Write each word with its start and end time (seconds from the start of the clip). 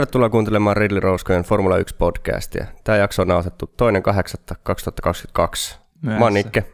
Tervetuloa 0.00 0.30
kuuntelemaan 0.30 0.76
Ridley 0.76 1.00
Rouskojen 1.00 1.42
Formula 1.42 1.76
1 1.78 1.96
podcastia. 1.96 2.66
Tämä 2.84 2.98
jakso 2.98 3.22
on 3.22 3.28
nauhoitettu 3.28 3.66
toinen 3.76 4.02
8.2022. 4.06 5.76
Mä 6.02 6.18
oon 6.18 6.34
Nikke. 6.34 6.64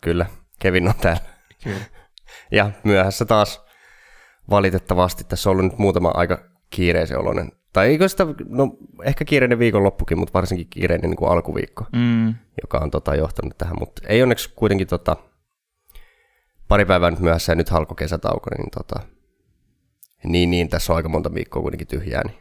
Kyllä, 0.00 0.26
Kevin 0.58 0.88
on 0.88 0.94
täällä. 1.00 1.20
Kyllä. 1.64 1.80
Ja 2.52 2.70
myöhässä 2.84 3.24
taas 3.24 3.64
valitettavasti. 4.50 5.24
Tässä 5.24 5.50
on 5.50 5.52
ollut 5.52 5.64
nyt 5.70 5.78
muutama 5.78 6.10
aika 6.14 6.44
kiireisen 6.70 7.18
oloinen. 7.18 7.52
Tai 7.72 7.88
eikö 7.88 8.08
sitä, 8.08 8.26
no 8.48 8.76
ehkä 9.04 9.24
kiireinen 9.24 9.58
viikonloppukin, 9.58 10.18
mutta 10.18 10.34
varsinkin 10.34 10.66
kiireinen 10.70 11.10
niin 11.10 11.16
kuin 11.16 11.30
alkuviikko, 11.30 11.86
Mm. 11.92 12.34
joka 12.62 12.78
on 12.78 12.90
tota, 12.90 13.14
johtanut 13.14 13.58
tähän. 13.58 13.76
Mutta 13.78 14.02
ei 14.06 14.22
onneksi 14.22 14.52
kuitenkin 14.56 14.86
tota, 14.86 15.16
pari 16.68 16.84
päivää 16.84 17.10
nyt 17.10 17.20
myöhässä 17.20 17.52
ja 17.52 17.56
nyt 17.56 17.68
halko 17.68 17.94
kesätauko, 17.94 18.50
niin, 18.58 18.70
tota, 18.70 19.00
niin, 20.24 20.50
niin 20.50 20.68
tässä 20.68 20.92
on 20.92 20.96
aika 20.96 21.08
monta 21.08 21.34
viikkoa 21.34 21.62
kuitenkin 21.62 21.86
tyhjää, 21.88 22.22
niin 22.24 22.36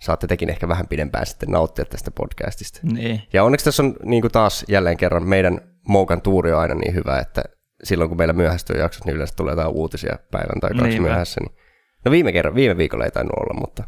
saatte 0.00 0.26
tekin 0.26 0.50
ehkä 0.50 0.68
vähän 0.68 0.86
pidempään 0.88 1.26
sitten 1.26 1.50
nauttia 1.50 1.84
tästä 1.84 2.10
podcastista. 2.10 2.80
Niin. 2.82 3.22
Ja 3.32 3.44
onneksi 3.44 3.64
tässä 3.64 3.82
on 3.82 3.96
niin 4.04 4.20
kuin 4.20 4.32
taas 4.32 4.64
jälleen 4.68 4.96
kerran 4.96 5.28
meidän 5.28 5.60
Moukan 5.88 6.22
tuuri 6.22 6.52
on 6.52 6.60
aina 6.60 6.74
niin 6.74 6.94
hyvä, 6.94 7.18
että 7.18 7.42
silloin 7.84 8.10
kun 8.10 8.18
meillä 8.18 8.32
myöhästyy 8.32 8.76
jaksot, 8.76 9.04
niin 9.04 9.14
yleensä 9.16 9.34
tulee 9.36 9.52
jotain 9.52 9.68
uutisia 9.68 10.18
päivän 10.30 10.60
tai 10.60 10.70
kaksi 10.70 10.84
Niinpä. 10.88 11.08
myöhässä. 11.08 11.40
Niin... 11.40 11.56
No 12.04 12.10
viime, 12.10 12.32
kerran, 12.32 12.54
viime 12.54 12.76
viikolla 12.76 13.04
ei 13.04 13.10
tainnut 13.10 13.38
olla, 13.38 13.60
mutta, 13.60 13.84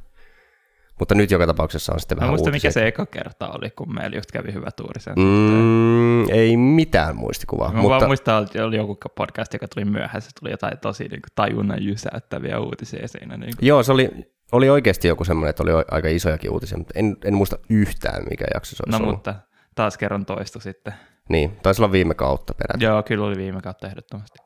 mutta 0.98 1.14
nyt 1.14 1.30
joka 1.30 1.46
tapauksessa 1.46 1.92
on 1.92 2.00
sitten 2.00 2.18
Mä 2.18 2.20
vähän 2.20 2.32
muista, 2.32 2.50
mikä 2.50 2.70
se 2.70 2.86
eka 2.86 3.06
kerta 3.06 3.48
oli, 3.48 3.70
kun 3.70 3.94
meillä 3.94 4.16
just 4.16 4.32
kävi 4.32 4.52
hyvä 4.52 4.70
tuuri 4.76 5.00
sen 5.00 5.14
suhteen. 5.14 5.62
Mm, 5.62 6.30
ei 6.30 6.56
mitään 6.56 7.16
muistikuvaa, 7.16 7.72
Mä 7.72 7.80
mutta 7.82 7.98
vaan 7.98 8.06
muistan, 8.06 8.44
että 8.44 8.64
oli 8.64 8.76
joku 8.76 8.96
podcast, 9.16 9.52
joka 9.52 9.68
tuli 9.68 9.84
myöhässä, 9.84 10.30
tuli 10.40 10.50
jotain 10.50 10.78
tosi 10.78 11.02
niin 11.02 11.22
kuin, 11.22 11.32
tajunnan 11.34 11.84
jysäyttäviä 11.84 12.60
uutisia 12.60 13.08
siinä. 13.08 13.36
Niin 13.36 13.56
kuin. 13.56 13.66
joo, 13.66 13.82
se 13.82 13.92
oli, 13.92 14.10
oli 14.52 14.70
oikeasti 14.70 15.08
joku 15.08 15.24
semmoinen, 15.24 15.50
että 15.50 15.62
oli 15.62 15.72
aika 15.90 16.08
isojakin 16.08 16.50
uutisia, 16.50 16.78
mutta 16.78 16.92
en, 16.96 17.16
en 17.24 17.34
muista 17.34 17.58
yhtään, 17.70 18.24
mikä 18.30 18.44
jakso 18.54 18.76
se 18.76 18.82
olisi 18.86 18.98
No 18.98 19.04
ollut. 19.04 19.16
mutta 19.16 19.34
taas 19.74 19.98
kerran 19.98 20.26
toistu 20.26 20.60
sitten. 20.60 20.94
Niin, 21.28 21.56
taisi 21.62 21.82
olla 21.82 21.92
viime 21.92 22.14
kautta 22.14 22.54
peräti. 22.54 22.84
Joo, 22.84 23.02
kyllä 23.02 23.26
oli 23.26 23.36
viime 23.36 23.60
kautta 23.60 23.86
ehdottomasti. 23.86 24.38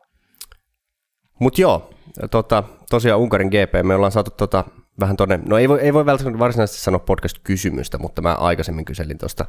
Mutta 1.38 1.60
joo, 1.60 1.90
tota, 2.30 2.64
tosiaan 2.90 3.20
Unkarin 3.20 3.48
GP, 3.48 3.86
me 3.86 3.94
ollaan 3.94 4.12
saatu 4.12 4.30
tota, 4.30 4.64
vähän 5.00 5.16
tonne, 5.16 5.40
no 5.46 5.58
ei 5.58 5.68
voi, 5.68 5.80
ei 5.80 5.94
voi 5.94 6.06
välttämättä 6.06 6.38
varsinaisesti 6.38 6.80
sanoa 6.80 6.98
podcast-kysymystä, 6.98 7.98
mutta 7.98 8.22
mä 8.22 8.34
aikaisemmin 8.34 8.84
kyselin 8.84 9.18
tuosta, 9.18 9.44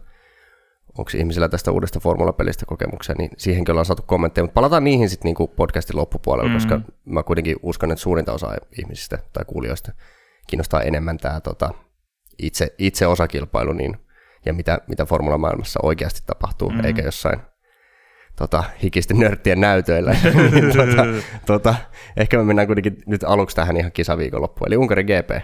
onko 0.98 1.12
ihmisillä 1.18 1.50
tästä 1.50 1.72
uudesta 1.72 2.00
formulapelistä 2.00 2.66
kokemuksia, 2.66 3.16
niin 3.18 3.30
siihenkin 3.38 3.72
ollaan 3.72 3.86
saatu 3.86 4.04
kommentteja, 4.06 4.44
mutta 4.44 4.54
palataan 4.54 4.84
niihin 4.84 5.10
sitten 5.10 5.26
niinku 5.26 5.48
podcastin 5.48 5.98
loppupuolella, 5.98 6.50
mm. 6.50 6.54
koska 6.54 6.82
mä 7.06 7.24
kuitenkin 7.24 7.56
uskon, 7.62 7.92
että 7.92 8.02
suurinta 8.02 8.34
osa 8.34 8.56
ihmisistä 8.80 9.20
tai 9.34 9.46
kuulijoista 9.46 9.92
kiinnostaa 10.48 10.82
enemmän 10.82 11.18
tämä 11.18 11.42
tota, 11.42 11.74
itse, 12.38 12.76
itse 12.78 13.08
osakilpailu 13.08 13.74
niin, 13.74 13.98
ja 14.46 14.54
mitä, 14.54 14.78
mitä 14.88 15.06
formulamaailmassa 15.06 15.80
oikeasti 15.84 16.22
tapahtuu, 16.26 16.70
mm. 16.70 16.86
eikä 16.86 17.02
jossain 17.02 17.40
tota, 18.36 18.64
hikisten 18.84 19.20
nörttien 19.20 19.62
näytöillä. 19.62 20.12
niin, 20.52 20.78
tota, 20.78 21.06
tota, 21.46 21.76
ehkä 22.18 22.38
me 22.38 22.44
mennään 22.44 22.68
kuitenkin 22.68 22.98
nyt 23.06 23.24
aluksi 23.24 23.56
tähän 23.56 23.78
ihan 23.78 23.92
kisaviikonloppuun. 23.92 24.68
Eli 24.68 24.78
Unkarin 24.78 25.06
GP, 25.06 25.44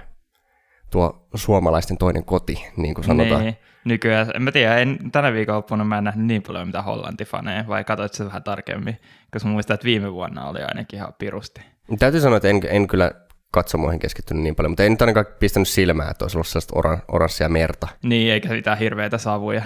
tuo 0.91 1.27
suomalaisten 1.35 1.97
toinen 1.97 2.25
koti, 2.25 2.65
niin 2.77 2.93
kuin 2.93 3.05
sanotaan. 3.05 3.41
Niin. 3.41 3.57
Nykyään, 3.85 4.31
en 4.35 4.41
mä 4.41 4.51
tiedä, 4.51 4.77
en, 4.77 4.97
tänä 5.11 5.33
viikonloppuna 5.33 5.83
mä 5.83 5.97
en 5.97 6.03
nähnyt 6.03 6.25
niin 6.25 6.41
paljon 6.43 6.67
mitä 6.67 6.81
hollantifaneja, 6.81 7.67
vai 7.67 7.83
katsoit 7.83 8.13
se 8.13 8.25
vähän 8.25 8.43
tarkemmin? 8.43 8.97
Koska 9.31 9.49
mä 9.49 9.53
muistan, 9.53 9.73
että 9.73 9.85
viime 9.85 10.13
vuonna 10.13 10.49
oli 10.49 10.59
ainakin 10.61 10.97
ihan 10.97 11.13
pirusti. 11.19 11.61
Täytyy 11.99 12.21
sanoa, 12.21 12.37
että 12.37 12.47
en, 12.47 12.61
en 12.69 12.87
kyllä 12.87 13.11
katsomoihin 13.51 13.99
keskittynyt 13.99 14.43
niin 14.43 14.55
paljon, 14.55 14.71
mutta 14.71 14.83
ei 14.83 14.89
nyt 14.89 15.01
ainakaan 15.01 15.25
pistänyt 15.39 15.67
silmää, 15.67 16.09
että 16.09 16.25
olisi 16.25 16.37
ollut 16.37 16.47
sellaista 16.47 16.73
oran, 16.79 17.01
oranssia 17.07 17.49
merta. 17.49 17.87
Niin, 18.03 18.33
eikä 18.33 18.49
mitään 18.49 18.77
hirveitä 18.77 19.17
savuja. 19.17 19.61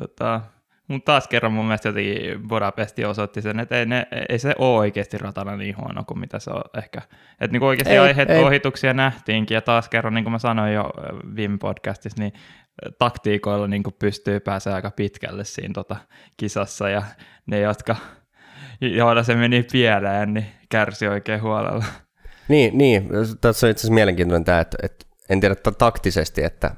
Tota, 0.00 0.40
mutta 0.92 1.12
taas 1.12 1.28
kerran 1.28 1.52
mun 1.52 1.64
mielestä 1.64 1.88
jotenkin 1.88 2.48
Budapesti 2.48 3.04
osoitti 3.04 3.42
sen, 3.42 3.60
että 3.60 3.78
ei, 3.78 3.86
ne, 3.86 4.06
ei 4.28 4.38
se 4.38 4.54
ole 4.58 4.78
oikeasti 4.78 5.18
ratana 5.18 5.56
niin 5.56 5.76
huono 5.76 6.04
kuin 6.04 6.18
mitä 6.18 6.38
se 6.38 6.50
on 6.50 6.62
ehkä. 6.78 7.02
Että 7.40 7.52
niin 7.52 7.62
oikeasti 7.62 7.92
Ei, 7.92 7.98
aiheet 7.98 8.30
ei. 8.30 8.44
ohituksia 8.44 8.94
nähtiinkin, 8.94 9.54
ja 9.54 9.60
taas 9.60 9.88
kerran, 9.88 10.14
niin 10.14 10.24
kuin 10.24 10.32
mä 10.32 10.38
sanoin 10.38 10.74
jo 10.74 10.90
viime 11.36 11.58
podcastissa, 11.58 12.22
niin 12.22 12.32
taktiikoilla 12.98 13.68
niin 13.68 13.82
kuin 13.82 13.94
pystyy 13.98 14.40
pääsemään 14.40 14.76
aika 14.76 14.90
pitkälle 14.90 15.44
siinä 15.44 15.72
tota, 15.74 15.96
kisassa, 16.36 16.88
ja 16.88 17.02
ne, 17.46 17.60
jotka, 17.60 17.96
joilla 18.80 19.22
se 19.22 19.34
meni 19.34 19.66
pieleen, 19.72 20.34
niin 20.34 20.46
kärsi 20.68 21.08
oikein 21.08 21.42
huolella. 21.42 21.84
Niin, 22.48 22.78
niin, 22.78 23.08
tässä 23.40 23.66
on 23.66 23.70
itse 23.70 23.80
asiassa 23.80 23.94
mielenkiintoinen 23.94 24.44
tämä, 24.44 24.60
että, 24.60 24.76
että 24.82 25.06
en 25.28 25.40
tiedä 25.40 25.54
taktisesti, 25.78 26.44
että 26.44 26.70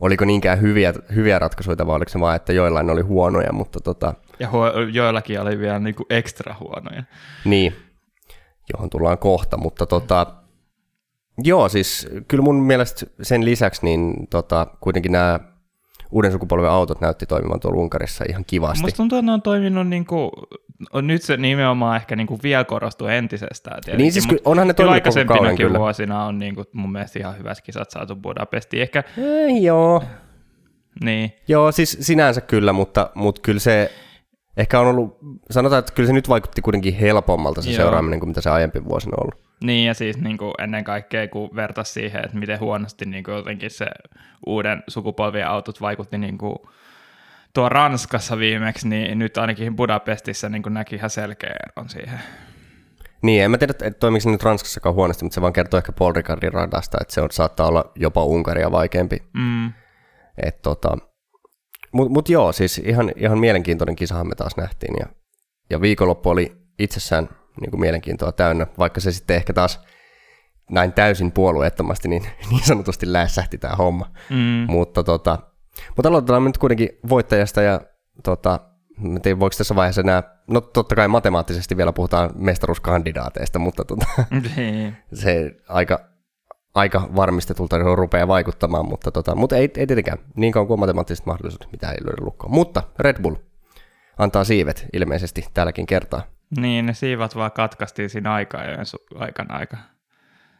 oliko 0.00 0.24
niinkään 0.24 0.60
hyviä, 0.60 0.94
hyviä 1.14 1.38
ratkaisuja, 1.38 1.86
vai 1.86 1.96
oliko 1.96 2.08
se 2.08 2.20
vaan, 2.20 2.36
että 2.36 2.52
joillain 2.52 2.90
oli 2.90 3.02
huonoja, 3.02 3.52
mutta 3.52 3.80
tota, 3.80 4.14
Ja 4.38 4.50
huo- 4.50 4.72
joillakin 4.92 5.40
oli 5.40 5.58
vielä 5.58 5.78
niin 5.78 5.94
kuin 5.94 6.06
ekstra 6.10 6.56
huonoja. 6.60 7.02
Niin, 7.44 7.76
johon 8.72 8.90
tullaan 8.90 9.18
kohta, 9.18 9.56
mutta 9.56 9.86
tota, 9.86 10.26
joo, 11.38 11.68
siis 11.68 12.08
kyllä 12.28 12.42
mun 12.44 12.62
mielestä 12.62 13.06
sen 13.22 13.44
lisäksi 13.44 13.84
niin 13.84 14.26
tota, 14.30 14.66
kuitenkin 14.80 15.12
nämä 15.12 15.40
uuden 16.12 16.32
sukupolven 16.32 16.70
autot 16.70 17.00
näytti 17.00 17.26
toimivan 17.26 17.60
tuolla 17.60 17.80
Unkarissa 17.80 18.24
ihan 18.28 18.44
kivasti. 18.46 18.82
Musta 18.82 18.96
tuntuu, 18.96 19.18
että 19.18 19.26
ne 19.26 19.32
on 19.32 19.42
toiminut 19.42 19.88
niinku, 19.88 20.30
nyt 21.02 21.22
se 21.22 21.36
nimenomaan 21.36 21.96
ehkä 21.96 22.16
niinku 22.16 22.38
vielä 22.42 22.64
korostuu 22.64 23.06
entisestään. 23.06 23.80
Tietenkin, 23.84 24.04
Niin 24.04 24.12
siis 24.12 24.28
mut 24.28 24.40
onhan 24.44 24.68
ne 24.68 24.74
toiminut 24.74 25.04
koko 25.04 25.24
kauden 25.34 25.56
kyllä. 25.56 25.78
vuosina 25.78 26.24
on 26.24 26.38
niinku 26.38 26.64
mun 26.72 26.92
mielestä 26.92 27.18
ihan 27.18 27.38
hyvät 27.38 27.60
kisat 27.60 27.90
saatu 27.90 28.16
Budapestiin. 28.16 28.82
Ehkä, 28.82 29.04
Eh, 29.18 29.62
joo, 29.62 30.02
niin, 31.04 31.32
joo, 31.48 31.72
siis 31.72 31.96
sinänsä 32.00 32.40
kyllä, 32.40 32.72
mutta, 32.72 33.10
mutta 33.14 33.40
kyllä 33.40 33.60
se 33.60 33.92
ehkä 34.56 34.80
on 34.80 34.86
ollut, 34.86 35.18
sanotaan, 35.50 35.78
että 35.78 35.92
kyllä 35.92 36.06
se 36.06 36.12
nyt 36.12 36.28
vaikutti 36.28 36.62
kuitenkin 36.62 36.94
helpommalta 36.94 37.62
se 37.62 37.70
Joo. 37.70 37.76
seuraaminen 37.76 38.20
kuin 38.20 38.28
mitä 38.30 38.40
se 38.40 38.50
aiempi 38.50 38.84
vuosina 38.84 39.16
on 39.20 39.24
ollut. 39.26 39.49
Niin 39.64 39.86
ja 39.86 39.94
siis 39.94 40.18
niinku 40.18 40.52
ennen 40.58 40.84
kaikkea 40.84 41.28
kun 41.28 41.50
vertaisi 41.56 41.92
siihen, 41.92 42.24
että 42.24 42.36
miten 42.36 42.60
huonosti 42.60 43.04
niinku 43.04 43.30
jotenkin 43.30 43.70
se 43.70 43.86
uuden 44.46 44.82
sukupolvien 44.88 45.48
autot 45.48 45.80
vaikutti 45.80 46.18
niinku 46.18 46.70
tuo 47.54 47.68
Ranskassa 47.68 48.38
viimeksi, 48.38 48.88
niin 48.88 49.18
nyt 49.18 49.38
ainakin 49.38 49.76
Budapestissa 49.76 50.48
niinku 50.48 50.68
näki 50.68 50.96
ihan 50.96 51.10
selkeä 51.10 51.54
eron 51.68 51.88
siihen. 51.88 52.20
Niin, 53.22 53.44
en 53.44 53.50
mä 53.50 53.58
tiedä, 53.58 53.70
että 53.70 54.00
toimiko 54.00 54.20
se 54.20 54.30
nyt 54.30 54.42
Ranskassakaan 54.42 54.94
huonosti, 54.94 55.24
mutta 55.24 55.34
se 55.34 55.40
vaan 55.40 55.52
kertoo 55.52 55.78
ehkä 55.78 55.92
Paul 55.92 56.12
Ricardin 56.12 56.52
radasta, 56.52 56.98
että 57.00 57.14
se 57.14 57.20
on, 57.20 57.30
saattaa 57.30 57.66
olla 57.66 57.92
jopa 57.96 58.24
Unkaria 58.24 58.72
vaikeampi 58.72 59.22
Mm. 59.34 59.72
Et 60.42 60.62
tota, 60.62 60.98
Mutta 61.92 62.12
mut 62.12 62.28
joo, 62.28 62.52
siis 62.52 62.78
ihan, 62.78 63.12
ihan 63.16 63.38
mielenkiintoinen 63.38 63.96
kisahan 63.96 64.28
me 64.28 64.34
taas 64.34 64.56
nähtiin 64.56 64.94
ja, 65.00 65.06
ja 65.70 65.80
viikonloppu 65.80 66.30
oli 66.30 66.56
itsessään 66.78 67.28
niin 67.60 67.70
kuin 67.70 67.80
mielenkiintoa 67.80 68.32
täynnä, 68.32 68.66
vaikka 68.78 69.00
se 69.00 69.12
sitten 69.12 69.36
ehkä 69.36 69.52
taas 69.52 69.80
näin 70.70 70.92
täysin 70.92 71.32
puolueettomasti 71.32 72.08
niin, 72.08 72.22
niin 72.50 72.64
sanotusti 72.64 73.12
lässähti 73.12 73.58
tämä 73.58 73.76
homma. 73.76 74.10
Mm. 74.30 74.66
Mutta 74.68 75.04
tota, 75.04 75.38
mut 75.96 76.06
aloitetaan 76.06 76.44
nyt 76.44 76.58
kuitenkin 76.58 76.88
voittajasta 77.08 77.62
ja 77.62 77.80
tota, 78.24 78.60
en 79.04 79.22
tiedä, 79.22 79.40
voiko 79.40 79.54
tässä 79.58 79.76
vaiheessa 79.76 80.02
nämä, 80.02 80.22
no 80.50 80.60
totta 80.60 80.94
kai 80.94 81.08
matemaattisesti 81.08 81.76
vielä 81.76 81.92
puhutaan 81.92 82.30
mestaruuskandidaateista, 82.34 83.58
mutta 83.58 83.84
tota, 83.84 84.06
Niin. 84.56 84.96
se 85.14 85.50
aika, 85.68 86.00
aika 86.74 87.08
varmistetulta 87.16 87.78
rupeaa 87.78 88.28
vaikuttamaan, 88.28 88.88
mutta, 88.88 89.10
tota, 89.10 89.34
mutta 89.34 89.56
ei, 89.56 89.70
ei 89.76 89.86
tietenkään 89.86 90.18
niin 90.36 90.52
kauan 90.52 90.66
kuin 90.66 90.80
matemaattiset 90.80 91.26
mahdollisuudet, 91.26 91.72
mitä 91.72 91.90
ei 91.90 91.98
löydä 92.04 92.24
lukkoon. 92.24 92.54
Mutta 92.54 92.82
Red 92.98 93.22
Bull 93.22 93.34
antaa 94.18 94.44
siivet 94.44 94.86
ilmeisesti 94.92 95.44
tälläkin 95.54 95.86
kertaa. 95.86 96.22
Niin, 96.56 96.86
ne 96.86 96.94
siivat 96.94 97.36
vaan 97.36 97.52
katkaistiin 97.52 98.10
siinä 98.10 98.32
aika-ajojen 98.32 98.86
su- 98.86 99.18
aikana 99.18 99.56
aika 99.56 99.76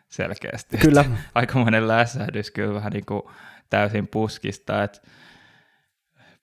selkeästi. 0.08 0.76
Kyllä. 0.78 1.04
Aika 1.34 1.58
monen 1.58 1.88
lässähdys 1.88 2.50
kyllä 2.50 2.74
vähän 2.74 2.92
niin 2.92 3.06
kuin 3.06 3.22
täysin 3.70 4.08
puskista, 4.08 4.82
että 4.82 5.00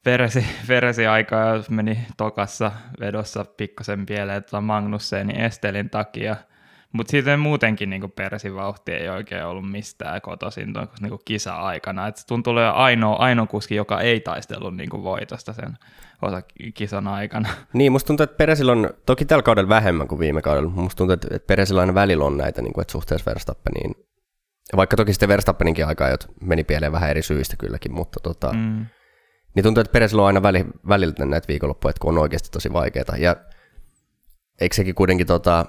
Peresi, 0.03 0.45
Peresi 0.67 1.07
aikaa 1.07 1.63
meni 1.69 2.07
tokassa 2.17 2.71
vedossa 2.99 3.45
pikkasen 3.45 4.05
pieleen 4.05 4.43
tuota 4.43 4.61
Magnussenin 4.61 5.39
Estelin 5.39 5.89
takia, 5.89 6.35
mutta 6.97 7.11
sitten 7.11 7.39
muutenkin 7.39 7.89
niin 7.89 8.11
Peresin 8.11 8.55
vauhti 8.55 8.91
ei 8.91 9.09
oikein 9.09 9.45
ollut 9.45 9.71
mistään 9.71 10.21
kotoisin 10.21 10.73
tuon 10.73 10.87
niin 11.01 11.19
kisa-aikana. 11.25 12.07
Et 12.07 12.17
se 12.17 12.27
tuntuu 12.27 12.53
olevan 12.53 12.75
ainoa, 12.75 13.15
ainoa 13.15 13.47
kuski, 13.47 13.75
joka 13.75 14.01
ei 14.01 14.19
taistellut 14.19 14.75
niin 14.75 14.89
voitosta 14.91 15.53
sen 15.53 15.77
osa 16.21 16.41
kisan 16.73 17.07
aikana. 17.07 17.49
Niin, 17.73 17.91
musta 17.91 18.07
tuntuu, 18.07 18.23
että 18.23 18.37
Peresillä 18.37 18.71
on, 18.71 18.89
toki 19.05 19.25
tällä 19.25 19.43
kaudella 19.43 19.69
vähemmän 19.69 20.07
kuin 20.07 20.19
viime 20.19 20.41
kaudella, 20.41 20.69
mutta 20.69 20.81
musta 20.81 20.97
tuntuu, 20.97 21.13
että 21.13 21.47
Peresillä 21.47 21.81
aina 21.81 21.93
välillä 21.93 22.25
on 22.25 22.37
näitä, 22.37 22.61
niin 22.61 22.73
kuin, 22.73 22.81
että 22.81 22.91
suhteessa 22.91 23.25
Verstappeniin, 23.31 23.95
vaikka 24.75 24.97
toki 24.97 25.13
sitten 25.13 25.29
Verstappeninkin 25.29 25.87
aikaa, 25.87 26.09
meni 26.41 26.63
pieleen 26.63 26.91
vähän 26.91 27.09
eri 27.09 27.21
syistä 27.21 27.55
kylläkin, 27.59 27.93
mutta 27.93 28.19
tota, 28.23 28.53
Mm. 28.53 28.85
niin 29.55 29.63
tuntuu, 29.63 29.81
että 29.81 29.91
Peresillä 29.91 30.21
on 30.21 30.27
aina 30.27 30.43
väli, 30.43 30.65
välillä 30.87 31.25
näitä 31.25 31.47
viikonloppuja, 31.47 31.89
että 31.89 31.99
kun 31.99 32.09
on 32.17 32.21
oikeasti 32.21 32.49
tosi 32.51 32.73
vaikeita. 32.73 33.17
Ja 33.17 33.35
eikö 34.61 34.75
sekin 34.75 34.95
kuitenkin 34.95 35.27
tota, 35.27 35.65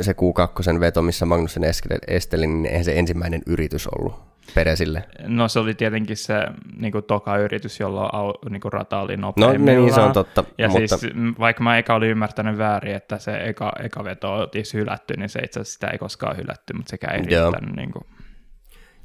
se 0.00 0.12
Q2 0.12 0.80
veto, 0.80 1.02
missä 1.02 1.26
Magnussen 1.26 1.62
Estelin, 2.08 2.62
niin 2.62 2.66
eihän 2.72 2.84
se 2.84 2.98
ensimmäinen 2.98 3.42
yritys 3.46 3.86
ollut. 3.86 4.30
Peresille. 4.54 5.04
No 5.26 5.48
se 5.48 5.58
oli 5.58 5.74
tietenkin 5.74 6.16
se 6.16 6.34
niin 6.78 6.92
kuin 6.92 7.04
toka 7.04 7.36
yritys, 7.38 7.80
jolla 7.80 8.10
au, 8.12 8.32
niin 8.50 8.60
kuin 8.60 8.72
rata 8.72 9.00
oli 9.00 9.16
No 9.16 9.26
nopeimmillaan. 9.36 9.84
niin, 9.84 9.94
se 9.94 10.00
on 10.00 10.12
totta. 10.12 10.44
Ja 10.58 10.68
mutta, 10.68 10.96
siis 10.96 11.12
vaikka 11.38 11.62
mä 11.62 11.78
eka 11.78 11.94
olin 11.94 12.10
ymmärtänyt 12.10 12.58
väärin, 12.58 12.94
että 12.94 13.18
se 13.18 13.32
eka, 13.44 13.72
eka 13.84 14.04
veto 14.04 14.32
olisi 14.34 14.78
hylätty, 14.78 15.14
niin 15.16 15.28
se 15.28 15.38
itse 15.38 15.60
asiassa 15.60 15.72
sitä 15.74 15.86
ei 15.86 15.98
koskaan 15.98 16.36
hylätty, 16.36 16.72
mutta 16.74 16.90
sekään 16.90 17.14
ei 17.16 17.34
Joo. 17.34 17.50
riittänyt. 17.50 17.76
Niin 17.76 17.92
kuin, 17.92 18.04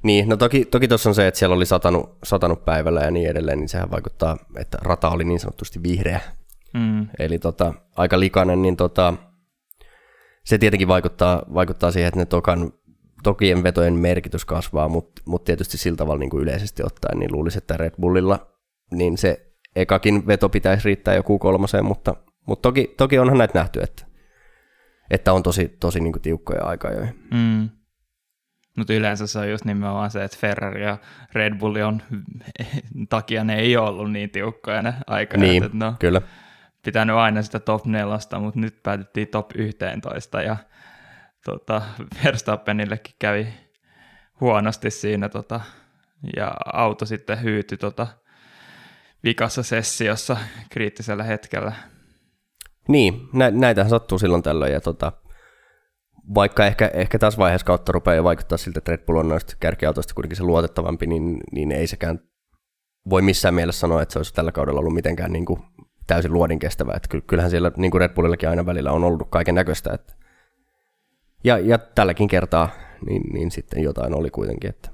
Niin, 0.03 0.29
no 0.29 0.37
toki, 0.37 0.65
toki 0.65 0.87
tuossa 0.87 1.09
on 1.09 1.15
se, 1.15 1.27
että 1.27 1.37
siellä 1.39 1.55
oli 1.55 1.65
satanut, 1.65 2.17
satanut 2.23 2.65
päivällä 2.65 3.01
ja 3.01 3.11
niin 3.11 3.29
edelleen, 3.29 3.59
niin 3.59 3.69
sehän 3.69 3.91
vaikuttaa, 3.91 4.37
että 4.57 4.77
rata 4.81 5.09
oli 5.09 5.23
niin 5.23 5.39
sanotusti 5.39 5.83
vihreä, 5.83 6.19
mm, 6.73 7.07
eli 7.19 7.39
tota, 7.39 7.73
aika 7.95 8.19
likainen, 8.19 8.61
niin 8.61 8.77
tota, 8.77 9.13
se 10.45 10.57
tietenkin 10.57 10.87
vaikuttaa, 10.87 11.43
vaikuttaa 11.53 11.91
siihen, 11.91 12.07
että 12.07 12.19
ne 12.19 12.25
tokan, 12.25 12.73
tokien 13.23 13.63
vetojen 13.63 13.93
merkitys 13.93 14.45
kasvaa, 14.45 14.87
mutta 14.87 15.21
mut 15.25 15.43
tietysti 15.43 15.77
sillä 15.77 15.97
tavalla 15.97 16.19
niin 16.19 16.29
kuin 16.29 16.43
yleisesti 16.43 16.83
ottaen, 16.83 17.19
niin 17.19 17.31
luulisin, 17.31 17.57
että 17.57 17.77
Red 17.77 17.93
Bullilla 18.01 18.47
niin 18.91 19.17
se 19.17 19.51
ekakin 19.75 20.27
veto 20.27 20.49
pitäisi 20.49 20.85
riittää 20.85 21.15
joku 21.15 21.39
kolmoseen, 21.39 21.85
mutta, 21.85 22.15
mutta 22.47 22.61
toki, 22.61 22.93
toki 22.97 23.19
onhan 23.19 23.37
näitä 23.37 23.59
nähty, 23.59 23.79
että, 23.81 24.05
että 25.09 25.33
on 25.33 25.43
tosi, 25.43 25.77
tosi 25.79 25.99
niin 25.99 26.13
kuin 26.13 26.21
tiukkoja 26.21 26.63
aikajoja. 26.63 27.07
mm. 27.31 27.69
Mutta 28.77 28.93
yleensä 28.93 29.27
se 29.27 29.39
on 29.39 29.49
just 29.49 29.65
nimenomaan 29.65 30.11
se, 30.11 30.23
että 30.23 30.37
Ferrari 30.39 30.83
ja 30.83 30.97
Red 31.33 31.55
Bull 31.55 31.75
on 31.75 32.01
takia 33.09 33.43
ne 33.43 33.55
ei 33.55 33.77
ole 33.77 33.89
ollut 33.89 34.11
niin 34.11 34.29
tiukkoja 34.29 34.81
ne 34.81 34.93
aikaa. 35.07 35.39
Niin, 35.39 35.63
Että 35.63 35.77
no, 35.77 35.95
kyllä. 35.99 36.21
Pitänyt 36.85 37.15
aina 37.15 37.41
sitä 37.41 37.59
top 37.59 37.85
nelosta, 37.85 38.39
mutta 38.39 38.59
nyt 38.59 38.83
päätettiin 38.83 39.27
top 39.27 39.51
11 39.55 40.41
ja 40.41 40.57
tota, 41.45 41.81
Verstappenillekin 42.23 43.15
kävi 43.19 43.47
huonosti 44.41 44.91
siinä 44.91 45.29
tota, 45.29 45.61
ja 46.35 46.51
auto 46.73 47.05
sitten 47.05 47.43
hyytyi 47.43 47.77
tota, 47.77 48.07
vikassa 49.23 49.63
sessiossa 49.63 50.37
kriittisellä 50.69 51.23
hetkellä. 51.23 51.71
Niin, 52.87 53.29
nä, 53.33 53.51
näitähän 53.51 53.89
sattuu 53.89 54.19
silloin 54.19 54.43
tällöin, 54.43 54.73
ja 54.73 54.81
tota, 54.81 55.11
vaikka 56.35 56.65
ehkä, 56.65 56.91
ehkä 56.93 57.19
tässä 57.19 57.37
vaiheessa 57.37 57.67
kautta 57.67 57.91
rupeaa 57.91 58.23
vaikuttaa 58.23 58.57
siltä, 58.57 58.77
että 58.77 58.91
Red 58.91 59.05
Bull 59.05 59.17
on 59.17 59.29
noista 59.29 59.55
kärkiautoista 59.59 60.13
kuitenkin 60.13 60.37
se 60.37 60.43
luotettavampi, 60.43 61.07
niin, 61.07 61.41
niin 61.51 61.71
ei 61.71 61.87
sekään 61.87 62.19
voi 63.09 63.21
missään 63.21 63.53
mielessä 63.53 63.79
sanoa, 63.79 64.01
että 64.01 64.13
se 64.13 64.19
olisi 64.19 64.33
tällä 64.33 64.51
kaudella 64.51 64.79
ollut 64.79 64.93
mitenkään 64.93 65.31
niin 65.31 65.45
kuin 65.45 65.59
täysin 66.07 66.33
luodin 66.33 66.59
kestävä. 66.59 66.93
Että 66.95 67.09
ky- 67.09 67.21
kyllähän 67.21 67.51
siellä 67.51 67.71
niin 67.77 67.91
kuin 67.91 68.01
Red 68.01 68.13
Bullillakin 68.13 68.49
aina 68.49 68.65
välillä 68.65 68.91
on 68.91 69.03
ollut 69.03 69.27
kaiken 69.29 69.55
näköistä. 69.55 69.93
Että 69.93 70.13
ja, 71.43 71.57
ja 71.57 71.77
tälläkin 71.77 72.27
kertaa 72.27 72.69
niin, 73.05 73.21
niin 73.33 73.51
sitten 73.51 73.83
jotain 73.83 74.15
oli 74.15 74.29
kuitenkin. 74.29 74.69
Että. 74.69 74.89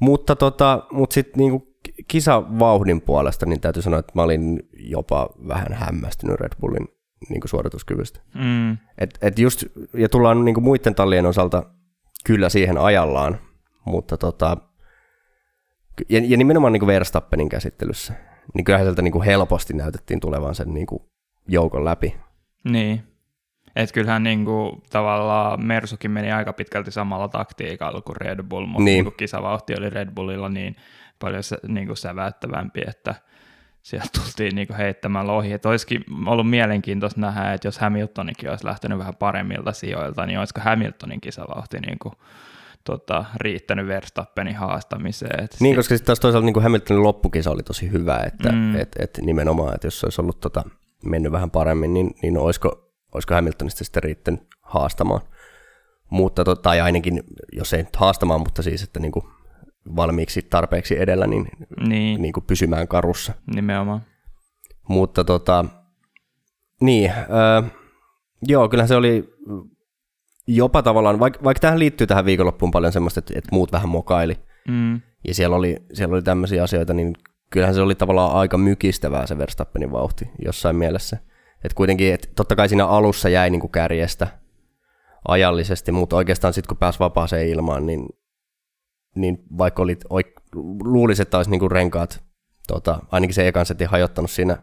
Mutta, 0.00 0.36
tota, 0.36 0.86
mutta 0.92 1.14
sitten 1.14 1.38
niin 1.38 1.62
kisavauhdin 2.08 3.00
puolesta 3.00 3.46
niin 3.46 3.60
täytyy 3.60 3.82
sanoa, 3.82 3.98
että 3.98 4.12
mä 4.14 4.22
olin 4.22 4.68
jopa 4.72 5.28
vähän 5.48 5.72
hämmästynyt 5.72 6.40
Red 6.40 6.52
Bullin 6.60 6.88
niin 7.28 7.40
kuin 7.40 7.48
suorituskyvystä. 7.48 8.20
Mm, 8.34 8.72
Et, 8.98 9.18
et 9.22 9.38
just, 9.38 9.64
ja 9.94 10.08
tullaan 10.08 10.44
niin 10.44 10.54
kuin 10.54 10.64
muiden 10.64 10.94
tallien 10.94 11.26
osalta 11.26 11.62
kyllä 12.24 12.48
siihen 12.48 12.78
ajallaan, 12.78 13.38
mutta 13.84 14.16
tota, 14.16 14.56
ja, 16.08 16.20
ja 16.24 16.36
nimenomaan 16.36 16.72
niin 16.72 16.80
kuin 16.80 16.86
Verstappenin 16.86 17.48
käsittelyssä, 17.48 18.14
niin 18.54 18.64
kyllähän 18.64 18.86
sieltä 18.86 19.02
niin 19.02 19.12
kuin 19.12 19.24
helposti 19.24 19.72
näytettiin 19.74 20.20
tulevan 20.20 20.54
sen 20.54 20.74
niin 20.74 20.86
kuin 20.86 21.02
joukon 21.48 21.84
läpi. 21.84 22.16
niin. 22.64 23.02
Että 23.76 23.94
kyllähän 23.94 24.22
niinku, 24.22 24.82
tavallaan 24.90 25.66
Mersukin 25.66 26.10
meni 26.10 26.32
aika 26.32 26.52
pitkälti 26.52 26.90
samalla 26.90 27.28
taktiikalla 27.28 28.00
kuin 28.00 28.16
Red 28.16 28.42
Bull, 28.42 28.66
mutta 28.66 28.78
Niin. 28.78 28.84
niin. 28.84 29.04
niinku, 29.04 29.10
kisavauhti 29.16 29.74
oli 29.78 29.90
Red 29.90 30.10
Bullilla 30.14 30.48
niin 30.48 30.76
paljon 31.18 31.42
se, 31.42 31.56
niinku 31.68 31.96
säväyttävämpi, 31.96 32.80
että 32.88 33.14
sieltä 33.82 34.08
tultiin 34.18 34.54
niinku 34.54 34.74
heittämällä 34.78 35.32
ohi. 35.32 35.52
Että 35.52 35.68
olisikin 35.68 36.04
ollut 36.26 36.50
mielenkiintoista 36.50 37.20
nähdä, 37.20 37.52
että 37.52 37.68
jos 37.68 37.78
Hamiltonikin 37.78 38.50
olisi 38.50 38.66
lähtenyt 38.66 38.98
vähän 38.98 39.16
paremmilta 39.16 39.72
sijoilta, 39.72 40.26
niin 40.26 40.38
olisiko 40.38 40.60
Hamiltonin 40.60 41.20
kisavauhti 41.20 41.80
niinku, 41.80 42.12
tota, 42.84 43.24
riittänyt 43.36 43.86
Verstappenin 43.86 44.56
haastamiseen. 44.56 45.44
Et 45.44 45.56
Niin, 45.60 45.76
koska 45.76 45.94
sitten 45.94 46.06
taas 46.06 46.20
toisaalta 46.20 46.44
niin 46.46 46.54
kuin 46.54 46.62
Hamiltonin 46.62 47.02
loppukisa 47.02 47.50
oli 47.50 47.62
tosi 47.62 47.90
hyvä, 47.92 48.16
että 48.26 48.52
Mm. 48.52 48.76
et, 48.76 48.96
et 48.98 49.18
nimenomaan, 49.22 49.74
että 49.74 49.86
jos 49.86 50.00
se 50.00 50.06
olisi 50.06 50.20
ollut 50.20 50.40
tota, 50.40 50.62
mennyt 51.04 51.32
vähän 51.32 51.50
paremmin, 51.50 51.94
niin, 51.94 52.10
niin 52.22 52.38
olisiko, 52.38 52.92
olisiko 53.14 53.34
Hamiltonista 53.34 53.84
sitten 53.84 54.02
riittänyt 54.02 54.40
haastamaan. 54.62 55.20
Mutta, 56.10 56.44
to- 56.44 56.56
tai 56.56 56.80
ainakin, 56.80 57.22
jos 57.52 57.72
ei 57.74 57.82
nyt 57.82 57.96
haastamaan, 57.96 58.40
mutta 58.40 58.62
siis, 58.62 58.82
että 58.82 59.00
niin 59.00 59.12
kuin 59.12 59.24
valmiiksi 59.96 60.42
tarpeeksi 60.42 61.00
edellä, 61.00 61.26
niin, 61.26 61.46
niin, 61.88 62.22
niin 62.22 62.32
kuin 62.32 62.44
pysymään 62.46 62.88
karussa. 62.88 63.32
nimenomaan. 63.54 64.02
Mutta 64.88 65.24
tota, 65.24 65.64
niin, 66.80 67.10
öö, 67.10 67.62
joo, 68.48 68.68
kyllähän 68.68 68.88
se 68.88 68.94
oli 68.96 69.34
jopa 70.56 70.82
tavallaan, 70.82 71.20
vaikka, 71.20 71.44
vaikka 71.44 71.60
tähän 71.60 71.78
liittyy 71.78 72.06
tähän 72.06 72.24
viikonloppuun 72.24 72.70
paljon 72.70 72.92
semmoista, 72.92 73.18
että, 73.18 73.34
että 73.36 73.48
muut 73.52 73.72
vähän 73.72 73.88
mokaili, 73.88 74.36
Mm, 74.68 75.00
ja 75.28 75.34
siellä 75.34 75.56
oli, 75.56 75.76
siellä 75.92 76.14
oli 76.14 76.22
tämmöisiä 76.22 76.62
asioita, 76.62 76.94
niin 76.94 77.14
kyllähän 77.50 77.74
se 77.74 77.80
oli 77.80 77.94
tavallaan 77.94 78.32
aika 78.32 78.58
mykistävää 78.58 79.26
se 79.26 79.38
Verstappenin 79.38 79.92
vauhti 79.92 80.30
jossain 80.44 80.76
mielessä. 80.76 81.16
Että 81.64 81.76
kuitenkin, 81.76 82.14
että 82.14 82.28
totta 82.36 82.56
kai 82.56 82.68
siinä 82.68 82.86
alussa 82.86 83.28
jäi 83.28 83.50
niin 83.50 83.60
kuin 83.60 83.70
kärjestä 83.70 84.28
ajallisesti, 85.28 85.92
mutta 85.92 86.16
oikeastaan 86.16 86.52
sitten 86.52 86.68
kun 86.68 86.76
pääsi 86.76 86.98
vapaaseen 86.98 87.48
ilmaan, 87.48 87.86
niin, 87.86 88.08
niin 89.14 89.38
vaikka 89.58 89.82
olit, 89.82 90.04
oik, 90.10 90.26
luulisi, 90.84 91.22
että 91.22 91.36
olisi 91.36 91.50
niin 91.50 91.60
kuin 91.60 91.70
renkaat, 91.70 92.24
tota, 92.66 92.98
ainakin 93.10 93.34
se 93.34 93.48
ekan 93.48 93.66
setin 93.66 93.88
hajottanut 93.88 94.30
siinä 94.30 94.56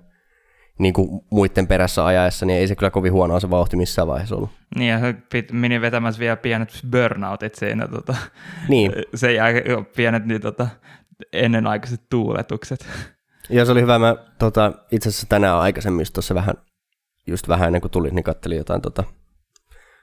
niin 0.77 0.93
kuin 0.93 1.21
muiden 1.29 1.67
perässä 1.67 2.05
ajaessa, 2.05 2.45
niin 2.45 2.59
ei 2.59 2.67
se 2.67 2.75
kyllä 2.75 2.89
kovin 2.89 3.13
huonoa 3.13 3.39
se 3.39 3.49
vauhti 3.49 3.75
missään 3.75 4.07
vaiheessa 4.07 4.35
ollut. 4.35 4.49
Niin, 4.75 4.89
ja 4.89 4.99
se 4.99 5.15
meni 5.51 5.81
vetämässä 5.81 6.19
vielä 6.19 6.35
pienet 6.35 6.69
burnoutit 6.91 7.55
siinä. 7.55 7.87
Tota, 7.87 8.15
Niin, 8.67 8.91
se 9.15 9.33
jää 9.33 9.49
pienet 9.95 10.25
niin, 10.25 10.41
tota, 10.41 10.67
ennenaikaiset 11.33 12.01
tuuletukset. 12.09 12.85
Ja 13.49 13.65
se 13.65 13.71
oli 13.71 13.81
hyvä, 13.81 13.99
mä 13.99 14.15
tota, 14.39 14.73
itse 14.91 15.09
asiassa 15.09 15.27
tänään 15.29 15.57
aikaisemmin 15.57 16.05
tuossa 16.13 16.35
vähän, 16.35 16.55
just 17.27 17.47
vähän 17.47 17.67
ennen 17.67 17.81
kuin 17.81 17.91
tuli, 17.91 18.09
niin 18.09 18.23
kattelin 18.23 18.57
jotain, 18.57 18.81
tota, 18.81 19.03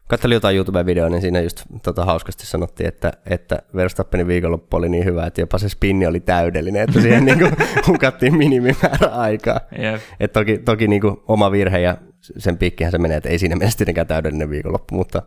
kattelin 0.09 0.35
jotain 0.35 0.57
YouTube-videoa, 0.57 1.09
niin 1.09 1.21
siinä 1.21 1.41
just 1.41 1.63
tota, 1.83 2.05
hauskasti 2.05 2.47
sanottiin, 2.47 2.89
että, 2.89 3.13
että 3.27 3.59
Verstappenin 3.75 4.27
viikonloppu 4.27 4.77
oli 4.77 4.89
niin 4.89 5.05
hyvä, 5.05 5.27
että 5.27 5.41
jopa 5.41 5.59
se 5.59 5.69
spinni 5.69 6.07
oli 6.07 6.21
täydellinen, 6.21 6.83
että 6.83 7.01
siihen 7.01 7.25
niin 7.27 7.39
kuin, 7.39 7.53
hukattiin 7.87 8.37
minimimäärä 8.37 9.09
aikaa. 9.09 9.61
Jep. 9.79 10.01
Et 10.21 10.33
toki 10.33 10.59
toki 10.59 10.89
niin 10.89 11.01
kuin, 11.01 11.17
oma 11.29 11.51
virhe 11.53 11.79
ja 11.79 11.97
sen 12.39 12.59
piikkihän 12.59 12.91
se 12.91 12.99
menee, 12.99 13.17
että 13.17 13.29
ei 13.29 13.39
siinä 13.39 13.57
mielessä 13.57 13.79
tietenkään 13.79 14.07
täydellinen 14.07 14.51
viikonloppu, 14.51 14.95
mutta 14.95 15.23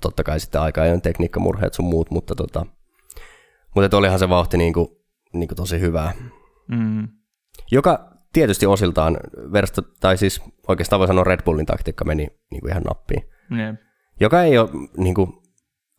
totta 0.00 0.24
kai 0.24 0.40
sitten 0.40 0.60
aika 0.60 0.82
ajoin 0.82 1.02
tekniikkamurheet 1.02 1.74
sun 1.74 1.84
muut, 1.84 2.10
mutta, 2.10 2.34
tota, 2.34 2.66
mutta 3.74 3.96
olihan 3.96 4.18
se 4.18 4.28
vauhti 4.28 4.56
niin 4.56 4.72
kuin, 4.72 4.88
niin 5.32 5.48
kuin 5.48 5.56
tosi 5.56 5.80
hyvää. 5.80 6.12
Mm. 6.68 7.08
Joka 7.70 8.10
tietysti 8.32 8.66
osiltaan, 8.66 9.16
versta, 9.52 9.82
tai 10.00 10.16
siis 10.16 10.42
oikeastaan 10.68 11.00
voi 11.00 11.06
sanoa 11.06 11.24
Red 11.24 11.42
Bullin 11.44 11.66
taktiikka 11.66 12.04
meni 12.04 12.26
niin 12.50 12.60
kuin 12.60 12.70
ihan 12.70 12.82
nappiin. 12.82 13.22
Jep. 13.50 13.80
Joka 14.20 14.42
ei 14.42 14.58
ole 14.58 14.70
niin 14.96 15.14
kuin 15.14 15.32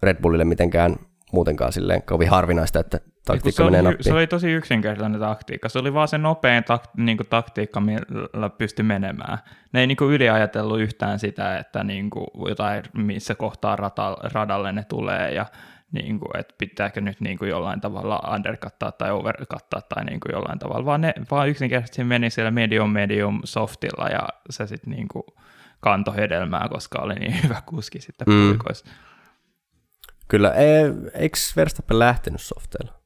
Red 0.03 0.21
Bullille 0.21 0.45
mitenkään 0.45 0.95
muutenkaan 1.31 1.73
silleen 1.73 2.03
kovin 2.03 2.29
harvinaista, 2.29 2.79
että 2.79 2.99
taktiikka 3.25 3.63
se, 3.63 3.63
menee 3.63 3.81
oli, 3.81 3.89
nappiin. 3.89 4.03
se 4.03 4.13
oli 4.13 4.27
tosi 4.27 4.51
yksinkertainen 4.51 5.19
taktiikka. 5.19 5.69
Se 5.69 5.79
oli 5.79 5.93
vaan 5.93 6.07
se 6.07 6.17
nopein 6.17 6.63
tak, 6.63 6.83
niin 6.97 7.17
kuin 7.17 7.27
taktiikka, 7.27 7.79
millä 7.79 8.49
pystyi 8.57 8.83
menemään. 8.83 9.37
Ne 9.73 9.79
ei 9.79 9.87
niin 9.87 9.97
kuin 9.97 10.13
yliajatellut 10.13 10.79
yhtään 10.79 11.19
sitä, 11.19 11.57
että 11.57 11.83
niin 11.83 12.09
kuin 12.09 12.27
jotain, 12.47 12.83
missä 12.93 13.35
kohtaa 13.35 13.75
rata, 13.75 14.17
radalle 14.33 14.71
ne 14.71 14.83
tulee 14.83 15.33
ja 15.33 15.45
niin 15.91 16.19
kuin, 16.19 16.39
että 16.39 16.55
pitääkö 16.57 17.01
nyt 17.01 17.21
niin 17.21 17.37
kuin 17.37 17.49
jollain 17.49 17.81
tavalla 17.81 18.33
undercuttaa 18.35 18.91
tai 18.91 19.11
overcuttaa 19.11 19.81
tai 19.81 20.05
niin 20.05 20.19
kuin 20.19 20.33
jollain 20.33 20.59
tavalla, 20.59 20.85
vaan 20.85 21.01
ne 21.01 21.13
vaan 21.31 21.49
yksinkertaisesti 21.49 22.03
meni 22.03 22.29
siellä 22.29 22.51
medium 22.51 22.89
medium 22.89 23.41
softilla 23.43 24.07
ja 24.09 24.29
se 24.49 24.67
sitten 24.67 24.91
niin 24.91 25.07
kuin 25.07 25.23
kantoi 25.79 26.15
hedelmää, 26.15 26.67
koska 26.69 26.99
oli 27.01 27.15
niin 27.15 27.35
hyvä 27.43 27.61
kuski 27.65 28.01
sitten 28.01 28.27
Mm. 28.29 28.47
puikoissa. 28.47 28.85
Kyllä, 30.27 30.51
ei, 30.53 30.83
eikö 31.13 31.37
Verstappen 31.55 31.99
lähtenyt 31.99 32.41
softeilla? 32.41 32.99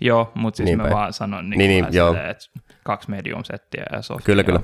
Joo, 0.00 0.32
mutta 0.34 0.56
siis 0.56 0.64
Niin 0.64 0.78
mä 0.78 0.90
vaan 0.90 1.12
sanon 1.12 1.50
niin, 1.50 1.58
Niin, 1.58 1.68
niin, 1.84 1.94
joo. 1.94 2.08
silleen, 2.08 2.30
että 2.30 2.44
kaksi 2.84 3.10
medium 3.10 3.44
settiä 3.44 3.84
ja 3.92 4.02
soft. 4.02 4.24
Kyllä, 4.24 4.44
kyllä. 4.44 4.60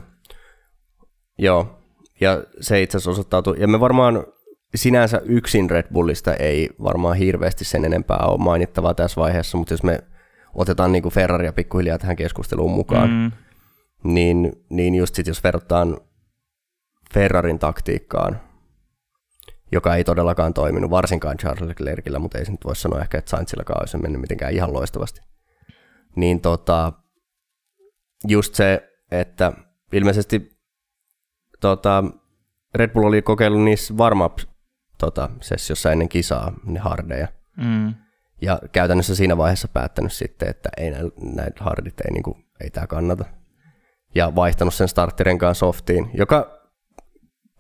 Joo, 1.39 1.81
ja 2.21 2.43
se 2.61 2.83
itse 2.83 2.97
asiassa 2.97 3.11
osoittautui, 3.11 3.57
ja 3.61 3.69
me 3.69 3.81
varmaan 3.81 4.25
sinänsä 4.75 5.21
yksin 5.25 5.71
Red 5.71 5.87
Bullista 5.93 6.35
ei 6.35 6.71
varmaan 6.83 7.17
hirveästi 7.17 7.65
sen 7.65 7.85
enempää 7.85 8.19
ole 8.19 8.39
mainittavaa 8.39 8.95
tässä 8.95 9.21
vaiheessa, 9.21 9.59
mutta 9.59 9.75
jos 9.75 9.83
me 9.83 9.99
otetaan 10.55 10.93
niin 10.93 11.03
kuin 11.03 11.13
Ferraria 11.13 11.53
pikkuhiljaa 11.53 11.99
tähän 11.99 12.17
keskusteluun 12.17 12.71
mukaan, 12.73 13.11
Mm, 13.11 13.33
niin, 14.13 14.53
niin 14.71 14.95
just 14.95 15.15
sit 15.15 15.27
jos 15.27 15.45
verrataan 15.45 15.97
Ferrarin 17.15 17.59
taktiikkaan 17.59 18.41
joka 19.75 19.95
ei 19.95 20.05
todellakaan 20.05 20.55
toiminut, 20.55 20.91
varsinkaan 20.91 21.37
Charles 21.37 21.69
Leclercillä, 21.69 22.19
mutta 22.19 22.39
ei 22.39 22.45
se 22.45 22.51
nyt 22.51 22.65
voi 22.65 22.77
sanoa 22.77 23.01
ehkä, 23.01 23.19
että 23.19 23.31
Sainzillakaan 23.31 23.83
olisi 23.83 23.99
mennyt 23.99 24.21
mitenkään 24.21 24.53
ihan 24.53 24.73
loistavasti. 24.73 25.21
Niin 26.17 26.41
tota, 26.41 26.93
just 28.29 28.55
se, 28.55 28.93
että 29.11 29.53
ilmeisesti 29.93 30.59
tota, 31.61 32.05
Red 32.75 32.91
Bull 32.91 33.05
oli 33.05 33.23
kokeillut 33.23 33.63
niissä 33.63 33.95
warm 33.95 34.19
tota, 34.99 35.31
sessiossa 35.41 35.93
ennen 35.93 36.09
kisaa 36.09 36.53
ne 36.65 36.81
hardeja. 36.81 37.29
Mm. 37.57 37.95
Ja 38.41 38.59
käytännössä 38.73 39.15
siinä 39.15 39.37
vaiheessa 39.37 39.69
päättänyt 39.69 40.13
sitten, 40.13 40.49
että 40.49 40.69
ei 40.77 40.91
näitä 41.35 41.65
hardit 41.65 42.01
ei, 42.01 42.13
niin 42.13 42.23
kuin, 42.23 42.45
ei 42.61 42.71
tämä 42.71 42.87
kannata. 42.87 43.25
Ja 44.15 44.35
vaihtanut 44.35 44.75
sen 44.75 44.89
starttirenkaan 44.89 45.55
softiin, 45.55 46.11
joka 46.15 46.64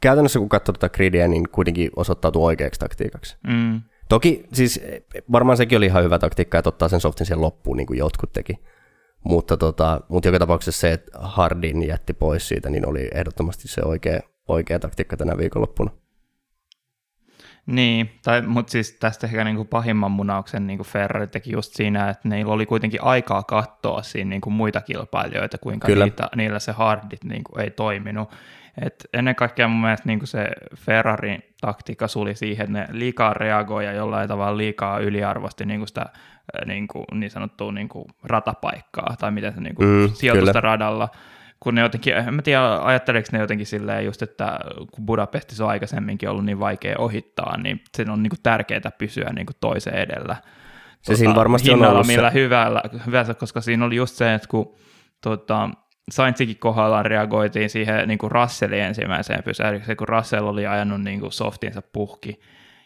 käytännössä 0.04 0.38
kun 0.38 0.48
katsoo 0.48 0.72
tätä 0.72 0.88
gridiä, 0.88 1.28
niin 1.28 1.48
kuitenkin 1.48 1.90
osoittautuu 1.96 2.44
oikeaksi 2.44 2.80
taktiikaksi. 2.80 3.36
Mm. 3.46 3.80
Toki 4.08 4.44
siis 4.52 4.80
varmaan 5.32 5.56
sekin 5.56 5.78
oli 5.78 5.86
ihan 5.86 6.04
hyvä 6.04 6.18
taktiikka, 6.18 6.58
että 6.58 6.68
ottaa 6.68 6.88
sen 6.88 7.00
softin 7.00 7.26
siihen 7.26 7.40
loppuun, 7.40 7.76
niin 7.76 7.86
kuin 7.86 7.98
jotkut 7.98 8.32
teki. 8.32 8.54
Mutta, 9.24 9.56
tota, 9.56 10.00
mutta 10.08 10.28
joka 10.28 10.38
tapauksessa 10.38 10.80
se, 10.80 10.92
että 10.92 11.18
Hardin 11.18 11.88
jätti 11.88 12.12
pois 12.12 12.48
siitä, 12.48 12.70
niin 12.70 12.88
oli 12.88 13.10
ehdottomasti 13.14 13.68
se 13.68 13.80
oikea, 13.84 14.20
oikea 14.48 14.78
taktiikka 14.78 15.16
tänä 15.16 15.38
viikonloppuna. 15.38 15.90
Niin, 17.66 18.10
tai, 18.24 18.42
mutta 18.42 18.70
siis 18.70 18.96
tästä 19.00 19.26
ehkä 19.26 19.44
niin 19.44 19.56
kuin 19.56 19.68
pahimman 19.68 20.10
munauksen 20.10 20.66
niin 20.66 20.78
kuin 20.78 20.86
Ferrari 20.86 21.26
teki 21.26 21.52
just 21.52 21.74
siinä, 21.74 22.10
että 22.10 22.28
neillä 22.28 22.52
oli 22.52 22.66
kuitenkin 22.66 23.02
aikaa 23.02 23.42
katsoa 23.42 24.02
siinä 24.02 24.30
niin 24.30 24.40
kuin 24.40 24.54
muita 24.54 24.80
kilpailijoita, 24.80 25.58
kuinka 25.58 25.88
niitä, 25.88 26.28
niillä 26.36 26.58
se 26.58 26.72
hardit 26.72 27.24
niin 27.24 27.44
kuin 27.44 27.64
ei 27.64 27.70
toiminut. 27.70 28.28
Et 28.82 29.08
ennen 29.12 29.34
kaikkea 29.34 29.68
mun 29.68 29.80
mielestä 29.80 30.08
niin 30.08 30.26
se 30.26 30.48
Ferrarin 30.76 31.42
taktiikka 31.60 32.08
suli 32.08 32.34
siihen, 32.34 32.76
että 32.76 32.92
ne 32.92 32.98
liikaa 32.98 33.34
reagoi 33.34 33.84
ja 33.84 33.92
jollain 33.92 34.28
tavalla 34.28 34.56
liikaa 34.56 34.98
yliarvosti 34.98 35.66
niin 35.66 35.88
sitä 35.88 36.06
niin, 36.66 36.88
kuin, 36.88 37.04
niin 37.12 37.30
sanottua 37.30 37.72
niin 37.72 37.88
kuin 37.88 38.04
ratapaikkaa, 38.22 39.16
tai 39.18 39.30
miten 39.30 39.54
se 39.54 39.60
niin 39.60 39.74
kuin 39.74 39.88
mm, 39.88 40.10
sijoitusta 40.12 40.60
kyllä. 40.60 40.70
radalla 40.70 41.08
kun 41.64 41.74
ne 41.74 41.80
jotenkin, 41.80 42.16
en 42.16 42.34
mä 42.34 42.42
tiedä, 42.42 42.76
ajatteleeko 42.82 43.28
ne 43.32 43.38
jotenkin 43.38 43.66
silleen 43.66 44.04
just, 44.04 44.22
että 44.22 44.58
kun 44.92 45.06
Budapestissa 45.06 45.64
on 45.64 45.70
aikaisemminkin 45.70 46.28
ollut 46.28 46.44
niin 46.44 46.60
vaikea 46.60 46.98
ohittaa, 46.98 47.56
niin 47.56 47.82
sen 47.96 48.10
on 48.10 48.22
niin 48.22 48.30
kuin 48.30 48.42
tärkeää 48.42 48.90
pysyä 48.98 49.32
niin 49.32 49.46
kuin 49.46 49.56
toisen 49.60 49.94
edellä. 49.94 50.34
Se 50.34 51.12
tota, 51.12 51.18
siinä 51.18 51.34
varmasti 51.34 51.70
on 51.70 51.84
ollut 51.84 52.06
millä 52.06 52.30
se. 52.30 52.34
hyvällä, 52.34 52.82
hyvällä, 53.06 53.34
koska 53.34 53.60
siinä 53.60 53.84
oli 53.84 53.96
just 53.96 54.14
se, 54.14 54.34
että 54.34 54.48
kun 54.48 54.74
tota, 55.20 55.70
Saintsikin 56.10 56.58
kohdallaan 56.58 57.06
reagoitiin 57.06 57.70
siihen 57.70 58.08
niin 58.08 58.18
kuin 58.18 58.30
Russellin 58.30 58.80
ensimmäiseen 58.80 59.42
pysähdykseen, 59.42 59.96
kun 59.96 60.08
Russell 60.08 60.46
oli 60.46 60.66
ajanut 60.66 61.02
niin 61.02 61.20
kuin 61.20 61.32
softinsa 61.32 61.82
puhki, 61.92 62.40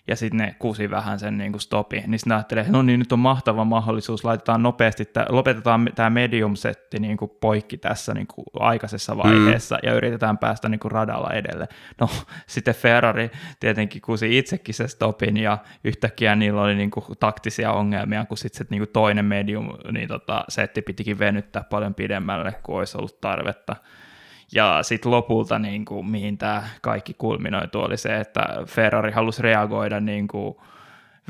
ja 0.09 0.17
sitten 0.17 0.39
ne 0.39 0.55
kusi 0.59 0.91
vähän 0.91 1.19
sen 1.19 1.39
niin 1.39 1.53
kuin 1.53 1.61
stopi, 1.61 2.03
niin 2.07 2.19
sitten 2.19 2.33
ajattelee, 2.33 2.61
että 2.61 2.73
no 2.73 2.83
niin, 2.83 2.99
nyt 2.99 3.13
on 3.13 3.19
mahtava 3.19 3.65
mahdollisuus, 3.65 4.25
laitetaan 4.25 4.63
nopeasti, 4.63 5.05
tää, 5.05 5.27
lopetetaan 5.29 5.89
tämä 5.95 6.11
medium-setti 6.11 6.99
niin 6.99 7.17
kuin 7.17 7.31
poikki 7.41 7.79
tässä 7.79 8.15
niin 8.15 8.27
kuin 8.27 8.47
aikaisessa 8.61 9.15
mm. 9.15 9.19
vaiheessa 9.19 9.75
mm. 9.75 9.81
ja 9.83 9.95
yritetään 9.95 10.39
päästä 10.39 10.69
niin 10.69 10.81
kuin 10.81 10.93
radalla 10.93 11.31
edelle. 11.31 11.69
No 12.01 12.09
sitten 12.47 12.75
Ferrari 12.75 13.31
tietenkin 13.61 14.03
kusi 14.03 14.39
itsekin 14.39 14.75
se 14.75 14.89
stopin 14.89 15.37
ja 15.37 15.59
yhtäkkiä 15.85 16.37
niillä 16.37 16.63
oli 16.63 16.75
niin 16.75 16.91
kuin 16.91 17.05
taktisia 17.21 17.73
ongelmia, 17.73 18.25
kun 18.25 18.39
sitten 18.39 18.59
se 18.59 18.67
niin 18.71 18.81
kuin 18.81 18.93
toinen 18.93 19.25
medium 19.25 19.69
niin 19.93 20.09
tota, 20.09 20.45
setti 20.49 20.83
pitikin 20.83 21.19
venyttää 21.19 21.65
paljon 21.71 21.95
pidemmälle 21.95 22.55
kuin 22.63 22.79
olisi 22.79 22.99
ollut 22.99 23.21
tarvetta. 23.21 23.77
Ja 24.55 24.83
sitten 24.83 25.13
lopulta, 25.13 25.59
niin 25.59 25.85
kuin, 25.85 26.11
mihin 26.11 26.39
tämä 26.39 26.63
kaikki 26.83 27.15
kulminoitu, 27.15 27.81
oli 27.81 27.97
se, 27.97 28.17
että 28.17 28.47
Ferrari 28.67 29.13
halusi 29.13 29.43
reagoida 29.43 30.01
niin 30.01 30.29
kuin 30.29 30.55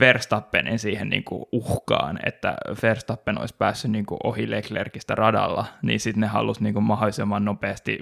Verstappenin 0.01 0.79
siihen 0.79 1.09
niin 1.09 1.25
kuin 1.25 1.45
uhkaan, 1.53 2.19
että 2.27 2.57
Verstappen 2.83 3.41
olisi 3.41 3.55
päässyt 3.59 3.91
niin 3.91 4.07
kuin 4.07 4.19
ohi 4.25 4.51
Leclercistä 4.51 5.15
radalla, 5.15 5.67
niin 5.83 6.01
sitten 6.01 6.21
ne 6.21 6.27
halusi 6.27 6.63
niin 6.63 6.75
kuin 6.75 6.85
mahdollisimman 6.85 7.45
nopeasti 7.45 7.99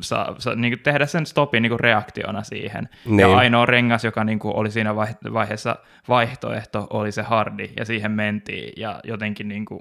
saa, 0.00 0.34
saa 0.38 0.54
niin 0.54 0.72
kuin 0.72 0.82
tehdä 0.82 1.06
sen 1.06 1.26
stopin 1.26 1.62
niin 1.62 1.70
kuin 1.70 1.80
reaktiona 1.80 2.42
siihen. 2.42 2.88
Niin. 3.04 3.18
Ja 3.18 3.36
ainoa 3.36 3.66
rengas, 3.66 4.04
joka 4.04 4.24
niin 4.24 4.38
kuin 4.38 4.56
oli 4.56 4.70
siinä 4.70 4.96
vaiheessa 5.32 5.76
vaihtoehto, 6.08 6.86
oli 6.90 7.12
se 7.12 7.22
hardi, 7.22 7.70
ja 7.76 7.84
siihen 7.84 8.10
mentiin, 8.10 8.72
ja 8.76 9.00
jotenkin 9.04 9.48
niin 9.48 9.64
kuin, 9.64 9.80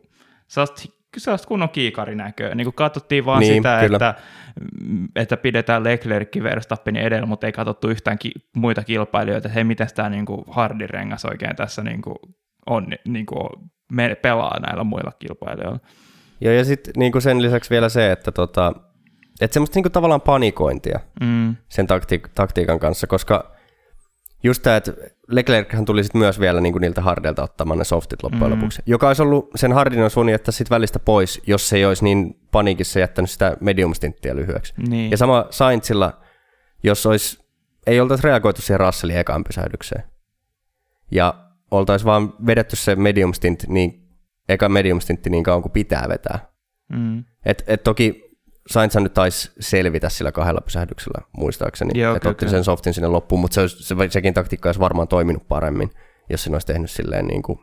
sellaista 1.18 1.48
kunnon 1.48 1.70
kiikarinäköä. 1.70 2.56
Niin 2.56 2.66
kuin 2.66 2.76
katsottiin 2.76 3.26
vaan 3.26 3.40
niin, 3.40 3.54
sitä, 3.54 3.80
että, 3.80 4.16
että 5.16 5.38
pidetään 5.38 5.84
Leclerc 5.84 6.44
Verstappenin 6.44 7.02
edellä, 7.02 7.26
mutta 7.26 7.48
ei 7.48 7.52
katsottu 7.54 7.90
yhtään 7.90 8.18
ki- 8.18 8.32
muita 8.56 8.84
kilpailijoita, 8.84 9.48
että 9.48 9.54
hei, 9.54 9.64
miten 9.64 9.88
tämä 9.96 10.10
niin 10.10 10.26
hardin 10.50 10.90
rengas 10.90 11.26
oikein 11.26 11.56
tässä 11.56 11.84
niin 11.84 12.02
kuin 12.02 12.16
on, 12.66 12.88
niin 13.08 13.26
kuin 13.26 13.50
me 13.92 14.16
pelaa 14.22 14.60
näillä 14.60 14.84
muilla 14.84 15.12
kilpailijoilla. 15.20 15.80
Joo, 16.42 16.54
ja 16.54 16.66
sitten 16.66 16.94
niin 16.98 17.22
sen 17.22 17.42
lisäksi 17.42 17.70
vielä 17.70 17.90
se, 17.90 18.12
että 18.12 18.32
tota, 18.32 18.74
että 19.42 19.54
semmoista 19.54 19.78
niin 19.78 19.84
kuin 19.84 19.92
tavallaan 19.92 20.22
panikointia 20.22 21.00
mm. 21.22 21.56
sen 21.70 21.88
takti- 21.88 22.32
taktiikan 22.36 22.80
kanssa, 22.80 23.08
koska 23.08 23.56
just 24.44 24.64
tämä, 24.64 24.76
että 24.76 24.94
Leclerchän 25.28 25.86
tuli 25.86 26.04
sitten 26.04 26.20
myös 26.20 26.40
vielä 26.40 26.62
niin 26.62 26.74
kuin 26.74 26.82
niiltä 26.82 27.02
hardeilta 27.02 27.44
ottamaan 27.44 27.78
ne 27.78 27.84
softit 27.84 28.24
loppujen 28.24 28.54
mm. 28.54 28.60
lopuksi, 28.60 28.82
joka 28.86 29.08
olisi 29.08 29.22
ollut 29.22 29.50
sen 29.56 29.74
hardin 29.74 30.04
on 30.04 30.10
suunni 30.10 30.32
jättää 30.32 30.52
sitten 30.52 30.76
välistä 30.76 31.00
pois, 31.00 31.42
jos 31.48 31.70
se 31.70 31.78
ei 31.78 31.86
olisi 31.86 32.04
niin 32.04 32.40
paniikissa 32.52 33.00
jättänyt 33.00 33.30
sitä 33.32 33.58
medium 33.60 33.94
stinttiä 33.94 34.36
lyhyeksi. 34.36 34.74
Niin. 34.88 35.12
Ja 35.12 35.18
sama 35.18 35.48
Sainzilla, 35.50 36.22
jos 36.84 37.06
olisi, 37.06 37.40
ei 37.88 38.00
oltaisi 38.00 38.24
reagoitu 38.24 38.62
siihen 38.62 38.80
Russellin 38.80 39.18
ekaan 39.18 39.44
pysähdykseen. 39.44 40.04
Ja 41.12 41.34
oltaisiin 41.72 42.06
vaan 42.06 42.34
vedetty 42.46 42.76
se 42.76 42.96
medium 42.96 43.34
stint, 43.34 43.68
niin, 43.68 44.08
eka 44.50 44.70
medium 44.70 45.00
stintti 45.00 45.30
niin 45.30 45.44
kauan 45.44 45.62
kuin 45.62 45.72
pitää 45.72 46.06
vetää. 46.10 46.40
Mm. 46.90 47.24
Et, 47.46 47.64
et 47.68 47.84
toki 47.84 48.27
Sainz 48.68 48.96
nyt 48.96 49.14
taisi 49.14 49.52
selvitä 49.60 50.10
sillä 50.10 50.32
kahdella 50.32 50.62
pysähdyksellä, 50.62 51.28
muistaakseni, 51.38 52.00
Joo, 52.00 52.16
että 52.16 52.30
otti 52.30 52.50
sen 52.50 52.64
softin 52.64 52.94
sinne 52.94 53.08
loppuun, 53.08 53.42
mutta 53.42 53.56
se 53.56 53.62
olisi, 53.62 53.84
se, 53.84 53.96
sekin 54.10 54.34
taktiikka 54.34 54.70
olisi 54.70 54.80
varmaan 54.80 55.08
toiminut 55.08 55.48
paremmin, 55.48 55.92
jos 56.30 56.44
sen 56.44 56.54
olisi 56.54 56.68
tehnyt 56.68 56.92
silleen 56.92 57.28
niin 57.28 57.42
kuin 57.42 57.60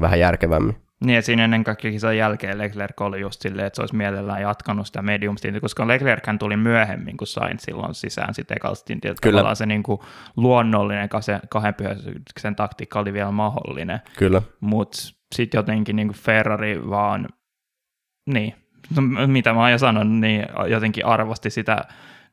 vähän 0.00 0.20
järkevämmin. 0.20 0.76
Niin, 1.04 1.18
että 1.18 1.26
siinä 1.26 1.44
ennen 1.44 1.64
kaikkea 1.64 1.90
kisan 1.90 2.16
jälkeen 2.16 2.58
Leclerc 2.58 3.00
oli 3.00 3.20
just 3.20 3.40
silleen, 3.40 3.66
että 3.66 3.76
se 3.76 3.82
olisi 3.82 3.96
mielellään 3.96 4.42
jatkanut 4.42 4.86
sitä 4.86 5.02
medium 5.02 5.36
koska 5.60 5.88
Leclerc 5.88 6.38
tuli 6.38 6.56
myöhemmin, 6.56 7.16
kun 7.16 7.26
sain 7.26 7.58
silloin 7.58 7.94
sisään 7.94 8.34
sitten 8.34 8.56
ekalla 8.56 8.74
stintiltä. 8.74 9.20
Kyllä. 9.22 9.54
se 9.54 9.66
niin 9.66 9.82
kuin 9.82 10.00
luonnollinen 10.36 11.08
kahden 11.48 11.74
pyhäisen 11.74 12.56
taktiikka 12.56 12.98
oli 13.00 13.12
vielä 13.12 13.30
mahdollinen. 13.30 14.00
Kyllä. 14.18 14.42
Mutta 14.60 14.98
sitten 15.34 15.58
jotenkin 15.58 15.96
niin 15.96 16.08
kuin 16.08 16.16
Ferrari 16.16 16.90
vaan, 16.90 17.28
niin, 18.26 18.54
mitä 19.26 19.52
mä 19.52 19.60
oon 19.60 19.72
jo 19.72 19.78
sanonut, 19.78 20.18
niin 20.20 20.46
jotenkin 20.66 21.06
arvosti 21.06 21.50
sitä 21.50 21.84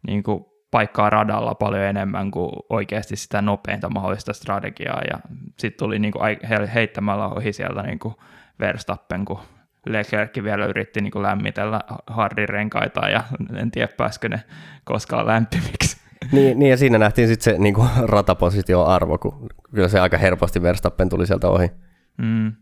niin 0.08 0.24
kuin 0.24 0.46
paikkaa 0.72 1.10
radalla 1.10 1.56
paljon 1.56 1.84
enemmän 1.84 2.32
kuin 2.32 2.52
oikeasti 2.70 3.16
sitä 3.16 3.42
nopeinta 3.42 3.90
mahdollista 3.90 4.34
strategiaa, 4.34 5.02
ja 5.12 5.20
sitten 5.60 5.86
tuli 5.86 6.00
niin 6.00 6.14
kuin 6.14 6.38
heittämällä 6.74 7.28
ohi 7.28 7.54
sieltä 7.54 7.82
niin 7.84 8.00
kuin 8.00 8.16
Verstappen, 8.60 9.26
kun 9.26 9.40
Leclerc 9.86 10.44
vielä 10.44 10.66
yritti 10.66 11.02
niin 11.02 11.12
kuin 11.12 11.24
lämmitellä 11.24 11.82
hardin 12.08 12.50
renkaita, 12.50 13.10
ja 13.10 13.24
en 13.56 13.72
tiedä 13.72 13.94
pääskö 13.98 14.30
ne 14.30 14.44
koskaan 14.84 15.28
lämpimiksi. 15.28 15.98
Niin, 16.32 16.60
niin 16.60 16.70
ja 16.70 16.78
siinä 16.78 16.98
nähtiin 16.98 17.28
sitten 17.28 17.54
se 17.54 17.60
niin 17.60 17.74
kuin 17.74 17.90
ratapositio 18.02 18.86
arvo, 18.86 19.18
kun 19.18 19.50
kyllä 19.76 19.88
se 19.88 20.00
aika 20.00 20.18
helposti 20.18 20.62
Verstappen 20.62 21.10
tuli 21.10 21.28
sieltä 21.28 21.48
ohi. 21.48 21.72
Mm. 22.18 22.54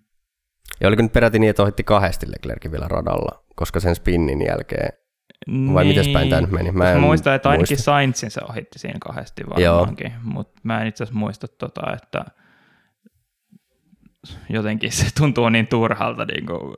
Ja 0.79 0.87
oliko 0.87 1.01
nyt 1.01 1.13
peräti 1.13 1.39
niin, 1.39 1.49
että 1.49 1.63
ohitti 1.63 1.83
kahdesti 1.83 2.31
Leclerc 2.31 2.71
vielä 2.71 2.87
radalla, 2.87 3.43
koska 3.55 3.79
sen 3.79 3.95
spinnin 3.95 4.41
jälkeen 4.47 4.93
vai 5.73 5.83
niin. 5.83 5.97
miten 5.97 6.13
päin 6.13 6.29
tämä 6.29 6.41
nyt 6.41 6.51
meni? 6.51 6.71
Mä 6.71 6.91
en 6.91 6.99
muistan, 6.99 7.35
että 7.35 7.49
ainakin 7.49 7.73
muista. 7.73 7.83
Sainzin 7.83 8.31
se 8.31 8.41
ohitti 8.49 8.79
siinä 8.79 8.99
kahdesti 8.99 9.43
varmaankin, 9.49 10.13
mutta 10.23 10.61
mä 10.63 10.81
en 10.81 10.87
itse 10.87 11.03
asiassa 11.03 11.19
muista 11.19 11.47
tota, 11.47 11.81
että 11.93 12.25
jotenkin 14.49 14.91
se 14.91 15.05
tuntuu 15.17 15.49
niin 15.49 15.67
turhalta, 15.67 16.25
niin 16.25 16.45
kuin 16.45 16.73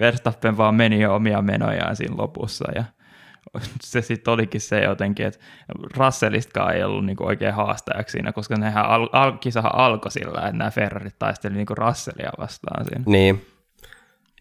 Verstappen 0.00 0.56
vaan 0.56 0.74
meni 0.74 1.00
jo 1.00 1.14
omia 1.14 1.42
menojaan 1.42 1.96
siinä 1.96 2.16
lopussa 2.16 2.72
ja 2.74 2.84
se 3.82 4.02
sitten 4.02 4.34
olikin 4.34 4.60
se 4.60 4.80
jotenkin, 4.80 5.26
että 5.26 5.40
Russellistakaan 5.96 6.74
ei 6.74 6.82
ollut 6.82 7.06
niinku 7.06 7.26
oikein 7.26 7.54
haastajaksi 7.54 8.12
siinä, 8.12 8.32
koska 8.32 8.56
nehän 8.56 8.84
al- 8.84 9.08
al- 9.12 9.38
kisahan 9.40 9.74
alkoi 9.74 10.12
sillä, 10.12 10.40
että 10.40 10.58
nämä 10.58 10.70
Ferrarit 10.70 11.18
taisteli 11.18 11.54
niinku 11.54 11.74
Russellia 11.74 12.30
vastaan 12.38 12.84
siinä. 12.84 13.04
Niin. 13.06 13.46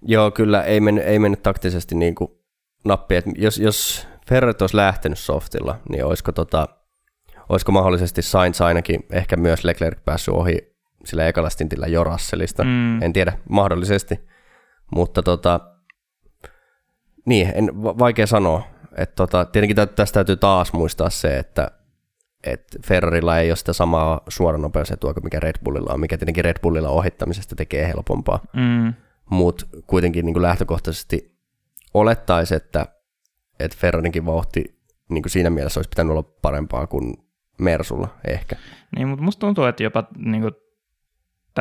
Joo, 0.02 0.32
kyllä 0.32 0.64
ei 0.64 0.80
mennyt, 0.80 1.06
ei 1.06 1.20
mennyt 1.20 1.44
taktisesti 1.44 1.96
niinku 1.96 2.42
nappi. 2.86 3.16
Et 3.16 3.26
jos, 3.36 3.58
jos 3.58 4.08
Ferrarit 4.30 4.62
olisi 4.62 4.76
lähtenyt 4.76 5.20
softilla, 5.20 5.80
niin 5.90 6.06
olisiko, 6.06 6.32
tota, 6.32 6.68
olisiko 7.50 7.72
mahdollisesti 7.72 8.22
Sainz 8.22 8.62
ainakin, 8.62 9.00
ehkä 9.12 9.36
myös 9.38 9.64
Leclerc 9.64 10.06
päässyt 10.06 10.34
ohi 10.34 10.78
sillä 11.06 11.28
ekalla 11.28 11.50
stintillä 11.50 11.88
jo 11.88 12.04
Russellista. 12.04 12.64
Mm. 12.64 13.02
En 13.02 13.14
tiedä, 13.14 13.34
mahdollisesti. 13.50 14.20
Mutta 14.96 15.24
tota, 15.24 15.60
niin, 17.26 17.52
en, 17.56 17.70
vaikea 17.76 18.28
sanoa. 18.28 18.64
Et 18.98 19.16
tota, 19.16 19.46
tietenkin 19.46 19.76
tästä 19.76 20.14
täytyy 20.14 20.36
taas 20.36 20.74
muistaa 20.74 21.10
se, 21.10 21.38
että 21.38 21.72
että 22.44 22.80
Ferrarilla 22.86 23.40
ei 23.40 23.50
ole 23.50 23.56
sitä 23.56 23.74
samaa 23.74 24.22
suoranopeusetua 24.28 25.14
kuin 25.14 25.24
mikä 25.24 25.40
Red 25.40 25.56
Bullilla 25.64 25.94
on, 25.94 26.00
mikä 26.00 26.18
tietenkin 26.18 26.46
Red 26.46 26.60
Bullilla 26.62 26.90
ohittamisesta 26.90 27.56
tekee 27.56 27.88
helpompaa. 27.88 28.40
Mm. 28.54 28.94
Mutta 29.30 29.66
kuitenkin 29.88 30.26
niin 30.26 30.34
kuin 30.34 30.42
lähtökohtaisesti 30.44 31.38
olettaisi, 31.94 32.56
että, 32.56 32.86
että 33.60 33.78
Ferrarinkin 33.80 34.26
vauhti 34.26 34.80
niin 35.10 35.24
kuin 35.24 35.32
siinä 35.32 35.50
mielessä 35.50 35.80
olisi 35.80 35.90
pitänyt 35.90 36.12
olla 36.12 36.24
parempaa 36.42 36.88
kuin 36.88 37.14
Mersulla 37.60 38.08
ehkä. 38.28 38.56
Niin, 38.96 39.08
mutta 39.08 39.24
musta 39.24 39.40
tuntuu, 39.40 39.64
että 39.64 39.84
jopa 39.84 40.04
niin 40.18 40.42
kuin 40.42 40.54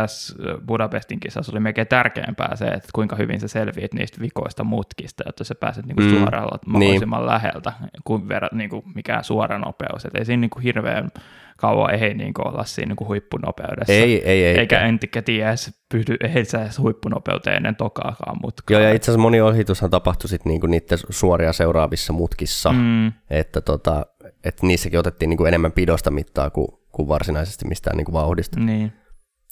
tässä 0.00 0.34
Budapestin 0.66 1.20
kisassa 1.20 1.52
oli 1.52 1.60
melkein 1.60 1.86
tärkeämpää 1.88 2.56
se, 2.56 2.64
että 2.64 2.88
kuinka 2.94 3.16
hyvin 3.16 3.40
sä 3.40 3.48
selviit 3.48 3.94
niistä 3.94 4.20
vikoista 4.20 4.64
mutkista, 4.64 5.24
että 5.28 5.44
sä 5.44 5.54
pääset 5.54 5.86
niinku 5.86 6.02
Mm. 6.02 6.10
suoralla 6.10 6.58
Niin. 6.66 6.72
mahdollisimman 6.72 7.26
läheltä, 7.26 7.72
kuin 8.04 8.28
verrat 8.28 8.52
niinku 8.52 8.84
mikään 8.94 9.24
suora 9.24 9.58
nopeus. 9.58 10.04
Et 10.04 10.16
ei 10.16 10.24
siinä 10.24 10.40
niinku 10.40 10.58
hirveän 10.58 11.08
kauan 11.56 11.94
ei 11.94 12.14
niinku 12.14 12.42
olla 12.42 12.64
siinä 12.64 12.88
niinku 12.88 13.06
huippunopeudessa. 13.06 13.92
Ei, 13.92 14.28
ei, 14.28 14.44
ei. 14.44 14.58
Eikä 14.58 14.80
entikä 14.80 15.22
tiedä 15.22 15.48
edes 15.48 15.80
pysty, 15.92 16.16
edes 16.20 16.78
huippunopeuteen 16.78 17.56
ennen 17.56 17.76
tokaakaan 17.76 18.36
mutkaa. 18.42 18.74
Joo, 18.74 18.82
ja 18.88 18.92
itse 18.92 19.10
asiassa 19.10 19.22
moni 19.22 19.40
ohitushan 19.40 19.90
tapahtui 19.90 20.28
sitten 20.28 20.50
niinku 20.50 20.66
niiden 20.66 20.98
suoria 21.10 21.52
seuraavissa 21.52 22.12
mutkissa, 22.12 22.72
mm. 22.72 23.12
Että, 23.30 23.60
tota, 23.60 24.06
että 24.44 24.66
niissäkin 24.66 24.98
otettiin 24.98 25.28
niinku 25.28 25.44
enemmän 25.44 25.72
pidosta 25.72 26.10
mittaa 26.10 26.50
kuin, 26.50 26.68
kuin 26.92 27.08
varsinaisesti 27.08 27.68
mistään 27.68 27.96
niinku 27.96 28.12
vauhdista. 28.12 28.60
niin. 28.60 28.92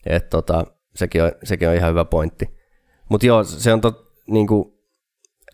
Et 0.07 0.31
tota, 0.31 0.65
sekin, 0.95 1.23
on, 1.25 1.33
sekin 1.45 1.69
on 1.69 1.75
ihan 1.75 1.91
hyvä 1.91 2.05
pointti. 2.05 2.59
Mutta 3.09 3.27
joo, 3.27 3.45
se 3.45 3.73
on 3.73 3.81
tot, 3.81 4.13
niinku, 4.27 4.79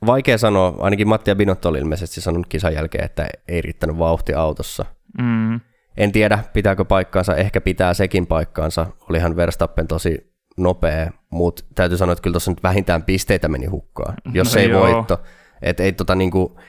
vaikea 0.07 0.39
sanoa, 0.39 0.75
ainakin 0.79 1.09
Matti 1.09 1.31
ja 1.31 1.37
Binotto 1.37 1.69
oli 1.69 1.79
ilmeisesti 1.79 2.21
sanonut 2.21 2.47
kisan 2.47 2.75
jälkeen, 2.75 3.05
että 3.05 3.29
ei 3.49 3.61
riittänyt 3.63 3.99
vauhti 3.99 4.35
autossa. 4.35 4.85
Mm, 5.19 5.61
En 5.97 6.13
tiedä, 6.13 6.45
pitääkö 6.53 6.85
paikkaansa, 6.85 7.37
ehkä 7.37 7.61
pitää 7.61 7.95
sekin 7.95 8.27
paikkaansa. 8.27 8.87
Olihan 9.11 9.37
Verstappen 9.37 9.87
tosi 9.89 10.33
nopea, 10.57 11.11
mutta 11.31 11.65
täytyy 11.75 11.99
sanoa, 11.99 12.13
että 12.13 12.23
kyllä 12.23 12.35
tuossa 12.35 12.51
nyt 12.51 12.63
vähintään 12.63 13.03
pisteitä 13.03 13.49
meni 13.49 13.67
hukkaan, 13.67 14.15
jos 14.35 14.55
No 14.55 14.61
ei 14.61 14.69
joo. 14.71 14.81
voitto. 14.81 15.21
Et 15.63 15.81
ei, 15.81 15.93
tota, 15.93 16.15
niinku, 16.15 16.61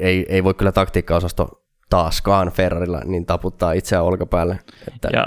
ei, 0.00 0.26
ei 0.28 0.44
voi 0.44 0.54
kyllä 0.54 0.72
taktiikkaosasto 0.72 1.62
taaskaan 1.90 2.50
Ferrarilla 2.52 3.00
niin 3.04 3.26
taputtaa 3.26 3.72
itseään 3.72 4.04
olkapäälle. 4.04 4.58
Että, 4.94 5.08
ja 5.12 5.26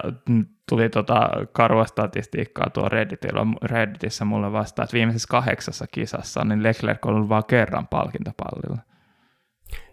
tuli 0.69 0.89
tota 0.89 1.29
karua 1.51 1.85
statistiikkaa 1.85 2.69
tuo 2.69 2.89
Redditillä, 2.89 3.41
Redditissä 3.63 4.25
mulle 4.25 4.51
vastaan, 4.51 4.83
että 4.83 4.93
viimeisessä 4.93 5.27
kahdeksassa 5.31 5.85
kisassa 5.91 6.43
niin 6.43 6.63
Leclerc 6.63 7.05
on 7.05 7.13
ollut 7.13 7.29
vain 7.29 7.45
kerran 7.45 7.87
palkintopallilla. 7.87 8.81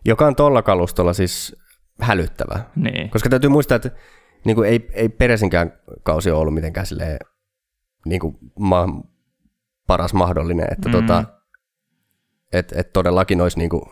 joka 0.05 0.27
on 0.27 0.37
tuolla 0.37 0.63
kalustolla 0.63 1.13
siis 1.13 1.57
hälyttävää. 2.01 2.71
Niin. 2.77 3.11
Koska 3.11 3.29
täytyy 3.29 3.51
muistaa, 3.51 3.77
että 3.77 3.91
niin 4.45 4.57
kuin 4.57 4.69
ei, 4.69 4.89
ei 4.93 5.09
Peresinkään 5.09 5.73
kausi 6.03 6.31
ole 6.31 6.41
ollut 6.41 6.55
mitenkään 6.55 6.87
silleen, 6.87 7.19
niin 8.07 8.21
kuin 8.21 8.39
ma- 8.59 9.03
paras 9.87 10.15
mahdollinen, 10.15 10.69
että 10.73 10.89
mm. 10.89 10.93
tota, 10.93 11.25
et, 12.53 12.73
et 12.77 12.93
todellakin 12.93 13.41
olisi 13.41 13.59
niin 13.59 13.71
kuin 13.71 13.83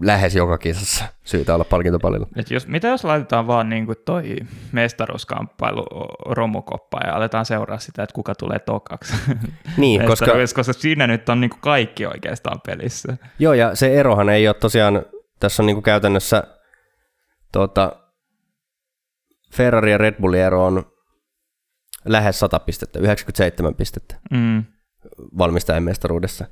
lähes 0.00 0.36
joka 0.36 0.58
kisassa 0.58 1.04
syytä 1.24 1.54
olla 1.54 1.64
palkintopallilla. 1.64 2.26
Et 2.36 2.50
jos, 2.50 2.66
mitä 2.66 2.88
jos 2.88 3.04
laitetaan 3.04 3.46
vaan 3.46 3.68
niin 3.68 3.86
kuin 3.86 3.96
toi 4.04 4.36
mestaruuskamppailu 4.72 5.84
romukoppa 6.26 7.00
ja 7.06 7.14
aletaan 7.14 7.46
seuraa 7.46 7.78
sitä, 7.78 8.02
että 8.02 8.14
kuka 8.14 8.34
tulee 8.34 8.58
tokaksi. 8.58 9.14
Niin, 9.76 10.06
koska, 10.06 10.32
koska 10.54 10.72
siinä 10.72 11.06
nyt 11.06 11.28
on 11.28 11.40
niin 11.40 11.50
kuin 11.50 11.60
kaikki 11.60 12.06
oikeastaan 12.06 12.60
pelissä. 12.66 13.16
joo, 13.38 13.52
ja 13.52 13.74
se 13.74 13.94
erohan 13.94 14.28
ei 14.28 14.48
ole 14.48 14.54
tosiaan, 14.54 15.04
tässä 15.40 15.62
on 15.62 15.66
niin 15.66 15.76
kuin 15.76 15.84
käytännössä 15.84 16.42
tota, 17.52 17.96
Ferrari 19.52 19.90
ja 19.90 19.98
Red 19.98 20.14
Bullin 20.20 20.40
ero 20.40 20.66
on 20.66 20.84
lähes 22.04 22.38
100 22.38 22.58
pistettä, 22.58 22.98
97 22.98 23.74
pistettä. 23.74 24.14
Mm. 24.30 24.64
valmistajan 25.38 25.82
mestaruudessa. 25.82 26.46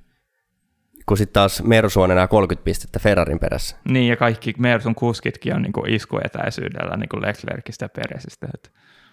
Kun 1.11 1.17
sitten 1.17 1.35
taas 1.35 1.63
Mersu 1.63 2.01
on 2.01 2.11
enää 2.11 2.29
30 2.29 2.65
pistettä 2.65 2.99
Ferrarin 2.99 3.39
perässä. 3.39 3.77
Niin, 3.89 4.09
ja 4.09 4.17
kaikki 4.17 4.55
Mersun 4.59 4.95
kuskitkin 4.95 5.55
on 5.55 5.63
niin 5.63 5.73
kuin 5.73 5.91
iskuetäisyydellä 5.91 6.97
niin 6.97 7.09
kuin 7.09 7.23
Leclercistä 7.23 7.85
ja 7.85 7.89
Peresistä. 7.89 8.49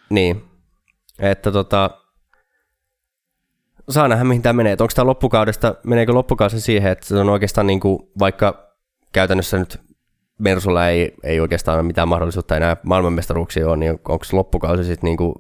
Niin. 0.10 0.44
Että 1.20 1.52
tota, 1.52 1.90
saa 3.90 4.08
nähdä 4.08 4.24
mihin 4.24 4.42
tämä 4.42 4.54
menee. 4.54 4.72
Onko 4.72 4.92
tämä 4.96 5.06
loppukaudesta, 5.06 5.76
meneekö 5.84 6.14
loppukausi 6.14 6.62
siihen, 6.62 6.92
että 6.92 7.06
se 7.06 7.16
on 7.16 7.30
oikeastaan 7.30 7.68
niin 7.68 7.80
kuin, 7.80 8.00
vaikka 8.20 8.76
käytännössä 9.14 9.58
nyt 9.58 9.82
Mersulla 10.40 10.88
ei, 10.88 11.16
ei 11.24 11.40
oikeastaan 11.40 11.76
ole 11.78 11.88
mitään 11.88 12.08
mahdollisuutta 12.08 12.58
enää 12.58 12.78
maailmanmestaruuksia 12.84 13.68
ole, 13.68 13.78
niin 13.78 13.92
onko 13.92 14.26
loppukausi 14.32 14.84
sitten 14.84 15.08
niin 15.08 15.18
kuin 15.18 15.34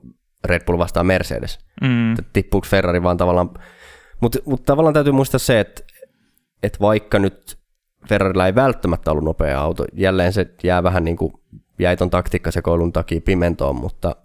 Red 0.45 0.65
Bull 0.65 0.77
vastaan 0.77 1.05
Mercedes? 1.05 1.59
mm. 1.81 2.15
tippuuko 2.33 2.67
Ferrari 2.69 3.03
vaan 3.03 3.17
tavallaan, 3.17 3.49
mutta 4.21 4.39
mut 4.45 4.65
tavallaan 4.65 4.93
täytyy 4.93 5.13
muistaa 5.13 5.39
se, 5.39 5.59
että 5.59 5.83
et 6.63 6.81
vaikka 6.81 7.19
nyt 7.19 7.57
Ferrarilla 8.09 8.45
ei 8.45 8.55
välttämättä 8.55 9.11
ollut 9.11 9.23
nopea 9.23 9.61
auto, 9.61 9.85
jälleen 9.93 10.33
se 10.33 10.45
jää 10.63 10.83
vähän 10.83 11.03
niin 11.03 11.17
kuin, 11.17 11.33
jäi 11.79 11.97
ton 11.97 12.09
taktiikkasekoilun 12.09 12.93
takia 12.93 13.21
pimentoon, 13.21 13.75
mutta, 13.75 14.15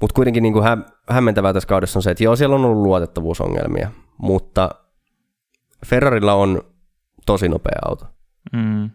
mutta 0.00 0.14
kuitenkin 0.14 0.42
niin 0.42 0.52
kuin 0.52 0.64
hä, 0.64 0.78
hämmentävää 1.08 1.52
tässä 1.52 1.68
kaudessa 1.68 1.98
on 1.98 2.02
se, 2.02 2.10
että 2.10 2.24
joo, 2.24 2.36
siellä 2.36 2.56
on 2.56 2.64
ollut 2.64 2.82
luotettavuusongelmia, 2.82 3.90
mutta 4.18 4.70
Ferrarilla 5.86 6.34
on 6.34 6.62
tosi 7.26 7.48
nopea 7.48 7.78
auto. 7.84 8.06
Mm. 8.52 8.90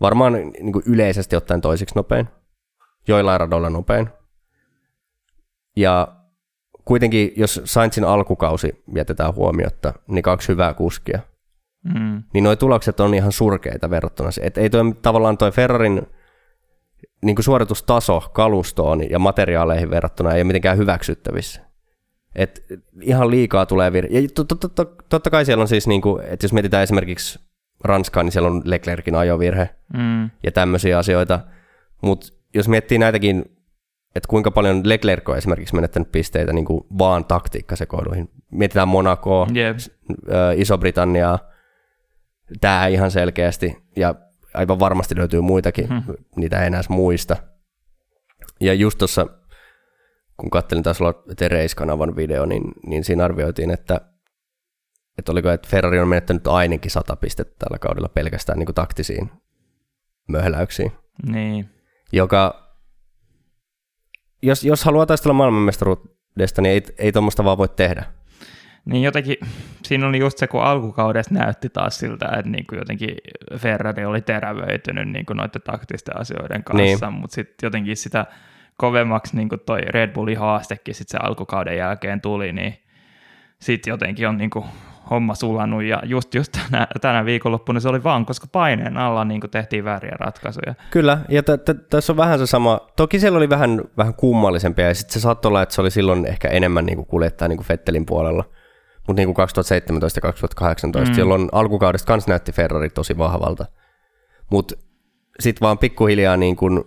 Varmaan 0.00 0.32
niin 0.32 0.72
kuin 0.72 0.82
yleisesti 0.86 1.36
ottaen 1.36 1.60
toisiksi 1.60 1.94
nopein, 1.94 2.28
joillain 3.08 3.40
radoilla 3.40 3.70
nopein. 3.70 4.08
Ja 5.76 6.08
kuitenkin, 6.84 7.32
jos 7.36 7.60
Sainzin 7.64 8.04
alkukausi 8.04 8.84
jätetään 8.94 9.34
huomiotta, 9.34 9.92
niin 10.06 10.22
kaksi 10.22 10.48
hyvää 10.48 10.74
kuskia, 10.74 11.20
Mm. 11.84 12.22
niin 12.34 12.44
nuo 12.44 12.56
tulokset 12.56 13.00
on 13.00 13.14
ihan 13.14 13.32
surkeita 13.32 13.90
verrattuna. 13.90 14.28
Et 14.42 14.58
ei 14.58 14.70
toi, 14.70 14.82
tavallaan 15.02 15.38
toi 15.38 15.50
Ferrarin 15.50 16.02
niin 17.24 17.36
kuin 17.36 17.44
suoritustaso 17.44 18.20
kalustoon 18.32 19.10
ja 19.10 19.18
materiaaleihin 19.18 19.90
verrattuna 19.90 20.30
ei 20.32 20.38
ole 20.38 20.44
mitenkään 20.44 20.78
hyväksyttävissä. 20.78 21.60
Et 22.34 22.64
ihan 23.00 23.30
liikaa 23.30 23.66
tulee 23.66 23.90
vir- 23.90 24.06
Ja 24.10 24.28
to- 24.34 24.44
to- 24.44 24.54
to- 24.54 24.68
to- 24.68 24.94
totta 25.08 25.30
kai 25.30 25.44
siellä 25.44 25.62
on 25.62 25.68
siis, 25.68 25.86
niin 25.86 26.02
kuin, 26.02 26.24
että 26.24 26.44
jos 26.44 26.52
mietitään 26.52 26.82
esimerkiksi 26.82 27.40
Ranskaa, 27.84 28.22
niin 28.22 28.32
siellä 28.32 28.48
on 28.50 28.62
Leclerkin 28.64 29.14
ajovirhe 29.14 29.70
Mm. 29.96 30.30
ja 30.42 30.52
tämmöisiä 30.52 30.98
asioita. 30.98 31.40
Mutta 32.02 32.26
jos 32.54 32.68
miettii 32.68 32.98
näitäkin, 32.98 33.44
että 34.16 34.28
kuinka 34.28 34.50
paljon 34.50 34.80
Leclerc 34.84 35.28
on 35.28 35.36
esimerkiksi 35.36 35.74
menettänyt 35.74 36.12
pisteitä 36.12 36.52
niin 36.52 36.64
kuin 36.64 36.84
vaan 36.98 37.24
taktiikkasekoiluihin. 37.24 38.30
Mietitään 38.50 38.88
Monacoa, 38.88 39.46
Jep. 39.52 39.76
ö, 40.28 40.52
Iso-Britanniaa, 40.56 41.38
tämä 42.60 42.86
ihan 42.86 43.10
selkeästi, 43.10 43.82
ja 43.96 44.14
aivan 44.54 44.78
varmasti 44.78 45.16
löytyy 45.16 45.40
muitakin, 45.40 45.88
Hmm. 45.88 46.02
niitä 46.36 46.60
ei 46.60 46.66
enää 46.66 46.82
muista. 46.88 47.36
Ja 48.60 48.74
just 48.74 48.98
tuossa, 48.98 49.26
kun 50.36 50.50
kattelin 50.50 50.82
taas 50.82 51.00
olla 51.00 51.14
The 51.36 51.48
Race-kanavan 51.48 52.16
video, 52.16 52.46
niin, 52.46 52.62
niin 52.86 53.04
siinä 53.04 53.24
arvioitiin, 53.24 53.70
että, 53.70 54.00
että 55.18 55.32
oliko, 55.32 55.50
että 55.50 55.68
Ferrari 55.68 56.00
on 56.00 56.08
menettänyt 56.08 56.46
ainakin 56.46 56.90
100 56.90 57.16
pistettä 57.16 57.54
tällä 57.58 57.78
kaudella 57.78 58.08
pelkästään 58.08 58.58
niin 58.58 58.66
kuin 58.66 58.74
taktisiin 58.74 59.30
möhläyksiin, 60.28 60.92
Niin. 61.26 61.68
joka, 62.12 62.68
jos, 64.42 64.64
jos 64.64 64.84
haluaa 64.84 65.06
taistella 65.06 65.34
maailmanmestaruudesta, 65.34 66.62
niin 66.62 66.72
ei, 66.72 66.82
ei 66.98 67.12
tuommoista 67.12 67.44
vaan 67.44 67.58
voi 67.58 67.68
tehdä. 67.68 68.04
Niin 68.84 69.02
jotenkin, 69.02 69.36
siinä 69.86 70.06
oli 70.06 70.18
just 70.18 70.38
se, 70.38 70.46
kun 70.46 70.62
alkukaudesta 70.62 71.34
näytti 71.34 71.68
taas 71.68 71.98
siltä, 71.98 72.26
että 72.26 72.50
niin 72.50 72.66
kuin 72.66 72.78
jotenkin 72.78 73.16
Ferrari 73.56 74.04
oli 74.04 74.20
terävöitynyt 74.20 75.08
niin 75.08 75.26
kuin 75.26 75.36
noiden 75.36 75.62
taktisten 75.62 76.20
asioiden 76.20 76.64
kanssa, 76.64 77.10
niin. 77.10 77.20
mutta 77.20 77.34
sitten 77.34 77.66
jotenkin 77.66 77.96
sitä 77.96 78.26
kovemmaksi 78.76 79.36
niin 79.36 79.48
kuin 79.48 79.60
toi 79.66 79.80
Red 79.80 80.12
Bullin 80.12 80.38
haastekin 80.38 80.94
sitten 80.94 81.20
se 81.20 81.26
alkukauden 81.26 81.76
jälkeen 81.76 82.20
tuli, 82.20 82.52
niin 82.52 82.74
sitten 83.58 83.90
jotenkin 83.90 84.28
on 84.28 84.38
niin 84.38 84.50
kuin 84.50 84.64
homma 85.10 85.34
sulannut 85.34 85.82
ja 85.82 86.02
just, 86.04 86.34
just 86.34 86.52
tänä, 86.52 86.86
tänä 87.00 87.24
viikonloppuna 87.24 87.80
se 87.80 87.88
oli 87.88 88.04
vaan, 88.04 88.26
koska 88.26 88.46
paineen 88.52 88.96
alla 88.96 89.24
niin 89.24 89.40
kuin 89.40 89.50
tehtiin 89.50 89.84
vääriä 89.84 90.16
ratkaisuja. 90.18 90.74
Kyllä, 90.90 91.18
ja 91.28 91.42
t- 91.42 91.64
t- 91.64 91.88
tässä 91.90 92.12
on 92.12 92.16
vähän 92.16 92.38
se 92.38 92.46
sama, 92.46 92.80
toki 92.96 93.18
siellä 93.18 93.36
oli 93.36 93.48
vähän, 93.48 93.80
vähän 93.96 94.14
kummallisempia, 94.14 94.88
ja 94.88 94.94
sitten 94.94 95.14
se 95.14 95.20
saattoi 95.20 95.48
olla, 95.48 95.62
että 95.62 95.74
se 95.74 95.80
oli 95.80 95.90
silloin 95.90 96.26
ehkä 96.26 96.48
enemmän 96.48 96.86
niin 96.86 96.96
kuin 96.96 97.06
kuljettaa 97.06 97.48
niin 97.48 97.56
kuin 97.56 97.66
Fettelin 97.66 98.06
puolella, 98.06 98.44
mutta 99.06 99.20
niin 99.20 99.26
kuin 99.26 99.34
2017 99.34 100.18
ja 100.18 100.22
2018, 100.22 101.12
Mm. 101.12 101.18
jolloin 101.18 101.48
alkukaudesta 101.52 102.06
kans 102.06 102.26
näytti 102.26 102.52
Ferrari 102.52 102.90
tosi 102.90 103.18
vahvalta, 103.18 103.66
mutta 104.50 104.74
sitten 105.40 105.60
vaan 105.66 105.78
pikkuhiljaa 105.78 106.36
niin 106.36 106.56
kuin, 106.56 106.84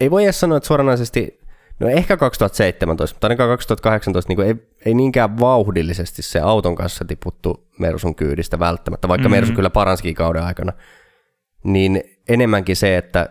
ei 0.00 0.10
voi 0.10 0.24
edes 0.24 0.40
sanoa, 0.40 0.56
että 0.56 0.66
suoranaisesti, 0.66 1.40
no 1.80 1.88
ehkä 1.88 2.16
2017, 2.16 3.14
mutta 3.16 3.26
ainakaan 3.26 3.50
2018 3.50 4.28
niin 4.30 4.36
kuin 4.36 4.48
ei, 4.48 4.54
ei 4.86 4.94
niinkään 4.94 5.38
vauhdillisesti 5.38 6.22
se 6.22 6.40
auton 6.40 6.74
kanssa 6.74 7.04
tiputtu 7.04 7.68
Mersun 7.78 8.14
kyydistä 8.14 8.58
välttämättä, 8.58 9.08
vaikka 9.08 9.28
Mm. 9.28 9.32
mm. 9.32 9.36
Mersu 9.36 9.52
kyllä 9.52 9.70
paransikin 9.70 10.14
kauden 10.14 10.42
aikana, 10.42 10.72
niin 11.64 12.02
enemmänkin 12.28 12.76
se, 12.76 12.96
että 12.96 13.28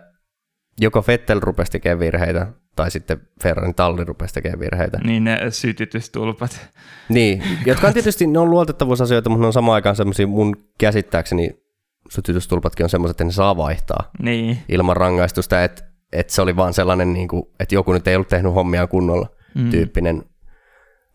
joko 0.81 1.03
Vettel 1.07 1.39
rupesi 1.39 1.71
tekemään 1.71 1.99
virheitä, 1.99 2.47
tai 2.75 2.91
sitten 2.91 3.21
Ferrarin 3.43 3.75
talli 3.75 4.03
rupesi 4.03 4.33
tekemään 4.33 4.59
virheitä. 4.59 4.97
Niin 5.03 5.23
ne 5.23 5.39
sytytystulpat. 5.49 6.69
Niin, 7.09 7.43
jotka 7.65 7.87
on 7.87 7.93
tietysti, 7.93 8.27
ne 8.27 8.39
on 8.39 8.49
luotettavuusasioita, 8.49 9.29
mutta 9.29 9.41
ne 9.41 9.47
on 9.47 9.53
samaan 9.53 9.75
aikaan 9.75 9.95
semmoisia 9.95 10.27
mun 10.27 10.55
käsittääkseni 10.77 11.61
sytytystulpatkin 12.09 12.83
on 12.83 12.89
semmoiset, 12.89 13.13
että 13.13 13.23
ne 13.23 13.31
saa 13.31 13.57
vaihtaa 13.57 14.11
Niin. 14.21 14.57
ilman 14.69 14.97
rangaistusta, 14.97 15.63
että, 15.63 15.83
että 16.11 16.33
se 16.33 16.41
oli 16.41 16.55
vaan 16.55 16.73
sellainen, 16.73 17.13
niin 17.13 17.27
kuin, 17.27 17.43
että 17.59 17.75
joku 17.75 17.93
nyt 17.93 18.07
ei 18.07 18.15
ollut 18.15 18.27
tehnyt 18.27 18.53
hommia 18.53 18.87
kunnolla 18.87 19.27
Mm. 19.55 19.69
tyyppinen 19.69 20.23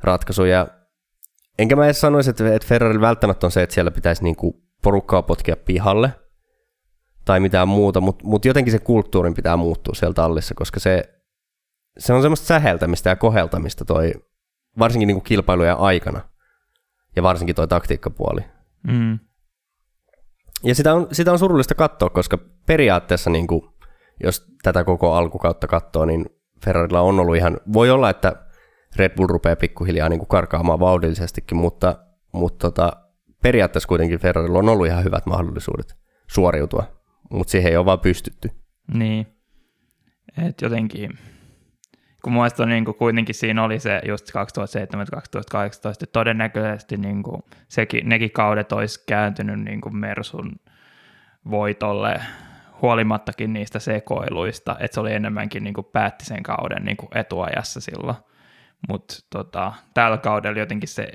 ratkaisu. 0.03 0.45
Ja 0.45 0.69
enkä 1.59 1.77
mä 1.77 1.85
edes 1.85 2.01
sanoisi, 2.01 2.31
että, 2.31 2.55
että 2.55 2.69
Ferrari 2.69 3.01
välttämättä 3.01 3.47
on 3.47 3.51
se, 3.51 3.63
että 3.63 3.75
siellä 3.75 3.91
pitäisi 3.91 4.23
niin 4.25 4.37
kuin 4.37 4.55
porukkaa 4.83 5.23
potkia 5.23 5.57
pihalle 5.57 6.11
tai 7.25 7.41
mitään 7.41 7.69
muuta, 7.69 8.01
mutta 8.01 8.25
mut 8.27 8.45
jotenkin 8.45 8.73
se 8.73 8.79
kulttuurin 8.79 9.35
pitää 9.35 9.57
muuttua 9.57 9.95
siellä 9.95 10.15
tallissa, 10.15 10.55
koska 10.55 10.81
se, 10.81 11.05
se 11.99 12.13
on 12.13 12.23
semmoista 12.23 12.47
säheltämistä 12.47 13.11
ja 13.11 13.17
koheltamista 13.17 13.85
toi, 13.85 14.13
varsinkin 14.79 15.07
niin 15.07 15.17
kuin 15.17 15.25
kilpailujen 15.25 15.77
aikana 15.77 16.21
ja 17.17 17.23
varsinkin 17.23 17.57
toi 17.57 17.69
taktiikkapuoli. 17.69 18.41
Mm. 18.87 19.19
Ja 20.65 20.75
sitä 20.75 20.95
on, 20.95 21.09
sitä 21.13 21.33
on 21.33 21.39
surullista 21.39 21.75
katsoa, 21.75 22.11
koska 22.11 22.39
periaatteessa, 22.67 23.31
niin 23.31 23.47
kuin, 23.47 23.63
jos 24.23 24.47
tätä 24.63 24.85
koko 24.85 25.15
alkukautta 25.15 25.67
katsoo, 25.67 26.05
niin 26.05 26.27
Ferrarilla 26.65 27.01
on 27.01 27.21
ollut 27.21 27.37
ihan, 27.37 27.61
voi 27.73 27.91
olla, 27.91 28.11
että 28.11 28.33
Red 28.97 29.17
Bull 29.17 29.27
rupeaa 29.27 29.57
pikkuhiljaa 29.57 30.09
niin 30.09 30.19
kuin 30.19 30.29
karkaamaan 30.29 30.81
vauhdillisestikin, 30.81 31.57
mutta, 31.57 31.99
mutta 32.33 32.71
tota, 32.71 32.93
periaatteessa 33.43 33.89
kuitenkin 33.89 34.19
Ferrarilla 34.19 34.59
on 34.59 34.69
ollut 34.69 34.87
ihan 34.87 35.05
hyvät 35.05 35.27
mahdollisuudet 35.27 35.97
suoriutua, 36.27 36.85
mutta 37.31 37.51
siihen 37.51 37.71
ei 37.71 37.77
ole 37.77 37.87
vaan 37.87 38.01
pystytty. 38.01 38.51
Niin. 38.95 39.27
Et 40.47 40.61
jotenkin, 40.63 41.19
kun 42.27 42.33
muista 42.33 42.67
niin 42.67 42.85
kuin 42.85 42.95
kuitenkin 42.95 43.35
siinä 43.35 43.65
oli 43.65 43.79
se 43.79 44.01
just 44.07 44.31
2007-2018, 44.31 44.33
että 45.93 46.07
todennäköisesti 46.13 46.97
niin 46.97 47.23
kuin 47.23 47.43
sekin, 47.69 48.09
nekin 48.09 48.31
kaudet 48.31 48.73
olisi 48.73 49.05
kääntynyt 49.07 49.61
niin 49.61 49.81
kuin 49.81 49.97
Mersun 49.97 50.53
voitolle 51.51 52.21
huolimattakin 52.83 53.53
niistä 53.53 53.79
sekoiluista, 53.79 54.77
että 54.81 54.95
se 54.95 55.01
oli 55.01 55.13
enemmänkin 55.13 55.65
niin 55.65 55.75
kuin 55.75 55.85
päätti 55.85 56.25
sen 56.25 56.43
kauden 56.43 56.85
niin 56.85 56.97
kuin 56.97 57.09
etuajassa 57.15 57.81
silloin. 57.81 58.17
Mutta 58.89 59.15
tota, 59.31 59.73
tällä 59.95 60.19
kaudella 60.19 60.59
jotenkin 60.59 60.89
se 60.89 61.07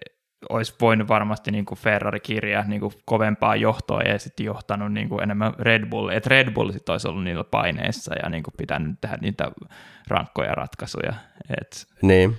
olisi 0.49 0.75
voinut 0.81 1.07
varmasti 1.07 1.51
niin 1.51 1.65
kuin 1.65 1.77
Ferrari 1.77 2.19
kirjaa 2.19 2.63
niin 2.63 2.81
kuin 2.81 2.93
kovempaa 3.05 3.55
johtoa 3.55 4.01
ja 4.01 4.19
sitten 4.19 4.45
johtanut 4.45 4.93
niin 4.93 5.09
kuin 5.09 5.23
enemmän 5.23 5.53
Red 5.59 5.85
Bull, 5.85 6.09
että 6.09 6.29
Red 6.29 6.51
Bull 6.51 6.71
sit 6.71 6.89
olisi 6.89 7.07
ollut 7.07 7.23
niillä 7.23 7.43
paineissa 7.43 8.15
ja 8.23 8.29
niin 8.29 8.43
kuin 8.43 8.53
pitänyt 8.57 9.01
tehdä 9.01 9.17
niitä 9.21 9.51
rankkoja 10.07 10.51
ratkaisuja. 10.51 11.13
Et, 11.61 11.87
Niin, 12.01 12.37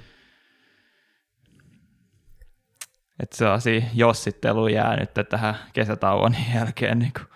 et 3.22 3.32
sellaisia 3.32 3.82
jossittelu 3.94 4.68
jää 4.68 4.96
nyt 4.96 5.28
tähän 5.28 5.54
kesätauon 5.72 6.36
jälkeen. 6.54 6.98
Niin 6.98 7.12
kuin. 7.12 7.26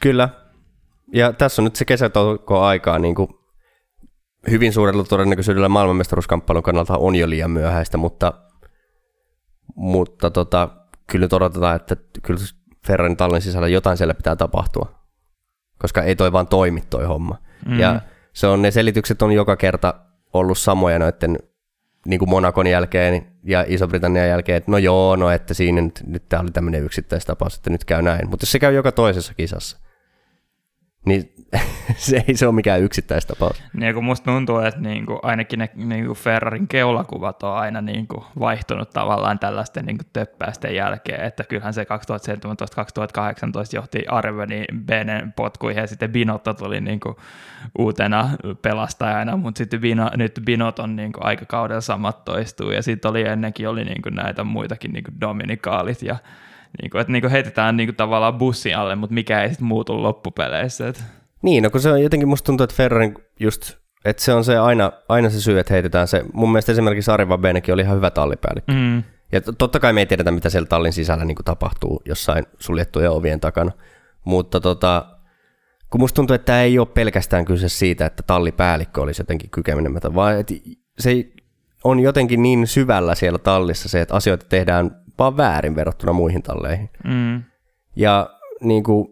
kyllä. 0.00 0.28
Ja 1.12 1.32
tässä 1.32 1.62
on 1.62 1.64
nyt 1.64 1.76
se 1.76 1.84
kesätauko 1.84 2.62
aikaa 2.62 2.98
niin 2.98 3.14
kuin 3.14 3.28
hyvin 4.50 4.72
suurella 4.72 5.04
todennäköisyydellä 5.04 5.68
maailmanmestaruuskamppailun 5.68 6.62
kannalta 6.62 6.98
on 6.98 7.16
jo 7.16 7.30
liian 7.30 7.50
myöhäistä, 7.50 7.96
mutta, 7.96 8.32
mutta 9.74 10.30
tota, 10.30 10.68
kyllä 11.06 11.24
nyt 11.24 11.32
odotetaan, 11.32 11.76
että 11.76 11.96
kyllä 12.22 12.40
Ferrarin 12.86 13.16
tallin 13.16 13.42
sisällä 13.42 13.68
jotain 13.68 13.96
siellä 13.96 14.14
pitää 14.14 14.36
tapahtua, 14.36 14.94
koska 15.78 16.02
ei 16.02 16.16
toi 16.16 16.32
vaan 16.32 16.46
toimi 16.46 16.82
toi 16.90 17.04
homma. 17.04 17.36
Mm. 17.66 17.78
Ja 17.78 18.00
se 18.32 18.46
on, 18.46 18.62
ne 18.62 18.70
selitykset 18.70 19.22
on 19.22 19.32
joka 19.32 19.56
kerta 19.56 19.94
ollut 20.32 20.58
samoja 20.58 20.98
noiden 20.98 21.38
niin 22.06 22.18
kuin 22.18 22.30
Monakon 22.30 22.66
jälkeen 22.66 23.26
ja 23.44 23.64
Iso-Britannian 23.68 24.28
jälkeen, 24.28 24.56
että 24.56 24.70
no 24.70 24.78
joo, 24.78 25.16
no 25.16 25.30
että 25.30 25.54
siinä 25.54 25.80
nyt, 25.80 26.02
nyt 26.06 26.28
tämä 26.28 26.42
oli 26.42 26.50
tämmöinen 26.50 26.84
yksittäistapaus, 26.84 27.54
että 27.54 27.70
nyt 27.70 27.84
käy 27.84 28.02
näin. 28.02 28.30
Mutta 28.30 28.46
se 28.46 28.58
käy 28.58 28.74
joka 28.74 28.92
toisessa 28.92 29.34
kisassa, 29.34 29.78
niin 31.06 31.32
se 31.96 32.24
ei 32.28 32.36
se 32.36 32.46
ole 32.46 32.54
mikään 32.54 32.82
yksittäistapaus. 32.82 33.62
Niin 33.72 33.94
kun 33.94 34.04
musta 34.04 34.30
tuntuu, 34.30 34.58
että 34.58 34.80
niinku, 34.80 35.18
ainakin 35.22 35.58
ne 35.58 35.70
niinku 35.74 36.14
Ferrarin 36.14 36.68
keulakuvat 36.68 37.42
on 37.42 37.56
aina 37.56 37.80
niinku 37.80 38.24
vaihtunut 38.38 38.90
tavallaan 38.90 39.38
tällaisten 39.38 39.84
niinku 39.84 40.04
töppäisten 40.12 40.74
jälkeen, 40.74 41.24
että 41.24 41.44
kyllähän 41.44 41.74
se 41.74 41.82
2017-2018 41.82 41.86
johti 43.74 44.06
Arveni 44.08 44.64
Benen 44.84 45.32
potkuihin 45.32 45.80
ja 45.80 45.86
sitten 45.86 46.12
Binotto 46.12 46.54
tuli 46.54 46.80
niinku 46.80 47.16
uutena 47.78 48.30
pelastajana, 48.62 49.36
mutta 49.36 49.58
sitten 49.58 49.80
Bino, 49.80 50.10
nyt 50.16 50.40
Binot 50.44 50.78
on 50.78 50.96
niinku 50.96 51.20
aikakaudella 51.22 51.80
samat 51.80 52.24
toistuu. 52.24 52.70
Ja 52.70 52.82
sitten 52.82 53.10
oli 53.10 53.22
ennenkin 53.22 53.68
oli 53.68 53.84
niinku 53.84 54.08
näitä 54.08 54.44
muitakin 54.44 54.92
niinku 54.92 55.10
Dominikaalit 55.20 56.02
ja 56.02 56.16
niinku, 56.82 56.98
että 56.98 57.12
niinku 57.12 57.28
heitetään 57.30 57.76
niinku 57.76 57.92
tavallaan 57.92 58.38
bussin 58.38 58.76
alle, 58.76 58.96
mutta 58.96 59.14
mikä 59.14 59.42
ei 59.42 59.48
sitten 59.48 59.66
muutu 59.66 60.02
loppupeleissä. 60.02 60.88
Et. 60.88 61.04
Niin, 61.42 61.62
no 61.62 61.70
kun 61.70 61.80
se 61.80 61.92
on 61.92 62.02
jotenkin 62.02 62.28
musta 62.28 62.46
tuntuu, 62.46 62.64
että 62.64 62.76
Ferrarin 62.76 63.14
just, 63.40 63.76
että 64.04 64.22
se 64.22 64.32
on 64.32 64.44
se 64.44 64.58
aina, 64.58 64.92
aina 65.08 65.30
se 65.30 65.40
syy, 65.40 65.58
että 65.58 65.74
heitetään 65.74 66.08
se. 66.08 66.24
Mun 66.32 66.52
mielestä 66.52 66.72
esimerkiksi 66.72 67.10
Ari 67.10 67.28
Vabenekin 67.28 67.74
oli 67.74 67.82
ihan 67.82 67.96
hyvä 67.96 68.10
tallipäällikkö. 68.10 68.72
Mm. 68.72 69.02
Ja 69.32 69.40
to- 69.40 69.52
totta 69.52 69.80
kai 69.80 69.92
me 69.92 70.00
ei 70.00 70.06
tiedetä, 70.06 70.30
mitä 70.30 70.50
siellä 70.50 70.66
tallin 70.66 70.92
sisällä 70.92 71.24
niin 71.24 71.36
tapahtuu 71.44 72.02
jossain 72.04 72.46
suljettujen 72.58 73.10
ovien 73.10 73.40
takana. 73.40 73.72
Mutta 74.24 74.60
tota, 74.60 75.06
kun 75.90 76.00
musta 76.00 76.16
tuntuu, 76.16 76.34
että 76.34 76.46
tämä 76.46 76.62
ei 76.62 76.78
ole 76.78 76.86
pelkästään 76.86 77.44
kyse 77.44 77.68
siitä, 77.68 78.06
että 78.06 78.22
tallipäällikkö 78.22 79.00
olisi 79.00 79.20
jotenkin 79.20 79.50
kykenemätön, 79.50 80.14
vaan 80.14 80.38
että 80.38 80.54
se 80.98 81.26
on 81.84 82.00
jotenkin 82.00 82.42
niin 82.42 82.66
syvällä 82.66 83.14
siellä 83.14 83.38
tallissa 83.38 83.88
se, 83.88 84.00
että 84.00 84.14
asioita 84.14 84.46
tehdään 84.48 84.96
vaan 85.20 85.36
väärin 85.36 85.76
verrattuna 85.76 86.12
muihin 86.12 86.42
talleihin. 86.42 86.90
Mm. 87.04 87.42
Ja 87.96 88.30
niin 88.60 88.82
kuin, 88.82 89.08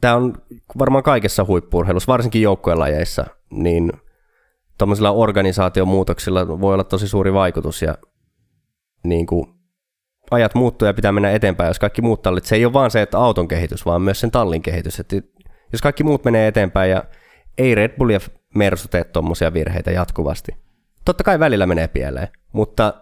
tämä 0.00 0.14
on 0.14 0.34
varmaan 0.78 1.04
kaikessa 1.04 1.44
huippurheilussa, 1.44 2.12
varsinkin 2.12 2.42
joukkuelajeissa, 2.42 3.26
niin 3.50 3.92
tuommoisilla 4.78 5.10
organisaatiomuutoksilla 5.10 6.60
voi 6.60 6.74
olla 6.74 6.84
tosi 6.84 7.08
suuri 7.08 7.32
vaikutus 7.32 7.82
ja 7.82 7.98
niin 9.04 9.26
kuin, 9.26 9.46
ajat 10.30 10.54
muuttuu 10.54 10.86
ja 10.86 10.94
pitää 10.94 11.12
mennä 11.12 11.30
eteenpäin, 11.30 11.68
jos 11.68 11.78
kaikki 11.78 12.02
muut 12.02 12.22
tallit, 12.22 12.44
se 12.44 12.56
ei 12.56 12.64
ole 12.64 12.72
vaan 12.72 12.90
se, 12.90 13.02
että 13.02 13.18
auton 13.18 13.48
kehitys, 13.48 13.86
vaan 13.86 14.02
myös 14.02 14.20
sen 14.20 14.30
tallin 14.30 14.62
kehitys. 14.62 15.00
Että 15.00 15.16
jos 15.72 15.82
kaikki 15.82 16.04
muut 16.04 16.24
menee 16.24 16.48
eteenpäin 16.48 16.90
ja 16.90 17.04
ei 17.58 17.74
Red 17.74 17.96
Bull 17.98 18.10
ja 18.10 18.20
Mersu 18.54 18.88
tee 18.88 19.04
tuommoisia 19.04 19.52
virheitä 19.52 19.90
jatkuvasti. 19.90 20.52
Totta 21.04 21.24
kai 21.24 21.38
välillä 21.38 21.66
menee 21.66 21.88
pieleen, 21.88 22.28
mutta 22.52 22.94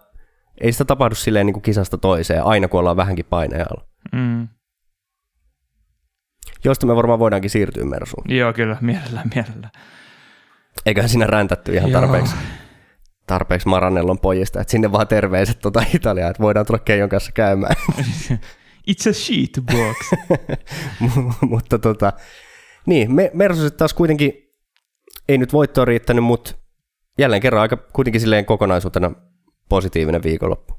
ei 0.60 0.72
sitä 0.72 0.84
tapahdu 0.84 1.14
silleen 1.14 1.46
niin 1.46 1.54
kuin 1.54 1.62
kisasta 1.62 1.98
toiseen, 1.98 2.44
aina 2.44 2.68
kun 2.68 2.80
ollaan 2.80 2.96
vähänkin 2.96 3.24
paineen 3.24 3.66
Mm. 4.12 4.48
Josta 6.64 6.86
me 6.86 6.96
varmaan 6.96 7.18
voidaankin 7.18 7.50
siirtyä 7.50 7.84
Mersuun. 7.84 8.24
Joo, 8.28 8.52
kyllä, 8.52 8.76
mielellään, 8.80 9.30
mielellään. 9.34 9.72
Eiköhän 10.86 11.08
siinä 11.08 11.26
räntätty 11.26 11.74
ihan 11.74 11.90
Joo. 11.90 12.00
tarpeeksi, 12.00 12.34
tarpeeksi 13.26 13.68
Maranellon 13.68 14.18
pojista, 14.18 14.60
että 14.60 14.70
sinne 14.70 14.92
vaan 14.92 15.08
terveiset 15.08 15.58
tuota 15.58 15.82
Italiaa, 15.94 16.30
että 16.30 16.42
voidaan 16.42 16.66
tulla 16.66 16.78
Keijon 16.78 17.08
kanssa 17.08 17.32
käymään. 17.32 17.76
It's 18.90 19.10
a 19.10 19.12
sheet 19.12 19.60
box. 19.66 20.20
mutta 21.50 21.78
tota, 21.78 22.12
niin, 22.86 23.14
me, 23.14 23.30
Mersu 23.34 23.70
taas 23.70 23.94
kuitenkin 23.94 24.32
ei 25.28 25.38
nyt 25.38 25.52
voittoa 25.52 25.84
riittänyt, 25.84 26.24
mutta 26.24 26.54
jälleen 27.18 27.42
kerran 27.42 27.62
aika 27.62 27.76
kuitenkin 27.76 28.20
silleen 28.20 28.44
kokonaisuutena 28.44 29.12
positiivinen 29.70 30.22
viikonloppu. 30.22 30.74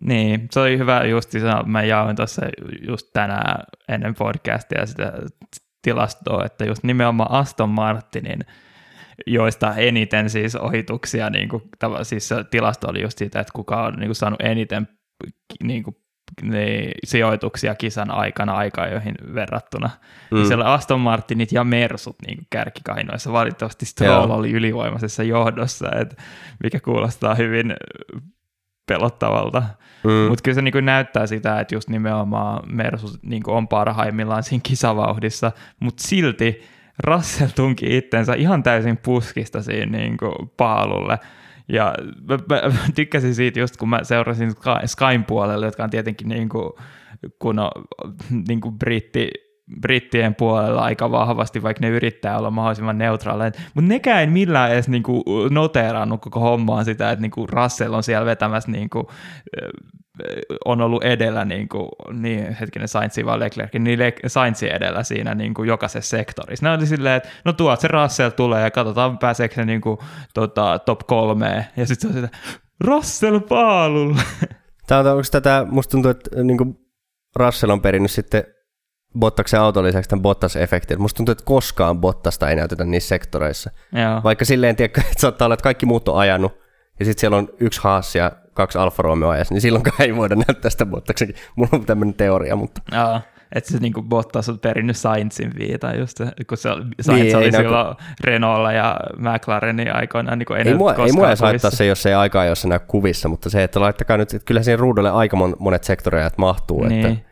niin, 0.00 0.48
se 0.50 0.60
oli 0.60 0.78
hyvä 0.78 1.04
just, 1.04 1.30
mä 1.66 1.82
jaoin 1.82 2.16
tuossa 2.16 2.42
just 2.88 3.06
tänään 3.12 3.64
ennen 3.88 4.14
podcastia 4.14 4.86
sitä 4.86 5.12
tilastoa, 5.82 6.44
että 6.44 6.64
just 6.64 6.82
nimenomaan 6.82 7.30
Aston 7.30 7.68
Martinin 7.68 8.40
joista 9.26 9.74
eniten 9.74 10.30
siis 10.30 10.56
ohituksia, 10.56 11.30
niin 11.30 11.48
kuin, 11.48 11.62
siis 12.02 12.28
se 12.28 12.44
tilasto 12.50 12.88
oli 12.88 13.02
just 13.02 13.18
siitä, 13.18 13.40
että 13.40 13.52
kuka 13.52 13.82
on 13.82 13.94
niin 13.94 14.08
kuin, 14.08 14.16
saanut 14.16 14.40
eniten 14.42 14.88
niin 15.62 15.82
kuin, 15.82 15.96
niin, 16.42 16.90
sijoituksia 17.04 17.74
kisan 17.74 18.10
aikana 18.10 18.52
aikajoihin 18.52 19.14
verrattuna. 19.34 19.90
Mm. 20.30 20.38
Ja 20.38 20.46
siellä 20.46 20.72
Aston 20.72 21.00
Martinit 21.00 21.52
ja 21.52 21.64
Mersut 21.64 22.16
niin 22.26 22.46
kärkikainoissa. 22.50 23.32
Valitettavasti 23.32 23.86
Stroll 23.86 24.28
Joo. 24.28 24.36
oli 24.36 24.50
ylivoimaisessa 24.50 25.22
johdossa, 25.22 25.88
et, 26.00 26.18
mikä 26.62 26.80
kuulostaa 26.80 27.34
hyvin 27.34 27.74
pelottavalta. 28.86 29.62
Mm. 30.04 30.28
Mutta 30.28 30.42
kyllä 30.42 30.54
se 30.54 30.62
niin 30.62 30.84
näyttää 30.84 31.26
sitä, 31.26 31.60
että 31.60 31.74
just 31.74 31.88
nimenomaan 31.88 32.62
Mersu 32.72 33.06
niin 33.22 33.42
on 33.46 33.68
parhaimmillaan 33.68 34.42
siinä 34.42 34.60
kisavauhdissa, 34.62 35.52
mutta 35.80 36.02
silti 36.02 36.62
Russell 36.98 37.50
tunki 37.54 37.96
itsensä 37.96 38.34
ihan 38.34 38.62
täysin 38.62 38.96
puskista 38.96 39.62
siinä 39.62 39.98
niin 39.98 40.16
paalulle. 40.56 41.18
Ja 41.72 41.94
mä, 42.28 42.38
mä, 42.48 42.72
tykkäsin 42.94 43.34
siitä 43.34 43.60
just, 43.60 43.76
kun 43.76 43.88
mä 43.88 44.04
seurasin 44.04 44.50
Sky- 44.50 44.86
Skyn 44.86 45.24
puolelle, 45.24 45.66
jotka 45.66 45.84
on 45.84 45.90
tietenkin 45.90 46.28
niin 46.28 46.48
kuin, 46.48 46.72
kun 47.38 47.58
on 47.58 47.70
niin 48.48 48.60
kuin 48.60 48.78
britti 48.78 49.30
brittien 49.80 50.34
puolella 50.34 50.82
aika 50.82 51.10
vahvasti, 51.10 51.62
vaikka 51.62 51.80
ne 51.80 51.88
yrittää 51.88 52.38
olla 52.38 52.50
mahdollisimman 52.50 52.98
neutraaleja. 52.98 53.50
Mutta 53.74 53.88
nekään 53.88 54.20
ei 54.20 54.26
millään 54.26 54.72
edes 54.72 54.88
niinku 54.88 55.24
noteerannut 55.50 56.20
koko 56.20 56.40
hommaan 56.40 56.84
sitä, 56.84 57.10
että 57.10 57.22
niinku 57.22 57.46
Russell 57.46 57.94
on 57.94 58.02
siellä 58.02 58.26
vetämässä 58.26 58.70
niinku, 58.70 59.10
on 60.64 60.80
ollut 60.80 61.04
edellä, 61.04 61.44
niin, 61.44 61.68
kuin, 61.68 61.88
niin 62.12 62.56
hetkinen 62.60 62.88
Saintsi 62.88 63.26
vai 63.26 63.38
Leclerc, 63.38 63.74
niin 63.74 63.98
Saintsi 64.26 64.72
edellä 64.72 65.02
siinä 65.02 65.34
niin 65.34 65.54
kuin 65.54 65.68
jokaisessa 65.68 66.16
sektorissa. 66.16 66.66
Ne 66.66 66.72
oli 66.72 66.86
silleen, 66.86 67.16
että 67.16 67.28
no 67.44 67.52
tuot 67.52 67.80
se 67.80 67.88
Russell 67.88 68.30
tulee 68.30 68.62
ja 68.62 68.70
katsotaan 68.70 69.18
pääseekö 69.18 69.54
se 69.54 69.64
niin 69.64 69.80
kuin, 69.80 69.98
tota, 70.34 70.78
top 70.78 71.00
kolmeen. 71.06 71.66
Ja 71.76 71.86
sitten 71.86 72.12
se 72.12 72.18
on 72.18 72.24
sitä, 72.24 72.38
Russell 72.80 73.40
paalulle. 73.40 74.22
Tämä 74.86 75.00
on, 75.00 75.06
onko 75.06 75.22
tätä, 75.30 75.66
musta 75.70 75.90
tuntuu, 75.90 76.10
että 76.10 76.42
niin 76.42 76.58
kuin 76.58 76.76
Russell 77.36 77.72
on 77.72 77.82
perinnyt 77.82 78.10
sitten 78.10 78.44
Bottaksen 79.18 79.60
auton 79.60 79.84
lisäksi 79.84 80.10
tämän 80.10 80.22
Bottas-efektin. 80.22 80.98
Musta 80.98 81.16
tuntuu, 81.16 81.32
että 81.32 81.44
koskaan 81.44 82.00
Bottasta 82.00 82.50
ei 82.50 82.56
näytetä 82.56 82.84
niissä 82.84 83.08
sektoreissa. 83.08 83.70
Joo. 83.92 84.20
Vaikka 84.24 84.44
silleen, 84.44 84.76
tiedä, 84.76 84.92
että 84.98 85.20
saattaa 85.20 85.46
olla, 85.46 85.54
että 85.54 85.64
kaikki 85.64 85.86
muut 85.86 86.08
on 86.08 86.18
ajanut, 86.18 86.52
ja 86.98 87.04
sitten 87.04 87.20
siellä 87.20 87.36
on 87.36 87.48
yksi 87.60 87.80
Haas 87.82 88.14
ja 88.14 88.32
kaksi 88.54 88.78
Alfa 88.78 89.02
Romeo 89.02 89.28
ajassa, 89.28 89.54
niin 89.54 89.62
silloinkaan 89.62 90.02
ei 90.02 90.16
voida 90.16 90.34
näyttää 90.34 90.70
sitä 90.70 90.86
Bottaksenkin. 90.86 91.36
Mulla 91.56 91.70
on 91.72 91.86
tämmöinen 91.86 92.14
teoria, 92.14 92.56
mutta... 92.56 92.82
Joo. 92.92 93.20
Että 93.54 93.72
se 93.72 93.78
niin 93.78 93.92
Bottas 94.08 94.48
on 94.48 94.58
perinnyt 94.58 94.96
Sainzin 94.96 95.52
viita, 95.58 95.94
just 95.94 96.20
kun 96.48 96.58
se, 96.58 96.68
Sainz 97.00 97.22
niin, 97.22 97.36
oli 97.36 97.44
ei 97.44 97.52
silloin 97.52 97.86
näy... 97.86 97.94
Renaultilla 98.20 98.72
ja 98.72 98.96
McLarenin 99.18 99.96
aikoinaan 99.96 100.38
niin 100.38 100.66
ei, 100.66 100.74
mua, 100.74 100.94
ei 100.94 101.12
mua 101.12 101.28
edes 101.28 101.40
haittaa 101.40 101.70
se, 101.70 101.86
jos 101.86 102.06
ei 102.06 102.14
aikaa 102.14 102.44
jos 102.44 102.62
se 102.62 102.68
näy 102.68 102.78
kuvissa, 102.78 103.28
mutta 103.28 103.50
se, 103.50 103.62
että 103.62 103.80
laittakaa 103.80 104.16
nyt, 104.16 104.34
että 104.34 104.46
kyllä 104.46 104.62
siihen 104.62 104.78
ruudulle 104.78 105.10
aika 105.10 105.36
monet 105.58 105.84
sektoreja 105.84 106.30
mahtuu. 106.36 106.84
Niin. 106.84 107.06
Että, 107.06 107.24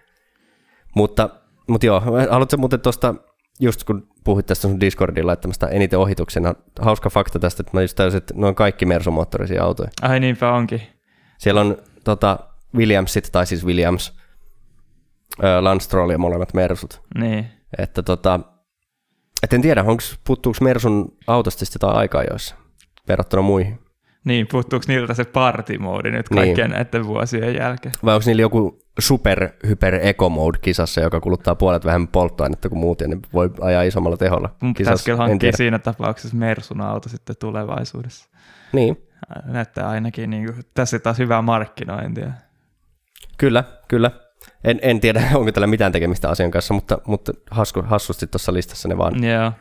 mutta, 0.96 1.30
mutta 1.68 1.87
joo, 1.87 2.00
haluatko 2.30 2.56
muuten 2.56 2.80
tuosta, 2.80 3.14
just 3.61 3.85
kun 3.85 4.09
puhuit 4.24 4.46
tästä 4.46 4.62
sun 4.62 4.80
Discordin 4.80 5.26
laittamasta 5.26 5.68
eniten 5.68 5.98
ohituksena, 5.98 6.54
hauska 6.80 7.11
fakta 7.11 7.38
tästä, 7.38 7.62
että 7.62 7.76
mä 7.76 7.83
just 7.83 7.96
täysin, 7.96 8.18
että 8.18 8.35
ne 8.37 8.46
on 8.46 8.54
kaikki 8.54 8.87
Mersu-moottorisia 8.87 9.62
autoja. 9.62 9.90
Ai 10.02 10.20
niinpä 10.20 10.52
onkin. 10.52 10.83
Siellä 11.40 11.61
on 11.61 11.76
tota, 12.05 12.38
Williamsit, 12.76 13.29
tai 13.33 13.46
siis 13.46 13.66
Williams, 13.66 14.18
äh, 15.44 15.62
Lance 15.62 15.85
Stroll 15.85 16.11
ja 16.11 16.18
molemmat 16.18 16.55
Mersut. 16.55 17.03
Niin. 17.18 17.46
Että 17.79 18.03
tota, 18.03 18.40
et 19.42 19.53
en 19.53 19.62
tiedä, 19.62 19.81
onko 19.81 20.03
puuttuuko 20.26 20.59
Mersun 20.61 21.16
autosta 21.26 21.64
jotain 21.74 21.96
aikaa 21.96 22.22
joissa 22.22 22.55
verrattuna 23.09 23.42
muihin. 23.42 23.79
Niin, 24.24 24.46
puuttuuko 24.46 24.85
niiltä 24.88 25.14
se 25.14 25.24
partimoodi 25.24 26.11
nyt 26.11 26.31
niin. 26.31 26.37
kaikkien 26.37 26.70
niin. 26.70 26.76
näiden 26.76 27.07
vuosien 27.07 27.55
jälkeen? 27.55 27.94
Vai 28.05 28.14
onko 28.14 28.24
niillä 28.26 28.42
joku 28.42 28.79
super 28.98 29.48
hyper 29.66 29.94
eco 30.03 30.29
mode 30.29 30.59
kisassa, 30.62 31.00
joka 31.00 31.20
kuluttaa 31.20 31.55
puolet 31.55 31.85
vähemmän 31.85 32.09
polttoainetta 32.09 32.68
kuin 32.68 32.79
muut, 32.79 33.00
ja 33.00 33.09
ne 33.09 33.18
voi 33.33 33.50
ajaa 33.61 33.83
isommalla 33.83 34.16
teholla 34.16 34.55
pitäisi 34.76 35.05
kyllä 35.05 35.16
hankkia 35.16 35.53
siinä 35.53 35.79
tapauksessa 35.79 36.37
Mersun 36.37 36.81
auto 36.81 37.09
sitten 37.09 37.37
tulevaisuudessa. 37.40 38.29
Niin. 38.72 39.09
Näyttää 39.44 39.88
ainakin, 39.88 40.30
niin 40.30 40.44
kuin, 40.44 40.64
tässä 40.74 40.98
taas 40.98 41.18
hyvää 41.18 41.42
markkinointia. 41.42 42.33
Kyllä, 43.38 43.64
kyllä. 43.88 44.11
En, 44.64 44.78
en 44.83 45.00
tiedä, 45.00 45.22
onko 45.35 45.52
tällä 45.52 45.66
mitään 45.66 45.92
tekemistä 45.92 46.28
asian 46.28 46.50
kanssa, 46.50 46.74
mutta, 46.74 46.98
mutta 47.06 47.33
hassu, 47.50 47.83
hassusti 47.83 48.26
tuossa 48.26 48.52
listassa 48.52 48.88
ne 48.88 48.98
vaan 48.98 49.24
yeah. 49.24 49.54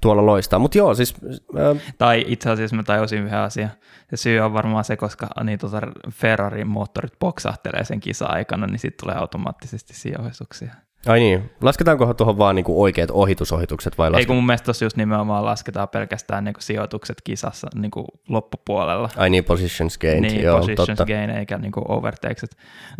tuolla 0.00 0.26
loistaa. 0.26 0.58
Mutta 0.58 0.78
joo, 0.78 0.94
siis... 0.94 1.14
Äh, 1.58 1.94
tai 1.98 2.24
itse 2.26 2.50
asiassa 2.50 2.76
mä 2.76 2.82
tajusin 2.82 3.22
yhden 3.22 3.38
asian. 3.38 3.70
Se 4.10 4.16
syy 4.16 4.40
on 4.40 4.52
varmaan 4.52 4.84
se, 4.84 4.96
koska 4.96 5.28
niin, 5.44 5.58
tota 5.58 5.80
Ferrarin 6.12 6.68
moottorit 6.68 7.12
poksahtelee 7.18 7.84
sen 7.84 8.00
kisa-aikana, 8.00 8.66
niin 8.66 8.78
sitten 8.78 9.06
tulee 9.06 9.20
automaattisesti 9.20 9.94
sijoituksia. 9.94 10.74
Ai 11.06 11.18
niin, 11.18 11.50
lasketaankohan 11.62 12.16
tuohon 12.16 12.38
vaan 12.38 12.56
niinku 12.56 12.82
oikeat 12.82 13.10
ohitusohitukset 13.10 13.98
vai 13.98 14.10
lasket... 14.10 14.20
Ei 14.22 14.26
kun 14.26 14.36
mun 14.36 14.46
mielestä 14.46 14.64
tuossa 14.64 14.84
just 14.84 14.96
nimenomaan 14.96 15.44
lasketaan 15.44 15.88
pelkästään 15.88 16.44
niinku 16.44 16.60
sijoitukset 16.60 17.20
kisassa 17.24 17.68
niinku 17.74 18.06
loppupuolella. 18.28 19.10
Ai 19.16 19.30
niin, 19.30 19.44
positions 19.44 19.98
gain. 19.98 20.22
Niin, 20.22 20.42
joo, 20.42 20.58
positions 20.58 20.86
totta. 20.86 21.04
gain 21.04 21.30
eikä 21.30 21.58
niinku 21.58 21.84
overtakes. 21.88 22.50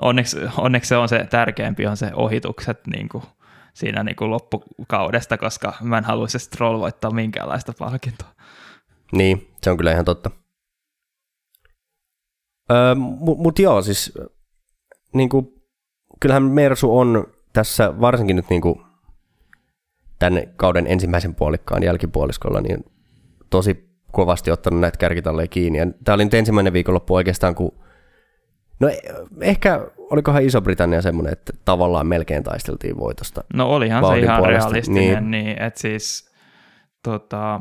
Onneksi, 0.03 0.37
onneksi 0.59 0.89
se 0.89 0.97
on 0.97 1.09
se 1.09 1.27
tärkeämpi 1.31 1.87
on 1.87 1.97
se 1.97 2.11
ohitukset 2.15 2.87
niinku 2.87 3.23
siinä 3.75 4.05
niinku 4.05 4.31
loppukaudesta, 4.31 5.39
koska 5.39 5.73
mä 5.83 5.99
en 5.99 6.05
haluaisi 6.05 6.39
Stroll 6.39 6.81
voittaa 6.81 7.11
minkäänlaista 7.11 7.73
palkintoa. 7.79 8.29
Niin, 9.13 9.51
se 9.63 9.71
on 9.71 9.77
kyllä 9.77 9.93
ihan 9.93 10.05
totta. 10.05 10.31
Öö, 12.71 12.95
Mutta 12.95 13.43
mut 13.43 13.59
joo, 13.59 13.83
siis 13.83 14.13
niinku, 15.15 15.53
kyllähän 16.21 16.43
Mersu 16.43 16.99
on 16.99 17.34
tässä 17.55 18.01
varsinkin 18.01 18.37
nyt 18.37 18.51
niin 18.51 18.63
kuin 18.63 18.81
tämän 20.19 20.43
kauden 20.57 20.87
ensimmäisen 20.87 21.35
puolikkaan 21.35 21.83
jälkipuoliskolla 21.83 22.61
niin 22.61 22.85
tosi 23.51 23.89
kovasti 24.13 24.51
ottanut 24.51 24.81
näitä 24.81 24.99
kärkitalleja 24.99 25.49
kiinni. 25.49 25.79
Ja 25.79 25.87
tämä 26.05 26.15
oli 26.15 26.25
nyt 26.25 26.35
ensimmäinen 26.35 26.73
viikonloppu 26.73 27.15
oikeastaan, 27.15 27.55
kun 27.55 27.73
No 28.81 28.91
ehkä, 29.41 29.87
olikohan 29.99 30.43
Iso-Britannia 30.43 31.03
semmoinen, 31.03 31.33
että 31.33 31.53
tavallaan 31.65 32.07
melkein 32.07 32.43
taisteltiin 32.43 32.99
voitosta. 32.99 33.45
No 33.55 33.67
olihan 33.67 34.05
se 34.07 34.19
ihan 34.19 34.39
puolesta. 34.39 34.69
realistinen, 34.71 35.31
niin, 35.31 35.45
niin 35.45 35.63
että 35.63 35.81
siis 35.81 36.31
tota, 37.03 37.61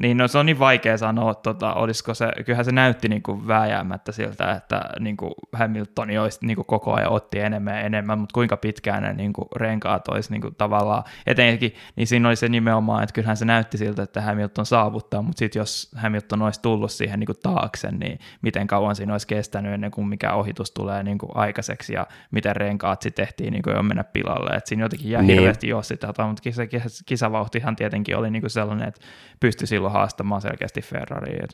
niin, 0.00 0.16
no 0.16 0.28
se 0.28 0.38
on 0.38 0.46
niin 0.46 0.58
vaikea 0.58 0.98
sanoa, 0.98 1.34
tota, 1.34 1.74
olisiko 1.74 2.14
se, 2.14 2.32
kyllähän 2.44 2.64
se 2.64 2.72
näytti 2.72 3.08
niin 3.08 3.22
kuin 3.22 3.46
vääjäämättä 3.46 4.12
siltä, 4.12 4.52
että 4.52 4.82
niin 5.00 5.16
kuin 5.16 5.34
Hamiltoni 5.52 6.18
olisi 6.18 6.38
niin 6.42 6.56
kuin 6.56 6.66
koko 6.66 6.94
ajan 6.94 7.12
otti 7.12 7.40
enemmän 7.40 7.74
ja 7.74 7.80
enemmän, 7.80 8.18
mutta 8.18 8.32
kuinka 8.32 8.56
pitkään 8.56 9.02
ne 9.02 9.12
niin 9.12 9.32
kuin 9.32 9.48
renkaat 9.56 10.08
olisi 10.08 10.32
niin 10.32 10.40
kuin 10.40 10.54
tavallaan, 10.54 11.04
etenkin, 11.26 11.74
niin 11.96 12.06
siinä 12.06 12.28
oli 12.28 12.36
se 12.36 12.48
nimenomaan, 12.48 13.02
että 13.02 13.12
kyllähän 13.12 13.36
se 13.36 13.44
näytti 13.44 13.78
siltä, 13.78 14.02
että 14.02 14.20
Hamilton 14.20 14.66
saavuttaa, 14.66 15.22
mutta 15.22 15.38
sitten 15.38 15.60
jos 15.60 15.90
Hamilton 15.96 16.42
olisi 16.42 16.62
tullut 16.62 16.90
siihen 16.90 17.20
niin 17.20 17.26
kuin 17.26 17.38
taakse, 17.42 17.90
niin 17.90 18.18
miten 18.42 18.66
kauan 18.66 18.96
siinä 18.96 19.14
olisi 19.14 19.26
kestänyt 19.26 19.72
ennen 19.72 19.90
kuin 19.90 20.08
mikä 20.08 20.32
ohitus 20.32 20.70
tulee 20.70 21.02
niin 21.02 21.18
kuin 21.18 21.30
aikaiseksi 21.34 21.92
ja 21.92 22.06
miten 22.30 22.56
renkaat 22.56 23.02
sitten 23.02 23.26
tehtiin 23.26 23.52
niin 23.52 23.62
kuin 23.62 23.76
jo 23.76 23.82
mennä 23.82 24.04
pilalle, 24.04 24.56
että 24.56 24.68
siinä 24.68 24.84
jotenkin 24.84 25.10
jäi 25.10 25.22
niin. 25.22 25.38
hirveästi 25.38 25.68
jossita, 25.68 26.26
mutta 26.26 26.42
kisa, 26.42 26.62
kisavauhtihan 27.06 27.76
tietenkin 27.76 28.16
oli 28.16 28.30
niin 28.30 28.42
kuin 28.42 28.50
sellainen, 28.50 28.88
että 28.88 29.00
pystyi 29.40 29.66
silloin 29.66 29.85
haastamaan 29.88 30.40
selkeästi 30.40 30.82
Ferrariin. 30.82 31.48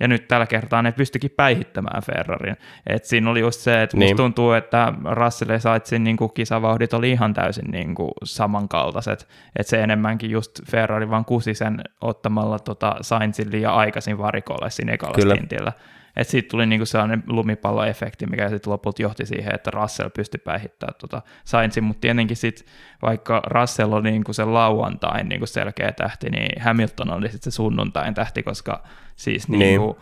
Ja 0.00 0.08
nyt 0.08 0.28
tällä 0.28 0.46
kertaa 0.46 0.82
ne 0.82 0.92
pystyikin 0.92 1.30
päihittämään 1.30 2.02
Ferrarin. 2.02 2.56
Et 2.86 3.04
siinä 3.04 3.30
oli 3.30 3.40
just 3.40 3.60
se, 3.60 3.82
että 3.82 3.96
niin. 3.96 4.06
musta 4.06 4.22
tuntuu, 4.22 4.52
että 4.52 4.92
Russell 5.10 5.50
ja 5.50 5.58
Saitsin 5.58 6.04
niin 6.04 6.16
kisavauhdit 6.34 6.94
oli 6.94 7.10
ihan 7.10 7.34
täysin 7.34 7.70
niin 7.70 7.94
kuin 7.94 8.10
samankaltaiset. 8.24 9.28
Että 9.56 9.70
se 9.70 9.82
enemmänkin 9.82 10.30
just 10.30 10.50
Ferrari 10.70 11.10
vaan 11.10 11.24
kusi 11.24 11.54
sen 11.54 11.82
ottamalla 12.00 12.58
tota 12.58 12.96
Sainzin 13.00 13.50
liian 13.50 13.74
aikaisin 13.74 14.18
varikolle 14.18 14.70
siinä 14.70 14.92
ekalla 14.92 15.34
stintillä. 15.34 15.72
Että 16.16 16.30
siitä 16.30 16.48
tuli 16.48 16.66
niinku 16.66 16.86
sellainen 16.86 17.22
lumipalloefekti, 17.26 18.26
mikä 18.26 18.48
sitten 18.48 18.72
lopulta 18.72 19.02
johti 19.02 19.26
siihen, 19.26 19.54
että 19.54 19.70
Russell 19.70 20.08
pystyi 20.08 20.40
päihittämään 20.44 20.94
tuota 20.98 21.22
Sainzin, 21.44 21.84
mutta 21.84 22.00
tietenkin 22.00 22.36
sitten 22.36 22.66
vaikka 23.02 23.42
Russell 23.46 23.92
oli 23.92 24.10
niinku 24.10 24.32
se 24.32 24.44
lauantain 24.44 25.28
niinku 25.28 25.46
selkeä 25.46 25.92
tähti, 25.92 26.30
niin 26.30 26.62
Hamilton 26.62 27.10
oli 27.10 27.28
sitten 27.28 27.52
se 27.52 27.56
sunnuntain 27.56 28.14
tähti, 28.14 28.42
koska 28.42 28.82
siis 29.16 29.48
niinku, 29.48 29.98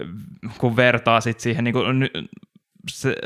niin. 0.00 0.52
kun 0.58 0.76
vertaa 0.76 1.20
sitten 1.20 1.42
siihen 1.42 1.64
niinku, 1.64 1.80
se, 2.90 3.16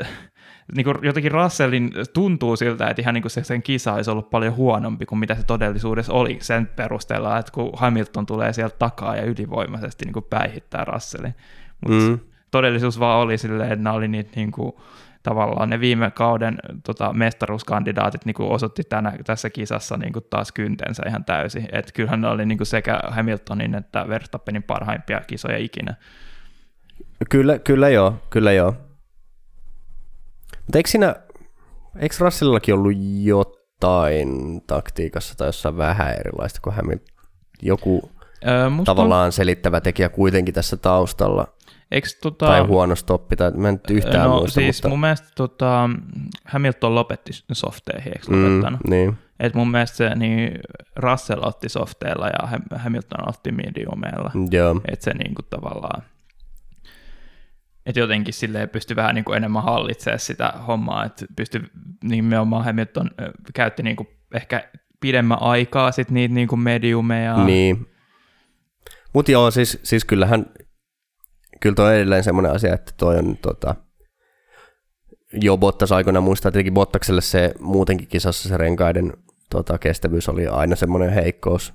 niin 0.75 0.83
kuin 0.83 0.97
jotenkin 1.01 1.31
Russellin 1.31 1.91
tuntuu 2.13 2.55
siltä, 2.55 2.87
että 2.87 3.01
ihan 3.01 3.13
niin 3.13 3.21
kuin 3.21 3.31
se, 3.31 3.43
sen 3.43 3.63
kisa 3.63 3.93
olisi 3.93 4.11
ollut 4.11 4.29
paljon 4.29 4.55
huonompi 4.55 5.05
kuin 5.05 5.19
mitä 5.19 5.35
se 5.35 5.43
todellisuudessa 5.43 6.13
oli 6.13 6.37
sen 6.41 6.67
perusteella, 6.67 7.37
että 7.37 7.51
kun 7.51 7.71
Hamilton 7.73 8.25
tulee 8.25 8.53
sieltä 8.53 8.75
takaa 8.79 9.15
ja 9.15 9.23
ylivoimaisesti 9.23 10.05
niin 10.05 10.13
kuin 10.13 10.25
päihittää 10.29 10.85
Russellin. 10.85 11.35
Mutta 11.85 12.09
mm. 12.09 12.19
todellisuus 12.51 12.99
vaan 12.99 13.19
oli 13.19 13.37
silleen, 13.37 13.71
että 13.71 13.83
nämä 13.83 13.95
oli 13.95 14.07
niitä 14.07 14.31
niin 14.35 14.51
kuin, 14.51 14.73
tavallaan 15.23 15.69
ne 15.69 15.79
viime 15.79 16.11
kauden 16.11 16.57
tota, 16.85 17.13
mestaruuskandidaatit 17.13 18.25
niin 18.25 18.33
kuin 18.33 18.49
osoitti 18.49 18.83
tänä, 18.83 19.13
tässä 19.25 19.49
kisassa 19.49 19.97
niin 19.97 20.13
kuin 20.13 20.25
taas 20.29 20.51
kyntensä 20.51 21.03
ihan 21.07 21.25
täysin. 21.25 21.67
Että 21.71 21.91
kyllähän 21.93 22.21
ne 22.21 22.27
oli 22.27 22.45
niin 22.45 22.57
kuin 22.57 22.67
sekä 22.67 22.99
Hamiltonin 23.07 23.75
että 23.75 24.07
Verstappenin 24.07 24.63
parhaimpia 24.63 25.19
kisoja 25.19 25.57
ikinä. 25.57 25.95
Kyllä, 27.29 27.59
kyllä 27.59 27.89
joo, 27.89 28.15
kyllä 28.29 28.51
joo. 28.51 28.75
Mutta 30.65 30.79
eikö 30.79 30.89
siinä, 30.89 31.15
eikö 31.99 32.15
Russellillakin 32.19 32.73
ollut 32.73 32.97
jotain 33.21 34.61
taktiikassa 34.67 35.37
tai 35.37 35.47
jossain 35.47 35.77
vähän 35.77 36.13
erilaista 36.13 36.59
kuin 36.63 36.75
Hamilton? 36.75 37.15
Joku 37.61 38.11
öö, 38.47 38.69
tavallaan 38.85 39.25
on... 39.25 39.31
selittävä 39.31 39.81
tekijä 39.81 40.09
kuitenkin 40.09 40.53
tässä 40.53 40.77
taustalla. 40.77 41.56
Eikö, 41.91 42.07
tota, 42.21 42.45
tai 42.45 42.61
huono 42.61 42.95
stoppi, 42.95 43.35
tai 43.35 43.51
mä 43.51 43.69
en 43.69 43.79
yhtään 43.89 44.29
no, 44.29 44.37
muista. 44.37 44.59
Siis 44.59 44.77
mutta... 44.77 44.89
mun 44.89 44.99
mielestä 44.99 45.27
tota, 45.35 45.89
Hamilton 46.45 46.95
lopetti 46.95 47.31
softeihin, 47.51 48.13
eikö 48.15 48.27
mm, 48.29 48.43
lopettanut? 48.43 48.79
niin. 48.87 49.17
Et 49.39 49.53
mun 49.53 49.71
mielestä 49.71 49.97
se, 49.97 50.15
niin 50.15 50.59
Russell 50.95 51.43
otti 51.43 51.69
softeilla 51.69 52.27
ja 52.27 52.59
Hamilton 52.75 53.29
otti 53.29 53.51
mediumeilla. 53.51 54.31
Joo. 54.51 54.81
Et 54.87 55.01
se 55.01 55.13
niinku 55.13 55.41
tavallaan... 55.41 56.03
että 57.85 57.99
jotenkin 57.99 58.33
sille 58.33 58.67
pysty 58.67 58.95
vähän 58.95 59.15
niin 59.15 59.25
kuin 59.25 59.37
enemmän 59.37 59.63
hallitsemaan 59.63 60.19
sitä 60.19 60.53
hommaa, 60.67 61.05
että 61.05 61.25
pysty 61.35 61.63
nimenomaan 62.03 62.65
Hamilton 62.65 63.11
käytti 63.53 63.83
niin 63.83 63.95
kuin 63.95 64.07
ehkä 64.33 64.69
pidemmän 64.99 65.41
aikaa 65.41 65.91
sit 65.91 66.11
niitä 66.11 66.33
niin 66.33 66.47
kuin 66.47 66.59
mediumeja. 66.59 67.45
Niin. 67.45 67.87
Mutta 69.13 69.31
joo, 69.31 69.51
siis, 69.51 69.79
siis 69.83 70.05
kyllähän, 70.05 70.45
kyllä 71.59 71.75
toi 71.75 71.85
on 71.85 71.93
edelleen 71.93 72.23
semmoinen 72.23 72.51
asia, 72.51 72.73
että 72.73 72.91
toi 72.97 73.17
on 73.17 73.37
tota, 73.37 73.75
jo 75.33 75.57
Bottas 75.57 75.91
aikoina 75.91 76.21
muistaa 76.21 76.51
tietenkin 76.51 76.73
Bottakselle 76.73 77.21
se 77.21 77.53
muutenkin 77.59 78.07
kisassa 78.07 78.49
se 78.49 78.57
renkaiden 78.57 79.13
tota, 79.49 79.77
kestävyys 79.77 80.29
oli 80.29 80.47
aina 80.47 80.75
semmoinen 80.75 81.09
heikkous, 81.09 81.73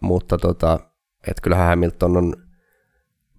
mutta 0.00 0.38
tota, 0.38 0.80
et 1.28 1.40
kyllähän 1.40 1.68
Hamilton 1.68 2.16
on, 2.16 2.34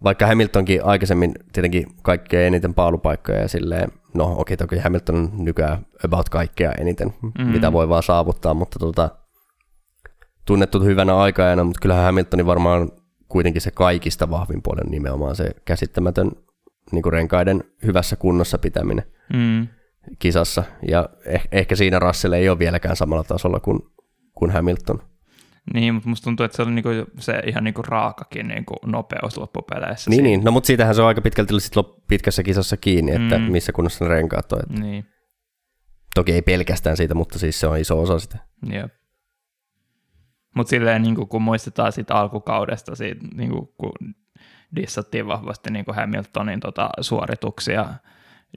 vaikka 0.03 0.27
Hamiltonkin 0.27 0.85
aikaisemmin 0.85 1.33
tietenkin 1.53 1.87
kaikkein 2.01 2.47
eniten 2.47 2.73
paalupaikkoja 2.73 3.39
ja 3.39 3.47
silleen, 3.47 3.91
no 4.13 4.25
okei 4.25 4.39
okay, 4.41 4.57
toki 4.57 4.79
Hamilton 4.79 5.15
on 5.15 5.31
nykyään 5.37 5.85
about 6.05 6.29
kaikkea 6.29 6.71
eniten, 6.71 7.13
mm. 7.21 7.47
mitä 7.47 7.73
voi 7.73 7.89
vaan 7.89 8.03
saavuttaa, 8.03 8.53
mutta 8.53 8.79
tota, 8.79 9.09
tunnettu 10.45 10.79
hyvänä 10.83 11.17
aikajana, 11.17 11.63
mutta 11.63 11.79
kyllähän 11.81 12.05
Hamiltonin 12.05 12.45
varmaan 12.45 12.91
kuitenkin 13.31 13.61
se 13.61 13.71
kaikista 13.71 14.29
vahvin 14.29 14.61
puolen 14.63 14.91
nimenomaan 14.91 15.35
se 15.35 15.49
käsittämätön 15.65 16.31
niin 16.91 17.03
kuin 17.03 17.13
renkaiden 17.13 17.63
hyvässä 17.85 18.15
kunnossa 18.15 18.57
pitäminen 18.57 19.05
Mm. 19.33 19.67
kisassa. 20.19 20.63
Ja 20.87 21.09
eh- 21.25 21.47
ehkä 21.51 21.75
siinä 21.75 21.99
Russell 21.99 22.33
ei 22.33 22.49
ole 22.49 22.59
vieläkään 22.59 22.95
samalla 22.95 23.23
tasolla 23.23 23.59
kuin, 23.59 23.79
kuin 24.33 24.51
Hamilton. 24.51 25.01
Niin, 25.73 25.93
mutta 25.93 26.09
musta 26.09 26.23
tuntuu, 26.23 26.43
että 26.43 26.55
se 26.55 26.61
oli 26.61 26.71
niinku 26.71 26.89
se 27.19 27.33
ihan 27.47 27.63
niinku 27.63 27.81
raakakin 27.81 28.47
niinku 28.47 28.73
nopeus 28.85 29.37
loppupeleissä. 29.37 30.09
Niin, 30.09 30.15
siinä. 30.17 30.27
niin. 30.27 30.43
No, 30.43 30.51
mutta 30.51 30.67
siitähän 30.67 30.95
se 30.95 31.01
on 31.01 31.07
aika 31.07 31.21
pitkälti 31.21 31.59
sit 31.59 31.75
lop- 31.75 32.01
pitkässä 32.07 32.43
kisassa 32.43 32.77
kiinni, 32.77 33.11
että 33.11 33.37
Mm. 33.37 33.43
missä 33.51 33.71
kunnossa 33.71 34.05
ne 34.05 34.09
renkaat 34.09 34.51
on. 34.51 34.59
Että 34.59 34.81
Niin, 34.81 35.05
Toki 36.15 36.31
ei 36.33 36.41
pelkästään 36.41 36.97
siitä, 36.97 37.13
mutta 37.15 37.39
siis 37.39 37.59
se 37.59 37.67
on 37.67 37.77
iso 37.77 38.01
osa 38.01 38.19
sitä. 38.19 38.37
jep. 38.71 38.91
Mutta 40.55 40.69
silleen 40.69 41.01
niin 41.01 41.15
kun 41.15 41.41
muistetaan 41.41 41.91
siitä 41.91 42.15
alkukaudesta, 42.15 42.95
siitä, 42.95 43.21
niin 43.35 43.51
kun 43.77 43.91
dissattiin 44.75 45.27
vahvasti 45.27 45.71
niin 45.71 45.85
Hamiltonin 45.95 46.59
tota, 46.59 46.89
suorituksia, 47.01 47.85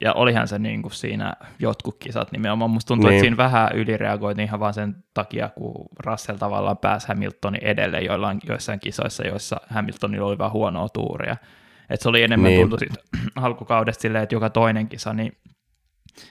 ja 0.01 0.13
olihan 0.13 0.49
se 0.49 0.59
niin 0.59 0.83
kuin 0.83 0.93
siinä 0.93 1.35
jotkut 1.59 1.97
kisat 1.99 2.33
nimenomaan. 2.33 2.71
Musta 2.71 2.89
tuntuu, 2.89 3.09
Niin. 3.09 3.17
että 3.17 3.23
siinä 3.25 3.37
vähän 3.37 3.69
ylireagoitiin 3.75 4.47
ihan 4.47 4.61
vaan 4.61 4.75
sen 4.75 4.97
takia, 5.15 5.49
kun 5.49 5.87
Russell 6.07 6.39
tavallaan 6.39 6.79
pääsi 6.79 7.09
Hamiltonin 7.09 7.65
edelle 7.65 8.01
joillain, 8.01 8.41
joissain 8.49 8.81
kisoissa, 8.81 9.27
joissa 9.27 9.57
Hamiltonilla 9.71 10.27
oli 10.27 10.39
vähän 10.39 10.53
huonoa 10.53 10.89
tuuria. 10.89 11.37
Et 11.91 12.01
se 12.01 12.09
oli 12.09 12.23
enemmän 12.23 12.51
Niin. 12.51 12.61
tuntui 12.61 12.79
siitä 12.79 13.01
alkukaudesta 13.37 14.03
silleen, 14.03 14.23
että 14.23 14.35
joka 14.35 14.51
toinen 14.51 14.89
kisa, 14.89 15.13
niin 15.13 15.33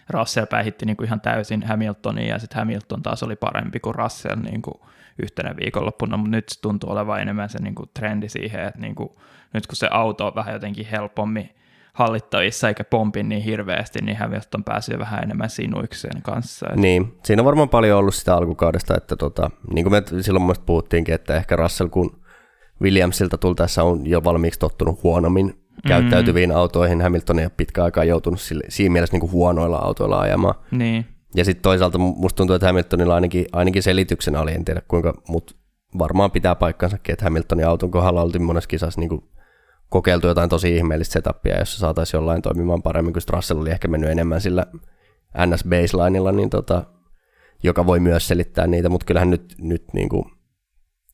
Russell 0.10 0.46
päihitti 0.46 0.86
niin 0.86 0.98
kuin 0.98 1.08
ihan 1.08 1.22
täysin 1.22 1.64
Hamiltonia, 1.64 2.28
ja 2.34 2.40
sitten 2.40 2.58
Hamilton 2.60 3.04
taas 3.04 3.24
oli 3.24 3.36
parempi 3.36 3.80
kuin 3.80 3.96
Russell 3.96 4.42
niin 4.42 4.62
kuin 4.62 4.76
yhtenä 5.22 5.56
viikonloppuna, 5.62 6.18
mutta 6.18 6.32
nyt 6.32 6.50
se 6.50 6.62
tuntuu 6.62 6.92
olevan 6.92 7.22
enemmän 7.22 7.50
se 7.50 7.60
niin 7.62 7.76
kuin 7.76 7.90
trendi 7.94 8.30
siihen, 8.30 8.64
että 8.64 8.80
niin 8.80 8.96
kuin, 8.96 9.10
nyt 9.54 9.68
kun 9.68 9.76
se 9.76 9.88
auto 9.92 10.28
on 10.28 10.36
vähän 10.36 10.54
jotenkin 10.54 10.86
helpommin 10.86 11.50
hallittavissa 11.94 12.68
eikä 12.68 12.84
pompi 12.84 13.24
niin 13.24 13.42
hirveästi, 13.42 14.00
niin 14.02 14.18
Hamilton 14.18 14.64
pääsee 14.64 15.00
vähän 15.00 15.24
enemmän 15.24 15.50
sinuikseen 15.50 16.22
kanssa. 16.22 16.68
Et, 16.70 16.76
Niin, 16.76 17.18
siinä 17.24 17.42
on 17.42 17.46
varmaan 17.46 17.70
paljon 17.70 18.00
ollut 18.00 18.16
sitä 18.16 18.36
alkukaudesta, 18.36 18.98
että 18.98 19.16
tota, 19.16 19.52
niin 19.74 19.86
kuin 19.86 19.94
me 19.94 20.22
silloin 20.22 20.44
mielestä 20.44 20.66
puhuttiinkin, 20.66 21.16
että 21.16 21.36
ehkä 21.36 21.56
Russell 21.56 21.90
kun 21.90 22.24
Williamsilta 22.82 23.38
tultaessa 23.38 23.84
on 23.84 24.08
jo 24.08 24.24
valmiiksi 24.24 24.60
tottunut 24.60 25.04
huonommin 25.04 25.64
käyttäytyviin 25.88 26.52
autoihin. 26.52 27.02
Hamilton 27.02 27.40
ei 27.40 27.46
ole 27.46 27.52
pitkään 27.58 27.86
aikaa 27.86 28.04
joutunut 28.04 28.42
sille, 28.42 28.64
siinä 28.70 28.94
mielessä 28.94 29.14
niin 29.14 29.22
kuin 29.22 29.32
huonoilla 29.32 29.78
autoilla 29.78 30.20
ajamaan. 30.20 30.56
niin, 30.72 31.06
Ja 31.36 31.46
sitten 31.46 31.64
toisaalta 31.64 31.98
mu- 31.98 32.16
musta 32.18 32.38
tuntuu, 32.38 32.56
että 32.56 32.68
Hamiltonilla 32.68 33.16
ainakin, 33.16 33.46
ainakin 33.52 33.84
selityksenä 33.84 34.42
oli, 34.42 34.52
en 34.52 34.66
tiedä 34.66 34.82
kuinka, 34.88 35.14
mutta 35.28 35.56
varmaan 35.98 36.32
pitää 36.32 36.56
paikkansakin, 36.56 37.14
että 37.14 37.26
Hamiltonin 37.26 37.68
auton 37.68 37.92
kohdalla 37.92 38.22
oltiin 38.22 38.44
monessa 38.44 38.68
kisassa 38.68 39.00
niin 39.00 39.10
kuin 39.10 39.24
kokeiltu 39.90 40.28
jotain 40.28 40.50
tosi 40.50 40.76
ihmeellistä 40.76 41.14
setupia, 41.14 41.60
jossa 41.60 41.80
saataisiin 41.80 42.20
jollain 42.20 42.42
toimimaan 42.42 42.82
paremmin, 42.82 43.14
kun 43.14 43.22
sit 43.22 43.30
Russell 43.30 43.62
oli 43.62 43.70
ehkä 43.70 43.88
mennyt 43.88 44.10
enemmän 44.10 44.42
sillä 44.42 44.66
NS 45.48 45.64
baselineilla, 45.64 46.32
niin 46.32 46.50
tota, 46.50 46.86
joka 47.64 47.86
voi 47.86 48.00
myös 48.00 48.28
selittää 48.28 48.68
niitä, 48.68 48.90
mutta 48.90 49.06
kyllähän 49.06 49.30
nyt, 49.30 49.56
nyt 49.58 49.84
niin 49.94 50.10
kuin, 50.10 50.26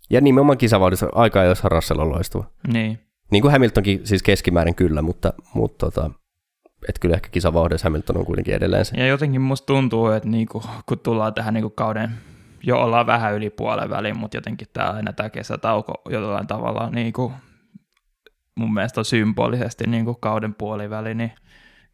ja 0.09 0.21
nimenomaan 0.21 0.57
kisavauhdissa 0.57 1.09
aikaa, 1.11 1.43
jos 1.43 1.63
Russell 1.63 1.99
on 1.99 2.09
loistava. 2.09 2.51
niin, 2.73 2.99
Niin 3.31 3.41
kuin 3.41 3.51
Hamiltonkin 3.51 4.07
siis 4.07 4.23
keskimäärin 4.23 4.75
kyllä, 4.75 5.01
mutta, 5.01 5.33
mutta 5.53 5.85
tota, 5.85 6.11
et 6.87 6.99
kyllä 6.99 7.15
ehkä 7.15 7.29
kisavauhdissa 7.29 7.85
Hamilton 7.85 8.17
on 8.17 8.25
kuitenkin 8.25 8.55
edelleen 8.55 8.85
se. 8.85 8.97
Ja 8.97 9.07
jotenkin 9.07 9.41
musta 9.41 9.65
tuntuu, 9.65 10.07
että 10.07 10.29
niinku, 10.29 10.63
kun 10.85 10.99
tullaan 10.99 11.33
tähän 11.33 11.53
niinku 11.53 11.69
kauden, 11.69 12.11
jo 12.63 12.81
ollaan 12.81 13.05
vähän 13.05 13.33
yli 13.33 13.49
puolen 13.49 13.89
väliin, 13.89 14.17
mutta 14.17 14.37
jotenkin 14.37 14.67
tämä 14.73 14.89
aina 14.89 15.13
tämä 15.13 15.29
kesätauko 15.29 15.93
jollain 16.09 16.47
tavalla 16.47 16.89
niinku, 16.89 17.31
mun 18.55 18.73
mielestä 18.73 19.01
on 19.01 19.05
symbolisesti 19.05 19.83
niinku 19.87 20.13
kauden 20.13 20.55
puoliväli, 20.55 21.15
niin 21.15 21.31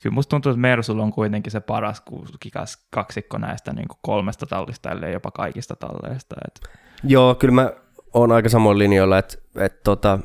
kyllä 0.01 0.13
musta 0.13 0.29
tuntuu, 0.29 0.49
että 0.49 0.59
Mersulla 0.59 1.03
on 1.03 1.11
kuitenkin 1.11 1.51
se 1.51 1.59
paras 1.59 2.03
kikas 2.39 2.87
kaksikko 2.89 3.37
näistä 3.37 3.73
niinku 3.73 3.95
kolmesta 4.01 4.45
tallista, 4.45 4.91
ellei 4.91 5.13
jopa 5.13 5.31
kaikista 5.31 5.75
talleista. 5.75 6.35
Et, 6.47 6.69
Joo, 7.03 7.35
kyllä 7.35 7.53
mä 7.53 7.71
oon 8.13 8.31
aika 8.31 8.49
samoin 8.49 8.77
linjoilla, 8.77 9.17
että 9.17 9.37
et, 9.55 9.83
tota, 9.83 10.19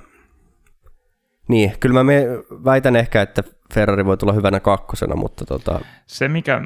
niin, 1.48 1.72
kyllä 1.80 1.92
mä 1.92 2.04
me, 2.04 2.24
väitän 2.64 2.96
ehkä, 2.96 3.22
että 3.22 3.42
Ferrari 3.74 4.04
voi 4.04 4.16
tulla 4.16 4.32
hyvänä 4.32 4.60
kakkosena, 4.60 5.16
mutta 5.16 5.46
tota, 5.46 5.80
se, 6.06 6.28
mikä 6.28 6.60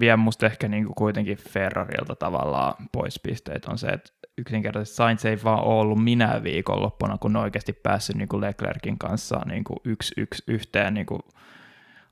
vie 0.00 0.16
musta 0.16 0.46
ehkä 0.46 0.68
niinku 0.68 0.94
kuitenkin 0.94 1.36
Ferrarilta 1.36 2.16
tavallaan 2.16 2.74
pois 2.92 3.20
pisteet, 3.20 3.64
on 3.64 3.78
se, 3.78 3.86
että 3.86 4.10
yksinkertaisesti 4.38 4.96
Sainz 4.96 5.24
ei 5.24 5.38
vaan 5.44 5.64
ollut 5.64 6.04
minä 6.04 6.40
viikonloppuna, 6.42 7.18
kun 7.18 7.32
ne 7.32 7.38
oikeasti 7.38 7.72
päässyt 7.72 8.16
niinku 8.16 8.40
Leclerkin 8.40 8.98
kanssa 8.98 9.40
niinku 9.46 9.76
yksi, 9.84 10.14
yksi 10.16 10.42
yhteen 10.46 10.94
niinku 10.94 11.18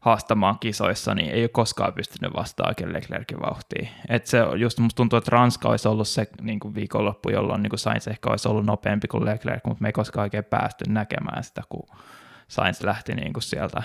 haastamaan 0.01 0.59
kisoissa, 0.59 1.15
niin 1.15 1.31
ei 1.31 1.43
ole 1.43 1.49
koskaan 1.49 1.93
pystynyt 1.93 2.37
vastaamaan 2.37 2.93
Leclerkin 2.93 3.41
vauhtiin. 3.41 3.89
Et 4.09 4.27
se 4.27 4.39
just 4.57 4.79
musta 4.79 4.97
tuntuu, 4.97 5.17
että 5.17 5.31
Ranska 5.31 5.69
olisi 5.69 5.89
ollut 5.89 6.09
se 6.09 6.27
niin 6.41 6.61
kuin 6.61 6.75
viikonloppu, 6.75 7.31
jolloin 7.31 7.63
niin 7.63 7.71
kuin 7.71 7.81
Sainz 7.81 8.07
ehkä 8.07 8.31
olisi 8.31 8.49
ollut 8.49 8.67
nopeampi 8.67 9.09
kuin 9.09 9.25
Leclerc, 9.25 9.65
mutta 9.65 9.83
me 9.83 9.89
ei 9.89 9.93
koskaan 9.93 10.23
oikein 10.23 10.45
päästy 10.45 10.85
näkemään 10.89 11.45
sitä, 11.45 11.63
kun 11.69 11.89
Sainz 12.49 12.83
lähti 12.83 13.15
niin 13.15 13.33
kuin 13.33 13.43
sieltä 13.43 13.83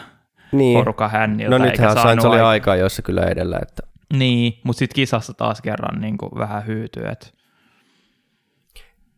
niin. 0.51 0.79
porukan 0.79 1.11
hänniltä. 1.11 1.57
No 1.59 1.65
nythän 1.65 1.93
Sainz 1.93 2.25
oli 2.25 2.37
aik- 2.37 2.43
aikaa 2.43 2.75
joissa 2.75 3.01
kyllä 3.01 3.23
edellä, 3.23 3.59
että 3.61 3.83
Niin, 4.13 4.59
mutta 4.63 4.79
sitten 4.79 4.95
kisassa 4.95 5.33
taas 5.33 5.61
kerran 5.61 6.01
niin 6.01 6.17
kuin 6.17 6.31
vähän 6.37 6.67
hyytyy. 6.67 7.07
Et, 7.07 7.33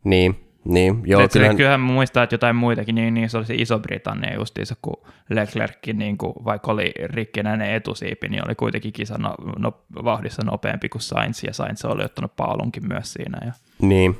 niin, 0.03 0.43
niin, 0.65 1.01
joo, 1.05 1.21
et 1.21 1.31
se, 1.31 1.39
kyllähän, 1.39 1.57
kyllähän 1.57 1.79
mä 1.79 1.93
muistan, 1.93 2.23
että 2.23 2.33
jotain 2.33 2.55
muitakin, 2.55 2.95
niin, 2.95 3.13
niin 3.13 3.29
se 3.29 3.37
oli 3.37 3.45
se 3.45 3.55
Iso-Britannia 3.55 4.35
justiinsa, 4.35 4.75
kun 4.81 5.03
Leclerc, 5.29 5.87
niin 5.93 6.17
kuin, 6.17 6.33
vaikka 6.45 6.71
oli 6.71 6.91
rikkinäinen 7.05 7.73
etusiipi, 7.73 8.29
niin 8.29 8.47
oli 8.47 8.55
kuitenkin 8.55 8.93
kisa 8.93 9.17
no, 9.17 9.35
no, 9.59 9.73
vauhdissa 10.03 10.41
nopeampi 10.45 10.89
kuin 10.89 11.01
Sainz, 11.01 11.43
ja 11.43 11.53
Sainz 11.53 11.85
oli 11.85 12.03
ottanut 12.03 12.35
paalunkin 12.35 12.87
myös 12.87 13.13
siinä. 13.13 13.37
Ja, 13.45 13.51
Niin. 13.81 14.17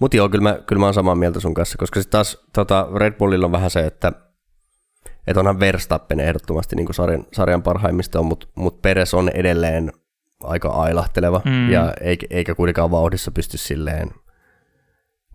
Mutta 0.00 0.16
joo, 0.16 0.28
kyllä 0.28 0.42
mä, 0.42 0.58
kyllä 0.66 0.80
mä 0.80 0.86
oon 0.86 0.94
samaa 0.94 1.14
mieltä 1.14 1.40
sun 1.40 1.54
kanssa, 1.54 1.78
koska 1.78 2.00
sitten 2.00 2.12
taas 2.12 2.44
tota, 2.52 2.88
Red 2.96 3.12
Bullilla 3.12 3.46
on 3.46 3.52
vähän 3.52 3.70
se, 3.70 3.80
että 3.80 4.12
et 5.26 5.36
onhan 5.36 5.60
Verstappen 5.60 6.20
ehdottomasti 6.20 6.76
niin 6.76 6.94
sarjan, 6.94 7.26
sarjan 7.32 7.62
parhaimmista, 7.62 8.22
mutta 8.22 8.46
mut 8.54 8.82
Peres 8.82 9.14
on 9.14 9.28
edelleen 9.28 9.92
aika 10.42 10.68
ailahteleva, 10.68 11.42
Mm. 11.44 11.70
ja 11.70 11.94
eikä, 12.00 12.26
eikä 12.30 12.54
kuitenkaan 12.54 12.90
vauhdissa 12.90 13.30
pysty 13.30 13.56
silleen, 13.58 14.10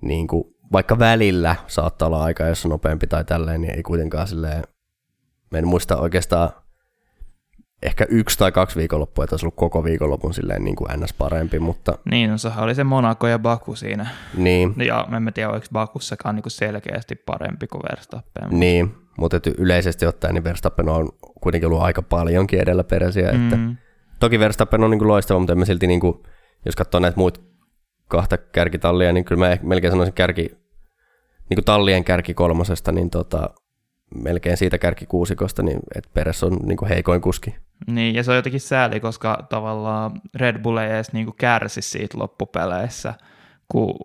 niin 0.02 0.28
kuin, 0.28 0.44
vaikka 0.72 1.00
välillä 1.00 1.56
saattaa 1.68 2.06
olla 2.06 2.24
aika, 2.24 2.44
jos 2.48 2.66
on 2.66 2.70
nopeampi 2.72 3.08
tai 3.08 3.26
tälleen, 3.26 3.62
niin 3.62 3.76
ei 3.76 3.84
kuitenkaan 3.84 4.28
silleen, 4.28 4.64
mä 5.52 5.58
en 5.58 5.68
muista 5.68 5.98
oikeastaan 5.98 6.50
ehkä 7.84 8.06
yksi 8.10 8.38
tai 8.38 8.52
kaksi 8.52 8.80
viikonloppua, 8.80 9.24
että 9.24 9.34
olisi 9.34 9.46
ollut 9.46 9.56
koko 9.56 9.84
viikonlopun 9.84 10.34
silleen 10.34 10.64
niin 10.64 10.76
kuin 10.76 10.90
ns. 11.00 11.14
parempi, 11.14 11.60
mutta 11.60 11.98
niin, 12.12 12.30
no, 12.30 12.38
sehän 12.38 12.64
oli 12.64 12.76
se 12.76 12.84
Monaco 12.84 13.28
ja 13.28 13.40
Baku 13.40 13.76
siinä. 13.76 14.08
niin, 14.38 14.76
Ja 14.88 15.06
mä 15.10 15.18
en 15.18 15.34
tiedä, 15.34 15.50
oliko 15.50 15.66
Bakussakaan 15.74 16.36
niin 16.36 16.44
kuin 16.44 16.52
selkeästi 16.52 17.16
parempi 17.16 17.68
kuin 17.68 17.82
Verstappen. 17.90 18.60
Niin, 18.60 18.96
mutta 19.18 19.40
yleisesti 19.58 20.06
ottaen 20.06 20.34
niin 20.34 20.44
Verstappen 20.44 20.90
on 20.90 21.10
kuitenkin 21.42 21.68
ollut 21.68 21.82
aika 21.82 22.02
paljonkin 22.02 22.60
edellä 22.60 22.84
peräsiä. 22.84 23.32
Mm. 23.32 23.44
Että 23.44 23.84
toki 24.20 24.40
Verstappen 24.40 24.84
on 24.84 24.92
niin 24.92 25.00
kuin 25.00 25.08
loistava, 25.08 25.40
mutta 25.40 25.54
en 25.54 25.60
mä 25.60 25.66
silti, 25.66 25.88
niin 25.88 26.00
kuin, 26.00 26.24
jos 26.66 26.76
katsoo 26.76 27.00
näitä 27.00 27.18
muita 27.18 27.40
kahta 28.08 28.38
kärkitallia, 28.38 29.14
niin 29.14 29.26
kyllä 29.26 29.48
mä 29.50 29.58
melkein 29.62 29.92
sanoisin 29.92 30.14
kärki, 30.14 30.42
niin 31.50 31.56
kuin 31.56 31.66
tallien 31.66 32.04
kärki 32.04 32.34
kolmosesta, 32.34 32.92
niin 32.92 33.10
tota, 33.10 33.50
melkein 34.16 34.58
siitä 34.58 34.78
kärki 34.78 35.06
kuusikosta, 35.06 35.64
niin 35.64 35.80
että 35.96 36.10
Peres 36.14 36.44
on 36.44 36.58
niin 36.66 36.78
kuin 36.78 36.90
heikoin 36.90 37.22
kuski. 37.22 37.56
Niin, 37.88 38.16
ja 38.16 38.24
se 38.24 38.32
on 38.32 38.38
jotenkin 38.38 38.62
sääli, 38.62 39.00
koska 39.00 39.46
tavallaan 39.50 40.12
Red 40.36 40.60
Bull 40.60 40.78
ei 40.78 40.90
edes 40.90 41.14
niinku 41.14 41.32
kärsi 41.38 41.82
siitä 41.82 42.18
loppupeleissä, 42.18 43.14
kun 43.68 43.96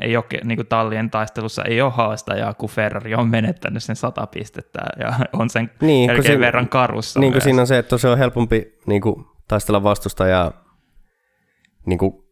ei 0.00 0.16
ole 0.16 0.24
niin 0.44 0.56
kuin 0.56 0.66
tallien 0.66 1.10
taistelussa 1.10 1.64
ei 1.64 1.80
ole 1.80 1.90
haastajaa, 1.90 2.54
kun 2.54 2.68
Ferrari 2.68 3.14
on 3.14 3.28
menettänyt 3.28 3.82
sen 3.82 3.96
sata 3.96 4.26
pistettä 4.26 4.80
ja 4.98 5.14
on 5.32 5.50
sen 5.50 5.70
niin, 5.80 6.10
melkein 6.10 6.26
siinä, 6.26 6.46
verran 6.46 6.68
karussa 6.68 7.20
Niin 7.20 7.32
kuin 7.32 7.42
siinä 7.42 7.60
on 7.60 7.66
se, 7.66 7.78
että 7.78 7.98
se 7.98 8.08
on 8.08 8.18
helpompi 8.18 8.78
niin 8.86 9.02
kuin, 9.02 9.24
taistella 9.48 9.82
vastustajaa 9.82 10.64
niin 11.86 11.98
kuin 11.98 12.24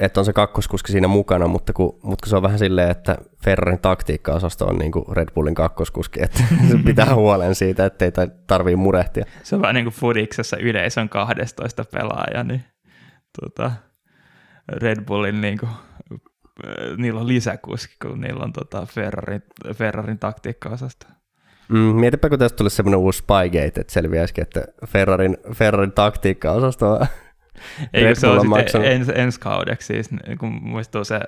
että 0.00 0.20
on 0.20 0.24
se 0.24 0.32
kakkoskuski 0.32 0.92
siinä 0.92 1.08
mukana, 1.08 1.48
mutta 1.48 1.72
kun, 1.72 1.98
mutta 2.02 2.22
kun 2.24 2.30
se 2.30 2.36
on 2.36 2.42
vähän 2.42 2.58
silleen, 2.58 2.90
että 2.90 3.18
Ferrarin 3.44 3.78
taktiikka-osasto 3.78 4.66
on 4.66 4.78
niin 4.78 4.92
kuin 4.92 5.04
Red 5.12 5.28
Bullin 5.34 5.54
kakkoskuski, 5.54 6.22
että 6.22 6.38
se 6.70 6.78
pitää 6.84 7.14
huolen 7.14 7.54
siitä, 7.54 7.84
ettei 7.84 8.12
tarvii 8.46 8.76
murehtia. 8.76 9.24
Se 9.42 9.54
on 9.54 9.62
vähän 9.62 9.74
niin 9.74 9.84
kuin 9.84 9.94
Fudiksessa 9.94 10.56
yleisön 10.56 11.08
12 11.08 11.84
pelaaja, 11.92 12.44
niin 12.44 12.64
tota, 13.40 13.72
Red 14.68 15.04
Bullin 15.04 15.40
niin 15.40 15.58
kuin, 15.58 15.70
niillä 16.96 17.20
on 17.20 17.28
lisäkuski, 17.28 17.94
kun 18.02 18.20
niillä 18.20 18.44
on 18.44 18.52
tota 18.52 18.86
Ferrarin, 18.86 19.42
Ferrarin 19.74 20.18
taktiikka-osasto. 20.18 21.06
Mm, 21.68 21.78
mietipä, 21.78 22.28
kun 22.28 22.38
tästä 22.38 22.56
tulisi 22.56 22.76
semmoinen 22.76 23.00
uusi 23.00 23.18
Spygate, 23.18 23.80
että 23.80 23.92
selviäisikin, 23.92 24.42
että 24.42 24.64
Ferrarin, 24.86 25.36
Ferrarin 25.54 25.92
taktiikka-osasto 25.92 26.92
on 26.92 27.06
Eikö 27.92 28.14
se 28.14 28.26
on 28.26 28.40
sitten 28.40 28.84
ens, 28.84 29.08
ensi 29.08 29.40
kaudeksi 29.40 29.86
siis, 29.86 30.08
kun 30.38 30.58
muistuu 30.62 31.04
se, 31.04 31.20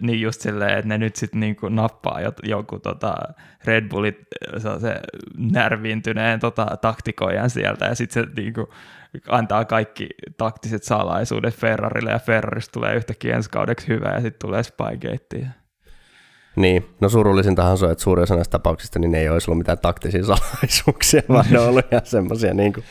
niin 0.00 0.20
just 0.20 0.40
silleen, 0.40 0.78
että 0.78 0.88
ne 0.88 0.98
nyt 0.98 1.16
sitten 1.16 1.40
niinku 1.40 1.68
nappaa 1.68 2.20
joku 2.42 2.78
tota 2.78 3.14
Red 3.64 3.88
Bullit 3.88 4.18
se 4.78 5.00
närviintyneen 5.36 6.40
tota, 6.40 6.66
taktikoijan 6.80 7.50
sieltä 7.50 7.86
ja 7.86 7.94
sitten 7.94 8.24
se 8.24 8.42
niinku 8.42 8.72
antaa 9.28 9.64
kaikki 9.64 10.08
taktiset 10.36 10.82
salaisuudet 10.82 11.54
Ferrarille 11.54 12.10
ja 12.10 12.18
Ferrarista 12.18 12.72
tulee 12.72 12.94
yhtäkkiä 12.94 13.36
ensi 13.36 13.50
kaudeksi 13.50 13.88
hyvä 13.88 14.08
ja 14.08 14.20
sitten 14.20 14.48
tulee 14.48 14.62
Spygate. 14.62 15.46
Niin, 16.56 16.86
no 17.00 17.08
surullisintahan 17.08 17.78
se 17.78 17.84
on, 17.86 17.92
että 17.92 18.04
suurin 18.04 18.22
osa 18.22 18.34
näistä 18.34 18.52
tapauksista 18.52 18.98
niin 18.98 19.14
ei 19.14 19.28
olisi 19.28 19.50
ollut 19.50 19.58
mitään 19.58 19.78
taktisia 19.78 20.24
salaisuuksia, 20.34 21.22
vaan 21.28 21.44
ne 21.50 21.58
on 21.58 21.68
ollut 21.68 21.84
ihan 21.92 22.06
semmoisia 22.06 22.54
niin 22.54 22.72
kuin 22.72 22.84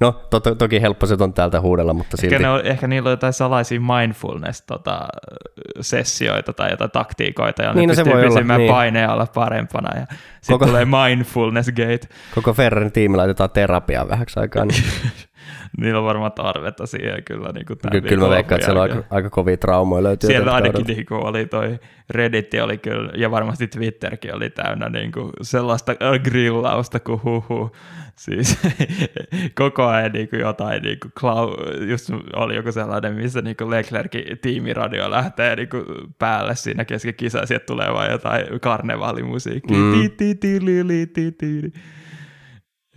No, 0.00 0.12
to, 0.30 0.40
to, 0.40 0.54
toki 0.54 0.82
helppo 0.82 1.06
se 1.06 1.16
on 1.20 1.32
täältä 1.32 1.60
huudella, 1.60 1.94
mutta 1.94 2.16
silti. 2.16 2.34
Ehkä, 2.34 2.52
on, 2.52 2.66
ehkä 2.66 2.86
niillä 2.86 3.08
on 3.08 3.12
jotain 3.12 3.32
salaisia 3.32 3.80
mindfulness-sessioita 3.80 6.42
tota, 6.42 6.62
tai 6.62 6.70
jotain 6.70 6.90
taktiikoita, 6.90 7.62
ja 7.62 7.72
niin, 7.72 7.88
ne 7.88 7.94
no, 7.94 7.96
pystyy 7.96 8.14
voi 8.14 8.22
pysymään 8.22 8.60
niin. 8.60 8.72
painealla 8.72 9.26
parempana, 9.34 10.00
ja 10.00 10.06
sitten 10.40 10.68
tulee 10.68 10.84
mindfulness 10.84 11.70
gate. 11.70 12.08
Koko 12.34 12.52
Ferrarin 12.52 12.92
tiimi 12.92 13.16
laitetaan 13.16 13.50
terapiaa 13.50 14.08
vähäksi 14.08 14.40
aikaa. 14.40 14.64
Niin. 14.64 14.84
Niillä 15.80 15.98
on 15.98 16.04
varmaan 16.04 16.32
tarvetta 16.32 16.86
siihen 16.86 17.24
kyllä. 17.24 17.52
Niin 17.52 17.66
kuin 17.66 17.78
kyllä, 17.92 18.08
kyllä 18.08 18.24
mä 18.24 18.30
veikkaan, 18.30 18.56
että 18.56 18.66
siellä 18.66 18.82
on 18.82 18.90
aika, 18.90 19.04
aika 19.10 19.30
kovia 19.30 19.56
traumoja 19.56 20.02
löytyy. 20.02 20.26
Siellä 20.26 20.52
ainakin 20.52 20.86
niin 20.86 21.06
kuin 21.06 21.26
oli 21.26 21.46
toi 21.46 21.78
Reddit 22.10 22.54
oli 22.62 22.78
kyllä, 22.78 23.12
ja 23.16 23.30
varmasti 23.30 23.66
Twitterkin 23.66 24.34
oli 24.34 24.50
täynnä 24.50 24.88
niin 24.88 25.12
kuin 25.12 25.30
sellaista 25.42 25.94
grillausta 26.24 27.00
kuin 27.00 27.22
huhu. 27.24 27.76
Siis 28.16 28.58
koko 29.60 29.86
ajan 29.86 30.12
niin 30.12 30.28
kuin 30.28 30.40
jotain, 30.40 30.82
niin 30.82 31.00
kuin 31.00 31.12
Clau, 31.12 31.56
just 31.88 32.10
oli 32.36 32.56
joku 32.56 32.72
sellainen, 32.72 33.14
missä 33.14 33.42
niin 33.42 33.56
kuin 33.56 33.70
Leclerkin 33.70 34.38
tiimiradio 34.38 35.10
lähtee 35.10 35.56
niin 35.56 35.68
kuin 35.68 35.84
päälle 36.18 36.56
siinä 36.56 36.84
kesken 36.84 37.14
kisaa, 37.14 37.46
sieltä 37.46 37.66
tulee 37.66 37.92
vaan 37.92 38.10
jotain 38.10 38.60
karnevaalimusiikkia. 38.60 39.76
Mm. 39.76 39.92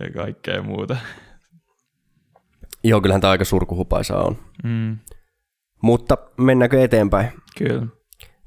Ja 0.00 0.10
kaikkea 0.16 0.62
muuta. 0.62 0.96
Joo, 2.88 3.00
kyllähän 3.00 3.20
tämä 3.20 3.30
aika 3.30 3.44
surkuhupaisaa 3.44 4.22
on. 4.22 4.36
Mm. 4.64 4.98
Mutta 5.82 6.18
mennäänkö 6.36 6.82
eteenpäin? 6.82 7.28
Kyllä. 7.58 7.86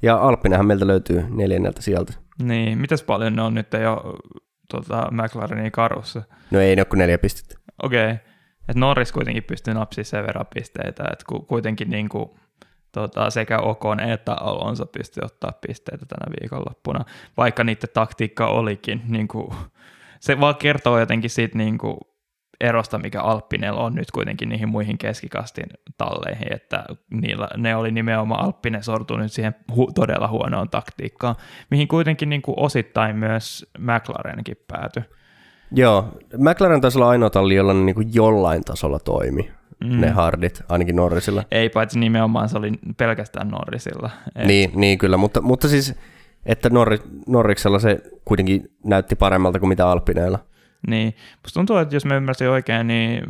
Ja 0.02 0.16
Alppinenhan 0.18 0.66
meiltä 0.66 0.88
löytyy 0.88 1.26
neljänneltä 1.30 1.82
sieltä. 1.82 2.14
Niin, 2.44 2.78
mitäs 2.78 3.04
paljon 3.04 3.36
ne 3.36 3.42
on 3.42 3.54
nyt 3.54 3.68
jo 3.84 4.18
tota, 4.70 5.08
McLarenin 5.12 5.72
karussa? 5.72 6.22
No 6.52 6.60
ei 6.60 6.76
ne 6.76 6.80
ole 6.80 6.86
kuin 6.86 6.98
neljä 6.98 7.18
pistettä. 7.18 7.56
Okei. 7.84 8.12
Okay. 8.12 8.18
Et 8.70 8.76
Norris 8.76 9.12
kuitenkin 9.12 9.44
pystyy 9.44 9.74
napsimaan 9.74 10.06
sen 10.06 10.28
verran 10.28 10.46
pisteitä, 10.54 11.04
että 11.12 11.26
kuitenkin 11.48 11.89
niin 11.89 12.10
kuin, 12.10 12.30
tota, 12.92 13.30
sekä 13.30 13.60
Okon 13.60 14.00
että 14.00 14.34
Alonso 14.34 14.86
pystyy 14.86 15.24
ottaa 15.26 15.52
pisteitä 15.68 16.06
tänä 16.06 16.36
viikonloppuna, 16.42 17.06
vaikka 17.38 17.64
niiden 17.64 17.89
taktiikka 17.94 18.48
olikin, 18.48 19.02
niin 19.08 19.28
kuin, 19.28 19.54
se 20.20 20.39
vaan 20.39 20.56
kertoo 20.56 21.00
jotenkin 21.00 21.30
siitä 21.30 21.58
niin 21.58 21.78
kuin, 21.78 21.98
erosta, 22.62 22.97
mikä 22.97 23.22
Alppinella 23.22 23.84
on 23.84 23.95
nyt 23.95 24.12
kuitenkin 24.12 24.49
niihin 24.49 24.70
muihin 24.70 24.97
keskikastin 24.97 25.66
talleihin, 25.97 26.53
että 26.53 26.84
niillä, 27.12 27.47
ne 27.57 27.76
oli 27.76 27.91
nimenomaan 27.91 28.45
Alppinen 28.45 28.84
sortunut 28.84 29.32
siihen 29.32 29.55
hu- 29.72 29.91
todella 29.95 30.28
huonoon 30.28 30.70
taktiikkaan, 30.70 31.36
mihin 31.72 31.88
kuitenkin 31.88 32.30
niin 32.30 32.41
kuin 32.41 32.59
osittain 32.59 33.16
myös 33.16 33.72
McLarenkin 33.80 34.57
päätyi. 34.68 35.03
Joo, 35.72 36.18
McLaren 36.38 36.82
taisi 36.82 36.97
olla 36.97 37.09
ainoa 37.09 37.30
talli, 37.30 37.55
jolla 37.55 37.74
ne 37.74 37.80
niin 37.80 37.95
kuin 37.95 38.09
jollain 38.14 38.64
tasolla 38.64 38.99
toimi, 38.99 39.51
mm. 39.84 40.01
ne 40.01 40.09
hardit, 40.09 40.64
ainakin 40.70 40.95
Norrisilla. 40.95 41.43
Ei, 41.51 41.70
paitsi 41.70 41.99
nimenomaan 41.99 42.49
se 42.49 42.57
oli 42.57 42.72
pelkästään 42.97 43.47
Norrisilla. 43.47 44.09
Et... 44.36 44.47
Niin, 44.47 44.72
niin, 44.76 44.97
kyllä, 44.97 45.18
mutta, 45.18 45.41
mutta 45.41 45.68
siis, 45.68 45.95
että 46.45 46.70
Norri, 46.70 46.97
Norriksella 47.28 47.80
se 47.80 47.99
kuitenkin 48.26 48.64
näytti 48.84 49.16
paremmalta 49.16 49.59
kuin 49.59 49.70
mitä 49.70 49.89
Alpineilla. 49.89 50.39
Niin, 50.88 51.16
musta 51.44 51.54
tuntuu, 51.54 51.78
että 51.78 51.96
jos 51.96 52.06
mä 52.06 52.16
ymmärsin 52.16 52.50
oikein, 52.50 52.88
niin 52.88 53.24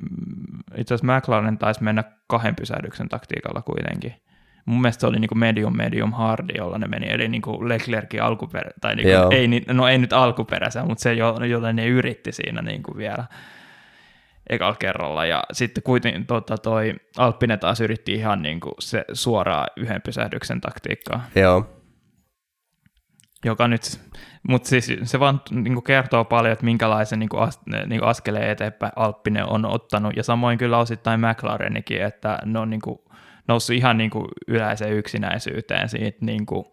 itse 0.75 0.93
asiassa 0.93 1.17
McLaren 1.17 1.57
taisi 1.57 1.83
mennä 1.83 2.03
kahden 2.27 2.55
pysähdyksen 2.55 3.09
taktiikalla 3.09 3.61
kuitenkin. 3.61 4.13
Mun 4.65 4.81
mielestä 4.81 5.01
se 5.01 5.07
oli 5.07 5.19
niin 5.19 5.39
medium, 5.39 5.77
medium, 5.77 6.11
hard, 6.11 6.45
jolla 6.57 6.77
ne 6.77 6.87
meni, 6.87 7.09
eli 7.09 7.27
niin 7.27 7.41
kuin 7.41 7.69
Leclerkin 7.69 8.23
alkuperä, 8.23 8.71
tai 8.81 8.95
niin 8.95 9.07
kuin, 9.07 9.33
ei, 9.33 9.47
no 9.73 9.87
ei 9.87 9.97
nyt 9.97 10.13
alkuperäisen, 10.13 10.87
mutta 10.87 11.01
se, 11.01 11.13
jolle 11.13 11.73
ne 11.73 11.87
yritti 11.87 12.31
siinä 12.31 12.61
niin 12.61 12.83
kuin 12.83 12.97
vielä 12.97 13.25
ekalla 14.49 14.75
kerralla, 14.75 15.25
ja 15.25 15.43
sitten 15.51 15.83
kuitenkin 15.83 16.25
tota, 16.25 16.57
toi 16.57 16.95
Alppinen 17.17 17.59
taas 17.59 17.81
yritti 17.81 18.13
ihan 18.13 18.41
niin 18.41 18.59
kuin 18.59 18.73
se 18.79 19.05
suoraan 19.13 19.67
yhden 19.77 20.01
pysähdyksen 20.01 20.61
taktiikkaa. 20.61 21.23
Joo 21.35 21.81
joka 23.45 23.67
nyt, 23.67 23.99
mutta 24.47 24.69
siis 24.69 24.93
se 25.03 25.19
vaan 25.19 25.41
niin 25.51 25.83
kertoo 25.83 26.25
paljon, 26.25 26.51
että 26.51 26.65
minkälaisen 26.65 27.19
niin 27.19 27.29
as, 27.35 27.59
niin 27.85 28.03
askeleen 28.03 28.49
eteenpäin 28.49 28.91
Alppinen 28.95 29.49
on 29.49 29.65
ottanut, 29.65 30.13
ja 30.15 30.23
samoin 30.23 30.57
kyllä 30.57 30.77
osittain 30.77 31.19
McLarenikin, 31.19 32.01
että 32.01 32.39
ne 32.45 32.59
on 32.59 32.69
niin 32.69 32.81
kuin 32.81 32.99
noussut 33.47 33.75
ihan 33.75 33.97
niin 33.97 34.09
kuin 34.09 34.25
yleiseen 34.47 34.93
yksinäisyyteen 34.93 35.89
siitä 35.89 36.17
niin 36.21 36.45
kuin 36.45 36.65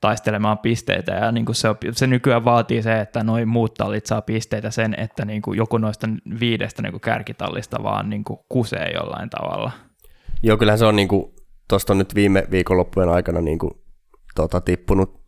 taistelemaan 0.00 0.58
pisteitä, 0.58 1.12
ja 1.12 1.32
niin 1.32 1.46
kuin 1.46 1.56
se, 1.56 1.68
se 1.92 2.06
nykyään 2.06 2.44
vaatii 2.44 2.82
se, 2.82 3.00
että 3.00 3.24
noin 3.24 3.48
muut 3.48 3.74
tallit 3.74 4.06
saa 4.06 4.22
pisteitä 4.22 4.70
sen, 4.70 4.94
että 4.98 5.24
niin 5.24 5.42
kuin 5.42 5.56
joku 5.58 5.78
noista 5.78 6.08
viidestä 6.40 6.82
niin 6.82 6.92
kuin 6.92 7.00
kärkitallista 7.00 7.82
vaan 7.82 8.10
niin 8.10 8.24
kuin 8.24 8.40
kusee 8.48 8.90
jollain 8.94 9.30
tavalla. 9.30 9.70
Joo, 10.42 10.56
kyllähän 10.56 10.78
se 10.78 10.86
on 10.86 10.96
niin 10.96 11.08
kuin, 11.08 11.34
tuosta 11.68 11.92
on 11.92 11.98
nyt 11.98 12.14
viime 12.14 12.44
viikonloppujen 12.50 13.08
aikana 13.08 13.40
niin 13.40 13.58
kuin, 13.58 13.70
tota, 14.34 14.60
tippunut 14.60 15.25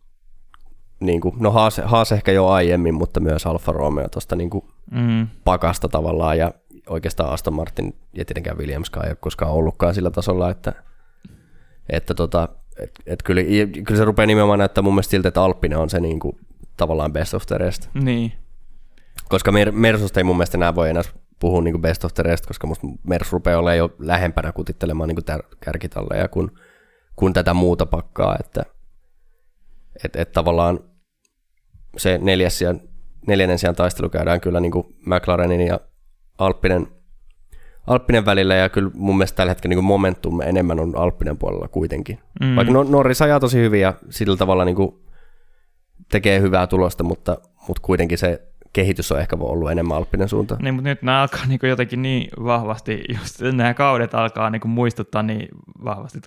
niin 1.00 1.20
kuin, 1.20 1.34
no 1.38 1.50
Haas, 1.50 1.80
Haas 1.84 2.12
ehkä 2.12 2.32
jo 2.32 2.46
aiemmin, 2.46 2.94
mutta 2.94 3.20
myös 3.20 3.46
Alfa 3.46 3.72
Romeo 3.72 4.08
tuosta 4.08 4.36
niin 4.36 4.50
kuin 4.50 4.64
mm. 4.90 5.28
pakasta 5.44 5.88
tavallaan 5.88 6.38
ja 6.38 6.52
oikeastaan 6.88 7.30
Aston 7.30 7.54
Martin 7.54 7.94
ja 8.12 8.24
tietenkään 8.24 8.58
Williamskaan 8.58 9.06
ei 9.06 9.10
ole 9.10 9.18
koskaan 9.20 9.52
ollutkaan 9.52 9.94
sillä 9.94 10.10
tasolla, 10.10 10.50
että, 10.50 10.72
että 11.90 12.14
tota, 12.14 12.48
et, 12.78 12.90
et 13.06 13.22
kyllä, 13.22 13.42
kyllä, 13.84 13.98
se 13.98 14.04
rupeaa 14.04 14.26
nimenomaan 14.26 14.58
näyttää 14.58 14.82
mun 14.82 14.94
mielestä 14.94 15.10
siltä, 15.10 15.28
että 15.28 15.42
Alppinen 15.42 15.78
on 15.78 15.90
se 15.90 16.00
niin 16.00 16.20
kuin, 16.20 16.38
tavallaan 16.76 17.12
best 17.12 17.34
of 17.34 17.46
the 17.46 17.58
rest. 17.58 17.88
Niin. 17.94 18.32
Koska 19.28 19.52
Mer- 19.52 19.72
Mersusta 19.72 20.20
ei 20.20 20.24
mun 20.24 20.36
mielestä 20.36 20.58
enää 20.58 20.74
voi 20.74 20.90
enää 20.90 21.02
puhua 21.38 21.62
niin 21.62 21.72
kuin 21.72 21.82
best 21.82 22.04
of 22.04 22.14
the 22.14 22.22
rest, 22.22 22.46
koska 22.46 22.66
musta 22.66 22.86
Mers 23.02 23.32
rupeaa 23.32 23.58
olemaan 23.58 23.78
jo 23.78 23.94
lähempänä 23.98 24.52
kutittelemaan 24.52 25.08
niin 25.08 25.16
kuin 25.24 25.36
tär- 25.36 25.56
kärkitalleja 25.60 26.28
kuin, 26.28 26.50
kuin 27.16 27.32
tätä 27.32 27.54
muuta 27.54 27.86
pakkaa, 27.86 28.36
että 28.40 28.62
et, 30.04 30.16
et 30.16 30.32
tavallaan 30.32 30.80
se 31.96 32.18
neljäs 32.22 32.58
sijaan, 32.58 32.80
neljännen 33.26 33.58
sijaan 33.58 33.76
taistelu 33.76 34.08
käydään 34.08 34.40
kyllä 34.40 34.60
niin 34.60 34.72
kuin 34.72 34.96
McLarenin 35.06 35.60
ja 35.60 35.80
Alppinen, 36.38 36.86
Alppinen 37.86 38.24
välillä, 38.24 38.54
ja 38.54 38.68
kyllä 38.68 38.90
mun 38.94 39.16
mielestä 39.16 39.36
tällä 39.36 39.50
hetkellä 39.50 39.74
niin 39.74 39.84
momentum 39.84 40.40
enemmän 40.40 40.80
on 40.80 40.96
Alppinen 40.96 41.38
puolella 41.38 41.68
kuitenkin. 41.68 42.18
Mm. 42.40 42.56
Vaikka 42.56 42.72
Norris 42.72 43.22
ajaa 43.22 43.40
tosi 43.40 43.58
hyvin 43.58 43.80
ja 43.80 43.94
sillä 44.10 44.36
tavalla 44.36 44.64
niin 44.64 44.76
kuin 44.76 44.98
tekee 46.10 46.40
hyvää 46.40 46.66
tulosta, 46.66 47.04
mutta, 47.04 47.38
mutta 47.68 47.82
kuitenkin 47.82 48.18
se 48.18 48.42
kehitys 48.72 49.12
on 49.12 49.20
ehkä 49.20 49.36
ollut 49.40 49.70
enemmän 49.70 49.96
Alppinen 49.96 50.28
suunta. 50.28 50.56
Niin, 50.62 50.74
mutta 50.74 50.88
nyt 50.88 51.02
nämä 51.02 51.20
alkaa 51.20 51.46
niin 51.46 51.60
jotenkin 51.62 52.02
niin 52.02 52.28
vahvasti, 52.44 53.04
just 53.08 53.40
nämä 53.40 53.74
kaudet 53.74 54.14
alkaa 54.14 54.50
niin 54.50 54.68
muistuttaa 54.68 55.22
niin 55.22 55.48
vahvasti 55.84 56.18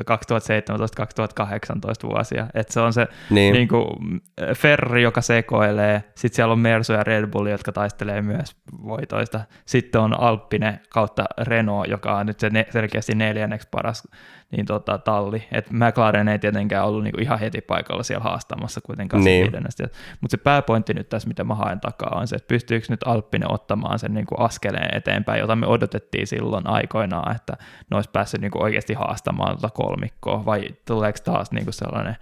2017-2018 2.06 2.10
vuosia. 2.10 2.48
Että 2.54 2.74
se 2.74 2.80
on 2.80 2.94
se 2.94 3.08
niin. 3.30 3.54
Niin 3.54 3.68
kuin 3.68 4.22
Ferrari, 4.56 5.04
joka 5.04 5.22
sekoilee, 5.22 6.04
sitten 6.16 6.36
siellä 6.36 6.52
on 6.52 6.60
Mersu 6.60 6.94
ja 6.94 7.04
Red 7.04 7.28
Bull, 7.28 7.48
jotka 7.48 7.72
taistelee 7.72 8.22
myös 8.22 8.56
voitoista. 8.84 9.40
Sitten 9.66 10.02
on 10.02 10.20
Alppinen 10.20 10.80
kautta 10.90 11.26
Renault, 11.38 11.88
joka 11.88 12.18
on 12.18 12.26
nyt 12.26 12.40
se 12.40 12.50
ne, 12.50 12.68
selkeästi 12.70 13.16
neljänneksi 13.16 13.68
paras 13.72 14.08
niin 14.52 14.66
tota, 14.66 14.98
talli. 14.98 15.44
Et 15.52 15.72
McLaren 15.72 16.28
ei 16.28 16.40
tietenkään 16.40 16.86
ollut 16.86 17.04
niinku 17.04 17.22
ihan 17.22 17.40
heti 17.40 17.62
paikalla 17.62 18.04
siellä 18.04 18.24
haastamassa 18.24 18.82
kuitenkaan 18.82 19.24
Niin. 19.24 19.44
viidennestä. 19.44 19.88
Mutta 20.22 20.32
se 20.32 20.38
pääpointti 20.38 20.94
nyt 20.94 21.10
tässä, 21.10 21.28
mitä 21.28 21.44
mä 21.44 21.56
haen 21.56 21.80
takaa, 21.80 22.20
on 22.20 22.28
se, 22.28 22.36
että 22.36 22.48
pystyykö 22.48 22.86
nyt 22.90 23.04
Alppinen 23.06 23.52
ottamaan 23.52 24.00
sen 24.00 24.14
niinku 24.14 24.36
askeleen 24.36 24.98
eteenpäin, 24.98 25.40
jota 25.40 25.56
me 25.56 25.68
odotettiin 25.68 26.28
silloin 26.28 26.68
aikoinaan, 26.68 27.36
että 27.36 27.54
ne 27.92 27.96
olisi 27.96 28.10
päässyt 28.14 28.42
niinku 28.42 28.64
oikeasti 28.64 28.94
haastamaan 28.94 29.58
tuota 29.58 29.76
kolmikkoa, 29.76 30.46
vai 30.46 30.68
tuleeko 30.88 31.20
taas 31.24 31.52
niinku 31.52 31.72
sellainen 31.72 32.16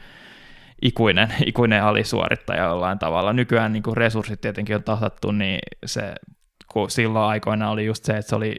ikuinen, 0.82 1.34
ikuinen 1.46 1.84
alisuorittaja 1.84 2.64
jollain 2.64 3.00
tavalla. 3.00 3.34
Nykyään 3.34 3.74
niin 3.74 3.84
kuin 3.84 3.98
resurssit 3.98 4.42
tietenkin 4.42 4.76
on 4.76 4.84
tasattu, 4.84 5.32
niin 5.32 5.60
se, 5.86 6.16
kun 6.72 6.90
silloin 6.90 7.26
aikoina 7.26 7.70
oli 7.70 7.86
just 7.86 8.04
se, 8.04 8.18
että 8.18 8.30
se 8.30 8.36
oli, 8.36 8.56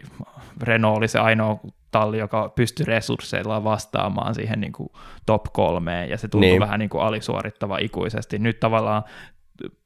Renault 0.63 0.97
oli 0.99 1.09
se 1.09 1.19
ainoa 1.19 1.61
talli, 1.91 2.19
joka 2.19 2.49
pystyi 2.57 2.87
resursseilla 2.87 3.65
vastaamaan 3.65 4.35
siihen 4.35 4.61
niin 4.61 4.73
kuin 4.73 4.89
top 5.27 5.43
kolmeen, 5.53 6.11
ja 6.11 6.19
se 6.19 6.29
tuntui 6.29 6.51
Niin. 6.51 6.61
vähän 6.61 6.79
niin 6.79 6.91
kuin 6.91 7.03
alisuorittava 7.03 7.79
ikuisesti. 7.79 8.39
Nyt 8.39 8.61
tavallaan 8.61 9.03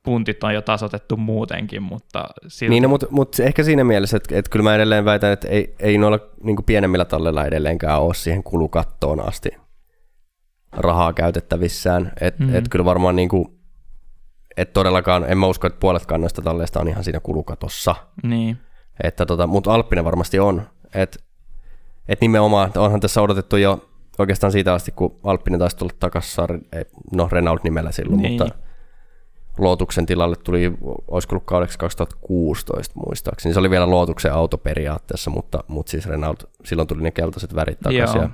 puntit 0.03 0.45
on 0.45 0.55
jo 0.55 0.63
tasotettu 0.63 1.17
muutenkin, 1.17 1.83
mutta 1.83 2.25
silti, 2.49 2.71
Niin, 2.71 2.83
no, 2.83 2.89
mutta 2.89 3.07
mut 3.11 3.41
ehkä 3.41 3.63
siinä 3.63 3.85
mielessä, 3.85 4.17
että, 4.17 4.39
että 4.39 4.51
kyllä 4.51 4.63
mä 4.63 4.75
edelleen 4.75 5.05
väitän, 5.05 5.33
että 5.33 5.49
ei, 5.49 5.75
ei 5.79 5.99
noilla 5.99 6.19
niin 6.43 6.57
kuin 6.57 6.67
pienemmillä 6.67 7.05
tallilla 7.05 7.45
edelleenkään 7.45 8.01
ole 8.01 8.15
siihen 8.15 8.43
kulukattoon 8.43 9.29
asti 9.29 9.51
rahaa 10.73 11.13
käytettävissään. 11.13 12.13
Että 12.21 12.45
Mhm. 12.45 12.55
et 12.55 12.69
kyllä 12.69 12.85
varmaan 12.85 13.17
niin 13.17 13.29
kuin, 13.29 13.49
et 14.57 14.73
todellakaan, 14.73 15.25
en 15.29 15.39
mä 15.39 15.47
usko, 15.47 15.67
että 15.67 15.81
puoletkaan 15.81 16.21
noista 16.21 16.43
talleista 16.43 16.81
on 16.81 16.89
ihan 16.89 17.05
siinä 17.05 17.21
kulukatossa. 17.21 17.95
niin, 18.23 18.59
Että 19.03 19.27
tota, 19.27 19.47
mutta 19.47 19.75
Alppinen 19.75 20.05
varmasti 20.05 20.39
on. 20.41 20.63
Että 20.95 21.19
et 22.09 22.21
nimenomaan, 22.21 22.71
onhan 22.77 23.01
tässä 23.01 23.23
odotettu 23.23 23.57
jo 23.57 23.89
oikeastaan 24.19 24.53
siitä 24.53 24.75
asti, 24.75 24.93
kun 24.93 25.17
Alppinen 25.25 25.61
taisi 25.61 25.77
tulla 25.77 25.93
takaisin, 26.01 26.45
no 27.13 27.29
Renault-nimellä 27.33 27.93
silloin, 27.93 28.23
Niin. 28.23 28.33
mutta 28.43 28.55
Lootuksen 29.59 30.07
tilalle 30.07 30.37
tuli, 30.37 30.73
olisiko 31.09 31.35
ollut 31.35 31.45
kaudeksi 31.47 31.79
2016 31.79 32.95
muistaakseni. 33.07 33.53
Se 33.55 33.61
oli 33.61 33.71
vielä 33.71 33.91
Lootuksen 33.91 34.33
auto 34.33 34.59
periaatteessa, 34.59 35.31
mutta, 35.31 35.65
mutta 35.69 35.91
siis 35.91 36.07
Renault, 36.07 36.45
silloin 36.65 36.89
tuli 36.89 37.03
ne 37.03 37.11
keltaiset 37.11 37.55
värit 37.55 37.81
takaisin. 37.81 38.17
Joo. 38.17 38.25
Ja 38.25 38.31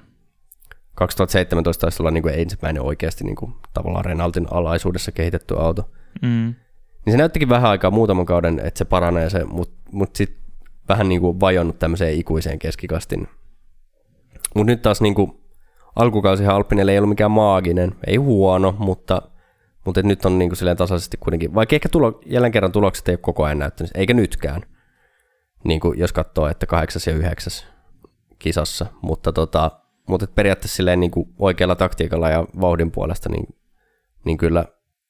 2017 0.94 1.80
taisi 1.80 2.02
olla 2.02 2.10
niin 2.10 2.22
kuin 2.22 2.34
ensimmäinen 2.34 2.82
oikeasti 2.82 3.24
niin 3.24 3.36
kuin, 3.36 3.54
tavallaan 3.74 4.04
Renaultin 4.04 4.46
alaisuudessa 4.50 5.12
kehitetty 5.12 5.58
auto. 5.58 5.90
mm, 6.22 6.54
Niin 7.06 7.12
se 7.12 7.16
näyttikin 7.16 7.48
vähän 7.48 7.70
aikaa 7.70 7.90
muutaman 7.90 8.26
kauden, 8.26 8.58
että 8.64 8.78
se 8.78 8.84
paranee 8.84 9.30
se, 9.30 9.44
mutta 9.44 9.74
mut 9.92 10.16
sitten 10.16 10.40
vähän 10.88 11.08
niin 11.08 11.20
kuin 11.20 11.40
vajonnut 11.40 11.78
tämmöiseen 11.78 12.14
ikuiseen 12.14 12.58
keskikastin. 12.58 13.28
Mutta 14.55 14.70
nyt 14.72 14.82
taas 14.82 15.01
niin 15.01 15.14
kuin 15.14 15.32
alkukausihan 15.96 16.57
Alppinelle 16.57 16.92
ei 16.92 16.98
ollut 16.98 17.09
mikään 17.09 17.30
maaginen, 17.30 17.94
ei 18.07 18.16
huono, 18.16 18.74
mutta, 18.78 19.22
mutta 19.84 20.01
et 20.01 20.07
nyt 20.07 20.24
on 20.24 20.38
niin 20.38 20.48
kuin 20.48 20.57
silleen 20.57 20.76
tasaisesti 20.76 21.16
kuitenkin, 21.16 21.55
vaikka 21.55 21.76
ehkä 21.76 21.88
tulo, 21.88 22.20
jälleen 22.26 22.53
kerran 22.53 22.72
tulokset 22.72 23.09
ei 23.09 23.12
ole 23.12 23.18
koko 23.22 23.44
ajan 23.44 23.59
näyttänyt, 23.59 23.90
eikä 23.94 24.14
nytkään, 24.14 24.62
niin 25.64 25.80
kuin 25.80 25.98
jos 25.98 26.12
katsoo, 26.12 26.48
että 26.48 26.66
kahdeksas 26.66 27.07
ja 27.07 27.14
yhdeksäs 27.14 27.66
kisassa, 28.38 28.86
mutta, 29.03 29.32
tota, 29.32 29.70
mutta 30.09 30.24
et 30.24 30.34
periaatteessa 30.34 30.76
silleen 30.76 31.01
niin 31.01 31.11
kuin 31.11 31.28
oikealla 31.38 31.74
taktiikalla 31.74 32.30
ja 32.30 32.46
vauhdin 32.61 32.90
puolesta, 32.90 33.28
niin, 33.28 33.46
niin 34.24 34.36
kyllä 34.36 34.64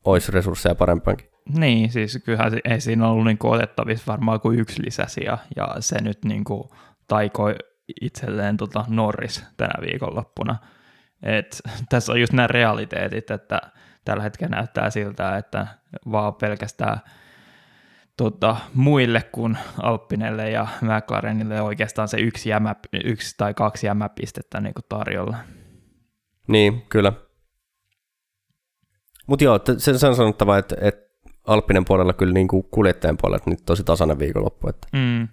olisi 0.05 0.33
resursseja 0.33 0.75
parempaankin. 0.75 1.31
Niin, 1.59 1.93
siis 1.93 2.19
kyllähän 2.25 2.61
ei 2.65 2.81
siinä 2.81 3.09
ollut 3.09 3.25
niinku 3.25 3.51
otettavissa 3.51 4.13
varmaan 4.13 4.41
kuin 4.41 4.59
yksi 4.59 4.85
lisäsi 4.85 5.25
ja, 5.25 5.39
se 5.81 6.03
nyt 6.03 6.25
niinku 6.25 6.71
taikoi 7.09 7.55
itselleen 8.01 8.57
tota 8.57 8.85
Norris 8.89 9.45
tänä 9.57 9.75
viikonloppuna. 9.81 10.57
Et, 11.23 11.61
tässä 11.89 12.13
on 12.13 12.21
just 12.21 12.33
nämä 12.33 12.47
realiteetit, 12.47 13.31
että 13.31 13.61
tällä 14.05 14.23
hetkellä 14.23 14.57
näyttää 14.57 14.91
siltä, 14.91 15.37
että 15.37 15.67
vaan 16.13 16.35
pelkästään 16.35 17.01
tota, 18.17 18.57
muille 18.75 19.23
kuin 19.33 19.59
Alppinelle 19.83 20.51
ja 20.51 20.67
McLarenille 20.81 21.63
oikeastaan 21.63 22.09
se 22.09 22.17
yksi, 22.21 22.49
jämä, 22.49 22.75
yksi 23.05 23.35
tai 23.39 23.55
kaksi 23.55 23.87
jämäpistettä 23.87 24.61
niinku 24.61 24.81
tarjolla. 24.89 25.37
Niin, 26.49 26.83
kyllä. 26.89 27.13
Mutta 29.27 29.45
joo, 29.45 29.57
että 29.57 29.79
se, 29.79 29.99
se 29.99 30.07
on 30.07 30.17
sanottava, 30.17 30.59
että, 30.59 30.77
että 30.81 31.11
Alppinen 31.47 31.85
puolella 31.85 32.13
kyllä 32.13 32.33
niin 32.33 32.49
kuin 32.49 32.65
kuljettajan 32.71 33.17
puolella 33.21 33.45
nyt 33.47 33.63
tosi 33.67 33.85
tasainen 33.85 34.19
viikonloppu. 34.19 34.69
Että. 34.69 34.89
Mm. 34.93 35.29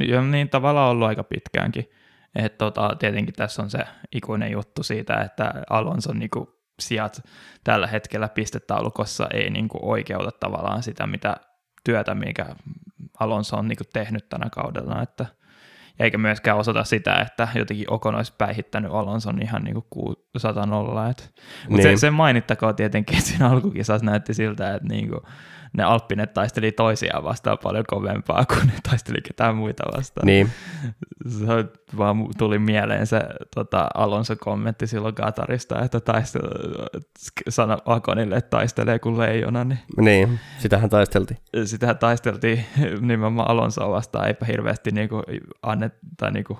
Ja 0.00 0.22
niin 0.22 0.48
tavallaan 0.48 0.90
ollut 0.90 1.08
aika 1.08 1.24
pitkäänkin. 1.24 1.90
Et 2.34 2.58
tota, 2.58 2.96
tietenkin 2.98 3.34
tässä 3.34 3.62
on 3.62 3.70
se 3.70 3.78
ikuinen 4.12 4.50
juttu 4.52 4.82
siitä, 4.82 5.20
että 5.20 5.54
Alonson 5.70 6.18
niinku 6.18 6.62
sijat 6.80 7.22
tällä 7.64 7.86
hetkellä 7.86 8.28
pistetaulukossa 8.28 9.28
ei 9.32 9.50
niinku 9.50 9.78
oikeuta 9.82 10.30
tavallaan 10.40 10.82
sitä 10.82 11.06
mitä 11.06 11.36
työtä, 11.84 12.14
mikä 12.14 12.46
Alonso 13.20 13.56
on 13.56 13.68
niinku 13.68 13.84
tehnyt 13.92 14.28
tänä 14.28 14.50
kaudella. 14.52 15.02
Että, 15.02 15.26
eikä 15.98 16.18
myöskään 16.18 16.58
osata 16.58 16.84
sitä, 16.84 17.14
että 17.14 17.48
jotenkin 17.54 17.92
Okon 17.92 18.14
olisi 18.14 18.32
päihittänyt 18.38 18.92
Alonson 18.92 19.42
ihan 19.42 19.64
niinku 19.64 19.86
100 20.36 20.66
nolla. 20.66 21.06
Mutta 21.06 21.24
Niin. 21.68 21.82
se, 21.82 21.96
se 21.96 22.10
mainittakoon 22.10 22.76
tietenkin, 22.76 23.18
että 23.18 23.30
siinä 23.30 23.50
alkukisassa 23.50 24.06
näytti 24.06 24.34
siltä, 24.34 24.74
että 24.74 24.88
niinku, 24.88 25.22
ne 25.72 25.82
Alppinet 25.84 26.34
taisteli 26.34 26.72
toisiaan 26.72 27.24
vastaan 27.24 27.58
paljon 27.62 27.84
kovempaa 27.88 28.44
kuin 28.46 28.66
ne 28.66 28.72
taisteli 28.90 29.20
ketään 29.20 29.56
muita 29.56 29.82
vastaan. 29.96 30.26
Niin, 30.26 30.50
Se 31.28 31.46
vaan 31.98 32.26
tuli 32.38 32.58
mieleen 32.58 33.06
se 33.06 33.20
tota, 33.54 33.88
Alonso 33.94 34.36
kommentti 34.36 34.86
silloin 34.86 35.14
Katarista, 35.14 35.82
että 35.82 36.00
taistelu, 36.00 36.48
sana 37.48 37.78
Akonille, 37.86 38.36
että 38.36 38.50
taistelee 38.50 38.98
kuin 38.98 39.18
leijona, 39.18 39.64
niin 39.64 39.78
niin, 39.96 40.40
sitähän 40.58 40.90
taisteltiin. 40.90 41.38
sitähän 41.64 41.98
taisteltiin 41.98 42.64
nimenomaan 43.00 43.50
Alonsoa 43.50 43.90
vastaan, 43.90 44.26
eipä 44.26 44.46
hirveästi 44.46 44.90
niinku 44.90 45.22
annet, 45.62 45.94
tai 46.16 46.32
niinku 46.32 46.58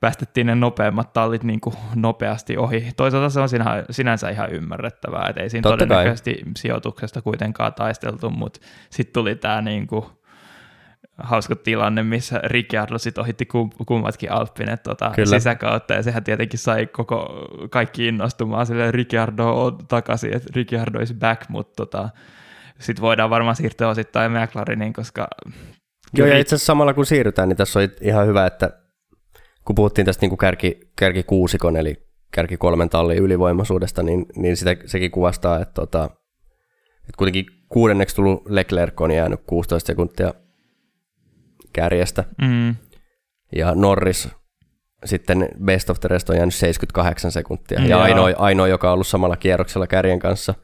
päästettiin 0.00 0.46
ne 0.46 0.54
nopeammat 0.54 1.12
tallit 1.12 1.44
niinku 1.44 1.74
nopeasti 1.94 2.56
ohi. 2.56 2.88
Toisaalta 2.96 3.30
se 3.30 3.40
on 3.40 3.48
sinä, 3.48 3.84
sinänsä 3.90 4.30
ihan 4.30 4.50
ymmärrettävää, 4.50 5.28
että 5.28 5.42
ei 5.42 5.50
siinä 5.50 5.62
Totta 5.62 5.76
kai. 5.76 5.86
todennäköisesti 5.88 6.42
sijoituksesta 6.56 7.22
kuitenkaan 7.22 7.74
taisteltu, 7.74 8.30
mutta 8.30 8.60
sitten 8.90 9.12
tuli 9.12 9.34
tämä 9.34 9.62
niinku 9.62 10.10
hauska 11.18 11.56
tilanne, 11.56 12.02
missä 12.02 12.40
Ricciardo 12.44 12.98
sitten 12.98 13.22
ohitti 13.22 13.46
kum, 13.46 13.70
kummatkin 13.86 14.32
Alppinet 14.32 14.82
tota, 14.82 15.12
Kyllä. 15.14 15.38
sisäkautta, 15.38 15.94
ja 15.94 16.02
sehän 16.02 16.24
tietenkin 16.24 16.58
sai 16.58 16.86
koko, 16.86 17.46
kaikki 17.70 18.08
innostumaan 18.08 18.66
sille 18.66 18.90
Ricciardo 18.90 19.64
on 19.64 19.78
takaisin, 19.88 20.36
että 20.36 20.48
Ricciardo 20.56 21.00
is 21.00 21.14
back, 21.14 21.48
mutta 21.48 21.72
tota, 21.76 22.08
sitten 22.80 23.02
voidaan 23.02 23.30
varmaan 23.30 23.56
siirtyä 23.56 23.88
osittain 23.88 24.32
McLareniin, 24.32 24.92
koska 24.92 25.28
Joo, 26.16 26.28
ja 26.28 26.38
itse 26.38 26.54
asiassa 26.54 26.66
samalla 26.66 26.94
kun 26.94 27.06
siirrytään, 27.06 27.48
niin 27.48 27.56
tässä 27.56 27.78
on 27.78 27.88
ihan 28.00 28.26
hyvä, 28.26 28.46
että 28.46 28.70
kun 29.66 29.74
puhuttiin 29.74 30.04
tästä 30.04 30.22
niin 30.22 30.30
kuin 30.30 30.38
kärki, 30.38 30.80
kärki 30.98 31.22
kuusikon, 31.22 31.76
eli 31.76 32.06
kärki 32.32 32.56
kolmen 32.56 32.88
tallin 32.88 33.18
ylivoimaisuudesta, 33.18 34.02
niin, 34.02 34.26
niin 34.36 34.56
sitä, 34.56 34.76
sekin 34.86 35.10
kuvastaa, 35.10 35.60
että, 35.60 35.74
tota, 35.74 36.04
että 36.96 37.16
kuitenkin 37.16 37.46
kuudenneksi 37.68 38.16
tullut 38.16 38.48
Leclerc 38.48 39.00
on 39.00 39.10
jäänyt 39.10 39.40
16 39.46 39.86
sekuntia 39.86 40.34
kärjestä, 41.72 42.24
mm, 42.42 42.74
ja 43.56 43.74
Norris 43.74 44.28
sitten 45.04 45.48
best 45.64 45.90
of 45.90 46.00
the 46.00 46.08
rest 46.08 46.30
on 46.30 46.36
jäänyt 46.36 46.54
78 46.54 47.32
sekuntia, 47.32 47.80
ja 47.80 47.88
Joo. 47.88 48.00
ainoa, 48.00 48.30
ainoa, 48.36 48.68
joka 48.68 48.88
on 48.88 48.94
ollut 48.94 49.06
samalla 49.06 49.36
kierroksella 49.36 49.86
kärjen 49.86 50.18
kanssa. 50.18 50.54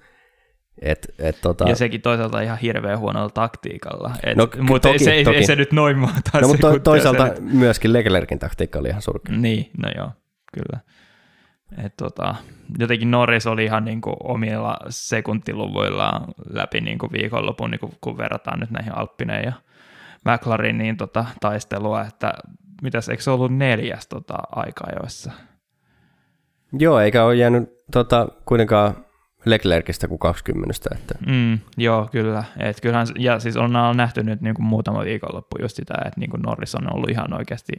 Et, 0.83 1.15
et, 1.19 1.39
tota, 1.43 1.69
ja 1.69 1.77
sekin 1.77 2.01
toisaalta 2.03 2.41
ihan 2.41 2.59
hirveän 2.59 2.99
huonolla 2.99 3.31
taktiikalla, 3.31 4.11
Et, 4.25 4.37
No, 4.37 4.49
mutta 4.61 4.89
toki, 4.89 5.05
se, 5.05 5.13
ei, 5.13 5.25
toki. 5.25 5.37
ei 5.37 5.47
se 5.47 5.57
nyt 5.57 5.73
noin 5.73 5.99
monta 5.99 6.41
no, 6.41 6.49
mutta 6.49 6.71
to, 6.71 6.79
toisaalta 6.79 7.27
se 7.27 7.33
nyt- 7.43 7.53
myöskin 7.53 7.93
Leclercin 7.93 8.39
taktiikka 8.39 8.79
oli 8.79 8.89
ihan 8.89 9.03
surkea. 9.03 9.37
Niin, 9.37 9.71
no 9.79 9.89
joo, 9.97 10.11
kyllä. 10.55 10.81
Et 11.85 11.97
tota, 11.97 12.35
jotenkin 12.79 13.11
Norris 13.11 13.47
oli 13.47 13.65
ihan 13.65 13.85
niinku 13.85 14.17
omilla 14.25 14.77
sekuntiluvuillaan 14.89 16.25
läpi 16.51 16.81
niinku 16.81 17.09
viikonlopun, 17.13 17.71
niinku, 17.71 17.95
kun 18.01 18.19
verrataan 18.19 18.61
nyt 18.61 18.71
näihin 18.71 18.97
Alppineen 18.97 19.45
ja 19.45 19.53
McLareniin 20.25 20.97
tota, 20.97 21.25
taistelua, 21.41 22.03
että 22.03 22.33
mitäs, 22.83 23.09
eikö 23.09 23.23
se 23.23 23.31
ollut 23.31 23.57
neljäs 23.57 24.07
tota, 24.07 24.35
aika-ajoissa? 24.57 25.33
Joo, 26.79 27.01
eikä 27.01 27.25
ole 27.25 27.35
jäänyt 27.35 27.69
tota, 27.93 28.29
kuitenkaan 28.47 28.95
Leclercistä 29.45 30.09
kuin 30.09 30.19
20. 30.19 30.75
Että, 30.95 31.15
Mm, 31.27 31.59
joo, 31.77 32.09
kyllä. 32.13 32.45
Et 32.59 32.81
kyllähän, 32.81 33.07
ja 33.19 33.39
siis 33.39 33.57
on 33.57 33.73
nähty 33.97 34.23
nyt 34.23 34.41
niin 34.41 34.55
kuin 34.55 34.67
muutama 34.67 35.05
viikonloppu 35.05 35.57
just 35.61 35.77
sitä, 35.77 35.95
että 36.07 36.21
niin 36.21 36.31
kuin 36.31 36.43
Norris 36.43 36.75
on 36.75 36.95
ollut 36.95 37.11
ihan 37.11 37.35
oikeasti 37.35 37.73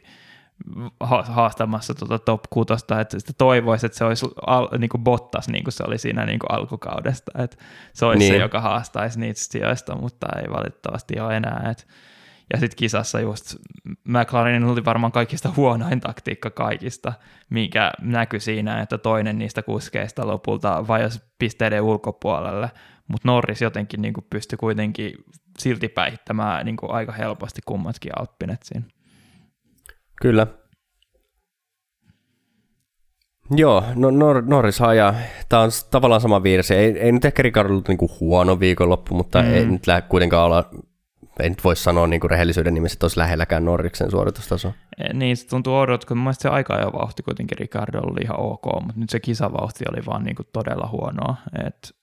ha- 1.00 1.24
haastamassa 1.24 1.94
tuota 1.94 2.20
top 2.20 2.44
kutosta, 2.50 3.02
että 3.02 3.20
sitä 3.20 3.34
toivoisi, 3.38 3.86
että 3.86 3.98
se 3.98 4.06
olisi 4.06 4.26
al, 4.48 4.68
niin 4.78 4.90
kuin 4.90 5.04
Bottas, 5.04 5.48
niin 5.48 5.64
kuin 5.64 5.72
se 5.74 5.84
oli 5.88 5.98
siinä 5.98 6.26
niin 6.26 6.40
kuin 6.40 6.52
alkukaudesta, 6.52 7.32
että 7.44 7.58
se 7.94 8.06
olisi 8.06 8.20
niin. 8.20 8.34
se, 8.34 8.38
joka 8.38 8.62
haastaisi 8.62 9.20
niistä 9.20 9.52
sijoista, 9.52 9.96
mutta 9.96 10.28
ei 10.42 10.50
valitettavasti 10.50 11.20
ole 11.20 11.38
enää. 11.38 11.68
Et, 11.72 11.88
Ja 12.54 12.60
sitten 12.60 12.78
kisassa 12.78 13.20
just 13.20 13.56
McLarenin 14.08 14.64
oli 14.64 14.86
varmaan 14.86 15.12
kaikista 15.12 15.54
huonoin 15.58 16.00
taktiikka 16.00 16.50
kaikista, 16.50 17.14
mikä 17.50 17.92
näkyi 18.02 18.40
siinä, 18.40 18.82
että 18.82 18.98
toinen 18.98 19.38
niistä 19.38 19.62
kuskeista 19.62 20.28
lopulta 20.28 20.88
vajosi 20.88 21.20
pisteiden 21.40 21.82
ulkopuolelle, 21.82 22.72
mutta 23.08 23.28
Norris 23.28 23.62
jotenkin 23.62 24.02
niin 24.02 24.14
kuin 24.14 24.26
pystyi 24.30 24.58
kuitenkin 24.58 25.14
silti 25.60 25.88
päihittämään 25.88 26.66
niin 26.66 26.78
kuin 26.78 26.92
aika 26.92 27.12
helposti 27.12 27.62
kummatkin 27.66 28.12
alppinet 28.20 28.64
siinä. 28.64 28.86
Kyllä. 30.22 30.48
Joo, 33.56 33.84
no 33.96 34.10
Nor- 34.10 34.46
Norris 34.48 34.82
ajaa. 34.82 35.16
Tämä 35.50 35.62
on 35.62 35.70
tavallaan 35.92 36.22
sama 36.22 36.44
virsi. 36.44 36.76
Ei, 36.76 37.00
ei 37.00 37.12
nyt 37.12 37.26
ehkä 37.26 37.44
Ricardo 37.44 37.72
ollut 37.72 37.88
niinku 37.88 38.12
huono 38.20 38.60
viikonloppu, 38.60 39.16
mutta 39.16 39.42
mm. 39.42 39.54
ei 39.54 39.66
nyt 39.66 39.88
lähde 39.88 40.02
kuitenkaan 40.02 40.46
olla 40.46 40.70
ei 41.40 41.50
nyt 41.50 41.64
voi 41.64 41.76
sanoa 41.76 42.08
niin 42.08 42.20
kuin 42.20 42.32
rehellisyyden 42.32 42.74
nimessä, 42.74 42.96
että 42.96 43.06
olisi 43.06 43.20
lähelläkään 43.20 43.66
Norriksen 43.66 44.12
suoritustaso. 44.12 44.74
E, 44.98 45.14
niin, 45.14 45.38
se 45.38 45.48
tuntuu 45.48 45.76
oudolta, 45.76 46.08
kun 46.08 46.18
mun 46.18 46.34
se 46.34 46.50
aika 46.50 46.76
ajan 46.76 46.94
vauhti 46.94 47.24
kuitenkin 47.24 47.58
Ricardo 47.58 48.00
oli 48.00 48.22
ihan 48.24 48.40
ok, 48.40 48.66
mutta 48.74 49.00
nyt 49.00 49.10
se 49.10 49.20
kisavauhti 49.20 49.84
oli 49.92 50.06
vaan 50.06 50.24
niin 50.24 50.36
kuin 50.36 50.48
todella 50.54 50.90
huonoa. 50.92 51.36
Et 51.68 51.96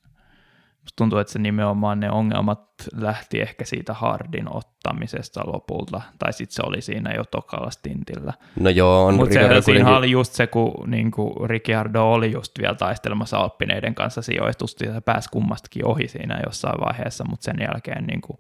Musta 0.81 0.97
tuntuu, 0.97 1.19
että 1.19 1.33
se 1.33 1.39
nimenomaan 1.39 2.01
ne 2.01 2.11
ongelmat 2.11 2.61
lähti 2.97 3.41
ehkä 3.41 3.65
siitä 3.65 3.95
hardin 3.95 4.57
ottamisesta 4.57 5.41
lopulta, 5.47 6.01
tai 6.19 6.33
sitten 6.33 6.55
se 6.55 6.63
oli 6.67 6.81
siinä 6.81 7.15
jo 7.15 7.25
tokalla 7.25 7.71
stintillä. 7.71 8.33
No 8.61 8.71
joo, 8.71 9.07
on 9.07 9.15
Mutta 9.15 9.33
se, 9.33 9.39
kuitenkin... 9.39 9.63
siinä 9.63 9.97
oli 9.97 10.11
just 10.11 10.33
se, 10.33 10.47
kun 10.47 10.91
niin 10.91 11.11
kuin 11.11 11.51
Ricciardo 11.51 12.13
oli 12.13 12.33
just 12.33 12.53
vielä 12.59 12.75
taistelemassa 12.75 13.39
Alppineiden 13.39 13.95
kanssa 13.95 14.23
sijoitusta, 14.23 14.85
ja 14.85 14.93
se 14.93 15.01
pääsi 15.01 15.29
kummastakin 15.33 15.87
ohi 15.87 16.09
siinä 16.09 16.41
jossain 16.47 16.81
vaiheessa, 16.81 17.25
mutta 17.31 17.45
sen 17.45 17.57
jälkeen 17.61 18.05
niin 18.05 18.21
kuin 18.21 18.39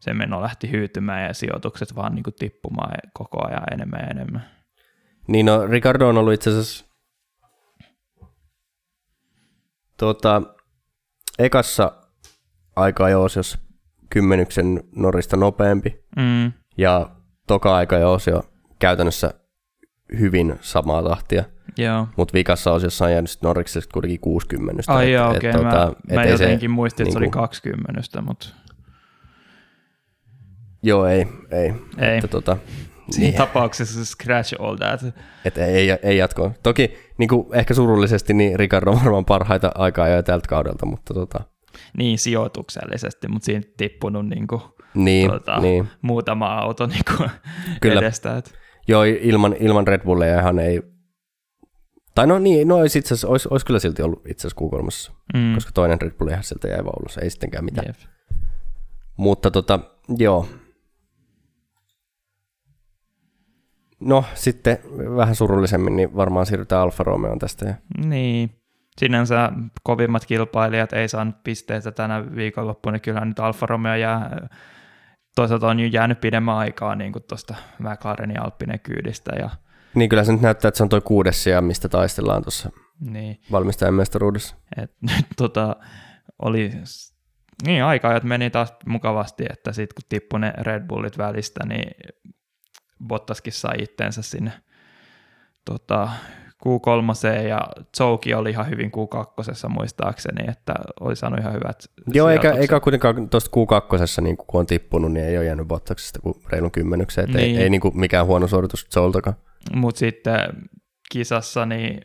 se 0.00 0.14
meno 0.14 0.42
lähti 0.42 0.70
hyytymään 0.70 1.26
ja 1.26 1.34
sijoitukset 1.34 1.96
vaan 1.96 2.14
niin 2.14 2.22
kuin 2.22 2.34
tippumaan 2.38 2.92
koko 3.12 3.46
ajan 3.46 3.72
enemmän 3.72 4.00
ja 4.00 4.06
enemmän. 4.06 4.50
Niin 5.28 5.46
no, 5.46 5.66
Ricardo 5.66 6.08
on 6.08 6.18
ollut 6.18 6.32
itse 6.32 6.50
asiassa 6.50 6.84
tuota, 9.96 10.42
ekassa 11.38 11.92
aika 12.76 13.08
jos 13.08 13.58
kymmenyksen 14.10 14.82
Norista 14.96 15.36
nopeampi, 15.36 16.04
mm. 16.16 16.52
ja 16.78 17.10
toka 17.46 17.76
aika 17.76 17.96
jo 17.96 18.18
käytännössä 18.78 19.34
hyvin 20.18 20.58
samaa 20.60 21.02
tahtia. 21.02 21.44
Mutta 22.16 22.34
vikassa 22.34 22.72
osiossa 22.72 23.04
on 23.04 23.12
jäänyt 23.12 23.38
Norriksesta 23.42 23.92
kuitenkin 23.92 24.20
60. 24.20 24.82
Ai 24.86 25.12
joo, 25.12 25.30
okei. 25.30 25.50
Okay. 25.50 25.62
Tota, 25.62 25.92
mä, 26.08 26.14
mä 26.14 26.24
jotenkin 26.24 26.70
se, 26.70 26.74
muistin, 26.74 27.04
että 27.04 27.20
niin 27.20 27.30
se 27.30 27.38
oli 27.38 27.42
20, 27.42 28.22
mutta... 28.22 28.46
Joo, 30.82 31.06
ei, 31.06 31.26
ei. 31.50 31.74
ei. 31.98 32.16
Että, 32.16 32.28
tota, 32.28 32.56
Siinä 33.10 33.28
niin. 33.28 33.38
tapauksessa 33.38 34.04
scratch 34.04 34.54
all 34.58 34.76
that. 34.76 35.14
Et 35.44 35.58
ei, 35.58 35.90
ei 36.02 36.16
jatkoa. 36.16 36.50
Toki 36.62 36.94
niin 37.18 37.28
kuin 37.28 37.46
ehkä 37.52 37.74
surullisesti, 37.74 38.34
niin 38.34 38.58
Ricardo 38.58 38.90
on 38.90 39.00
varmaan 39.04 39.24
parhaita 39.24 39.72
aikaa 39.74 40.08
jo 40.08 40.22
tältä 40.22 40.48
kaudelta, 40.48 40.86
mutta 40.86 41.14
tota... 41.14 41.40
Niin, 41.96 42.18
sijoituksellisesti, 42.18 43.28
mutta 43.28 43.46
siinä 43.46 43.62
tippunut 43.76 44.28
niin 44.28 44.46
kuin, 44.46 44.60
niin, 44.94 45.30
tota, 45.30 45.60
niin. 45.60 45.88
muutama 46.02 46.46
auto 46.46 46.86
niin 46.86 47.02
kuin 47.16 47.30
Kyllä. 47.80 48.00
edestä. 48.00 48.36
Et. 48.36 48.54
Joo, 48.88 49.02
ilman, 49.04 49.56
ilman 49.60 49.86
Red 49.86 50.00
Bullia 50.04 50.40
ihan 50.40 50.58
ei... 50.58 50.82
Tai 52.14 52.26
no 52.26 52.38
niin, 52.38 52.68
no 52.68 52.76
olisi, 52.76 52.98
itse 52.98 53.14
asiassa, 53.14 53.28
olisi, 53.28 53.48
olisi 53.50 53.66
kyllä 53.66 53.80
silti 53.80 54.02
ollut 54.02 54.26
itse 54.28 54.48
asiassa 54.48 54.64
q 54.64 55.02
mm. 55.34 55.54
koska 55.54 55.72
toinen 55.74 56.00
Red 56.00 56.10
Bull 56.10 56.30
ihan 56.30 56.44
sieltä 56.44 56.68
jäi 56.68 56.84
vaulussa, 56.84 57.20
ei 57.20 57.30
sittenkään 57.30 57.64
mitään. 57.64 57.86
Jep. 57.86 57.96
Mutta 59.16 59.50
tota, 59.50 59.80
joo, 60.18 60.46
No 64.00 64.24
sitten 64.34 64.78
vähän 65.16 65.34
surullisemmin, 65.34 65.96
niin 65.96 66.16
varmaan 66.16 66.46
siirrytään 66.46 66.82
Alfa 66.82 67.04
Romeoon 67.04 67.38
tästä. 67.38 67.74
Niin, 68.04 68.50
sinänsä 68.98 69.52
kovimmat 69.82 70.26
kilpailijat 70.26 70.92
ei 70.92 71.08
saanut 71.08 71.42
pisteitä 71.44 71.92
tänä 71.92 72.34
viikonloppuna, 72.34 72.92
niin 72.92 73.00
kyllä 73.00 73.24
nyt 73.24 73.38
Alfa 73.38 73.66
Romeo 73.66 73.94
jää, 73.94 74.48
toisaalta 75.36 75.68
on 75.68 75.80
jo 75.80 75.86
jäänyt 75.86 76.20
pidemmän 76.20 76.56
aikaa 76.56 76.94
niin 76.96 77.12
kuin 77.12 77.24
tuosta 77.28 77.54
McLarenin 77.78 78.42
Alppinen 78.42 78.80
kyydistä. 78.80 79.32
Ja... 79.38 79.50
Niin 79.94 80.08
kyllä 80.08 80.24
se 80.24 80.32
nyt 80.32 80.40
näyttää, 80.40 80.68
että 80.68 80.78
se 80.78 80.82
on 80.82 80.88
tuo 80.88 81.00
kuudes 81.00 81.44
sija, 81.44 81.60
mistä 81.60 81.88
taistellaan 81.88 82.42
tuossa 82.42 82.70
niin. 83.00 83.40
valmistajan 83.52 83.94
mestaruudessa. 83.94 84.56
Et 84.82 84.92
nyt 85.16 85.26
tota, 85.36 85.76
oli 86.42 86.72
niin 87.66 87.84
aika, 87.84 88.20
meni 88.22 88.50
taas 88.50 88.74
mukavasti, 88.86 89.44
että 89.50 89.72
sitten 89.72 89.94
kun 89.94 90.08
tippui 90.08 90.40
ne 90.40 90.52
Red 90.58 90.86
Bullit 90.86 91.18
välistä, 91.18 91.66
niin 91.66 91.90
Bottaskin 93.06 93.52
sai 93.52 93.82
itteensä 93.82 94.22
sinne 94.22 94.52
tota, 95.64 96.08
Q3 96.64 97.48
ja 97.48 97.60
Zouki 97.96 98.34
oli 98.34 98.50
ihan 98.50 98.70
hyvin 98.70 98.90
Q2 98.90 99.68
muistaakseni, 99.68 100.50
että 100.50 100.74
oli 101.00 101.16
saanut 101.16 101.40
ihan 101.40 101.52
hyvät 101.52 101.84
Joo, 102.06 102.28
eikä, 102.28 102.52
eikä 102.52 102.80
kuitenkaan 102.80 103.28
tuosta 103.28 103.50
Q2, 103.50 104.22
niin 104.22 104.36
kun 104.36 104.60
on 104.60 104.66
tippunut, 104.66 105.12
niin 105.12 105.26
ei 105.26 105.38
ole 105.38 105.46
jäänyt 105.46 105.68
Bottaksesta 105.68 106.20
kuin 106.20 106.34
reilun 106.48 106.70
kymmenykseen, 106.70 107.28
niin. 107.28 107.38
ei, 107.38 107.62
ei 107.62 107.70
niin 107.70 107.80
kuin 107.80 107.98
mikään 107.98 108.26
huono 108.26 108.46
suoritus 108.48 108.86
Zoultakaan. 108.94 109.36
Mutta 109.74 109.98
sitten 109.98 110.40
kisassa 111.12 111.66
niin 111.66 112.00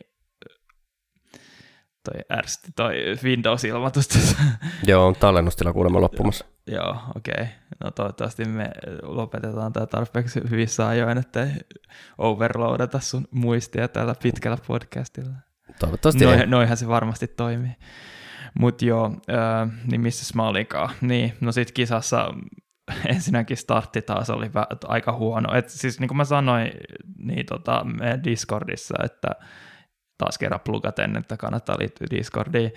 toi 2.10 2.38
ärsytti 2.38 2.72
toi 2.76 2.94
Windows-ilmoitus 3.24 4.36
Joo, 4.88 5.06
on 5.06 5.16
tallennustila 5.16 5.72
kuulemma 5.72 6.00
loppumassa. 6.00 6.44
Joo, 6.66 6.96
okei. 7.16 7.34
Okay. 7.34 7.46
No 7.80 7.90
toivottavasti 7.90 8.44
me 8.44 8.70
lopetetaan 9.02 9.72
tämä 9.72 9.86
tarpeeksi 9.86 10.40
hyvissä 10.50 10.88
ajoin, 10.88 11.18
ettei 11.18 11.48
overloadata 12.18 13.00
sun 13.00 13.28
muistia 13.30 13.88
tällä 13.88 14.14
pitkällä 14.22 14.58
podcastilla. 14.66 15.32
Toivottavasti 15.80 16.24
Noi, 16.24 16.46
Noihan 16.46 16.76
se 16.76 16.88
varmasti 16.88 17.26
toimii. 17.26 17.72
Mutta 18.58 18.84
joo, 18.84 19.06
äh, 19.06 19.70
niin 19.90 20.00
missä 20.00 20.36
mä 20.36 20.48
olinkaan? 20.48 20.90
Niin, 21.00 21.32
no 21.40 21.52
sit 21.52 21.72
kisassa 21.72 22.34
ensinnäkin 23.06 23.56
startti 23.56 24.02
taas 24.02 24.30
oli 24.30 24.50
aika 24.84 25.12
huono. 25.12 25.54
Et 25.54 25.68
siis 25.68 26.00
niin 26.00 26.08
kuin 26.08 26.16
mä 26.16 26.24
sanoin 26.24 26.70
niin 27.18 27.46
tota, 27.46 27.86
Discordissa, 28.24 28.94
että 29.04 29.30
taas 30.18 30.38
kerran 30.38 30.60
plugaten, 30.60 31.16
että 31.16 31.36
kannattaa 31.36 31.76
liittyä 31.78 32.06
Discordiin, 32.10 32.72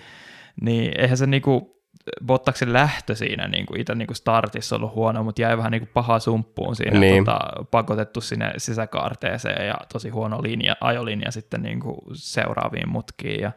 niin 0.60 1.00
eihän 1.00 1.16
se 1.16 1.26
niinku 1.26 1.80
Bottaksen 2.26 2.72
lähtö 2.72 3.14
siinä 3.14 3.48
niin 3.48 3.66
kuin 3.66 3.80
itse 3.80 3.94
niin 3.94 4.06
kuin 4.06 4.16
startissa 4.16 4.76
ollut 4.76 4.94
huono, 4.94 5.24
mutta 5.24 5.42
jäi 5.42 5.56
vähän 5.56 5.72
niin 5.72 5.80
kuin 5.80 5.90
paha 5.94 6.18
sumppuun 6.18 6.76
siinä, 6.76 7.00
niin. 7.00 7.24
tota, 7.24 7.40
pakotettu 7.70 8.20
sinne 8.20 8.52
sisäkaarteeseen 8.56 9.66
ja 9.66 9.74
tosi 9.92 10.08
huono 10.08 10.42
linja, 10.42 10.76
ajolinja 10.80 11.30
sitten 11.30 11.62
niin 11.62 11.80
kuin 11.80 11.96
seuraaviin 12.12 12.88
mutkiin 12.88 13.40
ja 13.40 13.52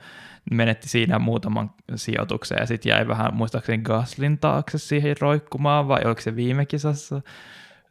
menetti 0.52 0.90
siinä 0.90 1.20
muutaman 1.20 1.72
sijoituksen 1.96 2.58
ja 2.60 2.66
sitten 2.66 2.90
jäi 2.90 3.08
vähän 3.08 3.34
muistaakseni 3.34 3.84
Gaslin 3.84 4.38
taakse 4.38 4.78
siihen 4.78 5.16
roikkumaan 5.20 5.88
vai 5.88 6.02
oliko 6.06 6.22
se 6.22 6.36
viime 6.36 6.66
kisassa? 6.66 7.22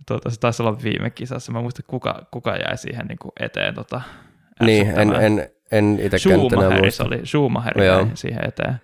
Tota, 0.06 0.30
se 0.30 0.40
taisi 0.40 0.62
olla 0.62 0.82
viime 0.82 1.10
kisassa. 1.10 1.52
Mä 1.52 1.60
muistan, 1.60 1.84
kuka, 1.86 2.26
kuka 2.30 2.56
jäi 2.56 2.78
siihen 2.78 3.06
niin 3.06 3.18
kuin 3.18 3.32
eteen. 3.40 3.74
Tota, 3.74 4.00
niin, 4.60 4.86
en, 4.98 5.12
en, 5.12 5.48
en 5.72 5.98
Schumacher 6.18 7.06
oli, 7.06 7.26
Schumacher 7.26 7.82
jäi 7.82 8.06
siihen 8.14 8.48
eteen. 8.48 8.80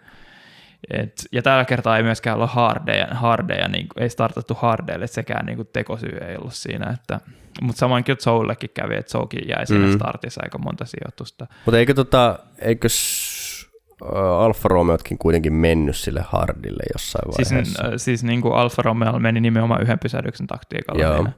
Et, 0.91 1.13
ja 1.33 1.43
tällä 1.43 1.65
kertaa 1.65 1.97
ei 1.97 2.03
myöskään 2.03 2.37
olla 2.37 2.47
hardeja, 2.47 3.07
hardeja 3.11 3.69
niin 3.69 3.89
kuin, 3.89 4.03
ei 4.03 4.11
startattu 4.11 4.55
hardeille, 4.55 5.07
sekään 5.07 5.47
niin 5.47 5.57
kuin, 5.57 5.69
tekosyy 5.73 6.19
ei 6.29 6.37
ollut 6.37 6.55
siinä. 6.55 6.91
Että, 6.91 7.21
mutta 7.63 7.79
samoin 7.79 8.05
kyllä 8.05 8.19
Zoullekin 8.19 8.71
kävi, 8.75 8.97
että 8.97 9.11
Zoukin 9.11 9.49
jäi 9.49 9.67
siinä 9.67 9.87
mm. 9.87 9.93
startissa 9.93 10.41
aika 10.45 10.59
monta 10.59 10.85
sijoitusta. 10.85 11.47
Mutta 11.65 11.79
eikö, 11.79 11.95
tota, 11.95 12.39
eikö 12.59 12.89
Alfa 14.39 14.69
Romeotkin 14.69 15.19
kuitenkin 15.19 15.53
mennyt 15.53 15.97
sille 15.97 16.25
hardille 16.29 16.83
jossain 16.95 17.33
siis 17.33 17.51
vaiheessa? 17.51 17.89
Siis, 17.89 18.05
siis 18.05 18.25
niin 18.25 18.41
kuin 18.41 18.55
Alfa 18.55 18.83
Romeo 18.83 19.19
meni 19.19 19.41
nimenomaan 19.41 19.83
yhden 19.83 19.99
pysähdyksen 19.99 20.47
taktiikalla 20.47 21.03
Joo. 21.03 21.15
siinä, 21.15 21.33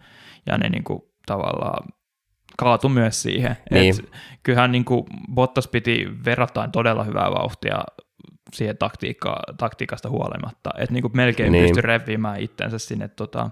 ja 0.46 0.58
ne 0.58 0.68
niin 0.68 0.84
kuin, 0.84 1.02
tavallaan 1.26 1.88
kaatu 2.60 2.88
myös 2.88 3.22
siihen. 3.22 3.56
Niin. 3.70 3.94
Et 4.00 4.10
kyllähän 4.42 4.72
niin 4.72 4.84
kuin 4.84 5.04
Bottas 5.34 5.68
piti 5.68 6.08
verrattain 6.24 6.72
todella 6.72 7.04
hyvää 7.04 7.30
vauhtia 7.30 7.78
siihen 8.52 8.76
taktiikka, 8.76 9.40
taktiikasta 9.58 10.10
huolimatta. 10.10 10.70
Että 10.78 10.92
niin 10.92 11.02
kuin 11.02 11.16
melkein 11.16 11.52
niin. 11.52 11.64
pystyi 11.64 11.82
reviämään 11.82 12.40
itsensä 12.40 12.78
sinne 12.78 13.08
tota, 13.08 13.50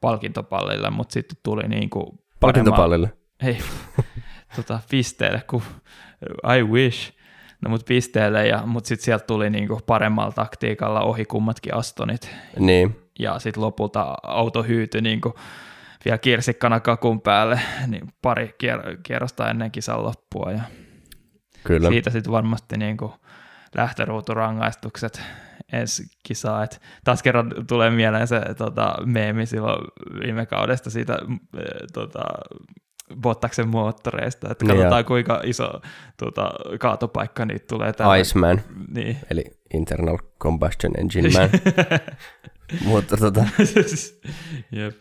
palkintopallille, 0.00 0.90
mutta 0.90 1.12
sitten 1.12 1.36
tuli 1.42 1.62
niin 1.68 1.90
kuin 1.90 2.06
Palkintopallille? 2.40 3.12
Ei, 3.42 3.58
tota, 4.56 4.80
pisteelle, 4.90 5.42
kun 5.50 5.62
I 6.58 6.62
wish. 6.62 7.12
No 7.60 7.70
mutta 7.70 7.84
pisteelle, 7.88 8.46
ja, 8.46 8.62
mutta 8.66 8.88
sitten 8.88 9.04
sieltä 9.04 9.24
tuli 9.26 9.50
niin 9.50 9.68
kuin 9.68 9.80
paremmalla 9.86 10.32
taktiikalla 10.32 11.00
ohi 11.00 11.24
kummatkin 11.24 11.74
Astonit. 11.74 12.30
Niin. 12.58 12.96
Ja 13.18 13.38
sitten 13.38 13.62
lopulta 13.62 14.14
auto 14.22 14.62
hyytyi 14.62 15.00
niin 15.00 15.20
kuin 15.20 15.34
vielä 16.04 16.18
kirsikkana 16.18 16.80
kakun 16.80 17.20
päälle 17.20 17.60
niin 17.86 18.08
pari 18.22 18.46
kier- 18.64 18.98
kierrosta 19.02 19.50
ennen 19.50 19.70
kisan 19.70 20.02
loppua. 20.04 20.52
Ja 20.52 20.60
Kyllä. 21.64 21.88
Siitä 21.88 22.10
sitten 22.10 22.32
varmasti 22.32 22.76
niin 22.76 22.96
kuin 22.96 23.12
lähtöruuturangaistukset 23.74 25.22
ensi 25.72 26.02
kisaa. 26.22 26.64
Et 26.64 26.80
taas 27.04 27.22
kerran 27.22 27.52
tulee 27.68 27.90
mieleen 27.90 28.26
se 28.28 28.40
tota, 28.58 28.94
meemi 29.04 29.46
silloin 29.46 29.84
viime 30.22 30.46
kaudesta 30.46 30.90
siitä 30.90 31.12
äh, 31.12 31.60
tota, 31.92 32.20
Bottaksen 33.20 33.68
moottoreista, 33.68 34.48
että 34.50 34.64
Niin 34.64 34.76
katsotaan 34.76 35.00
ja- 35.00 35.04
kuinka 35.04 35.40
iso 35.44 35.80
tota, 36.16 36.50
kaatopaikka 36.80 37.44
niitä 37.44 37.64
tulee 37.68 37.92
tällä. 37.92 38.16
Iceman, 38.16 38.60
Niin. 38.94 39.16
eli 39.30 39.44
Internal 39.74 40.18
Combustion 40.42 40.92
Engine 40.98 41.28
Man. 41.38 41.50
mutta 42.90 43.16
tota, 43.16 43.44
Jep. 44.72 44.96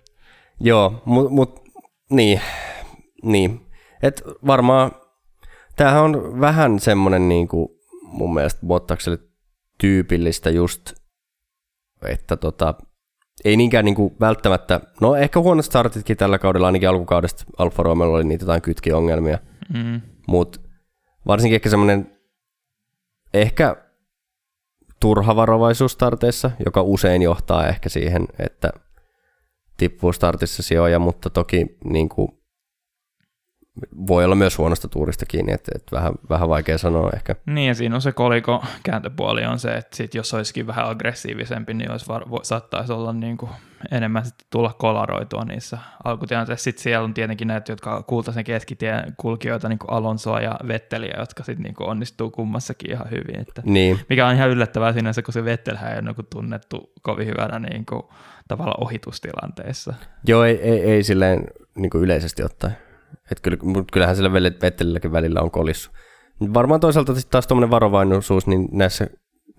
Joo, 0.64 1.01
mutta 1.05 1.32
mut, 1.34 1.64
niin, 2.09 2.41
niin. 3.24 3.66
Et 4.03 4.22
varmaan, 4.47 4.91
tämähän 5.76 6.03
on 6.03 6.39
vähän 6.39 6.80
semmoinen 6.80 7.30
niinku, 7.30 7.80
mun 8.03 8.34
mielestä 8.34 8.66
Bottakselle 8.68 9.18
tyypillistä 9.78 10.49
just, 10.49 10.93
että 12.07 12.38
tota, 12.38 12.74
ei 13.45 13.57
niinkään 13.57 13.86
niinku 13.86 14.16
välttämättä, 14.20 14.82
no 15.01 15.16
ehkä 15.16 15.39
huonot 15.39 15.66
startitkin 15.66 16.18
tällä 16.18 16.39
kaudella, 16.39 16.68
ainakin 16.68 16.89
alkukaudesta 16.89 17.45
Alfa 17.57 17.84
Romeolla 17.84 18.16
oli 18.16 18.24
niitä 18.24 18.43
jotain 18.43 18.61
kytkiongelmia, 18.61 19.39
Mm. 19.74 20.01
mutta 20.28 20.59
varsinkin 21.28 21.55
ehkä 21.55 21.70
semmoinen 21.70 22.18
ehkä 23.34 23.76
turha 24.99 25.36
varovaisuus 25.36 25.91
starteissa, 25.91 26.51
joka 26.66 26.82
usein 26.82 27.22
johtaa 27.22 27.68
ehkä 27.68 27.89
siihen, 27.89 28.28
että 28.39 28.70
tippuu 29.78 30.13
startissa 30.13 30.63
sijoja, 30.63 30.99
mutta 30.99 31.30
toki 31.30 31.65
niin 31.84 32.09
kuin, 32.09 32.30
voi 34.07 34.26
olla 34.26 34.36
myös 34.36 34.57
huonosta 34.57 34.88
tuurista 34.88 35.26
kiinni, 35.26 35.53
että, 35.53 35.71
että 35.76 35.95
vähän, 35.95 36.13
vähän 36.30 36.49
vaikea 36.49 36.78
sanoa 36.78 37.11
ehkä. 37.15 37.36
Niin, 37.45 37.67
ja 37.67 37.76
siinä 37.76 37.95
on 37.95 38.01
se 38.01 38.11
koliko 38.11 38.63
kääntöpuoli 38.84 39.45
on 39.45 39.59
se, 39.59 39.71
että 39.71 39.97
sit 39.97 40.15
jos 40.15 40.34
olisikin 40.34 40.67
vähän 40.67 40.89
aggressiivisempi, 40.89 41.74
niin 41.74 41.91
olisi 41.91 42.07
var- 42.07 42.26
saattaisi 42.43 42.93
olla 42.93 43.13
niin 43.13 43.38
kuin 43.38 43.51
enemmän 43.91 44.26
sit 44.26 44.36
tulla 44.49 44.74
kolaroitua 44.80 45.45
niissä 45.45 45.78
alkutilanteissa. 46.03 46.63
Sitten 46.63 46.84
siellä 46.84 47.05
on 47.05 47.13
tietenkin 47.13 47.47
näitä, 47.47 47.71
jotka 47.71 48.03
kultaisen 48.03 48.43
keskitien 48.43 49.13
kulkijoita, 49.17 49.69
niin 49.69 49.80
kuin 49.80 49.91
Alonsoa 49.91 50.41
ja 50.41 50.59
Vetteliä, 50.67 51.15
jotka 51.19 51.43
sitten 51.43 51.63
niin 51.63 51.76
onnistuu 51.80 52.32
kummassakin 52.32 52.91
ihan 52.91 53.11
hyvin. 53.11 53.39
Että 53.39 53.61
Niin, 53.65 53.99
mikä 54.09 54.28
on 54.28 54.36
ihan 54.36 54.49
yllättävää 54.49 54.93
sinänsä, 54.93 55.21
kun 55.21 55.34
se 55.34 55.45
Vettelhän 55.45 55.91
ei 55.91 55.99
ole 55.99 56.01
niin 56.01 56.28
tunnettu 56.30 56.93
kovin 57.01 57.28
hyvänä 57.28 57.59
niin 57.59 57.86
kuin, 57.86 58.03
tavallaan 58.48 58.84
ohitustilanteessa. 58.84 59.94
joo, 60.28 60.44
ei, 60.44 60.62
ei, 60.62 60.80
ei 60.84 61.04
silleen 61.04 61.44
niin 61.76 61.89
kuin 61.89 62.04
yleisesti 62.04 62.44
ottaen. 62.44 62.74
Et 63.32 63.39
kyllä, 63.41 63.58
mut 63.64 63.91
kyllähän 63.91 64.16
sillä 64.16 64.34
Vettelilläkin 64.34 65.12
välillä 65.12 65.41
on 65.41 65.52
kolissu. 65.52 65.91
Varmaan 66.54 66.80
toisaalta 66.80 67.16
sitten 67.16 67.32
taas 67.32 67.48
tuommoinen 67.48 67.72
varovaisuus, 67.72 68.48
niin 68.48 68.68
näissä 68.72 69.08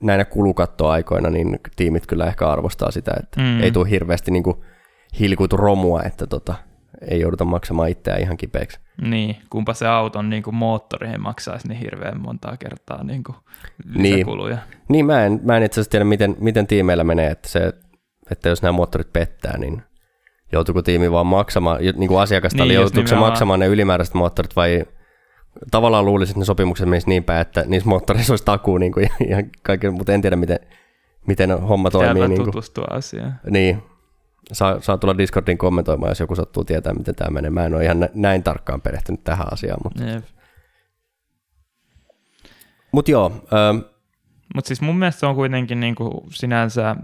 näinä 0.02 0.24
kulukattoaikoina, 0.24 1.30
niin 1.30 1.60
tiimit 1.76 2.06
kyllä 2.06 2.26
ehkä 2.26 2.48
arvostaa 2.48 2.90
sitä, 2.90 3.10
että 3.22 3.40
Mm. 3.40 3.62
ei 3.62 3.72
tule 3.72 3.90
hirveästi 3.90 4.30
niin 4.30 4.42
kuin 4.42 4.56
hilkutu 5.20 5.56
romua, 5.56 6.02
että 6.02 6.26
tota, 6.26 6.54
ei 7.10 7.20
jouduta 7.20 7.44
maksamaan 7.44 7.88
itseään 7.88 8.20
ihan 8.20 8.36
kipeäksi. 8.36 8.80
Niin, 9.02 9.36
kumpa 9.50 9.74
se 9.74 9.86
auton 9.86 10.30
niin 10.30 10.42
kuin 10.42 10.54
moottoriin 10.56 11.22
maksaisi 11.22 11.68
niin 11.68 11.78
hirveän 11.80 12.20
montaa 12.20 12.56
kertaa 12.56 13.04
niin 13.04 13.24
kuin 13.24 13.36
Niin. 13.94 14.14
lisäkuluja. 14.16 14.58
Niin 14.88 15.06
mä 15.06 15.24
en, 15.26 15.40
mä 15.42 15.56
en 15.56 15.62
itse 15.62 15.74
asiassa 15.80 15.90
tiedä, 15.90 16.04
miten, 16.04 16.36
miten 16.40 16.66
tiimeillä 16.66 17.04
menee, 17.04 17.30
että, 17.30 17.48
se, 17.48 17.72
että 18.30 18.48
jos 18.48 18.62
nämä 18.62 18.72
moottorit 18.72 19.12
pettää, 19.12 19.58
niin 19.58 19.82
joutuuko 20.52 20.82
tiimi 20.82 21.12
vaan 21.12 21.26
maksamaan, 21.26 21.78
niin 21.80 22.08
kuin 22.08 22.20
asiakasta, 22.20 22.56
Niin, 22.62 22.68
niin, 22.68 22.74
joutuuko 22.80 23.06
se 23.08 23.14
maksamaan 23.16 23.60
ne 23.60 23.66
ylimääräiset 23.66 24.14
moottorit 24.14 24.56
vai 24.56 24.84
tavallaan 25.70 26.04
luulisin, 26.04 26.32
että 26.32 26.38
ne 26.40 26.44
sopimukset 26.44 26.88
menisivät 26.88 27.08
niin 27.08 27.24
päin, 27.24 27.40
että 27.40 27.64
niissä 27.66 27.88
moottoreissa 27.88 28.32
olisi 28.32 28.44
takuu 28.44 28.78
niin 28.78 28.92
kuin, 28.92 29.10
ja 29.28 29.36
kaiken, 29.62 29.94
mutta 29.94 30.12
en 30.12 30.20
tiedä, 30.22 30.36
miten, 30.36 30.58
miten 31.26 31.60
homma 31.60 31.90
toimii. 31.90 32.14
Pitää 32.14 32.28
Niin, 32.28 32.38
kuin, 32.38 32.46
tutustua 32.52 32.84
asiaan. 32.90 33.40
niin, 33.50 33.82
saa, 34.52 34.80
saa 34.80 34.98
tulla 34.98 35.18
Discordin 35.18 35.58
kommentoimaan, 35.58 36.10
jos 36.10 36.20
joku 36.20 36.34
sattuu 36.34 36.64
tietää, 36.64 36.94
miten 36.94 37.14
tämä 37.14 37.30
menee. 37.30 37.50
Mä 37.50 37.64
en 37.66 37.74
ole 37.74 37.84
ihan 37.84 38.00
nä- 38.00 38.08
näin 38.14 38.42
tarkkaan 38.42 38.80
perehtynyt 38.80 39.24
tähän 39.24 39.52
asiaan, 39.52 39.80
mutta, 39.84 40.04
Jep. 40.04 40.24
mutta 42.92 43.10
joo, 43.10 43.32
ö, 43.52 43.90
Mutta 44.54 44.68
siis 44.68 44.80
mun 44.80 44.96
mielestä 44.98 45.20
se 45.20 45.26
on 45.26 45.34
kuitenkin 45.34 45.80
niinku 45.80 46.26
sinänsä 46.30 46.96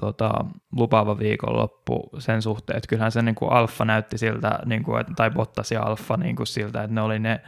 tota, 0.00 0.30
lupaava 0.72 1.18
viikonloppu 1.18 2.10
sen 2.18 2.42
suhteen, 2.42 2.76
että 2.76 2.88
kyllähän 2.88 3.12
se 3.12 3.22
niinku 3.22 3.46
Alfa 3.46 3.84
näytti 3.84 4.18
siltä, 4.18 4.58
niinku, 4.66 4.96
et, 4.96 5.06
tai 5.16 5.30
Bottas 5.30 5.72
ja 5.72 5.82
Alfa 5.82 6.16
niinku 6.16 6.46
siltä, 6.46 6.82
että 6.82 6.94
ne 6.94 7.00
oli 7.00 7.18
ne 7.18 7.40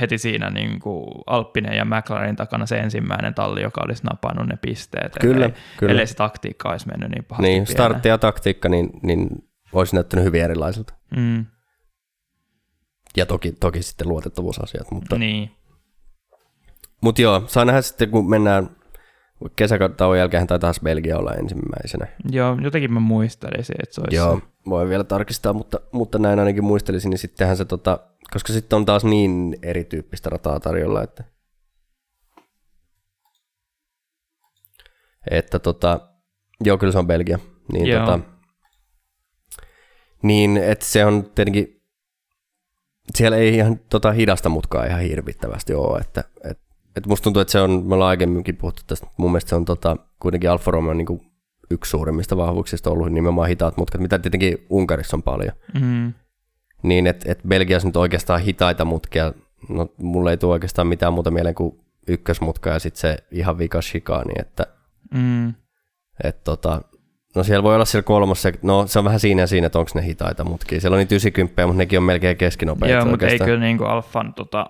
heti 0.00 0.18
siinä 0.18 0.50
niinku 0.50 1.22
Alppinen 1.26 1.76
ja 1.76 1.84
McLarenin 1.84 2.36
takana 2.36 2.66
se 2.66 2.76
ensimmäinen 2.76 3.34
talli, 3.34 3.62
joka 3.62 3.80
olisi 3.84 4.04
napannut 4.04 4.46
ne 4.46 4.56
pisteet. 4.56 5.12
Kyllä, 5.20 5.36
ellei, 5.36 5.52
kyllä. 5.76 5.90
ellei 5.92 6.06
se 6.06 6.14
taktiikka 6.14 6.70
olisi 6.70 6.86
mennyt 6.88 7.10
niin 7.10 7.24
pahasti 7.24 7.42
niin, 7.42 7.64
pieleen. 7.64 7.72
startti 7.76 8.08
ja 8.08 8.18
taktiikka, 8.18 8.68
niin, 8.68 8.90
niin 9.02 9.28
olisi 9.72 9.94
näyttänyt 9.94 10.24
hyvin 10.24 10.42
erilaiselta. 10.42 10.94
Mm, 11.16 11.46
Ja 13.16 13.26
toki, 13.26 13.52
toki 13.52 13.82
sitten 13.82 14.08
luotettavuusasiat, 14.08 14.90
mutta, 14.90 15.18
niin, 15.18 15.50
mutta 17.00 17.22
joo, 17.22 17.42
saa 17.46 17.64
nähdä 17.64 17.82
sitten, 17.82 18.10
kun 18.10 18.30
mennään 18.30 18.68
kesätauon 19.56 20.18
jälkeen 20.18 20.46
tai 20.46 20.58
taas 20.58 20.80
Belgia 20.80 21.18
olla 21.18 21.34
ensimmäisenä. 21.34 22.06
joo, 22.30 22.58
jotenkin 22.62 22.92
mä 22.92 23.00
muistelisin, 23.00 23.76
että 23.82 23.94
se 23.94 24.00
olisi 24.00 24.16
Joo, 24.16 24.40
voi 24.68 24.88
vielä 24.88 25.04
tarkistaa, 25.04 25.52
mutta, 25.52 25.80
mutta 25.92 26.18
näin 26.18 26.38
ainakin 26.38 26.64
muistelisin, 26.64 27.10
niin 27.10 27.18
sittenhän 27.18 27.56
se, 27.56 27.64
tota, 27.64 27.98
koska 28.32 28.52
sitten 28.52 28.76
on 28.76 28.84
taas 28.84 29.04
niin 29.04 29.56
erityyppistä 29.62 30.30
rataa 30.30 30.60
tarjolla, 30.60 31.02
että, 31.02 31.24
että 35.30 35.58
tota, 35.58 36.00
joo, 36.64 36.78
kyllä 36.78 36.92
se 36.92 36.98
on 36.98 37.06
Belgia. 37.06 37.38
Niin, 37.72 37.86
Joo. 37.86 38.00
tota, 38.06 38.20
niin 40.22 40.56
että 40.56 40.84
se 40.84 41.04
on 41.04 41.30
tietenkin, 41.34 41.82
siellä 43.14 43.36
ei 43.36 43.54
ihan 43.54 43.78
tota 43.78 44.12
hidasta 44.12 44.48
mutkaa 44.48 44.86
ihan 44.86 45.00
hirvittävästi 45.00 45.74
ole, 45.74 45.98
että 45.98 46.24
et, 46.50 46.63
et 46.96 47.06
musta 47.06 47.24
tuntuu, 47.24 47.42
että 47.42 47.52
se 47.52 47.60
on, 47.60 47.84
me 47.86 47.94
ollaan 47.94 48.08
aiemminkin 48.08 48.56
puhuttu 48.56 48.82
tästä, 48.86 49.06
mun 49.16 49.30
mielestä 49.30 49.48
se 49.48 49.56
on 49.56 49.64
tota, 49.64 49.96
kuitenkin 50.20 50.50
Alfa 50.50 50.70
Romeo 50.70 50.94
niin 50.94 51.20
yksi 51.70 51.90
suurimmista 51.90 52.36
vahvuuksista 52.36 52.90
ollut 52.90 53.12
nimenomaan 53.12 53.48
hitaat 53.48 53.76
mutkat, 53.76 54.00
mitä 54.00 54.18
tietenkin 54.18 54.66
Unkarissa 54.70 55.16
on 55.16 55.22
paljon. 55.22 55.52
Mm, 55.80 56.12
Niin, 56.82 57.06
että 57.06 57.32
et 57.32 57.40
Belgiassa 57.48 57.88
nyt 57.88 57.96
oikeastaan 57.96 58.40
hitaita 58.40 58.84
mutkia, 58.84 59.32
no 59.68 59.88
mulle 59.96 60.30
ei 60.30 60.36
tule 60.36 60.52
oikeastaan 60.52 60.88
mitään 60.88 61.12
muuta 61.12 61.30
mieleen 61.30 61.54
kuin 61.54 61.80
ykkösmutka 62.08 62.70
ja 62.70 62.78
sitten 62.78 63.00
se 63.00 63.16
ihan 63.30 63.58
vika 63.58 63.82
shikaani, 63.82 64.32
että 64.38 64.66
mm, 65.14 65.54
et 66.24 66.44
tota, 66.44 66.82
no 67.36 67.44
siellä 67.44 67.62
voi 67.62 67.74
olla 67.74 67.84
siellä 67.84 68.06
kolmossa, 68.06 68.48
no 68.62 68.86
se 68.86 68.98
on 68.98 69.04
vähän 69.04 69.20
siinä 69.20 69.42
ja 69.42 69.46
siinä, 69.46 69.66
että 69.66 69.78
onko 69.78 69.90
ne 69.94 70.04
hitaita 70.04 70.44
mutkia. 70.44 70.80
Siellä 70.80 70.94
on 70.94 70.98
niitä 70.98 71.14
90, 71.14 71.66
mutta 71.66 71.78
nekin 71.78 71.98
on 71.98 72.02
melkein 72.02 72.36
keskinopeita 72.36 72.96
Joo, 72.96 73.04
mutta 73.04 73.26
kyllä 73.44 73.60
niin 73.60 73.78
kuin 73.78 73.90
Alfan 73.90 74.34
tota, 74.34 74.66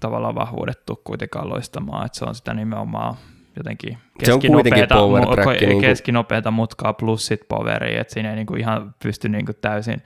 tavallaan 0.00 0.34
vahvuudet 0.34 0.86
tuu 0.86 1.00
kuitenkaan 1.04 1.48
loistamaan, 1.48 2.06
että 2.06 2.18
se 2.18 2.24
on 2.24 2.34
sitä 2.34 2.54
nimenomaan 2.54 3.14
jotenkin 3.56 3.98
Se 4.24 4.32
on 4.32 4.40
keskinopeata, 4.40 4.94
mu- 4.94 5.60
niinku- 5.60 5.80
keskinopeata 5.80 6.50
mutkaa 6.50 6.92
plus 6.92 7.26
sit 7.26 7.40
poweria, 7.48 8.00
että 8.00 8.12
siinä 8.14 8.30
ei 8.30 8.36
niinku 8.36 8.54
ihan 8.56 8.94
pysty 9.02 9.28
niinku 9.28 9.52
täysin 9.60 10.02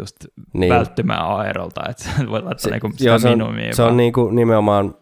just 0.00 0.16
Niin. 0.24 0.60
niin. 0.60 0.72
välttymään 0.74 1.26
aerolta, 1.26 1.80
että 1.90 2.10
voi 2.30 2.42
laittaa 2.42 2.58
Se, 2.58 2.70
niinku 2.70 2.90
sitä 2.92 3.04
joo, 3.04 3.18
se 3.18 3.28
on, 3.28 3.38
minumia 3.38 3.72
se 3.74 3.82
on 3.82 3.86
vaan. 3.86 3.96
niinku 3.96 4.30
nimenomaan 4.30 4.94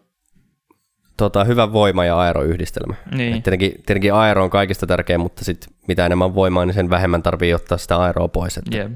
tota, 1.17 1.43
hyvä 1.43 1.73
voima- 1.73 2.05
ja 2.05 2.19
aeroyhdistelmä. 2.19 2.93
Niin. 3.15 3.37
Et 3.37 3.43
tietenkin, 3.43 3.71
tietenkin 3.71 4.13
aero 4.13 4.43
on 4.43 4.49
kaikista 4.49 4.87
tärkein, 4.87 5.19
mutta 5.21 5.45
sit 5.45 5.67
mitä 5.87 6.05
enemmän 6.05 6.35
voimaa, 6.35 6.65
niin 6.65 6.73
sen 6.73 6.89
vähemmän 6.89 7.23
tarvii 7.23 7.53
ottaa 7.53 7.77
sitä 7.77 7.97
aeroa 7.97 8.27
pois. 8.27 8.57
Että, 8.57 8.77
Jep. 8.77 8.91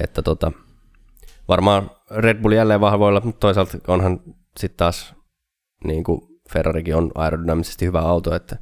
että 0.00 0.22
tota, 0.22 0.52
varmaan 1.48 1.90
Red 2.10 2.42
Bull 2.42 2.52
jälleen 2.52 2.80
vahvoilla, 2.80 3.20
mutta 3.24 3.40
toisaalta 3.40 3.78
onhan 3.88 4.20
sitten 4.56 4.76
taas 4.76 5.14
niin 5.84 6.04
kuin 6.04 6.20
Ferrarikin 6.52 6.96
on 6.96 7.10
aerodynaamisesti 7.14 7.86
hyvä 7.86 8.00
auto, 8.00 8.34
että 8.34 8.56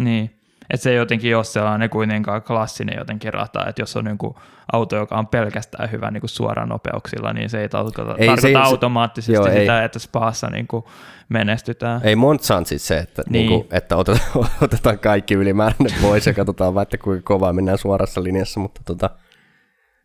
Niin. 0.00 0.30
Että 0.70 0.82
se 0.82 0.90
ei 0.90 0.96
jotenkin 0.96 1.36
ole 1.36 1.44
sellainen 1.44 1.90
kuitenkaan 1.90 2.42
klassinen 2.42 2.98
jotenkin 2.98 3.34
rata, 3.34 3.66
että 3.68 3.82
jos 3.82 3.96
on 3.96 4.04
niinku 4.04 4.38
auto, 4.72 4.96
joka 4.96 5.16
on 5.18 5.26
pelkästään 5.26 5.90
hyvä 5.92 6.10
niinku 6.10 6.28
suoranopeuksilla, 6.28 7.32
niin 7.32 7.50
se 7.50 7.60
ei 7.60 7.68
tarkoita, 7.68 8.02
Ei, 8.02 8.06
ei, 8.08 8.16
se 8.18 8.26
tarkoita 8.26 8.48
ei- 8.48 8.54
se- 8.54 8.58
automaattisesti 8.70 9.32
joo, 9.32 9.46
ei. 9.46 9.60
sitä, 9.60 9.84
että 9.84 9.98
Spaassa 9.98 10.46
niinku 10.50 10.88
menestytään. 11.28 12.00
ei 12.04 12.16
Montsaan 12.16 12.66
siis 12.66 12.86
se, 12.86 12.98
että, 12.98 13.22
niin. 13.22 13.32
Niin. 13.32 13.48
Niin 13.50 13.60
kuin, 13.68 13.76
että 13.78 13.96
otetaan, 13.96 14.30
otetaan 14.60 14.98
kaikki 14.98 15.34
ylimääräinen 15.34 16.00
pois 16.02 16.26
ja 16.26 16.34
katsotaan 16.34 16.74
vaan, 16.74 16.82
että 16.82 16.98
kuinka 16.98 17.22
kovaa 17.24 17.52
mennään 17.52 17.78
suorassa 17.78 18.22
linjassa, 18.22 18.60
mutta 18.60 18.80
tota, 18.84 19.10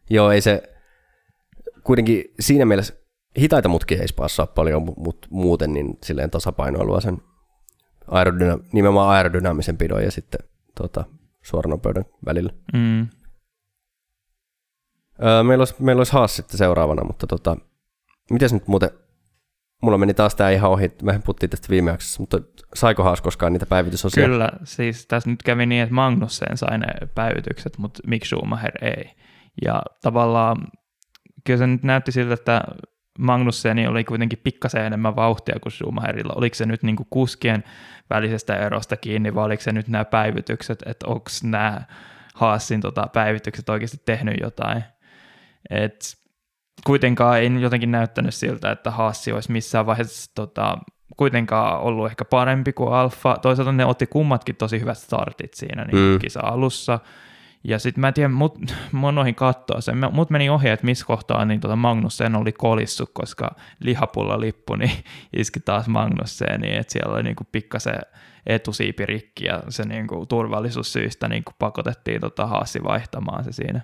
joo, 0.09 0.31
ei 0.31 0.41
se, 0.41 0.63
kuitenkin 1.89 2.23
siinä 2.39 2.65
mielessä 2.65 2.93
hitaita 3.39 3.69
mutkia 3.69 4.01
ei 4.01 4.07
spaassa 4.07 4.43
ole 4.43 4.49
paljon, 4.55 4.83
mutta 4.97 5.27
muuten 5.31 5.73
niin 5.73 5.97
silleen 6.03 6.31
tasapainoilua 6.31 7.01
sen 7.01 7.17
aerodyna, 8.07 8.59
nimenomaan 8.73 9.09
aerodynaamisen 9.09 9.77
pidon 9.77 10.03
ja 10.03 10.11
sitten 10.11 10.39
tota, 10.75 11.05
suoranopeuden 11.41 12.05
välillä. 12.25 12.53
Mm. 12.73 13.07
Öö, 15.23 15.43
meillä, 15.43 15.61
olisi, 15.61 15.75
meillä 15.79 15.99
olisi 15.99 16.13
Haas 16.13 16.35
sitten 16.35 16.57
seuraavana, 16.57 17.03
mutta 17.03 17.27
tota, 17.27 17.57
mitäs 18.31 18.53
nyt 18.53 18.67
muuten 18.67 18.89
mulla 19.81 19.97
meni 19.97 20.13
taas 20.13 20.35
tämä 20.35 20.49
ihan 20.49 20.71
ohi, 20.71 20.91
me 21.01 21.19
puhuttiin 21.25 21.49
tästä 21.49 21.69
viime 21.69 21.91
jaksossa, 21.91 22.21
mutta 22.21 22.37
saiko 22.73 23.03
Haas 23.03 23.21
koskaan 23.21 23.53
niitä 23.53 23.65
päivitysosia? 23.65 24.25
Kyllä, 24.25 24.51
siis 24.63 25.07
tässä 25.07 25.29
nyt 25.29 25.43
kävi 25.43 25.65
niin, 25.65 25.83
että 25.83 25.95
Magnussen 25.95 26.57
sai 26.57 26.77
ne 26.77 26.87
päivitykset, 27.15 27.77
mutta 27.77 28.01
Mick 28.07 28.25
Schumacher 28.25 28.85
ei. 28.85 29.11
Ja 29.65 29.81
tavallaan 30.01 30.57
kyllä 31.43 31.57
se 31.57 31.67
nyt 31.67 31.83
näytti 31.83 32.11
siltä, 32.11 32.33
että 32.33 32.61
Magnusseni 33.19 33.87
oli 33.87 34.03
kuitenkin 34.03 34.39
pikkasen 34.43 34.85
enemmän 34.85 35.15
vauhtia 35.15 35.59
kuin 35.59 35.73
Schumacherilla. 35.73 36.33
Oliko 36.35 36.55
se 36.55 36.65
nyt 36.65 36.83
niin 36.83 36.95
kuin 36.95 37.07
kuskien 37.09 37.63
välisestä 38.09 38.55
erosta 38.55 38.97
kiinni 38.97 39.35
vai 39.35 39.45
oliko 39.45 39.63
se 39.63 39.71
nyt 39.71 39.87
nämä 39.87 40.05
päivitykset, 40.05 40.83
että 40.85 41.07
onko 41.07 41.29
nämä 41.43 41.81
Haasin 42.35 42.81
tota, 42.81 43.07
päivitykset 43.13 43.69
oikeasti 43.69 43.97
tehnyt 44.05 44.35
jotain. 44.41 44.83
Et 45.69 46.17
kuitenkaan 46.85 47.39
ei 47.39 47.61
jotenkin 47.61 47.91
näyttänyt 47.91 48.33
siltä, 48.33 48.71
että 48.71 48.91
Haassi 48.91 49.31
olisi 49.31 49.51
missään 49.51 49.85
vaiheessa 49.85 50.31
tota, 50.35 50.77
kuitenkaan 51.17 51.79
ollut 51.79 52.05
ehkä 52.05 52.25
parempi 52.25 52.73
kuin 52.73 52.93
Alfa. 52.93 53.37
Toisaalta 53.41 53.71
ne 53.71 53.85
otti 53.85 54.07
kummatkin 54.07 54.55
tosi 54.55 54.79
hyvät 54.79 54.97
startit 54.97 55.53
siinä 55.53 55.85
niin 55.85 56.13
mm. 56.13 56.19
kisa 56.19 56.39
alussa. 56.43 56.99
Ja 57.63 57.79
sitten 57.79 58.01
mä 58.01 58.07
en 58.07 58.13
tiedä, 58.13 58.29
mut, 58.29 58.57
mä 59.01 59.11
noihin 59.11 59.35
katsoa 59.35 59.81
sen, 59.81 59.97
mut 60.11 60.29
meni 60.29 60.49
ohi, 60.49 60.69
että 60.69 60.85
missä 60.85 61.05
kohtaa 61.05 61.45
niin 61.45 61.59
tota 61.59 61.75
Magnussen 61.75 62.35
oli 62.35 62.51
kolissu, 62.51 63.05
koska 63.13 63.55
lihapulla 63.79 64.39
lippu 64.39 64.75
niin 64.75 64.91
iski 65.37 65.59
taas 65.59 65.87
Magnusseniin, 65.87 66.79
että 66.79 66.93
siellä 66.93 67.13
oli 67.13 67.23
niinku 67.23 67.43
pikkasen 67.51 67.99
etusiipi 68.45 69.05
rikki 69.05 69.45
ja 69.45 69.63
se 69.69 69.83
niinku 69.83 70.25
turvallisuussyistä 70.25 71.27
niinku 71.27 71.51
pakotettiin 71.59 72.21
tota 72.21 72.45
Haassi 72.45 72.83
vaihtamaan 72.83 73.43
se 73.43 73.51
siinä. 73.51 73.81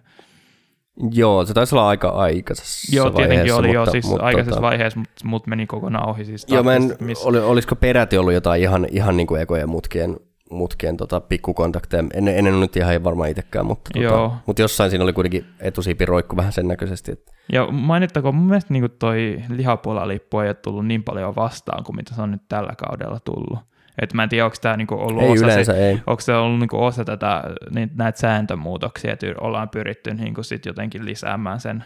Joo, 1.11 1.45
se 1.45 1.53
taisi 1.53 1.75
olla 1.75 1.87
aika 1.87 2.09
aikaisessa 2.09 2.95
Joo, 2.95 3.09
tietenkin 3.09 3.53
oli 3.53 3.67
mutta, 3.67 3.79
jo 3.79 3.91
siis 3.91 4.05
mutta, 4.05 4.25
aikaisessa 4.25 4.51
tota, 4.51 4.61
vaiheessa, 4.61 4.99
mutta 4.99 5.27
mut 5.27 5.47
meni 5.47 5.67
kokonaan 5.67 6.09
ohi. 6.09 6.25
Siis 6.25 6.45
Joo, 6.49 6.63
mä 6.63 6.75
en, 6.75 6.95
missä- 6.99 7.27
oli, 7.27 7.39
olisiko 7.39 7.75
peräti 7.75 8.17
ollut 8.17 8.33
jotain 8.33 8.61
ihan, 8.61 8.87
ihan 8.91 9.17
niin 9.17 9.27
kuin 9.27 9.41
ekojen 9.41 9.69
mutkien, 9.69 10.17
mutkien 10.51 10.97
tota, 10.97 11.21
pikkukontakteja. 11.21 12.03
En, 12.13 12.27
en 12.27 12.47
ole 12.47 12.59
nyt 12.59 12.75
ihan 12.75 13.03
varmaan 13.03 13.29
itsekään, 13.29 13.65
mutta, 13.65 13.89
tota, 13.93 14.31
mutta 14.45 14.61
jossain 14.61 14.89
siinä 14.89 15.03
oli 15.03 15.13
kuitenkin 15.13 15.45
etusiipi 15.59 16.05
roikku 16.05 16.35
vähän 16.35 16.53
sen 16.53 16.67
näköisesti. 16.67 17.11
Että, 17.11 17.31
Ja 17.51 17.67
mainittakoon, 17.71 18.35
mun 18.35 18.47
mielestä 18.47 18.73
niin 18.73 18.91
toi 18.99 19.43
lihapuolalippu 19.49 20.39
ei 20.39 20.49
ole 20.49 20.53
tullut 20.53 20.85
niin 20.85 21.03
paljon 21.03 21.35
vastaan 21.35 21.83
kuin 21.83 21.95
mitä 21.95 22.15
se 22.15 22.21
on 22.21 22.31
nyt 22.31 22.41
tällä 22.49 22.73
kaudella 22.77 23.19
tullut. 23.19 23.59
Et 24.01 24.13
mä 24.13 24.23
en 24.23 24.29
tiedä, 24.29 24.45
onko 24.45 24.57
tämä 24.61 24.77
niinku 24.77 24.95
ollut 24.95 25.23
ei 25.23 25.31
osa, 25.31 25.45
yleensä, 25.45 25.73
se, 25.73 25.89
ei. 25.89 25.93
onko 26.07 26.21
ollut 26.43 26.59
niinku 26.59 26.83
osa 26.83 27.05
tätä, 27.05 27.43
niin, 27.75 27.91
näitä 27.95 28.19
sääntömuutoksia, 28.19 29.13
että 29.13 29.27
ollaan 29.41 29.69
pyritty 29.69 30.13
niinku 30.13 30.43
sit 30.43 30.65
jotenkin 30.65 31.05
lisäämään 31.05 31.59
sen 31.59 31.83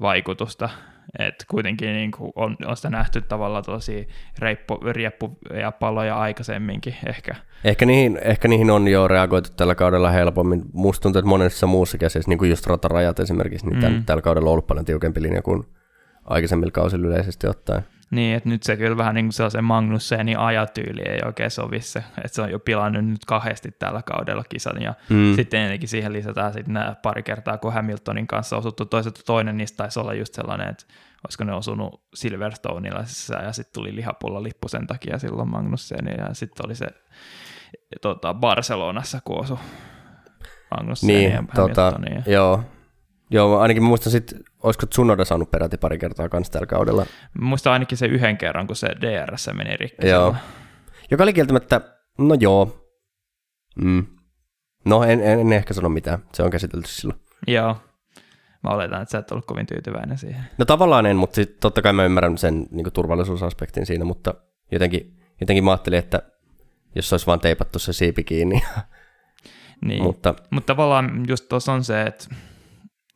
vaikutusta. 0.00 0.68
Et 1.18 1.34
kuitenkin 1.50 1.92
niinku 1.92 2.32
on, 2.36 2.56
on 2.66 2.76
sitä 2.76 2.90
nähty 2.90 3.20
tavallaan 3.20 3.64
tosi 3.64 4.08
reippu, 4.38 4.78
rieppu 4.92 5.38
ja 5.60 5.72
paloja 5.72 6.16
aikaisemminkin 6.16 6.94
ehkä. 7.06 7.34
Ehkä 7.64 7.86
niihin, 7.86 8.18
ehkä 8.22 8.48
niihin 8.48 8.70
on 8.70 8.88
jo 8.88 9.08
reagoitu 9.08 9.50
tällä 9.56 9.74
kaudella 9.74 10.10
helpommin. 10.10 10.62
Musta 10.72 11.02
tuntuu, 11.02 11.18
että 11.18 11.28
monessa 11.28 11.66
muussa 11.66 11.98
käsissä, 11.98 12.28
niin 12.28 12.38
kuin 12.38 12.50
just 12.50 12.66
ratarajat 12.66 13.20
esimerkiksi, 13.20 13.66
niin 13.66 13.80
tämän, 13.80 13.98
Mm. 13.98 14.04
tällä 14.04 14.22
kaudella 14.22 14.50
on 14.50 14.52
ollut 14.52 14.66
paljon 14.66 14.84
tiukempi 14.84 15.22
linja 15.22 15.42
kuin 15.42 15.64
aikaisemmilla 16.24 16.70
kausilla 16.72 17.06
yleisesti 17.06 17.46
ottaen. 17.46 17.82
Niin, 18.10 18.36
että 18.36 18.48
nyt 18.48 18.62
se 18.62 18.76
kyllä 18.76 18.96
vähän 18.96 19.14
niin 19.14 19.24
kuin 19.26 19.32
sellaisen 19.32 19.64
Magnussenin 19.64 20.38
ajatyyli 20.38 21.02
ei 21.02 21.20
oikein 21.26 21.50
sovi 21.50 21.80
se, 21.80 21.98
että 21.98 22.28
se 22.28 22.42
on 22.42 22.50
jo 22.50 22.58
pilannut 22.58 23.04
nyt 23.04 23.24
kahdesti 23.24 23.70
tällä 23.78 24.02
kaudella 24.02 24.44
kisan 24.48 24.82
ja 24.82 24.94
Mm. 25.08 25.34
sitten 25.36 25.60
ennenkin 25.60 25.88
siihen 25.88 26.12
lisätään 26.12 26.52
sitten 26.52 26.74
nämä 26.74 26.96
pari 27.02 27.22
kertaa, 27.22 27.58
kun 27.58 27.72
Hamiltonin 27.72 28.26
kanssa 28.26 28.56
osuttu 28.56 28.84
toiselta 28.84 29.20
toinen 29.26 29.56
niistä 29.56 29.76
taisi 29.76 30.00
olla 30.00 30.14
just 30.14 30.34
sellainen, 30.34 30.68
että 30.68 30.84
olisiko 31.26 31.44
ne 31.44 31.52
osunut 31.54 32.02
Silverstoneilla 32.14 33.04
sisään 33.04 33.44
ja 33.44 33.52
sitten 33.52 33.72
tuli 33.82 33.94
lihapulla 33.96 34.42
lippu 34.42 34.68
sen 34.68 34.86
takia 34.86 35.18
silloin 35.18 35.48
Magnussen 35.50 36.06
ja 36.18 36.34
sitten 36.34 36.66
oli 36.66 36.74
se 36.74 36.86
tota, 38.02 38.34
Barcelonassa, 38.34 39.20
kun 39.24 39.40
osui 39.40 39.58
Magnussen 40.70 41.06
Niin, 41.06 41.32
ja 41.32 41.44
tota, 41.54 41.82
Hamiltonin. 41.84 42.22
Ja... 42.26 42.32
joo. 42.32 42.64
Joo, 43.30 43.58
ainakin 43.58 43.82
muistan 43.82 44.12
sitten, 44.12 44.44
olisiko 44.62 44.86
Tsunoda 44.86 45.24
saanut 45.24 45.50
peräti 45.50 45.76
pari 45.76 45.98
kertaa 45.98 46.28
kanssa 46.28 46.52
tällä 46.52 46.66
kaudella. 46.66 47.06
Muistan 47.40 47.72
ainakin 47.72 47.98
se 47.98 48.06
yhden 48.06 48.36
kerran, 48.38 48.66
kun 48.66 48.76
se 48.76 48.88
DRS 48.88 49.50
meni 49.54 49.76
rikki. 49.76 50.08
Joo. 50.08 50.36
Joka 51.10 51.22
oli 51.22 51.32
kieltämättä, 51.32 51.80
no 52.18 52.36
joo. 52.40 52.86
Mm. 53.82 54.06
No 54.84 55.02
en, 55.04 55.20
en, 55.20 55.40
en, 55.40 55.52
ehkä 55.52 55.74
sano 55.74 55.88
mitään, 55.88 56.18
se 56.32 56.42
on 56.42 56.50
käsitelty 56.50 56.88
silloin. 56.88 57.20
Joo. 57.46 57.76
Mä 58.62 58.70
oletan, 58.70 59.02
että 59.02 59.12
sä 59.12 59.18
et 59.18 59.30
ollut 59.30 59.46
kovin 59.46 59.66
tyytyväinen 59.66 60.18
siihen. 60.18 60.44
No 60.58 60.64
tavallaan 60.64 61.06
en, 61.06 61.16
mutta 61.16 61.34
sit 61.34 61.60
totta 61.60 61.82
kai 61.82 61.92
mä 61.92 62.04
ymmärrän 62.04 62.38
sen 62.38 62.66
niin 62.70 62.92
turvallisuusaspektin 62.92 63.86
siinä, 63.86 64.04
mutta 64.04 64.34
jotenkin, 64.72 65.18
jotenkin 65.40 65.64
mä 65.64 65.70
ajattelin, 65.70 65.98
että 65.98 66.22
jos 66.94 67.12
olisi 67.12 67.26
vaan 67.26 67.40
teipattu 67.40 67.78
se 67.78 67.92
siipi 67.92 68.24
kiinni, 68.24 68.62
Niin. 69.84 70.02
mutta 70.02 70.34
Mutta 70.50 70.66
tavallaan 70.74 71.24
just 71.28 71.48
tuossa 71.48 71.72
on 71.72 71.84
se, 71.84 72.02
että 72.02 72.24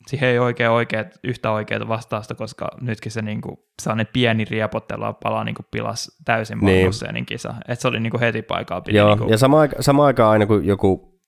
siihen 0.07 0.29
ei 0.29 0.39
oikein 0.39 0.69
oikeat, 0.69 1.07
yhtä 1.23 1.51
oikeaa 1.51 1.87
vastausta, 1.87 2.35
koska 2.35 2.67
nytkin 2.81 3.11
se 3.11 3.21
niinku, 3.21 3.69
sellainen 3.81 4.07
pieni 4.13 4.45
riepottelua 4.45 5.13
palaa 5.13 5.43
niinku 5.43 5.63
pilas 5.71 6.11
täysin 6.25 6.57
Niin. 6.59 6.77
Magnussenin 6.77 7.25
kisa. 7.25 7.53
Et 7.67 7.79
se 7.79 7.87
oli 7.87 7.99
niinku 7.99 8.19
heti 8.19 8.41
paikaa 8.41 8.81
pidi 8.81 8.97
joo, 8.97 9.09
niinku, 9.09 9.31
ja 9.31 9.37
sama, 9.37 9.59
aika, 9.59 9.75
sama 9.79 10.05
aikaan 10.05 10.31
aina 10.31 10.45
kun 10.45 10.65
joku, 10.65 11.19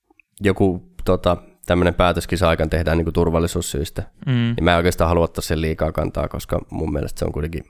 joku 0.41 0.93
tota, 1.05 1.38
tämmöinen 1.65 1.93
päätöskisa 1.93 2.49
aikaan 2.49 2.69
tehdään 2.69 2.97
niin 2.97 3.13
turvallisuussyistä, 3.13 4.03
mm, 4.26 4.32
niin 4.32 4.63
mä 4.63 4.71
en 4.71 4.78
oikeastaan 4.78 5.07
halua 5.07 5.23
ottaa 5.23 5.41
sen 5.41 5.61
liikaa 5.61 5.91
kantaa, 5.91 6.28
koska 6.28 6.59
mun 6.71 6.93
mielestä 6.93 7.19
se 7.19 7.26
on 7.26 7.32
kuitenkin, 7.32 7.63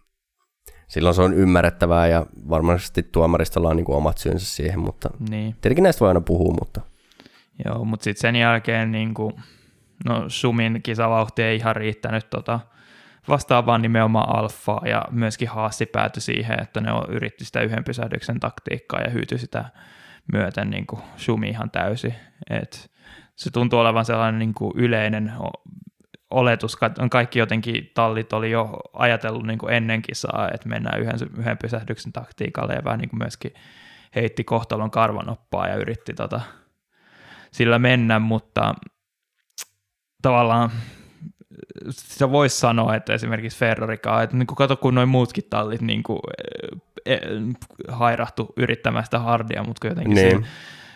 silloin 0.87 1.15
se 1.15 1.21
on 1.21 1.33
ymmärrettävää 1.33 2.07
ja 2.07 2.25
varmasti 2.49 3.03
tuomaristolla 3.03 3.69
on 3.69 3.75
niin 3.75 3.85
kuin 3.85 3.95
omat 3.97 4.17
syynsä 4.17 4.45
siihen, 4.45 4.79
mutta 4.79 5.09
niin. 5.29 5.55
tietenkin 5.61 5.83
näistä 5.83 5.99
voi 5.99 6.07
aina 6.07 6.21
puhua, 6.21 6.53
mutta 6.59 6.81
Joo, 7.65 7.85
mutta 7.85 8.03
sitten 8.03 8.21
sen 8.21 8.35
jälkeen 8.35 8.91
niinku, 8.91 9.39
no 10.05 10.23
Sumin 10.27 10.81
kisavauhti 10.83 11.43
ei 11.43 11.55
ihan 11.55 11.75
riittänyt 11.75 12.29
tota, 12.29 12.59
vastaavaan 13.27 13.81
nimenomaan 13.81 14.37
alfaa 14.37 14.81
ja 14.85 15.05
myöskin 15.11 15.49
Haassi 15.49 15.85
päätyi 15.85 16.21
siihen, 16.21 16.61
että 16.61 16.81
ne 16.81 16.91
on- 16.91 17.09
yritti 17.09 17.45
sitä 17.45 17.61
yhden 17.61 17.83
pysähdyksen 17.83 18.39
taktiikkaa 18.39 19.01
ja 19.01 19.09
hyytyi 19.09 19.37
sitä 19.37 19.65
myöten 20.33 20.69
niin 20.69 20.87
kuin 20.87 21.01
Sumi 21.17 21.49
ihan 21.49 21.71
täysin. 21.71 22.15
Et 22.49 22.91
se 23.35 23.51
tuntuu 23.51 23.79
olevan 23.79 24.05
sellainen 24.05 24.39
niin 24.39 24.53
kuin 24.53 24.73
yleinen 24.75 25.33
oletus, 26.31 26.75
ka- 26.75 26.91
kaikki 27.11 27.39
jotenkin 27.39 27.91
tallit 27.93 28.33
oli 28.33 28.51
jo 28.51 28.79
ajatellut 28.93 29.47
niin 29.47 29.59
kuin 29.59 29.73
ennen 29.73 30.01
kisaa, 30.01 30.49
että 30.53 30.69
mennään 30.69 30.99
yhden, 30.99 31.19
yhden 31.37 31.57
pysähdyksen 31.57 32.13
taktiikalle 32.13 32.73
ja 32.73 32.83
vähän 32.83 32.99
niin 32.99 33.09
kuin 33.09 33.17
myöskin 33.19 33.53
heitti 34.15 34.43
kohtalon 34.43 34.91
karvanoppaa 34.91 35.67
ja 35.67 35.75
yritti 35.75 36.13
tota, 36.13 36.41
sillä 37.51 37.79
mennä, 37.79 38.19
mutta 38.19 38.75
tavallaan 40.29 40.71
se 41.89 42.31
voisi 42.31 42.57
sanoa, 42.59 42.95
että 42.95 43.13
esimerkiksi 43.13 43.59
Ferrarikaan, 43.59 44.23
että 44.23 44.37
niin 44.37 44.47
kuin 44.47 44.55
kato 44.55 44.77
kun 44.77 44.95
noin 44.95 45.09
muutkin 45.09 45.43
tallit 45.49 45.81
niin 45.81 46.03
kuin, 46.03 46.19
e, 47.05 47.17
hairahtu 47.87 48.53
yrittämästä 48.57 49.19
hardia, 49.19 49.63
mutta 49.63 49.87
jotenkin 49.87 50.15
Niin. 50.15 50.45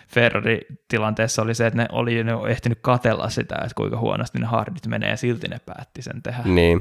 Ferrari-tilanteessa 0.07 1.41
oli 1.41 1.55
se, 1.55 1.67
että 1.67 1.77
ne 1.77 1.85
oli 1.91 2.23
ne 2.23 2.33
oli 2.33 2.51
ehtinyt 2.51 2.79
katella 2.81 3.29
sitä, 3.29 3.55
että 3.55 3.75
kuinka 3.75 3.97
huonosti 3.97 4.39
ne 4.39 4.45
hardit 4.45 4.87
menee 4.87 5.09
ja 5.09 5.17
silti 5.17 5.47
ne 5.47 5.59
päätti 5.65 6.01
sen 6.01 6.23
tehdä. 6.23 6.41
niin, 6.45 6.77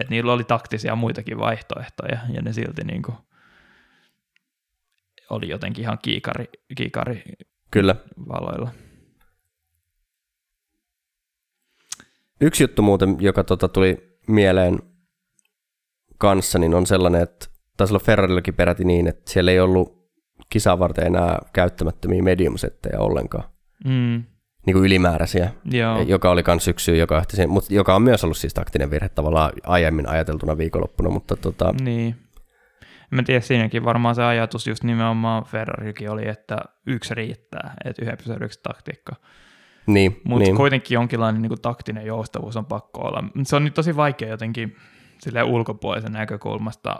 Että 0.00 0.10
niillä 0.10 0.32
oli 0.32 0.44
taktisia 0.44 0.96
muitakin 0.96 1.38
vaihtoehtoja 1.38 2.18
ja 2.32 2.42
ne 2.42 2.52
silti 2.52 2.84
niin 2.84 3.02
kuin 3.02 3.16
oli 5.30 5.48
jotenkin 5.48 5.84
ihan 5.84 5.98
kiikari, 6.02 6.44
kiikari 6.76 7.22
kyllä. 7.70 7.96
valoilla. 8.28 8.70
Yksi 12.42 12.62
juttu 12.64 12.82
muuten, 12.82 13.16
joka 13.20 13.44
tota, 13.44 13.68
tuli 13.68 14.18
mieleen 14.28 14.78
kanssa, 16.18 16.58
niin 16.58 16.74
on 16.74 16.86
sellainen, 16.86 17.22
että 17.22 17.46
taisi 17.76 17.94
olla 17.94 18.04
Ferrarillakin 18.04 18.54
peräti 18.54 18.84
niin, 18.84 19.06
että 19.08 19.30
siellä 19.30 19.50
ei 19.50 19.60
ollut 19.60 20.02
kisaa 20.50 20.78
varten 20.78 21.06
enää 21.06 21.38
käyttämättömiä 21.52 22.22
medium-settejä 22.22 22.98
ollenkaan, 22.98 23.44
Mm, 23.84 24.24
niin 24.66 24.74
kuin 24.74 24.84
ylimääräisiä, 24.84 25.50
joo. 25.64 26.00
joka 26.00 26.30
oli 26.30 26.42
myös 26.46 26.64
syksy, 26.64 26.96
joka, 26.96 27.14
johti 27.14 27.36
siihen, 27.36 27.50
mutta 27.50 27.74
joka 27.74 27.94
on 27.94 28.02
myös 28.02 28.24
ollut 28.24 28.36
siis 28.36 28.54
taktinen 28.54 28.90
virhe 28.90 29.08
tavallaan 29.08 29.52
aiemmin 29.66 30.08
ajateltuna 30.08 30.58
viikonloppuna, 30.58 31.10
mutta 31.10 31.36
tota, 31.36 31.74
Niin. 31.80 32.14
Mä 33.10 33.22
tiedän, 33.22 33.42
siinäkin 33.42 33.84
varmaan 33.84 34.14
se 34.14 34.22
ajatus 34.22 34.66
just 34.66 34.84
nimenomaan 34.84 35.44
Ferrarikin 35.44 36.10
oli, 36.10 36.28
että 36.28 36.58
yksi 36.86 37.14
riittää, 37.14 37.74
että 37.84 38.02
yhden 38.02 38.18
pysähdyksen 38.18 38.62
taktiikka. 38.62 39.12
Niin, 39.86 40.20
Mutta 40.24 40.44
niin. 40.44 40.56
kuitenkin 40.56 40.94
jonkinlainen 40.94 41.42
niin 41.42 41.50
kuin 41.50 41.62
taktinen 41.62 42.06
joustavuus 42.06 42.56
on 42.56 42.66
pakko 42.66 43.00
olla. 43.00 43.24
Se 43.42 43.56
on 43.56 43.64
nyt 43.64 43.74
tosi 43.74 43.96
vaikea 43.96 44.28
jotenkin 44.28 44.76
silleen 45.20 45.46
ulkopuolisen 45.46 46.12
näkökulmasta 46.12 46.98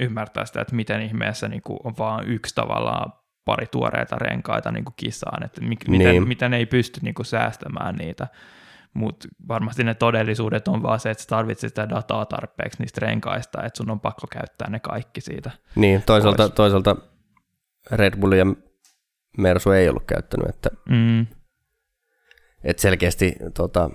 ymmärtää 0.00 0.44
sitä, 0.44 0.60
että 0.60 0.74
miten 0.74 1.02
ihmeessä 1.02 1.48
niin 1.48 1.62
kuin 1.62 1.78
on 1.84 1.94
vaan 1.98 2.28
yksi 2.28 2.54
tavallaan 2.54 3.12
pari 3.44 3.66
tuoreita 3.66 4.16
renkaita 4.16 4.72
niin 4.72 4.84
kuin 4.84 4.94
kisaan, 4.96 5.44
että 5.44 5.60
mik, 5.60 5.88
Niin. 5.88 5.98
miten, 6.02 6.28
miten 6.28 6.54
ei 6.54 6.66
pysty 6.66 7.00
niin 7.02 7.14
kuin 7.14 7.26
säästämään 7.26 7.94
niitä. 7.94 8.26
mutta 8.94 9.28
varmasti 9.48 9.84
ne 9.84 9.94
todellisuudet 9.94 10.68
on 10.68 10.82
vaan 10.82 11.00
se, 11.00 11.10
että 11.10 11.22
sä 11.22 11.28
tarvitset 11.28 11.68
sitä 11.70 11.88
dataa 11.88 12.26
tarpeeksi 12.26 12.82
niistä 12.82 13.06
renkaista, 13.06 13.62
että 13.62 13.76
sun 13.76 13.90
on 13.90 14.00
pakko 14.00 14.26
käyttää 14.32 14.70
ne 14.70 14.80
kaikki 14.80 15.20
siitä. 15.20 15.50
Niin, 15.74 16.02
toisaalta, 16.06 16.42
pois. 16.42 16.52
toisaalta 16.54 16.96
Red 17.92 18.16
Bull 18.20 18.32
ja 18.32 18.46
Mersu 19.38 19.70
ei 19.70 19.88
ollut 19.88 20.04
käyttänyt, 20.06 20.48
että, 20.48 20.70
mm. 20.88 21.26
Että 22.64 22.82
selkeästi 22.82 23.36
tota, 23.54 23.90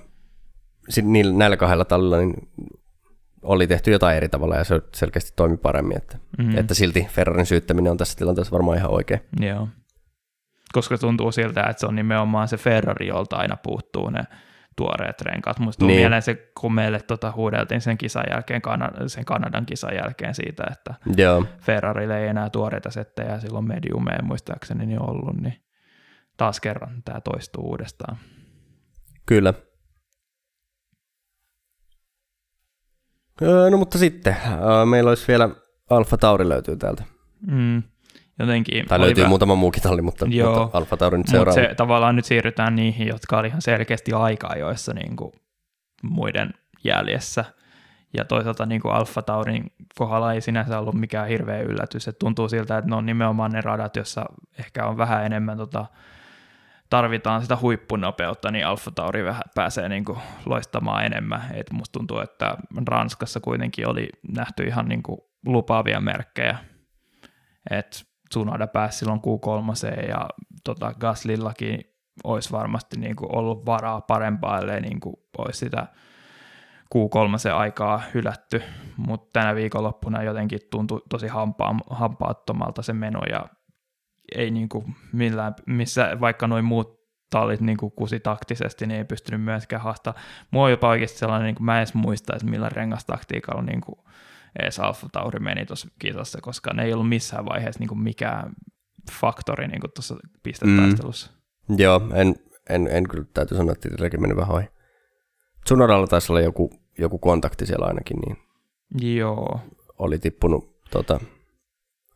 niillä, 1.01 1.33
näillä 1.33 1.57
kahdella 1.57 1.85
tallilla 1.85 2.17
niin 2.17 2.49
oli 3.41 3.67
tehty 3.67 3.91
jotain 3.91 4.17
eri 4.17 4.29
tavalla 4.29 4.55
ja 4.55 4.63
se 4.63 4.81
selkeästi 4.95 5.33
toimi 5.35 5.57
paremmin, 5.57 5.97
että, 5.97 6.17
mm. 6.37 6.57
että 6.57 6.73
silti 6.73 7.07
Ferrarin 7.11 7.45
syyttäminen 7.45 7.91
on 7.91 7.97
tässä 7.97 8.17
tilanteessa 8.17 8.51
varmaan 8.51 8.77
ihan 8.77 8.91
oikein. 8.91 9.21
Joo, 9.39 9.67
koska 10.71 10.97
tuntuu 10.97 11.31
siltä, 11.31 11.63
että 11.63 11.79
se 11.79 11.87
on 11.87 11.95
nimenomaan 11.95 12.47
se 12.47 12.57
Ferrari, 12.57 13.07
jolta 13.07 13.35
aina 13.35 13.57
puuttuu 13.63 14.09
ne 14.09 14.23
tuoreet 14.75 15.21
renkaat. 15.21 15.59
Musta 15.59 15.85
niin. 15.85 15.99
mieleen 15.99 16.21
se, 16.21 16.51
kun 16.59 16.73
meille 16.73 16.99
tota, 16.99 17.31
huudeltiin 17.31 17.81
sen 17.81 17.97
kisan 17.97 18.23
jälkeen, 18.29 18.61
sen 19.07 19.25
Kanadan 19.25 19.65
kisan 19.65 19.95
jälkeen 19.95 20.35
siitä, 20.35 20.63
että 20.71 20.93
Joo. 21.17 21.45
Ferrarille 21.59 22.19
ei 22.19 22.27
enää 22.27 22.49
tuoreita 22.49 22.91
settejä 22.91 23.39
silloin 23.39 23.67
mediumeen 23.67 24.25
muistaakseni 24.25 24.85
niin 24.85 25.01
ollut, 25.01 25.41
niin 25.41 25.63
taas 26.37 26.59
kerran 26.59 27.01
tämä 27.05 27.21
toistuu 27.21 27.69
uudestaan. 27.69 28.17
Kyllä. 29.25 29.53
No 33.71 33.77
mutta 33.77 33.97
sitten, 33.97 34.37
meillä 34.89 35.09
olisi 35.09 35.27
vielä 35.27 35.49
Alfa 35.89 36.17
Tauri 36.17 36.49
löytyy 36.49 36.77
täältä. 36.77 37.03
Mm 37.47 37.83
jotenkin... 38.41 38.85
Tai 38.87 38.99
löytyy 38.99 39.23
vä... 39.23 39.29
muutama 39.29 39.55
muukin 39.55 39.83
talli, 39.83 40.01
mutta, 40.01 40.25
Joo, 40.29 40.59
mutta 40.59 40.77
Alfa 40.77 40.97
Tauri 40.97 41.17
nyt 41.17 41.27
seuraava. 41.27 41.61
se, 41.61 41.73
tavallaan 41.77 42.15
nyt 42.15 42.25
siirrytään 42.25 42.75
niihin, 42.75 43.07
jotka 43.07 43.37
oli 43.37 43.47
ihan 43.47 43.61
selkeästi 43.61 44.13
aikaa 44.13 44.55
joissa 44.55 44.93
niin 44.93 45.15
kuin 45.15 45.31
muiden 46.03 46.53
jäljessä. 46.83 47.45
Ja 48.17 48.25
toisaalta 48.25 48.65
niin 48.65 48.81
kuin 48.81 48.93
Alfa 48.93 49.21
Taurin 49.21 49.71
kohdalla 49.97 50.33
ei 50.33 50.41
sinänsä 50.41 50.79
ollut 50.79 50.95
mikään 50.95 51.27
hirveä 51.27 51.61
yllätys. 51.61 52.07
että 52.07 52.19
tuntuu 52.19 52.49
siltä, 52.49 52.77
että 52.77 52.89
ne 52.89 52.95
on 52.95 53.05
nimenomaan 53.05 53.51
ne 53.51 53.61
radat, 53.61 53.95
joissa 53.95 54.25
ehkä 54.59 54.85
on 54.85 54.97
vähän 54.97 55.25
enemmän 55.25 55.57
tota, 55.57 55.85
tarvitaan 56.91 57.41
sitä 57.41 57.57
huippunopeutta, 57.61 58.51
niin 58.51 58.67
Alfa 58.67 58.91
Tauri 58.91 59.23
vähän 59.23 59.41
pääsee 59.55 59.89
niin 59.89 60.05
kuin 60.05 60.19
loistamaan 60.45 61.05
enemmän. 61.05 61.41
Et 61.53 61.71
musta 61.71 61.99
tuntuu, 61.99 62.19
että 62.19 62.57
Ranskassa 62.87 63.39
kuitenkin 63.39 63.87
oli 63.87 64.09
nähty 64.37 64.63
ihan 64.63 64.87
niin 64.87 65.03
kuin 65.03 65.19
lupaavia 65.45 65.99
merkkejä. 65.99 66.57
että 67.69 67.97
Tsunoda 68.29 68.67
pääsi 68.67 68.97
silloin 68.97 69.19
Q3 69.19 70.07
ja 70.07 70.29
tota, 70.63 70.93
Gaslillakin 70.99 71.79
olisi 72.23 72.51
varmasti 72.51 72.99
niin 72.99 73.15
kuin 73.15 73.35
ollut 73.35 73.65
varaa 73.65 74.01
parempaa, 74.01 74.59
ellei 74.59 74.81
niin 74.81 74.99
kuin 74.99 75.15
olisi 75.37 75.59
sitä 75.59 75.87
Q3 76.95 77.53
aikaa 77.53 78.01
hylätty, 78.13 78.63
mutta 78.97 79.39
tänä 79.39 79.55
viikonloppuna 79.55 80.23
jotenkin 80.23 80.59
tuntui 80.71 81.01
tosi 81.09 81.27
hampaa, 81.27 81.75
hampaattomalta 81.89 82.81
se 82.81 82.93
meno 82.93 83.19
ja 83.29 83.45
ei 84.35 84.51
niin 84.51 84.69
kuin 84.69 84.95
millään, 85.13 85.55
missä 85.65 86.17
vaikka 86.19 86.47
noin 86.47 86.65
muut 86.65 87.01
tallit 87.29 87.61
niin 87.61 87.77
kuin 87.77 87.91
kusi 87.91 88.19
taktisesti, 88.19 88.87
niin 88.87 88.97
ei 88.97 89.05
pystynyt 89.05 89.41
myöskään 89.41 89.81
haastaa. 89.81 90.13
Mua 90.51 90.63
on 90.63 90.71
jopa 90.71 90.89
oikeasti 90.89 91.17
sellainen, 91.17 91.45
niin 91.45 91.55
kuin 91.55 91.65
mä 91.65 91.75
en 91.75 91.79
edes 91.79 91.93
muista, 91.93 92.33
että 92.35 92.47
millä 92.47 92.69
rengastaktiikalla 92.69 93.61
niin 93.61 93.81
kuin 93.81 93.99
edes 94.59 94.79
Alfa 94.79 95.07
Tauri 95.11 95.39
meni 95.39 95.65
tuossa 95.65 95.87
kisassa, 95.99 96.39
koska 96.41 96.73
ne 96.73 96.83
ei 96.83 96.93
ollut 96.93 97.09
missään 97.09 97.45
vaiheessa 97.45 97.79
niin 97.79 97.87
kuin 97.87 97.99
mikään 97.99 98.53
faktori 99.11 99.67
niin 99.67 99.81
kuin 99.81 99.91
tuossa 99.95 100.15
pistetaistelussa. 100.43 101.31
Mm. 101.69 101.75
Joo, 101.79 102.01
en, 102.13 102.35
en, 102.69 102.87
en 102.87 103.07
kyllä 103.09 103.25
täytyy 103.33 103.57
sanoa, 103.57 103.71
että 103.71 103.89
itselläkin 103.89 104.21
meni 104.21 104.35
vähän 104.35 104.55
ohi. 104.55 104.65
Tsunodalla 105.63 106.07
taisi 106.07 106.31
olla 106.31 106.41
joku, 106.41 106.69
joku 106.99 107.19
kontakti 107.19 107.65
siellä 107.65 107.85
ainakin, 107.85 108.17
niin 108.17 108.37
Joo. 109.17 109.59
oli 109.99 110.19
tippunut, 110.19 110.81
tota, 110.91 111.19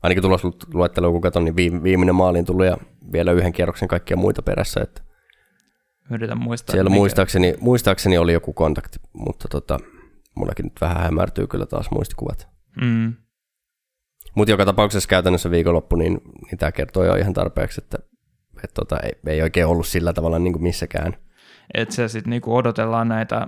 ainakin 0.06 0.22
tulosluettelo 0.22 1.12
kun 1.12 1.22
katson, 1.22 1.46
niin 1.46 1.84
viimeinen 1.84 2.16
maaliin 2.16 2.46
tullut 2.46 2.66
ja 2.66 2.78
vielä 3.12 3.32
yhden 3.32 3.54
kierroksen 3.54 3.88
kaikkia 3.88 4.18
muita 4.18 4.42
perässä, 4.42 4.82
että 4.82 5.02
Yritän 6.12 6.42
muistaa. 6.42 6.74
Siellä 6.74 6.90
mikä... 6.90 7.00
muistaakseni, 7.00 7.54
muistaakseni 7.60 8.18
oli 8.18 8.34
joku 8.34 8.54
kontakti, 8.54 9.00
mutta 9.14 9.48
tota, 9.48 9.80
mullakin 10.36 10.64
nyt 10.64 10.82
vähän 10.82 11.04
hämärtyy 11.04 11.48
kyllä 11.48 11.66
taas 11.66 11.92
muistikuvat. 11.92 12.48
Mm. 12.82 13.14
Mutta 14.36 14.52
joka 14.52 14.66
tapauksessa 14.66 15.10
käytännössä 15.10 15.52
viikonloppu, 15.52 15.96
niin, 15.96 16.22
niin 16.42 16.58
tämä 16.58 16.72
kertoo 16.72 17.04
jo 17.04 17.16
ihan 17.16 17.34
tarpeeksi, 17.34 17.82
että 17.84 17.98
et 18.64 18.74
tota, 18.74 19.00
ei, 19.00 19.12
ei 19.28 19.42
oikein 19.42 19.68
ollut 19.68 19.88
sillä 19.88 20.14
tavalla 20.14 20.40
niin 20.40 20.54
kuin 20.54 20.64
missäkään. 20.64 21.18
Että 21.74 21.96
se 21.96 22.08
sitten 22.08 22.30
niinku 22.30 22.56
odotellaan 22.56 23.08
näitä, 23.08 23.48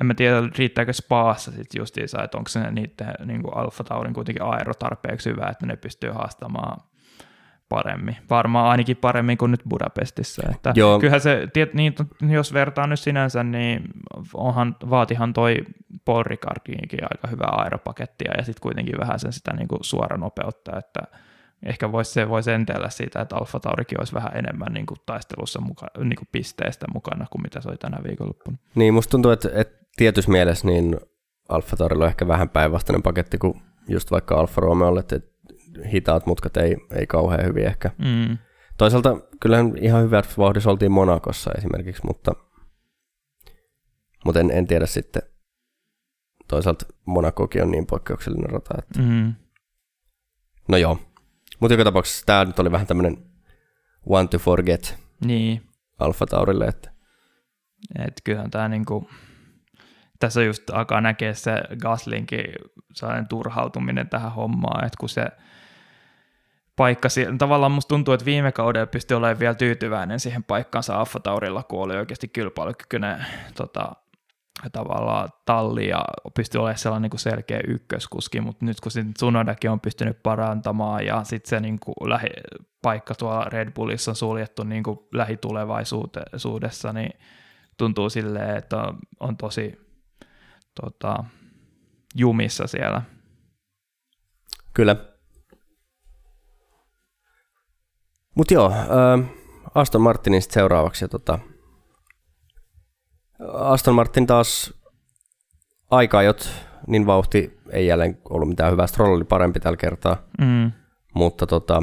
en 0.00 0.06
mä 0.06 0.14
tiedä 0.14 0.36
riittääkö 0.58 0.92
spaassa 0.92 1.50
sitten 1.50 1.78
justiinsa, 1.78 2.22
että 2.22 2.38
onko 2.38 2.48
se 2.48 2.70
niiden 2.70 3.14
niinku 3.24 3.48
Alfa 3.48 3.84
Taurin 3.84 4.14
kuitenkin 4.14 4.42
aero 4.42 4.74
tarpeeksi 4.74 5.30
hyvä, 5.30 5.46
että 5.50 5.66
ne 5.66 5.76
pystyy 5.76 6.10
haastamaan 6.10 6.80
paremmin. 7.68 8.16
Varmaan 8.30 8.70
ainakin 8.70 8.96
paremmin 8.96 9.38
kuin 9.38 9.50
nyt 9.50 9.62
Budapestissa. 9.68 10.42
Että 10.54 10.72
Joo. 10.74 10.98
Kyllähän 10.98 11.20
se, 11.20 11.48
niin, 11.74 11.94
jos 12.30 12.52
vertaa 12.52 12.86
nyt 12.86 13.00
sinänsä, 13.00 13.44
niin 13.44 13.84
onhan, 14.34 14.76
vaatihan 14.90 15.32
toi 15.32 15.56
Paul 16.04 16.22
Ricardinkin 16.22 17.00
aika 17.02 17.28
hyvää 17.28 17.50
aeropakettia 17.50 18.32
ja 18.38 18.44
sitten 18.44 18.62
kuitenkin 18.62 18.98
vähän 19.00 19.18
sen 19.18 19.32
sitä 19.32 19.52
niin 19.52 19.68
kuin 19.68 19.84
suoranopeutta, 19.84 20.78
että 20.78 21.00
ehkä 21.62 21.92
voisi 21.92 22.12
se 22.12 22.28
voisi 22.28 22.50
entellä 22.50 22.90
siitä, 22.90 23.20
että 23.20 23.36
Alfa 23.36 23.60
Taurikin 23.60 24.00
olisi 24.00 24.14
vähän 24.14 24.36
enemmän 24.36 24.72
niin 24.72 24.86
kuin 24.86 24.98
taistelussa 25.06 25.60
muka, 25.60 25.86
niin 25.98 26.16
kuin 26.16 26.28
pisteestä 26.32 26.86
mukana 26.94 27.26
kuin 27.30 27.42
mitä 27.42 27.60
se 27.60 27.68
oli 27.68 27.76
tänä 27.76 27.98
viikonloppuna. 28.04 28.56
Niin, 28.74 28.94
musta 28.94 29.10
tuntuu, 29.10 29.30
että, 29.30 29.48
että 29.54 29.83
tietyssä 29.96 30.30
mielessä 30.30 30.66
niin 30.66 30.96
Alfa 31.48 31.76
Taurilla 31.76 32.04
on 32.04 32.08
ehkä 32.08 32.28
vähän 32.28 32.48
päinvastainen 32.48 33.02
paketti 33.02 33.38
kuin 33.38 33.62
just 33.88 34.10
vaikka 34.10 34.34
Alfa 34.34 34.60
Romeolle, 34.60 35.00
että 35.00 35.20
hitaat 35.92 36.26
mutkat 36.26 36.56
ei, 36.56 36.76
ei 36.96 37.06
kauhean 37.06 37.46
hyvin 37.46 37.66
ehkä. 37.66 37.90
Mm. 37.98 38.38
Toisaalta 38.78 39.16
kyllähän 39.40 39.72
ihan 39.80 40.02
hyvä 40.02 40.22
vauhdissa 40.38 40.70
oltiin 40.70 40.92
Monakossa 40.92 41.50
esimerkiksi, 41.58 42.02
mutta, 42.06 42.32
mutta 44.24 44.40
en, 44.40 44.50
en 44.50 44.66
tiedä 44.66 44.86
sitten. 44.86 45.22
Toisaalta 46.48 46.86
Monakokin 47.06 47.62
on 47.62 47.70
niin 47.70 47.86
poikkeuksellinen 47.86 48.50
rata, 48.50 48.74
että... 48.78 49.02
Mm. 49.02 49.34
No 50.68 50.76
joo. 50.76 50.98
Mutta 51.60 51.74
joka 51.74 51.84
tapauksessa 51.84 52.26
tämä 52.26 52.44
nyt 52.44 52.58
oli 52.58 52.72
vähän 52.72 52.86
tämmöinen 52.86 53.16
one 54.06 54.28
to 54.28 54.38
forget 54.38 54.98
niin. 55.24 55.62
Alfa 55.98 56.26
Taurille, 56.26 56.64
että... 56.64 56.90
Et 57.98 58.20
kyllähän 58.24 58.50
tämä 58.50 58.68
niinku, 58.68 59.08
tässä 60.20 60.42
just 60.42 60.70
alkaa 60.70 61.00
näkeä 61.00 61.34
se 61.34 61.62
Gaslinkin 61.80 62.44
turhautuminen 63.28 64.08
tähän 64.08 64.32
hommaan, 64.32 64.84
että 64.84 64.96
kun 65.00 65.08
se 65.08 65.26
paikka. 66.76 67.08
Tavallaan 67.38 67.72
musta 67.72 67.88
tuntuu, 67.88 68.14
että 68.14 68.24
viime 68.24 68.52
kaudella 68.52 68.86
pystyi 68.86 69.16
olemaan 69.16 69.38
vielä 69.38 69.54
tyytyväinen 69.54 70.20
siihen 70.20 70.44
paikkaansa 70.44 70.98
Alfa 70.98 71.20
Taurilla, 71.20 71.62
kun 71.62 71.82
oli 71.82 71.96
oikeasti 71.96 72.28
kilpailukykyinen 72.28 73.26
tota, 73.54 73.92
tavallaan 74.72 75.28
talli 75.46 75.88
ja 75.88 76.04
pystyi 76.34 76.58
olemaan 76.58 76.78
sellainen 76.78 77.10
niin 77.10 77.18
selkeä 77.18 77.60
ykköskuski, 77.68 78.40
mutta 78.40 78.64
nyt 78.64 78.80
kun 78.80 78.92
Tsunodakin 79.14 79.70
on 79.70 79.80
pystynyt 79.80 80.22
parantamaan 80.22 81.06
ja 81.06 81.24
sitten 81.24 81.50
se 81.50 81.60
niin 81.60 81.78
kuin 81.78 81.94
lähi, 82.10 82.28
paikka 82.82 83.14
tuolla 83.14 83.44
Red 83.44 83.70
Bullissa 83.70 84.10
on 84.10 84.16
suljettu 84.16 84.64
niin 84.64 84.82
kuin 84.82 84.98
lähitulevaisuudessa, 85.12 86.92
niin 86.92 87.18
tuntuu 87.76 88.10
silleen, 88.10 88.56
että 88.56 88.76
on, 88.76 88.98
on 89.20 89.36
tosi 89.36 89.83
tota, 90.80 91.24
jumissa 92.14 92.66
siellä. 92.66 93.02
Kyllä, 94.74 94.96
Mutta 98.34 98.54
joo, 98.54 98.70
äh, 98.70 99.28
Aston 99.74 100.00
Martinin 100.00 100.42
sitten 100.42 100.54
seuraavaksi. 100.54 101.04
Ja 101.04 101.08
tota, 101.08 101.38
Aston 103.52 103.94
Martin 103.94 104.26
taas 104.26 104.74
jot 106.24 106.50
niin 106.86 107.06
vauhti 107.06 107.60
ei 107.70 107.86
jälleen 107.86 108.18
ollut 108.30 108.48
mitään 108.48 108.72
hyvää. 108.72 108.86
Stroll 108.86 109.14
oli 109.14 109.24
parempi 109.24 109.60
tällä 109.60 109.76
kertaa. 109.76 110.16
Mm. 110.40 110.72
Mutta 111.14 111.46
tota, 111.46 111.82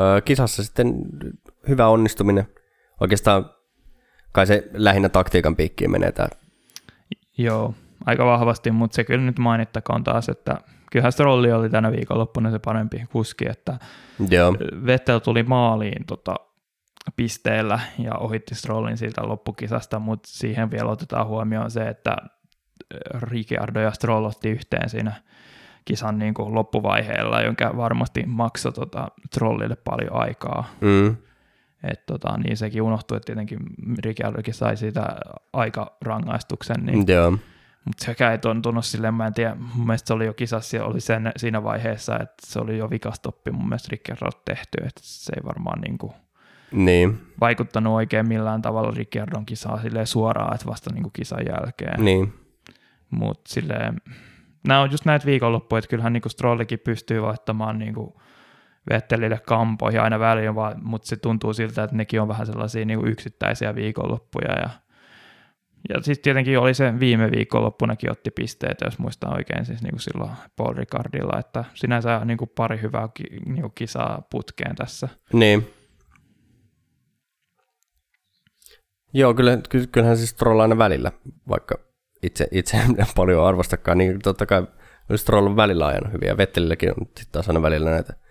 äh, 0.00 0.22
kisassa 0.24 0.64
sitten 0.64 0.94
hyvä 1.68 1.88
onnistuminen. 1.88 2.48
Oikeastaan 3.00 3.50
kai 4.32 4.46
se 4.46 4.68
lähinnä 4.72 5.08
taktiikan 5.08 5.56
piikkiin 5.56 5.90
menee 5.90 6.12
tämä. 6.12 6.28
Joo, 7.38 7.74
aika 8.06 8.26
vahvasti, 8.26 8.70
mutta 8.70 8.94
se 8.94 9.04
kyllä 9.04 9.24
nyt 9.24 9.38
mainittakoon 9.38 10.04
taas, 10.04 10.28
että 10.28 10.58
kyllähän 10.92 11.12
Strolli 11.12 11.52
oli 11.52 11.70
tänä 11.70 11.92
viikonloppuna 11.92 12.50
se 12.50 12.58
parempi 12.58 13.04
kuski, 13.12 13.48
että 13.48 13.78
Joo. 14.30 14.54
Vettel 14.86 15.18
tuli 15.18 15.42
maaliin 15.42 16.06
tota, 16.06 16.34
pisteellä 17.16 17.80
ja 17.98 18.14
ohitti 18.14 18.54
Strollin 18.54 18.96
siitä 18.96 19.28
loppukisasta, 19.28 19.98
mutta 19.98 20.28
siihen 20.32 20.70
vielä 20.70 20.90
otetaan 20.90 21.26
huomioon 21.26 21.70
se, 21.70 21.88
että 21.88 22.16
Ricciardo 23.14 23.80
ja 23.80 23.90
Stroll 23.90 24.24
otti 24.24 24.50
yhteen 24.50 24.88
siinä 24.88 25.12
kisan 25.84 26.18
niin 26.18 26.34
kuin 26.34 26.54
loppuvaiheella, 26.54 27.42
jonka 27.42 27.76
varmasti 27.76 28.22
maksoi 28.26 28.72
tota, 28.72 29.08
Strollille 29.26 29.76
paljon 29.76 30.12
aikaa. 30.12 30.64
Mm. 30.80 31.16
Et 31.82 32.06
tota, 32.06 32.36
niin 32.36 32.56
sekin 32.56 32.82
unohtui, 32.82 33.16
että 33.16 33.26
tietenkin 33.26 33.58
Ricciardokin 34.04 34.54
sai 34.54 34.76
siitä 34.76 35.06
aika 35.52 35.96
rangaistuksen, 36.04 36.76
niin, 36.86 37.04
Joo. 37.08 37.30
mutta 37.84 38.04
sekään 38.04 38.32
ei 38.32 38.38
tuntunut 38.38 38.84
silleen, 38.84 39.14
mä 39.14 39.26
en 39.26 39.34
tiedä, 39.34 39.54
mun 39.54 39.86
mielestä 39.86 40.06
se 40.06 40.14
oli 40.14 40.26
jo 40.26 40.34
kisassa, 40.34 40.84
oli 40.84 41.00
sen, 41.00 41.32
siinä 41.36 41.62
vaiheessa, 41.64 42.14
että 42.18 42.46
se 42.46 42.58
oli 42.60 42.78
jo 42.78 42.90
vikastoppi 42.90 43.50
mun 43.50 43.68
mielestä 43.68 43.88
Ricciardo 43.90 44.30
tehty, 44.44 44.78
että 44.78 45.00
se 45.02 45.32
ei 45.36 45.44
varmaan 45.44 45.80
niin 45.80 45.98
kuin 45.98 46.12
Niin, 46.72 47.18
vaikuttanut 47.40 47.94
oikein 47.94 48.28
millään 48.28 48.62
tavalla 48.62 48.90
Ricciardon 48.90 49.46
kisaa 49.46 49.82
silleen 49.82 50.06
suoraan, 50.06 50.54
että 50.54 50.66
vasta 50.66 50.90
niin 50.92 51.02
kuin 51.02 51.12
kisan 51.12 51.46
jälkeen. 51.48 52.04
niin. 52.04 52.32
Mutta 53.10 53.52
silleen, 53.52 54.00
nämä 54.68 54.80
on 54.80 54.90
just 54.90 55.04
näitä 55.04 55.26
viikonloppuja, 55.26 55.78
että 55.78 55.88
kyllähän 55.88 56.12
niinku 56.12 56.28
Strollikin 56.28 56.78
pystyy 56.78 57.22
voittamaan 57.22 57.78
niinku 57.78 58.20
Vettelille 58.90 59.40
kampoihin 59.46 60.00
aina 60.00 60.18
väliin, 60.18 60.54
vaan, 60.54 60.74
mutta 60.82 61.08
se 61.08 61.16
tuntuu 61.16 61.52
siltä, 61.52 61.82
että 61.82 61.96
nekin 61.96 62.20
on 62.20 62.28
vähän 62.28 62.46
sellaisia 62.46 62.84
niinku 62.84 63.06
yksittäisiä 63.06 63.74
viikonloppuja. 63.74 64.52
Ja, 64.52 64.70
ja 65.88 66.02
sitten 66.02 66.22
tietenkin 66.22 66.58
oli 66.58 66.74
se 66.74 67.00
viime 67.00 67.30
viikonloppunakin 67.30 68.10
otti 68.10 68.30
pisteitä, 68.30 68.84
jos 68.84 68.98
muistaa 68.98 69.34
oikein, 69.34 69.64
siis 69.64 69.82
niinku 69.82 69.98
silloin 69.98 70.30
Paul 70.56 70.74
Ricardilla, 70.74 71.38
että 71.38 71.64
sinänsä 71.74 72.24
niinku 72.24 72.46
pari 72.46 72.80
hyvää 72.82 73.08
ki, 73.14 73.24
niinku 73.46 73.68
kisaa 73.74 74.22
putkeen 74.30 74.76
tässä. 74.76 75.08
Niin. 75.32 75.66
Joo, 79.12 79.34
kyllä, 79.34 79.58
ky- 79.68 79.86
kyllähän 79.86 80.16
siis 80.16 80.30
Stroll 80.30 80.60
aina 80.60 80.78
välillä, 80.78 81.12
vaikka 81.48 81.78
itse, 82.22 82.48
itse 82.50 82.76
en 82.76 82.96
paljon 83.16 83.46
arvostakaan, 83.46 83.98
niin 83.98 84.18
totta 84.22 84.46
kai 84.46 84.66
Stroll 85.16 85.46
on 85.46 85.56
välillä 85.56 85.86
ajanut 85.86 86.12
hyviä. 86.12 86.36
Vettelilläkin 86.36 86.90
on 86.90 87.06
taas 87.32 87.48
aina 87.48 87.62
välillä 87.62 87.90
näitä 87.90 88.27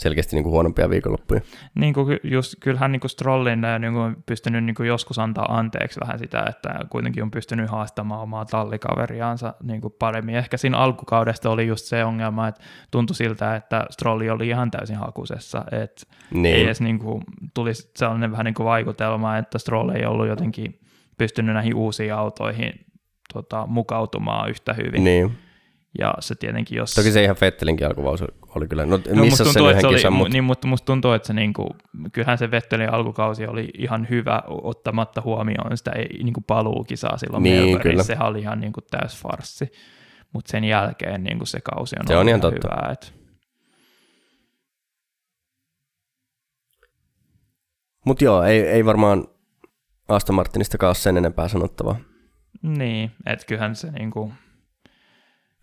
selkeästi 0.00 0.36
niin 0.36 0.42
kuin 0.42 0.52
huonompia 0.52 0.90
viikonloppuja. 0.90 1.40
Niin 1.74 1.94
kuin 1.94 2.18
just, 2.24 2.54
kyllähän 2.60 2.92
niin 2.92 3.00
kuin 3.00 3.10
Strollin 3.10 3.60
niin 3.78 3.92
kuin 3.92 4.02
on 4.02 4.16
pystynyt 4.26 4.64
niin 4.64 4.74
kuin 4.74 4.86
joskus 4.86 5.18
antaa 5.18 5.56
anteeksi 5.58 6.00
vähän 6.00 6.18
sitä, 6.18 6.44
että 6.48 6.80
kuitenkin 6.90 7.22
on 7.22 7.30
pystynyt 7.30 7.70
haastamaan 7.70 8.20
omaa 8.20 8.44
tallikaveriaansa 8.44 9.54
niin 9.62 9.80
kuin 9.80 9.94
paremmin. 9.98 10.34
Ehkä 10.34 10.56
siinä 10.56 10.78
alkukaudesta 10.78 11.50
oli 11.50 11.66
just 11.66 11.84
se 11.84 12.04
ongelma, 12.04 12.48
että 12.48 12.60
tuntui 12.90 13.16
siltä, 13.16 13.56
että 13.56 13.86
Strolli 13.90 14.30
oli 14.30 14.48
ihan 14.48 14.70
täysin 14.70 14.96
hakusessa, 14.96 15.64
että 15.72 16.02
Niin. 16.34 16.56
ei 16.56 16.64
edes 16.64 16.80
niin 16.80 16.98
kuin, 16.98 17.22
tuli 17.54 17.74
sellainen 17.74 18.30
vähän 18.30 18.44
niin 18.44 18.54
kuin 18.54 18.66
vaikutelma, 18.66 19.38
että 19.38 19.58
Stroll 19.58 19.88
ei 19.88 20.06
ollut 20.06 20.28
jotenkin 20.28 20.80
pystynyt 21.18 21.54
näihin 21.54 21.74
uusiin 21.74 22.14
autoihin 22.14 22.72
tota, 23.32 23.66
mukautumaan 23.66 24.50
yhtä 24.50 24.72
hyvin. 24.72 25.04
Niin. 25.04 25.32
Ja 25.98 26.14
se 26.20 26.34
tietenkin, 26.34 26.76
jos... 26.78 26.94
Toki 26.94 27.12
se 27.12 27.24
ihan 27.24 27.36
Fettelinkin 27.36 27.86
alkuvausi 27.86 28.24
oli 28.56 28.68
kyllä. 28.68 28.86
No, 28.86 28.96
No, 28.96 28.96
missä 28.98 29.20
musta 29.20 29.36
sen 29.36 29.44
tuntuu, 29.46 29.62
yhden 29.68 29.76
että 29.76 29.80
se 29.80 29.86
oli, 29.86 29.96
kisan, 29.96 30.12
mutta 30.12 30.32
Niin, 30.32 30.44
mutta 30.44 30.66
musta 30.68 30.86
tuntuu, 30.86 31.12
että 31.12 31.26
se 31.26 31.32
niinku, 31.32 31.68
kyllähän 32.12 32.38
se 32.38 32.50
Vettelin 32.50 32.92
alkukausi 32.92 33.46
oli 33.46 33.70
ihan 33.78 34.06
hyvä 34.10 34.42
ottamatta 34.48 35.20
huomioon 35.20 35.76
sitä 35.76 35.90
ei, 35.90 36.22
niinku 36.22 36.40
paluukisaa 36.46 37.16
silloin 37.16 37.42
Niin, 37.42 37.80
kyllä. 37.80 38.02
Sehän 38.02 38.28
oli 38.28 38.40
ihan 38.40 38.60
niinku 38.60 38.80
täys 38.90 39.22
farssi. 39.22 39.72
Mutta 40.32 40.50
sen 40.50 40.64
jälkeen 40.64 41.22
niinku 41.24 41.46
se 41.46 41.60
kausi 41.60 41.96
on 42.00 42.06
Se 42.06 42.12
ollut 42.12 42.24
on 42.24 42.28
ihan 42.28 42.40
totta. 42.40 42.68
hyvää. 42.76 42.92
Et, 42.92 43.14
mut 48.06 48.22
joo, 48.22 48.42
ei, 48.42 48.60
ei 48.60 48.84
varmaan 48.84 49.28
Aston 50.08 50.36
Martinistakaan 50.36 50.88
ole 50.88 50.94
sen 50.94 51.16
enempää 51.16 51.48
sanottavaa. 51.48 51.96
niin, 52.62 53.10
että 53.26 53.46
kyllähän 53.46 53.76
se 53.76 53.90
niinku, 53.90 54.32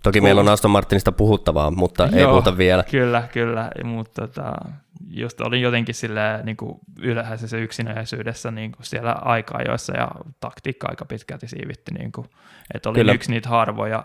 Toki 0.04 0.22
meillä 0.22 0.42
on 0.42 0.50
Aston 0.50 0.72
Martinista 0.72 1.12
puhuttavaa, 1.12 1.72
mutta 1.72 2.10
ei 2.14 2.22
Joo. 2.22 2.32
puhuta 2.32 2.58
vielä. 2.58 2.84
kyllä, 2.92 3.28
kyllä, 3.34 3.72
mutta 3.84 4.28
tota, 4.28 4.54
just 5.10 5.42
oli 5.42 5.62
jotenkin 5.62 5.96
silleen 5.96 6.46
niinku 6.46 6.80
ylhäisessä 7.02 7.58
yksinäisyydessä 7.58 8.52
niinku 8.52 8.78
siellä 8.82 9.12
aika-ajoissa 9.12 9.98
ja 9.98 10.12
taktiikka 10.40 10.88
aika 10.90 11.06
pitkälti 11.06 11.48
siivitty, 11.48 11.94
niinku, 11.94 12.26
että 12.74 12.90
oli 12.90 13.00
Kyllä. 13.00 13.14
yksi 13.14 13.32
niitä 13.32 13.50
harvoja 13.50 14.04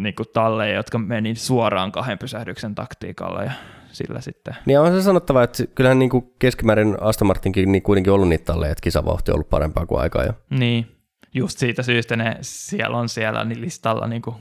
niinku 0.00 0.24
talleja, 0.24 0.74
jotka 0.74 0.98
meni 0.98 1.34
suoraan 1.34 1.92
kahden 1.92 2.18
pysähdyksen 2.18 2.74
taktiikalla 2.74 3.42
ja 3.42 3.52
sillä 3.92 4.20
sitten. 4.20 4.56
Niin 4.66 4.80
on 4.80 4.92
se 4.92 5.02
sanottava, 5.02 5.42
että 5.42 5.64
kyllähän 5.74 5.98
niin 5.98 6.10
kuin 6.10 6.32
keskimäärin 6.38 6.96
Aston 7.00 7.28
Martinkin 7.28 7.72
niin 7.72 7.82
kuitenkin 7.82 8.12
ollut 8.12 8.28
niitä 8.28 8.44
talleja, 8.44 8.72
että 8.72 8.82
kisavauhti 8.82 9.30
on 9.30 9.34
ollut 9.34 9.50
parempaa 9.50 9.86
kuin 9.86 10.00
aikaa 10.00 10.24
jo. 10.24 10.32
Niin, 10.50 10.96
just 11.34 11.58
siitä 11.58 11.82
syystä 11.82 12.16
ne 12.16 12.36
siellä 12.40 12.96
on 12.96 13.08
siellä 13.08 13.44
niin 13.44 13.60
listalla 13.60 14.06
niinku, 14.06 14.36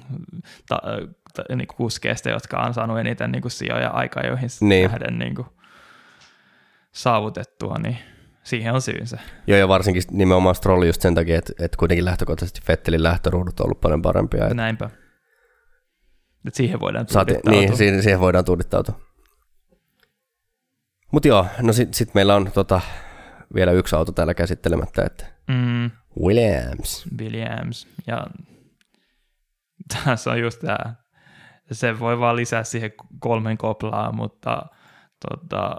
ta, 0.67 0.81
ta, 1.33 1.43
niinku 1.55 1.73
kuskeista, 1.75 2.29
jotka 2.29 2.57
on 2.61 2.73
saanut 2.73 2.99
eniten 2.99 3.31
niinku 3.31 3.49
sijoja 3.49 3.89
aika, 3.89 4.21
joihin 4.27 4.49
Niin. 4.61 4.91
nähden 4.91 5.19
niinku 5.19 5.45
saavutettua, 6.91 7.75
niin 7.83 7.97
siihen 8.43 8.73
on 8.73 8.81
syynsä. 8.81 9.17
Joo, 9.47 9.57
ja 9.59 9.67
varsinkin 9.67 10.03
nimenomaan 10.11 10.55
Stroll 10.55 10.83
just 10.83 11.01
sen 11.01 11.15
takia, 11.15 11.37
että, 11.37 11.53
että 11.59 11.77
kuitenkin 11.77 12.05
lähtökohtaisesti 12.05 12.61
Fettelin 12.65 13.03
lähtöruudut 13.03 13.59
on 13.59 13.65
ollut 13.65 13.81
paljon 13.81 14.01
parempia. 14.01 14.43
Että 14.43 14.53
Näinpä. 14.53 14.89
Et 16.47 16.53
siihen 16.55 16.79
voidaan 16.79 17.07
saati, 17.07 17.33
tuudittautua. 17.33 17.61
niin, 17.61 17.77
siihen, 17.77 18.03
siihen 18.03 18.19
voidaan 18.19 18.45
tuudittautua. 18.45 18.99
Mutta 21.11 21.27
joo, 21.27 21.45
no 21.61 21.73
sitten 21.73 21.93
sit 21.93 22.13
meillä 22.13 22.35
on 22.35 22.51
tota, 22.51 22.81
vielä 23.55 23.71
yksi 23.71 23.95
auto 23.95 24.11
täällä 24.11 24.33
käsittelemättä, 24.33 25.03
että 25.05 25.25
Mm, 25.47 25.91
Williams. 26.20 27.05
Williams. 27.20 27.88
Ja 28.07 28.28
tässä 29.93 30.32
on 30.32 30.39
just 30.39 30.59
tämä, 30.59 30.95
se 31.72 31.99
voi 31.99 32.20
vaan 32.20 32.36
lisää 32.36 32.64
siihen 32.64 32.91
kolmen 33.20 33.57
koplaa, 33.57 34.12
mutta 34.12 34.66
tota, 35.30 35.76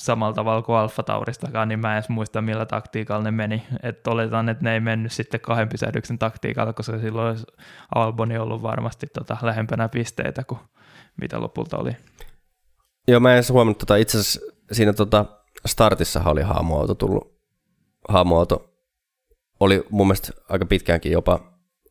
samalla 0.00 0.34
tavalla 0.34 0.62
kuin 0.62 0.76
Alfa 0.76 1.02
Tauristakaan, 1.02 1.68
niin 1.68 1.78
mä 1.78 1.92
en 1.92 1.94
edes 1.94 2.08
muista, 2.08 2.42
millä 2.42 2.66
taktiikalla 2.66 3.24
ne 3.24 3.30
meni. 3.30 3.66
Et 3.82 4.06
oletan, 4.06 4.48
että 4.48 4.64
ne 4.64 4.74
ei 4.74 4.80
mennyt 4.80 5.12
sitten 5.12 5.40
kahden 5.40 5.68
pysähdyksen 5.68 6.18
taktiikalla, 6.18 6.72
koska 6.72 6.98
silloin 6.98 7.28
olisi 7.28 7.46
Alboni 7.94 8.38
ollut 8.38 8.62
varmasti 8.62 9.06
tota 9.06 9.36
lähempänä 9.42 9.88
pisteitä 9.88 10.44
kuin 10.44 10.60
mitä 11.20 11.40
lopulta 11.40 11.76
oli. 11.76 11.96
Joo, 13.08 13.20
mä 13.20 13.30
en 13.30 13.34
edes 13.34 13.50
huomannut, 13.50 13.78
tota, 13.78 13.96
itse 13.96 14.18
asiassa 14.18 14.40
siinä 14.72 14.92
tota, 14.92 15.24
startissahan 15.66 16.32
oli 16.32 16.42
haamuauto 16.42 16.94
tullut. 16.94 17.37
Haamuauto 18.08 18.74
oli 19.60 19.86
mun 19.90 20.06
mielestä 20.06 20.32
aika 20.48 20.66
pitkäänkin 20.66 21.12
jopa 21.12 21.40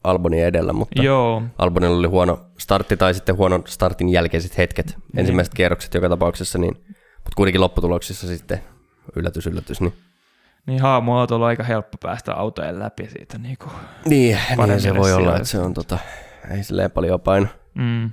Albonin 0.03 0.45
edellä, 0.45 0.73
mutta 0.73 1.03
Joo, 1.03 1.43
Albonilla 1.57 1.97
oli 1.97 2.07
huono 2.07 2.45
startti 2.57 2.97
tai 2.97 3.13
sitten 3.13 3.37
huonon 3.37 3.63
startin 3.67 4.09
jälkeiset 4.09 4.57
hetket, 4.57 4.97
ensimmäiset 5.17 5.53
kierrokset 5.53 5.93
joka 5.93 6.09
tapauksessa, 6.09 6.57
niin, 6.59 6.73
mutta 7.15 7.35
kuitenkin 7.35 7.61
lopputuloksissa 7.61 8.27
sitten 8.27 8.61
yllätys, 9.15 9.47
yllätys. 9.47 9.81
Niin, 9.81 9.93
niin 10.65 10.81
haamuautolla 10.81 11.45
on 11.45 11.49
aika 11.49 11.63
helppo 11.63 11.97
päästä 12.01 12.33
autojen 12.33 12.79
läpi 12.79 13.09
siitä. 13.09 13.37
Niin 13.37 13.57
kuin. 13.57 13.71
niin, 14.05 14.37
niin 14.67 14.81
se 14.81 14.95
voi 14.95 15.13
olla, 15.13 15.35
että 15.35 15.47
se 15.47 15.59
on 15.59 15.73
tota, 15.73 15.99
ei 16.51 16.63
silleen 16.63 16.91
paljon 16.91 17.21
paino. 17.21 17.47
Mm. 17.73 18.11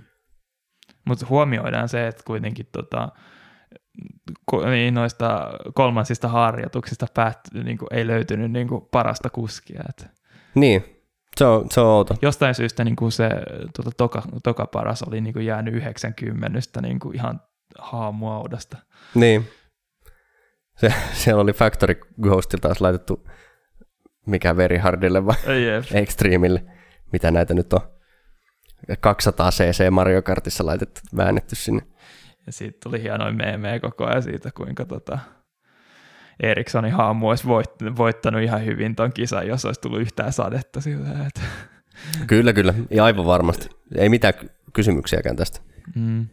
Mutta 1.04 1.26
huomioidaan 1.28 1.88
se, 1.88 2.06
että 2.06 2.22
kuitenkin 2.26 2.66
tota, 2.72 3.08
niin 4.70 4.94
noista 4.94 5.50
kolmansista 5.74 6.28
harjoituksista 6.28 7.06
päät, 7.14 7.38
niin 7.64 7.78
kuin 7.78 7.88
ei 7.90 8.06
löytynyt 8.06 8.52
niin 8.52 8.68
kuin 8.68 8.88
parasta 8.90 9.30
kuskia. 9.30 9.82
Et 9.88 10.06
Niin, 10.54 10.84
se 11.36 11.44
on, 11.44 11.66
se 11.70 11.80
on 11.80 11.86
outo. 11.86 12.14
jostain 12.22 12.54
syystä 12.54 12.84
niin 12.84 12.96
kuin 12.96 13.12
se 13.12 13.30
tota, 13.76 13.90
toka, 13.96 14.22
toka 14.42 14.66
paras 14.66 15.02
oli 15.02 15.20
niin 15.20 15.32
kuin 15.32 15.46
jäänyt 15.46 15.74
90 15.74 16.60
niin 16.82 16.98
kuin 16.98 17.14
ihan 17.14 17.40
haamuaudasta. 17.78 18.78
Niin. 19.14 19.48
Se, 20.76 20.94
siellä 21.12 21.42
oli 21.42 21.52
Factory 21.52 22.00
Ghostilta 22.22 22.68
taas 22.68 22.80
laitettu 22.80 23.26
mikä 24.26 24.56
Very 24.56 24.78
Hardille 24.78 25.26
vai 25.26 25.64
Jep. 25.64 25.84
Extremelle, 25.94 26.64
mitä 27.12 27.30
näitä 27.30 27.54
nyt 27.54 27.72
on. 27.72 27.80
200 29.00 29.50
cc 29.50 29.90
Mario 29.90 30.22
Kartissa 30.22 30.66
laitettu, 30.66 31.00
väännetty 31.16 31.56
sinne. 31.56 31.82
Ja 32.46 32.52
siitä 32.52 32.78
tuli 32.82 33.02
hienoja 33.02 33.32
meemejä 33.32 33.80
koko 33.80 34.06
ajan 34.06 34.22
siitä, 34.22 34.50
kuinka 34.56 34.84
tota, 34.84 35.18
Erikssonin 36.42 36.92
haamu 36.92 37.28
olisi 37.28 37.46
voit, 37.46 37.70
voittanut 37.96 38.42
ihan 38.42 38.64
hyvin 38.64 38.96
ton 38.96 39.12
kisan, 39.12 39.46
jos 39.46 39.64
olisi 39.64 39.80
tullut 39.80 40.00
yhtään 40.00 40.32
sadetta 40.32 40.80
sillä. 40.80 41.08
Että, 41.26 41.40
Kyllä, 42.26 42.52
kyllä. 42.52 42.74
Ja 42.90 43.04
aivan 43.04 43.26
varmasti. 43.26 43.68
Ei 43.94 44.08
mitään 44.08 44.34
ky- 44.34 44.50
kysymyksiäkään 44.72 45.36
tästä. 45.36 45.60
mm. 45.94 46.26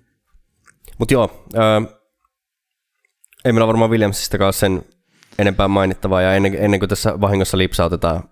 Mutta 0.98 1.14
joo, 1.14 1.48
ää, 1.56 1.82
ei 3.46 3.54
meillä 3.54 3.68
varmaan 3.68 3.92
Williamsistakaan 3.92 4.48
ole 4.48 4.54
sen 4.54 4.84
enempää 5.40 5.68
mainittavaa, 5.68 6.22
ja 6.22 6.34
ennen, 6.34 6.56
ennen 6.60 6.80
kuin 6.80 6.90
tässä 6.90 7.22
vahingossa 7.22 7.58
lipsautetaan 7.58 8.24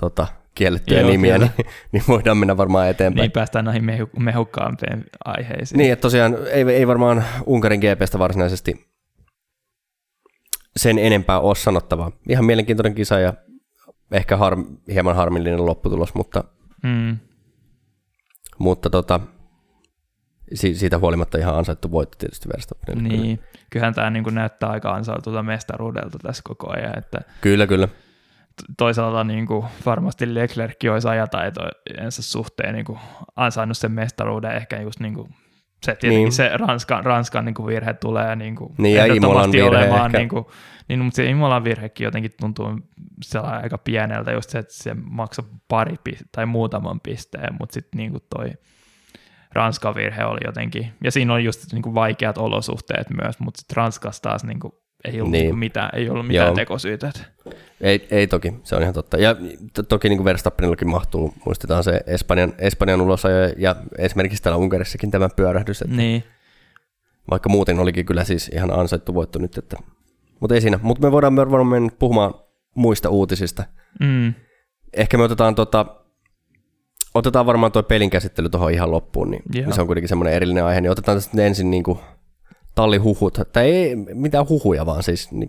tota, 0.00 0.26
kiellettyjä 0.60 1.00
Joo, 1.00 1.10
nimiä, 1.10 1.34
kyllä. 1.34 1.50
niin, 1.58 1.66
niin 1.92 2.02
voidaan 2.08 2.36
mennä 2.38 2.56
varmaan 2.56 2.88
eteenpäin. 2.88 3.22
Niin 3.22 3.30
päästään 3.32 3.64
näihin 3.64 3.84
mehu, 3.84 4.08
mehukkaampiin 4.18 5.04
aiheisiin. 5.24 5.78
Niin, 5.78 5.92
että 5.92 6.02
tosiaan 6.02 6.36
ei, 6.52 6.62
ei 6.62 6.86
varmaan 6.86 7.24
Unkarin 7.46 7.80
GPstä 7.80 8.18
varsinaisesti 8.18 8.86
sen 10.76 10.98
enempää 10.98 11.40
ole 11.40 11.54
sanottavaa. 11.54 12.12
Ihan 12.28 12.44
mielenkiintoinen 12.44 12.94
kisa 12.94 13.18
ja 13.18 13.34
ehkä 14.12 14.36
har, 14.36 14.56
hieman 14.92 15.16
harmillinen 15.16 15.66
lopputulos, 15.66 16.14
mutta, 16.14 16.44
Mm. 16.82 17.16
mutta 18.58 18.90
tota, 18.90 19.20
si- 20.54 20.74
siitä 20.74 20.98
huolimatta 20.98 21.38
ihan 21.38 21.56
ansaittu 21.56 21.90
voitto 21.90 22.16
tietysti 22.18 22.48
Verstappenille. 22.48 23.08
Niin, 23.22 23.40
kyllähän 23.70 23.94
tämä 23.94 24.10
niin 24.10 24.24
näyttää 24.34 24.70
aika 24.70 24.94
ansaitulta 24.94 25.42
mestaruudelta 25.42 26.18
tässä 26.22 26.42
koko 26.46 26.70
ajan, 26.72 26.98
että 26.98 27.18
Kyllä, 27.40 27.66
kyllä. 27.66 27.88
Toisaalta 28.78 29.24
niin 29.24 29.46
kuin 29.46 29.66
varmasti 29.86 30.34
Leclerc 30.34 30.76
olisi 30.92 31.08
ajataitojensa 31.08 32.22
suhteen 32.22 32.74
niin 32.74 32.84
kuin 32.84 32.98
ansainnut 33.36 33.78
sen 33.78 33.92
mestaruuden 33.92 34.56
ehkä 34.56 34.80
just 34.80 35.00
niin 35.00 35.14
kuin 35.14 35.34
se 35.82 35.94
tietenkin 35.94 36.24
niin. 36.24 36.32
se 36.32 36.50
Ranskan, 36.56 37.04
Ranskan 37.04 37.44
niin 37.44 37.54
kuin 37.54 37.66
virhe 37.66 37.94
tulee 37.94 38.36
niin 38.36 38.56
kuin 38.56 38.74
niin, 38.78 38.96
ja 38.96 39.14
Imolan 39.14 39.52
virhe 39.52 39.68
olemaan, 39.68 40.06
ehkä. 40.06 40.18
niin, 40.18 40.28
kuin, 40.28 40.44
niin, 40.88 41.00
mutta 41.00 41.16
se 41.16 41.24
Imolan 41.24 41.64
virhekin 41.64 42.04
jotenkin 42.04 42.30
tuntuu 42.40 42.78
sellainen 43.22 43.62
aika 43.62 43.78
pieneltä, 43.78 44.32
just 44.32 44.50
se, 44.50 44.58
että 44.58 44.74
se 44.74 44.94
maksoi 44.94 45.44
pari 45.68 45.96
tai 46.32 46.46
muutaman 46.46 47.00
pisteen, 47.00 47.54
mutta 47.60 47.72
sitten 47.72 47.98
niin 47.98 48.10
kuin 48.10 48.22
toi 48.30 48.52
Ranskan 49.52 49.94
virhe 49.94 50.24
oli 50.24 50.40
jotenkin, 50.44 50.92
ja 51.04 51.10
siinä 51.10 51.34
oli 51.34 51.44
just 51.44 51.72
niin 51.72 51.82
kuin 51.82 51.94
vaikeat 51.94 52.38
olosuhteet 52.38 53.06
myös, 53.22 53.40
mutta 53.40 53.58
sitten 53.58 53.76
Ranskassa 53.76 54.22
taas 54.22 54.44
niin 54.44 54.60
kuin 54.60 54.72
ei 55.04 55.20
ollut 55.20 55.32
niin. 55.32 55.58
mitään, 55.58 55.90
ei 55.94 56.10
ollut 56.10 56.26
mitään 56.26 56.54
tekosyitä. 56.54 57.12
Ei, 57.80 58.08
ei 58.10 58.26
toki, 58.26 58.54
se 58.62 58.76
on 58.76 58.82
ihan 58.82 58.94
totta. 58.94 59.16
Ja 59.16 59.36
to, 59.74 59.82
toki 59.82 60.08
niin 60.08 60.18
kuin 60.18 60.24
Verstappenillakin 60.24 60.90
mahtuu, 60.90 61.34
muistetaan 61.46 61.84
se 61.84 62.00
Espanjan, 62.06 62.52
Espanjan 62.58 63.00
ulosajo 63.00 63.52
ja 63.56 63.76
esimerkiksi 63.98 64.42
täällä 64.42 64.56
Unkarissakin 64.56 65.10
tämä 65.10 65.28
pyörähdys. 65.28 65.82
Että 65.82 65.96
niin. 65.96 66.24
Vaikka 67.30 67.48
muuten 67.48 67.78
olikin 67.78 68.06
kyllä 68.06 68.24
siis 68.24 68.50
ihan 68.54 68.78
ansaittu 68.78 69.14
voitto 69.14 69.38
nyt, 69.38 69.58
että, 69.58 69.76
mutta 70.40 70.54
ei 70.54 70.60
siinä. 70.60 70.78
Mutta 70.82 71.06
me 71.06 71.12
voidaan 71.12 71.36
varmaan 71.36 71.66
mennä 71.66 71.90
puhumaan 71.98 72.34
muista 72.74 73.08
uutisista. 73.10 73.64
Mm. 74.00 74.34
Ehkä 74.92 75.18
me 75.18 75.22
otetaan, 75.22 75.54
tota, 75.54 75.86
otetaan 77.14 77.46
varmaan 77.46 77.72
tuo 77.72 77.82
pelin 77.82 78.10
käsittely 78.10 78.48
tuohon 78.48 78.72
ihan 78.72 78.90
loppuun, 78.90 79.30
niin, 79.30 79.42
niin 79.54 79.72
se 79.72 79.80
on 79.80 79.86
kuitenkin 79.86 80.08
semmoinen 80.08 80.34
erillinen 80.34 80.64
aihe, 80.64 80.80
niin 80.80 80.90
otetaan 80.90 81.16
tästä 81.16 81.42
ensin 81.42 81.70
niin 81.70 81.82
kuin 81.82 81.98
tallihuhut, 82.80 83.38
tai 83.52 83.64
ei 83.64 83.96
mitään 83.96 84.48
huhuja, 84.48 84.86
vaan 84.86 85.02
siis 85.02 85.32
niin, 85.32 85.48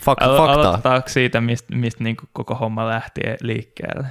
fak- 0.00 0.24
Alo- 0.24 0.36
faktaa. 0.36 0.52
Aloitetaanko 0.52 1.08
siitä, 1.08 1.40
mistä 1.40 1.76
mist 1.76 2.00
niin 2.00 2.16
koko 2.32 2.54
homma 2.54 2.88
lähti 2.88 3.20
liikkeelle? 3.40 4.06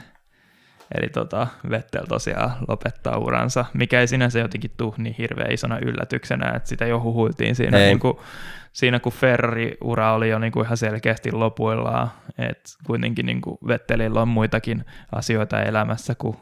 Eli 0.98 1.10
tota, 1.10 1.48
Vettel 1.70 2.06
tosiaan 2.06 2.52
lopettaa 2.68 3.18
uransa, 3.18 3.66
mikä 3.74 4.00
ei 4.00 4.08
sinänsä 4.08 4.40
jotenkin 4.40 4.72
tule 4.78 4.94
niin 4.98 5.16
hirveän 5.18 5.52
isona 5.52 5.80
yllätyksenä, 5.80 6.50
että 6.56 6.70
sitä 6.70 6.86
jo 6.86 7.00
huhuiltiin 7.02 7.56
siinä, 7.56 7.78
niin 7.78 8.00
kuin, 8.00 8.18
siinä 8.74 9.00
kun 9.00 9.12
Ferrari-ura 9.12 10.14
oli 10.14 10.30
jo 10.30 10.40
niin 10.40 10.52
kuin 10.52 10.66
ihan 10.66 10.78
selkeästi 10.78 11.32
lopuillaan, 11.32 12.12
että 12.38 12.70
kuitenkin 12.86 13.26
niin 13.26 13.42
kuin 13.42 13.58
Vettelillä 13.68 14.22
on 14.22 14.28
muitakin 14.28 14.86
asioita 15.12 15.62
elämässä 15.62 16.16
kuin 16.16 16.38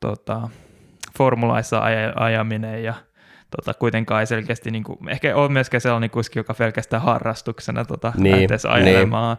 tota, 0.00 0.48
formulaissa 1.18 1.82
ajaminen 2.14 2.84
ja 2.84 2.94
tota, 3.50 3.74
kuitenkaan 3.74 4.20
ei 4.20 4.26
selkeästi, 4.26 4.70
niin 4.70 4.84
kuin, 4.84 5.08
ehkä 5.08 5.36
ole 5.36 5.48
myöskään 5.48 5.80
sellainen 5.80 6.10
kuski, 6.10 6.38
joka 6.38 6.54
pelkästään 6.54 7.02
harrastuksena 7.02 7.84
tota, 7.84 8.12
niin, 8.16 8.50
lähtee 8.50 8.70
ajelemaan. 8.70 9.36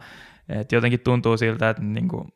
Niin. 0.48 0.60
Et 0.60 0.72
jotenkin 0.72 1.00
tuntuu 1.00 1.38
siltä, 1.38 1.70
että 1.70 1.84
niin 1.84 2.08
kuin, 2.08 2.28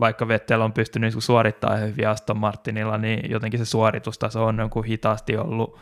vaikka 0.00 0.28
Vettel 0.28 0.60
on 0.60 0.72
pystynyt 0.72 1.14
niin 1.14 1.22
suorittamaan 1.22 1.80
hyvin 1.80 2.08
Aston 2.08 2.38
Martinilla, 2.38 2.98
niin 2.98 3.30
jotenkin 3.30 3.58
se 3.58 3.64
suoritustaso 3.64 4.46
on 4.46 4.56
niin 4.56 4.70
kuin 4.70 4.84
hitaasti 4.84 5.36
ollut 5.36 5.78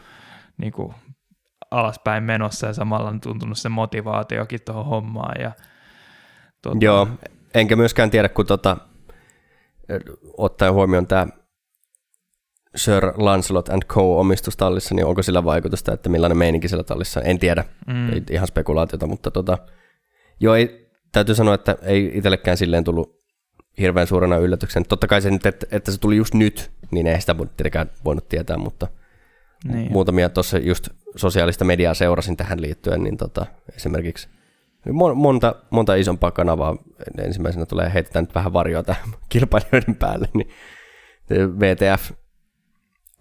niin 0.56 0.72
kuin, 0.72 0.94
alaspäin 1.70 2.24
menossa 2.24 2.66
ja 2.66 2.72
samalla 2.72 3.08
on 3.08 3.20
tuntunut 3.20 3.58
se 3.58 3.68
motivaatiokin 3.68 4.60
tuohon 4.64 4.86
hommaan. 4.86 5.40
Ja, 5.40 5.52
tuota... 6.62 6.78
Joo, 6.80 7.08
enkä 7.54 7.76
myöskään 7.76 8.10
tiedä, 8.10 8.28
kun 8.28 8.46
tota, 8.46 8.76
ottaen 10.36 10.72
huomioon 10.72 11.06
tämä 11.06 11.26
Sir 12.76 13.12
Lancelot 13.16 13.68
and 13.68 13.82
Co. 13.82 14.20
omistustallissa, 14.20 14.94
niin 14.94 15.06
onko 15.06 15.22
sillä 15.22 15.44
vaikutusta, 15.44 15.92
että 15.92 16.08
millainen 16.08 16.38
meininki 16.38 16.68
sillä 16.68 16.82
tallissa 16.82 17.20
En 17.20 17.38
tiedä, 17.38 17.64
mm. 17.86 18.12
ei, 18.12 18.22
ihan 18.30 18.46
spekulaatiota, 18.46 19.06
mutta 19.06 19.30
tota, 19.30 19.58
joo, 20.40 20.54
ei, 20.54 20.90
täytyy 21.12 21.34
sanoa, 21.34 21.54
että 21.54 21.76
ei 21.82 22.10
itsellekään 22.14 22.56
silleen 22.56 22.84
tullut 22.84 23.24
hirveän 23.78 24.06
suurena 24.06 24.36
yllätyksen. 24.36 24.84
Totta 24.88 25.06
kai 25.06 25.22
se 25.22 25.30
nyt, 25.30 25.46
että, 25.46 25.66
että 25.70 25.92
se 25.92 25.98
tuli 25.98 26.16
just 26.16 26.34
nyt, 26.34 26.70
niin 26.90 27.06
ei 27.06 27.20
sitä 27.20 27.34
tietenkään 27.34 27.90
voinut 28.04 28.28
tietää, 28.28 28.56
mutta 28.56 28.88
niin. 29.64 29.92
muutamia 29.92 30.28
tuossa 30.28 30.58
just 30.58 30.88
sosiaalista 31.16 31.64
mediaa 31.64 31.94
seurasin 31.94 32.36
tähän 32.36 32.62
liittyen, 32.62 33.02
niin 33.02 33.16
tota, 33.16 33.46
esimerkiksi 33.76 34.28
monta, 35.14 35.54
monta 35.70 35.94
isompaa 35.94 36.30
kanavaa 36.30 36.76
ensimmäisenä 37.18 37.66
tulee 37.66 37.94
heitetään 37.94 38.22
nyt 38.24 38.34
vähän 38.34 38.52
varjoa 38.52 38.82
tähän 38.82 39.08
kilpailijoiden 39.28 39.94
päälle, 39.94 40.28
niin 40.34 40.48
VTF 41.30 42.10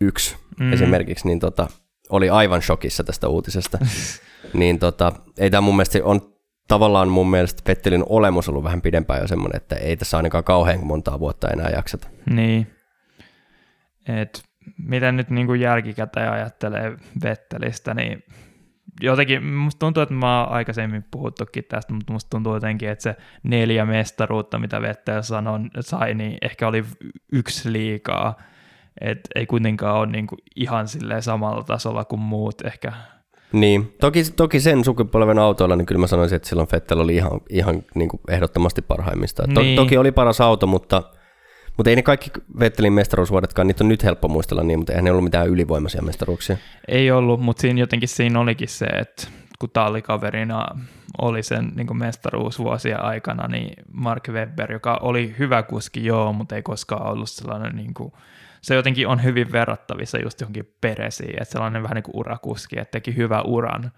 yksi 0.03 0.35
mm. 0.59 0.73
esimerkiksi, 0.73 1.27
niin 1.27 1.39
tota, 1.39 1.67
oli 2.09 2.30
aivan 2.30 2.61
shokissa 2.61 3.03
tästä 3.03 3.27
uutisesta. 3.27 3.77
niin 4.53 4.80
tota, 4.80 5.11
ei 5.38 5.49
tämä 5.49 5.61
mun 5.61 5.75
mielestä 5.75 5.99
on 6.03 6.34
tavallaan 6.67 7.09
mun 7.09 7.30
mielestä 7.30 7.61
Vettelin 7.67 8.03
olemus 8.09 8.49
ollut 8.49 8.63
vähän 8.63 8.81
pidempään 8.81 9.21
jo 9.21 9.27
semmoinen, 9.27 9.57
että 9.57 9.75
ei 9.75 9.97
tässä 9.97 10.17
ainakaan 10.17 10.43
kauhean 10.43 10.85
montaa 10.85 11.19
vuotta 11.19 11.49
enää 11.49 11.69
jakseta. 11.69 12.07
Niin. 12.30 12.67
Et 14.07 14.43
miten 14.77 15.17
nyt 15.17 15.30
niin 15.30 15.47
kuin 15.47 15.61
jälkikäteen 15.61 16.31
ajattelee 16.31 16.97
Vettelistä, 17.23 17.93
niin 17.93 18.23
jotenkin 19.01 19.45
musta 19.45 19.80
tuntuu, 19.80 20.03
että 20.03 20.15
mä 20.15 20.43
oon 20.43 20.53
aikaisemmin 20.53 21.05
puhuttukin 21.11 21.63
tästä, 21.69 21.93
mutta 21.93 22.13
musta 22.13 22.30
tuntuu 22.30 22.53
jotenkin, 22.53 22.89
että 22.89 23.03
se 23.03 23.15
neljä 23.43 23.85
mestaruutta, 23.85 24.59
mitä 24.59 24.81
Vettel 24.81 25.21
sanoi, 25.21 25.59
sai, 25.80 26.13
niin 26.13 26.38
ehkä 26.41 26.67
oli 26.67 26.85
yksi 27.31 27.73
liikaa. 27.73 28.41
Et 29.02 29.20
ei 29.36 29.45
kuitenkaan 29.45 29.98
ole 29.98 30.07
niinku 30.07 30.36
ihan 30.56 30.86
samalla 31.20 31.64
tasolla 31.64 32.06
kuin 32.06 32.20
muut 32.20 32.65
ehkä. 32.65 32.94
Niin, 33.53 33.95
toki, 34.02 34.24
toki 34.36 34.60
sen 34.60 34.84
sukupolven 34.84 35.40
autoilla, 35.40 35.76
niin 35.76 35.86
kyllä 35.86 35.99
mä 35.99 36.07
sanoisin, 36.07 36.36
että 36.36 36.49
silloin 36.49 36.68
Fettel 36.68 36.99
oli 36.99 37.15
ihan, 37.15 37.41
ihan 37.49 37.84
niin 37.95 38.10
kuin 38.10 38.22
ehdottomasti 38.30 38.82
parhaimmista. 38.82 39.44
To, 39.53 39.61
niin. 39.61 39.76
Toki 39.76 39.98
oli 39.98 40.11
paras 40.11 40.41
auto, 40.41 40.68
mutta, 40.68 41.03
mutta 41.78 41.90
ei 41.90 41.95
ne 41.95 42.02
kaikki 42.02 42.32
Vettelin 42.60 42.94
mestaruusvuodetkaan, 42.94 43.68
niitä 43.68 43.84
on 43.84 43.88
nyt 43.88 44.03
helppo 44.03 44.28
muistella 44.28 44.64
niin, 44.64 44.80
mutta 44.80 44.91
eihän 44.91 45.03
ne 45.06 45.11
ollut 45.11 45.24
mitään 45.24 45.48
ylivoimaisia 45.48 46.02
mestaruuksia. 46.02 46.57
Ei 46.88 47.11
ollut, 47.11 47.41
mutta 47.41 47.61
siinä 47.61 47.80
jotenkin 47.80 48.10
siinä 48.10 48.40
olikin 48.40 48.70
se, 48.70 48.86
että 48.86 49.28
kun 49.60 49.70
tallikaverina 49.70 50.68
oli 51.22 51.44
sen 51.44 51.72
niin 51.76 51.98
mestaruusvuosien 51.98 53.03
aikana, 53.03 53.48
niin 53.48 53.74
Mark 53.91 54.30
Webber, 54.30 54.72
joka 54.72 54.99
oli 55.02 55.36
hyvä 55.40 55.64
kuski, 55.64 56.06
joo, 56.06 56.34
mutta 56.34 56.56
ei 56.56 56.61
koskaan 56.61 57.11
ollut 57.11 57.30
sellainen 57.30 57.76
niin 57.76 57.94
kuin, 57.94 58.14
se 58.64 58.76
jotenkin 58.76 59.07
on 59.07 59.23
hyvin 59.23 59.52
verrattavissa 59.52 60.18
just 60.18 60.41
johonkin 60.41 60.73
peresiin, 60.81 61.41
että 61.41 61.52
sellainen 61.52 61.84
vähän 61.84 61.95
niin 61.95 62.03
kuin 62.03 62.18
urakuski, 62.18 62.80
että 62.80 62.91
teki 62.91 63.15
hyvä 63.15 63.41
uran 63.41 63.91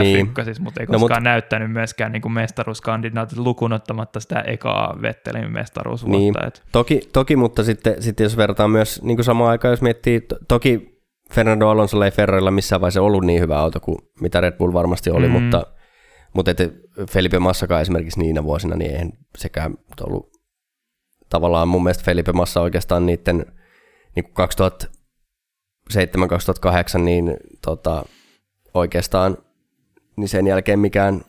niin. 0.00 0.26
F1, 0.26 0.62
mutta 0.62 0.80
ei 0.80 0.86
no, 0.86 0.98
koskaan 0.98 1.22
no, 1.22 1.30
näyttänyt 1.30 1.72
myöskään 1.72 2.12
niin 2.12 2.22
kuin 2.22 2.32
mestaruuskandidaatit 2.32 3.38
lukunottamatta 3.38 4.20
sitä 4.20 4.40
ekaa 4.40 4.98
Vettelin 5.02 5.52
mestaruusvuotta. 5.52 6.18
Niin. 6.18 6.46
Et. 6.46 6.62
Toki, 6.72 7.00
toki, 7.12 7.36
mutta 7.36 7.64
sitten, 7.64 8.02
sitten 8.02 8.24
jos 8.24 8.36
verrataan 8.36 8.70
myös 8.70 9.02
niin 9.02 9.16
kuin 9.16 9.24
samaan 9.24 9.50
aikaan, 9.50 9.72
jos 9.72 9.82
miettii, 9.82 10.20
to, 10.20 10.36
toki 10.48 11.00
Fernando 11.32 11.68
Alonso 11.68 12.04
ei 12.04 12.10
Ferrarilla 12.10 12.50
missään 12.50 12.80
vaiheessa 12.80 13.02
ollut 13.02 13.24
niin 13.24 13.40
hyvä 13.40 13.58
auto 13.58 13.80
kuin 13.80 13.98
mitä 14.20 14.40
Red 14.40 14.56
Bull 14.56 14.72
varmasti 14.72 15.10
oli, 15.10 15.26
mm. 15.26 15.32
mutta, 15.32 15.66
mutta 16.34 16.50
että 16.50 16.68
Felipe 17.10 17.38
Massakaan 17.38 17.82
esimerkiksi 17.82 18.20
niinä 18.20 18.44
vuosina, 18.44 18.76
niin 18.76 18.90
eihän 18.90 19.12
sekään 19.38 19.74
ollut 20.06 20.30
tavallaan 21.30 21.68
mun 21.68 21.82
mielestä 21.82 22.04
Felipe 22.04 22.32
Massa 22.32 22.60
oikeastaan 22.60 23.06
niiden 23.06 23.46
niin 24.16 24.32
2007-2008, 26.94 26.98
niin 26.98 27.36
tota, 27.62 28.04
oikeastaan 28.74 29.36
niin 30.16 30.28
sen 30.28 30.46
jälkeen 30.46 30.78
mikään 30.78 31.20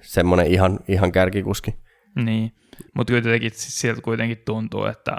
semmoinen 0.00 0.46
ihan, 0.46 0.80
ihan 0.88 1.12
kärkikuski. 1.12 1.74
Niin, 2.16 2.52
mutta 2.94 3.12
kuitenkin 3.12 3.50
sieltä 3.54 4.02
kuitenkin 4.02 4.38
tuntuu, 4.46 4.84
että 4.84 5.16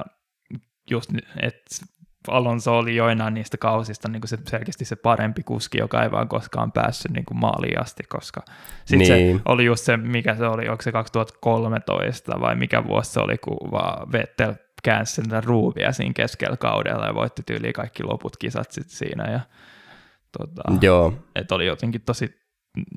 just, 0.89 1.11
että 1.41 1.75
Alonso 2.27 2.77
oli 2.77 2.95
joinain 2.95 3.33
niistä 3.33 3.57
kausista 3.57 4.09
niin 4.09 4.27
se 4.27 4.37
selkeästi 4.47 4.85
se 4.85 4.95
parempi 4.95 5.43
kuski, 5.43 5.77
joka 5.77 6.03
ei 6.03 6.11
vaan 6.11 6.27
koskaan 6.27 6.71
päässyt 6.71 7.11
niin 7.11 7.25
kuin 7.25 7.39
maaliin 7.39 7.81
asti, 7.81 8.03
koska 8.03 8.41
sitten 8.85 9.07
niin. 9.07 9.37
se 9.37 9.41
oli 9.45 9.65
just 9.65 9.85
se, 9.85 9.97
mikä 9.97 10.35
se 10.35 10.45
oli, 10.45 10.69
onko 10.69 10.81
se 10.81 10.91
2013 10.91 12.39
vai 12.39 12.55
mikä 12.55 12.83
vuosi 12.83 13.11
se 13.11 13.19
oli, 13.19 13.37
kun 13.37 13.71
vaan 13.71 14.11
Vettel 14.11 14.53
käänsi 14.85 15.13
sen 15.15 15.43
ruuvia 15.43 15.91
siinä 15.91 16.13
keskellä 16.13 16.57
kaudella 16.57 17.05
ja 17.05 17.15
voitti 17.15 17.43
tyyliin 17.45 17.73
kaikki 17.73 18.03
loput 18.03 18.37
kisat 18.37 18.71
sit 18.71 18.89
siinä. 18.89 19.31
Ja, 19.31 19.39
tota, 20.37 20.61
Joo. 20.81 21.13
Et 21.35 21.51
oli 21.51 21.65
jotenkin 21.65 22.01
tosi 22.01 22.45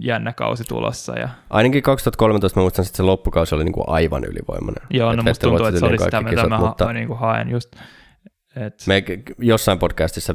jännä 0.01 0.33
kausi 0.33 0.65
tulossa. 0.65 1.19
Ja... 1.19 1.29
Ainakin 1.51 1.83
2013 1.83 2.61
mä 2.61 2.63
muistan, 2.63 2.85
että 2.85 2.97
se 2.97 3.03
loppukausi 3.03 3.55
oli 3.55 3.65
niinku 3.65 3.85
aivan 3.87 4.25
ylivoimainen. 4.25 4.87
Joo, 4.91 5.13
no 5.13 5.23
musta 5.23 5.49
tuntuu, 5.49 5.67
että 5.67 5.81
se 5.81 5.87
oli 5.87 5.99
sitä, 5.99 6.21
mitä 6.21 6.49
mä 6.49 6.59
mutta... 6.59 6.93
niinku 6.93 7.15
haen 7.15 7.51
just. 7.51 7.77
Et... 8.57 8.85
Me 8.87 9.03
jossain 9.39 9.79
podcastissa 9.79 10.35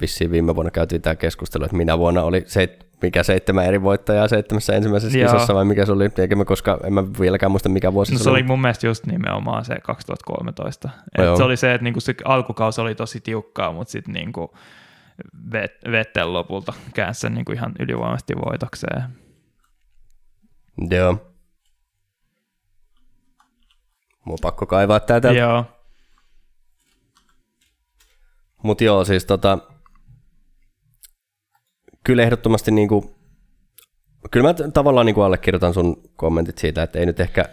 vissiin 0.00 0.30
viime 0.30 0.54
vuonna 0.54 0.70
käytiin 0.70 1.02
tämä 1.02 1.16
keskustelu, 1.16 1.64
että 1.64 1.76
minä 1.76 1.98
vuonna 1.98 2.22
oli 2.22 2.44
se, 2.46 2.78
mikä 3.02 3.22
seitsemän 3.22 3.66
eri 3.66 3.82
voittajaa 3.82 4.28
seitsemässä 4.28 4.72
ensimmäisessä 4.74 5.18
Joo. 5.18 5.32
kisassa 5.32 5.54
vai 5.54 5.64
mikä 5.64 5.86
se 5.86 5.92
oli, 5.92 6.10
eikä 6.18 6.36
mä 6.36 6.44
koska 6.44 6.78
en 6.84 6.92
mä 6.92 7.04
vieläkään 7.20 7.50
muista 7.52 7.68
mikä 7.68 7.92
vuosi 7.92 8.12
no, 8.12 8.18
se, 8.18 8.24
se 8.24 8.30
oli. 8.30 8.38
oli 8.38 8.46
mun 8.46 8.60
mielestä 8.60 8.86
just 8.86 9.06
nimenomaan 9.06 9.64
se 9.64 9.74
2013. 9.82 10.88
Et 11.18 11.36
se 11.36 11.42
oli 11.42 11.56
se, 11.56 11.74
että 11.74 11.84
niinku 11.84 12.00
se 12.00 12.14
alkukausi 12.24 12.80
oli 12.80 12.94
tosi 12.94 13.20
tiukkaa, 13.20 13.72
mutta 13.72 13.90
sitten 13.90 14.14
niinku 14.14 14.54
Vettel 15.90 16.32
lopulta 16.32 16.72
käänsi 16.94 17.20
sen 17.20 17.34
niin 17.34 17.44
kuin 17.44 17.56
ihan 17.56 17.72
ylivoimaisesti 17.78 18.34
voitokseen. 18.36 19.02
Joo. 20.90 21.32
Mun 24.24 24.38
pakko 24.42 24.66
kaivaa 24.66 25.00
täältä. 25.00 25.32
Joo. 25.32 25.64
Mut 28.62 28.80
joo, 28.80 29.04
siis 29.04 29.24
tota, 29.24 29.58
kyllä 32.04 32.22
ehdottomasti 32.22 32.70
niinku, 32.70 33.14
kyllä 34.30 34.48
mä 34.48 34.70
tavallaan 34.72 35.06
niinku 35.06 35.20
allekirjoitan 35.20 35.74
sun 35.74 36.02
kommentit 36.16 36.58
siitä, 36.58 36.82
että 36.82 36.98
ei 36.98 37.06
nyt 37.06 37.20
ehkä 37.20 37.44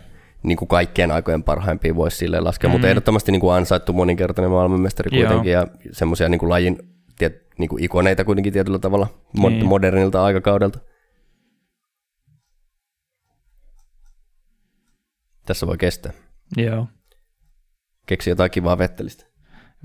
niinku 0.44 0.66
kaikkien 0.66 1.12
aikojen 1.12 1.44
parhaimpia 1.44 1.96
voisi 1.96 2.18
silleen 2.18 2.44
laskea, 2.44 2.70
mm. 2.70 2.72
mutta 2.72 2.88
ehdottomasti 2.88 3.32
niinku 3.32 3.50
ansaittu 3.50 3.94
moninkertainen 3.94 4.52
maailmanmestari 4.52 5.10
kuitenkin 5.10 5.52
joo. 5.52 5.62
ja 5.62 5.68
semmoisia 5.92 6.30
niinku 6.30 6.50
lajin 6.50 6.78
tiet, 7.18 7.48
niinku 7.58 7.78
ikoneita 7.80 8.26
kuitenkin 8.26 8.54
tietyllä 8.54 8.80
tavalla 8.80 9.08
niin. 9.34 9.66
modernilta 9.66 10.24
aikakaudelta. 10.24 10.80
Tässä 15.46 15.68
voi 15.68 15.78
kestää. 15.78 16.14
Joo. 16.58 16.88
Keksi 18.06 18.30
jotain 18.30 18.52
kivaa 18.52 18.78
Vettelistä. 18.78 19.29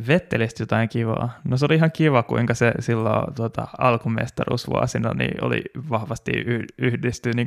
Vettelistä 0.08 0.62
jotain 0.62 0.88
kivaa. 0.88 1.40
No 1.44 1.56
se 1.56 1.64
oli 1.64 1.74
ihan 1.74 1.92
kiva, 1.92 2.22
kuinka 2.22 2.54
se 2.54 2.72
silloin 2.80 3.34
tota, 3.34 3.68
alkumestaruusvuosina 3.78 5.14
niin 5.14 5.44
oli 5.44 5.62
vahvasti 5.90 6.32
yhdisty, 6.78 7.32
niin 7.32 7.46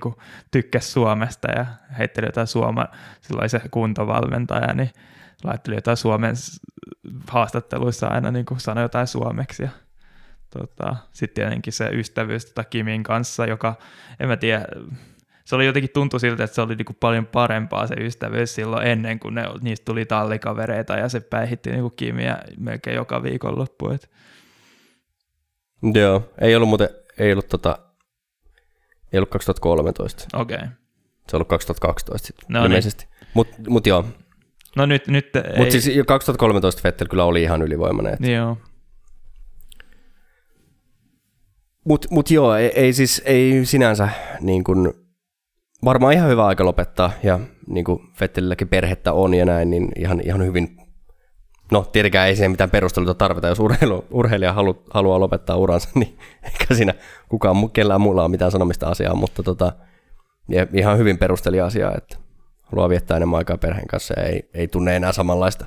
tykkäs 0.52 0.94
Suomesta 0.94 1.52
ja 1.52 1.66
heitteli 1.98 2.28
jotain 2.28 2.48
Suoma, 2.48 2.88
silloin 3.22 3.50
se 3.50 3.62
kuntovalmentaja, 3.72 4.74
niin 4.74 4.90
laitteli 5.44 5.76
jotain 5.76 5.98
Suomen 5.98 6.36
haastatteluissa 7.28 8.08
aina 8.08 8.32
niin 8.32 8.46
kuin 8.46 8.60
sanoi 8.60 8.84
jotain 8.84 9.08
suomeksi. 9.08 9.64
Ja, 9.64 9.70
tota, 10.50 10.96
sitten 11.12 11.44
tietenkin 11.44 11.74
se 11.74 11.90
ystävyys 11.94 12.46
tota 12.46 12.64
Kimin 12.64 13.04
kanssa, 13.04 13.46
joka, 13.46 13.76
en 14.20 14.28
mä 14.28 14.38
tiedä, 14.38 14.66
se 15.48 15.56
oli 15.56 15.66
jotenkin 15.66 15.90
tuntui 15.94 16.20
siltä, 16.20 16.44
että 16.44 16.56
se 16.56 16.62
oli 16.62 16.76
niinku 16.76 16.94
paljon 17.00 17.26
parempaa 17.26 17.88
se 17.88 17.96
ystävyys 17.96 18.56
silloin 18.56 18.88
ennen 18.88 19.20
kuin 19.20 19.36
ne, 19.36 19.44
niistä 19.62 19.86
tuli 19.86 20.06
tallikavereita 20.06 20.96
ja 20.96 21.10
se 21.10 21.20
päihitti 21.20 21.72
niinku 21.72 21.90
Kimiä 21.90 22.38
melkein 22.58 22.96
joka 22.96 23.24
viikonloppu. 23.24 23.90
Et. 23.90 24.10
Joo, 25.94 26.34
ei 26.42 26.56
ollut 26.56 26.70
muuten, 26.70 26.90
ei 27.18 27.32
ollut, 27.32 27.48
tota, 27.48 27.80
ei 29.14 29.18
ollut 29.18 29.30
2013. 29.30 30.28
Okei. 30.34 30.56
Okay. 30.56 30.68
Se 31.30 31.36
on 31.36 31.38
ollut 31.38 31.48
2012 31.48 32.28
sitten 32.28 32.46
no 32.50 32.66
ilmeisesti. 32.66 33.06
Niin. 33.06 33.28
Mutta 33.34 33.58
mut 33.68 33.88
joo. 33.88 34.06
No 34.76 34.86
nyt, 34.86 35.08
nyt 35.08 35.30
Mutta 35.58 35.72
siis 35.72 36.06
2013 36.08 36.82
Vettel 36.84 37.08
kyllä 37.08 37.24
oli 37.24 37.42
ihan 37.42 37.62
ylivoimainen. 37.62 38.14
Että... 38.14 38.28
Joo. 38.28 38.58
Mutta 41.86 42.08
mut 42.12 42.32
joo, 42.32 42.56
ei, 42.56 42.72
ei 42.76 42.94
siis 42.94 43.22
ei 43.26 43.66
sinänsä 43.66 44.10
niin 44.42 44.64
kuin, 44.64 45.07
varmaan 45.86 46.14
ihan 46.14 46.30
hyvä 46.30 46.46
aika 46.46 46.66
lopettaa, 46.66 47.12
ja 47.24 47.40
niin 47.68 47.86
kuin 47.86 48.00
Fettelilläkin 48.14 48.68
perhettä 48.68 49.14
on 49.14 49.34
ja 49.34 49.46
näin, 49.46 49.70
niin 49.70 49.92
ihan, 49.96 50.22
ihan 50.26 50.46
hyvin, 50.46 50.78
no 51.72 51.82
tietenkään 51.82 52.28
ei 52.28 52.36
siihen 52.36 52.52
mitään 52.52 52.70
perusteluta 52.70 53.14
tarvita, 53.14 53.48
jos 53.48 53.60
urheilu, 53.60 54.06
urheilija 54.12 54.54
halu, 54.54 54.84
haluaa 54.94 55.20
lopettaa 55.20 55.56
uransa, 55.56 55.90
niin 56.00 56.18
eikä 56.44 56.76
siinä 56.76 56.94
kukaan 57.30 57.72
kellään 57.72 58.02
muulla 58.02 58.22
ole 58.22 58.32
mitään 58.32 58.52
sanomista 58.52 58.88
asiaa, 58.88 59.16
mutta 59.16 59.44
tota, 59.44 59.74
ja 60.50 60.68
ihan 60.74 60.98
hyvin 60.98 61.18
perusteli 61.18 61.62
asiaa, 61.62 61.94
että 61.98 62.18
haluaa 62.64 62.90
viettää 62.90 63.18
enemmän 63.18 63.38
aikaa 63.38 63.58
perheen 63.58 63.88
kanssa 63.88 64.14
ja 64.20 64.26
ei, 64.26 64.50
ei 64.54 64.68
tunne 64.68 64.96
enää 64.96 65.12
samanlaista 65.12 65.66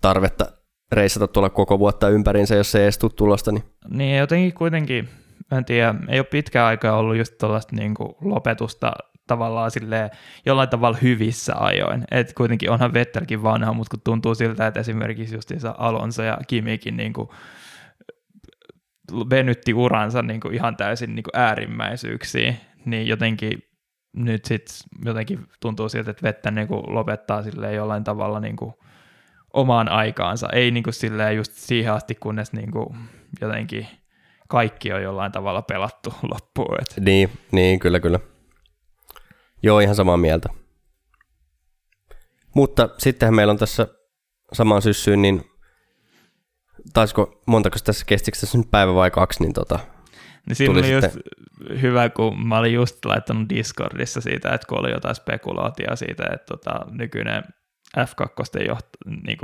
tarvetta 0.00 0.46
reissata 0.92 1.28
tuolla 1.28 1.50
koko 1.50 1.78
vuotta 1.78 2.08
ympäriinsä, 2.08 2.54
jos 2.54 2.74
ei 2.74 2.82
edes 2.82 2.98
tule 2.98 3.12
tulosta. 3.16 3.52
Niin. 3.52 3.64
niin 3.88 4.18
jotenkin 4.18 4.54
kuitenkin, 4.54 5.08
en 5.52 5.64
tiedä, 5.64 5.94
ei 6.08 6.18
ole 6.18 6.26
pitkään 6.26 6.66
aikaa 6.66 6.96
ollut 6.96 7.16
just 7.16 7.38
tuollaista 7.38 7.76
niin 7.76 7.94
lopetusta 8.20 8.92
tavallaan 9.32 9.70
silleen, 9.70 10.10
jollain 10.46 10.68
tavalla 10.68 10.98
hyvissä 11.02 11.54
ajoin. 11.56 12.04
Et 12.10 12.32
kuitenkin 12.32 12.70
onhan 12.70 12.94
Vettelkin 12.94 13.42
vanha, 13.42 13.72
mutta 13.72 13.90
kun 13.90 14.00
tuntuu 14.04 14.34
siltä, 14.34 14.66
että 14.66 14.80
esimerkiksi 14.80 15.34
justiinsa 15.34 15.74
Alonso 15.78 16.22
ja 16.22 16.38
Kimikin 16.46 16.96
niin 16.96 17.12
kuin 17.12 17.28
venytti 19.30 19.74
uransa 19.74 20.22
niin 20.22 20.40
kuin 20.40 20.54
ihan 20.54 20.76
täysin 20.76 21.14
niin 21.14 21.22
kuin 21.22 21.42
äärimmäisyyksiin, 21.42 22.56
niin 22.84 23.06
jotenkin 23.06 23.62
nyt 24.16 24.44
sitten 24.44 24.76
jotenkin 25.04 25.46
tuntuu 25.60 25.88
siltä, 25.88 26.10
että 26.10 26.22
vettä 26.22 26.50
niin 26.50 26.68
kuin 26.68 26.94
lopettaa 26.94 27.42
silleen 27.42 27.74
jollain 27.74 28.04
tavalla 28.04 28.40
niin 28.40 28.56
kuin 28.56 28.74
omaan 29.52 29.88
aikaansa. 29.88 30.48
Ei 30.52 30.70
niin 30.70 30.84
kuin 30.84 30.94
silleen 30.94 31.36
just 31.36 31.52
siihen 31.52 31.92
asti, 31.92 32.14
kunnes 32.14 32.52
niin 32.52 32.70
kuin 32.70 32.96
jotenkin 33.40 33.86
kaikki 34.48 34.92
on 34.92 35.02
jollain 35.02 35.32
tavalla 35.32 35.62
pelattu 35.62 36.14
loppuun. 36.32 36.76
Et. 36.80 37.04
Niin, 37.04 37.30
niin, 37.52 37.78
kyllä, 37.78 38.00
kyllä. 38.00 38.20
Joo, 39.62 39.80
ihan 39.80 39.94
samaa 39.94 40.16
mieltä. 40.16 40.48
Mutta 42.54 42.88
sittenhän 42.98 43.34
meillä 43.34 43.50
on 43.50 43.58
tässä 43.58 43.86
samaan 44.52 44.82
syssyyn, 44.82 45.22
niin 45.22 45.44
taisiko, 46.92 47.42
montako 47.46 47.76
tässä 47.84 48.04
kestikö 48.06 48.38
tässä 48.40 48.58
nyt 48.58 48.70
päivä 48.70 48.94
vai 48.94 49.10
kaksi, 49.10 49.42
niin 49.42 49.52
tota, 49.52 49.78
niin 50.48 50.56
siinä 50.56 50.72
oli 50.72 50.82
sitten... 50.82 51.10
just 51.14 51.82
hyvä, 51.82 52.08
kun 52.08 52.46
mä 52.46 52.58
olin 52.58 52.74
just 52.74 53.04
laittanut 53.04 53.48
Discordissa 53.48 54.20
siitä, 54.20 54.54
että 54.54 54.66
kun 54.66 54.78
oli 54.78 54.90
jotain 54.90 55.14
spekulaatioa 55.14 55.96
siitä, 55.96 56.24
että 56.32 56.46
tota, 56.46 56.80
nykyinen 56.90 57.42
F2 57.98 58.66
johtaja, 58.68 58.76
niin 59.26 59.38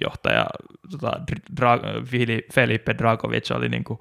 johtaja 0.00 0.46
tota, 0.90 1.12
Dra- 1.60 2.06
Felipe 2.54 2.94
Dragovic 2.98 3.50
oli 3.50 3.68
niin 3.68 3.84
kuin, 3.84 3.98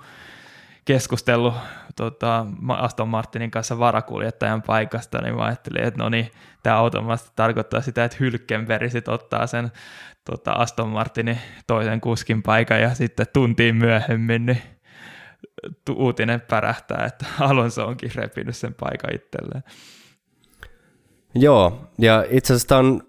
keskustellut 0.85 1.53
tota, 1.95 2.45
Aston 2.67 3.09
Martinin 3.09 3.51
kanssa 3.51 3.79
varakuljettajan 3.79 4.61
paikasta, 4.61 5.21
niin 5.21 5.35
mä 5.35 5.43
ajattelin, 5.43 5.83
että 5.83 6.03
no 6.03 6.09
niin, 6.09 6.31
tämä 6.63 6.77
automaattisesti 6.77 7.33
tarkoittaa 7.35 7.81
sitä, 7.81 8.03
että 8.03 8.17
Hylkenberg 8.19 8.91
sit 8.91 9.07
ottaa 9.07 9.47
sen 9.47 9.71
tota, 10.25 10.51
Aston 10.51 10.89
Martinin 10.89 11.37
toisen 11.67 12.01
kuskin 12.01 12.43
paikan 12.43 12.81
ja 12.81 12.95
sitten 12.95 13.25
tuntiin 13.33 13.75
myöhemmin 13.75 14.45
niin 14.45 14.61
uutinen 15.89 16.41
pärähtää, 16.41 17.05
että 17.05 17.25
Alonso 17.49 17.87
onkin 17.87 18.11
repinyt 18.15 18.55
sen 18.55 18.73
paikan 18.73 19.15
itselleen. 19.15 19.63
Joo, 21.35 21.89
ja 21.97 22.25
itse 22.29 22.53
asiassa 22.53 22.67
tämä 22.67 22.79
on 22.79 23.01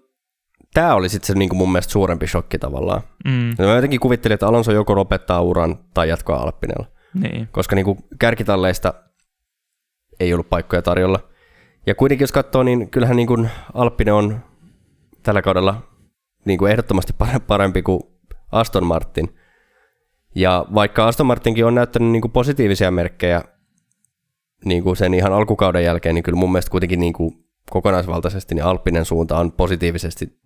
tämä 0.73 0.95
oli 0.95 1.09
sitten 1.09 1.27
se 1.27 1.33
niin 1.33 1.49
kuin 1.49 1.57
mun 1.57 1.71
mielestä 1.71 1.91
suurempi 1.91 2.27
shokki 2.27 2.59
tavallaan. 2.59 3.01
Mm. 3.25 3.65
Mä 3.65 3.75
jotenkin 3.75 3.99
kuvittelin, 3.99 4.33
että 4.33 4.47
Alonso 4.47 4.71
joko 4.71 4.95
lopettaa 4.95 5.41
uran 5.41 5.79
tai 5.93 6.09
jatkaa 6.09 6.41
Alppinella. 6.41 6.94
Niin. 7.15 7.47
Koska 7.51 7.75
niin 7.75 7.85
kuin 7.85 7.97
kärkitalleista 8.19 8.93
ei 10.19 10.33
ollut 10.33 10.49
paikkoja 10.49 10.81
tarjolla. 10.81 11.19
Ja 11.87 11.95
kuitenkin 11.95 12.23
jos 12.23 12.31
katsoo, 12.31 12.63
niin 12.63 12.89
kyllähän 12.89 13.15
niin 13.15 13.27
kuin 13.27 13.49
Alppinen 13.73 14.13
on 14.13 14.39
tällä 15.23 15.41
kaudella 15.41 15.81
niin 16.45 16.59
kuin 16.59 16.71
ehdottomasti 16.71 17.13
parempi 17.47 17.81
kuin 17.81 18.01
Aston 18.51 18.85
Martin. 18.85 19.35
Ja 20.35 20.65
vaikka 20.73 21.07
Aston 21.07 21.25
Martinkin 21.25 21.65
on 21.65 21.75
näyttänyt 21.75 22.09
niin 22.09 22.21
kuin 22.21 22.31
positiivisia 22.31 22.91
merkkejä 22.91 23.43
niin 24.65 24.83
kuin 24.83 24.97
sen 24.97 25.13
ihan 25.13 25.33
alkukauden 25.33 25.83
jälkeen, 25.83 26.15
niin 26.15 26.23
kyllä 26.23 26.39
mun 26.39 26.51
mielestä 26.51 26.71
kuitenkin 26.71 26.99
niin 26.99 27.13
kuin 27.13 27.45
kokonaisvaltaisesti 27.69 28.55
niin 28.55 28.65
Alppinen 28.65 29.05
suunta 29.05 29.39
on 29.39 29.51
positiivisesti 29.51 30.39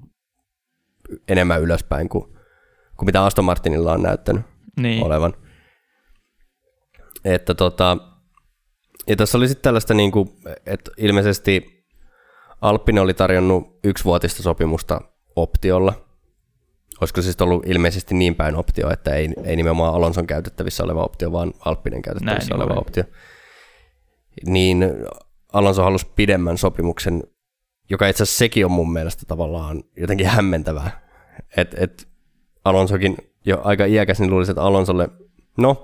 enemmän 1.28 1.62
ylöspäin 1.62 2.10
kuin, 2.10 2.24
kuin 2.98 3.06
mitä 3.06 3.24
Aston 3.26 3.46
Martinilla 3.46 3.94
on 3.94 4.04
näyttänyt 4.04 4.41
niin. 4.80 5.04
olevan. 5.04 5.34
Että 7.26 7.54
tota, 7.56 7.98
ja 9.08 9.16
tässä 9.16 9.38
oli 9.38 9.48
sitten 9.48 9.64
tällaista, 9.64 9.94
niin 9.94 10.12
kuin, 10.12 10.30
että 10.66 10.91
ilmeisesti 10.98 11.80
Alppinen 12.62 13.04
oli 13.04 13.14
tarjonnut 13.14 13.80
yksivuotista 13.84 14.44
sopimusta 14.44 15.02
optiolla. 15.36 15.94
Olisiko 17.02 17.22
siis 17.22 17.41
ollut 17.41 17.68
ilmeisesti 17.68 18.16
niin 18.16 18.36
päin 18.36 18.56
optio, 18.56 18.90
että 18.90 19.16
ei, 19.16 19.30
ei 19.44 19.56
nimenomaan 19.56 19.94
Alonson 19.94 20.28
käytettävissä 20.28 20.84
oleva 20.84 21.04
optio, 21.04 21.32
vaan 21.32 21.54
Alppinen 21.66 22.02
käytettävissä 22.02 22.50
Näin, 22.50 22.62
oleva 22.62 22.74
niin 22.74 22.82
optio. 22.82 23.04
Niin 24.46 24.86
Alonso 25.54 25.84
halusi 25.84 26.08
pidemmän 26.16 26.58
sopimuksen, 26.58 27.24
joka 27.90 28.08
itse 28.08 28.24
asiassa 28.24 28.38
sekin 28.38 28.66
on 28.66 28.72
mun 28.72 28.94
mielestä 28.94 29.24
tavallaan 29.28 29.84
jotenkin 29.98 30.28
hämmentävää. 30.28 31.10
Että 31.58 31.78
et 31.80 32.08
Alonsokin 32.66 33.18
jo 33.46 33.62
aika 33.64 33.86
iäkäs, 33.86 34.20
niin 34.20 34.32
luulisi, 34.32 34.52
että 34.52 34.64
Alonsolle, 34.64 35.10
no 35.58 35.84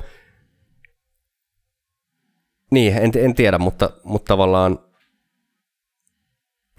niin, 2.71 2.97
en, 2.97 3.11
en 3.15 3.35
tiedä, 3.35 3.57
mutta, 3.57 3.89
mutta 4.03 4.27
tavallaan 4.27 4.79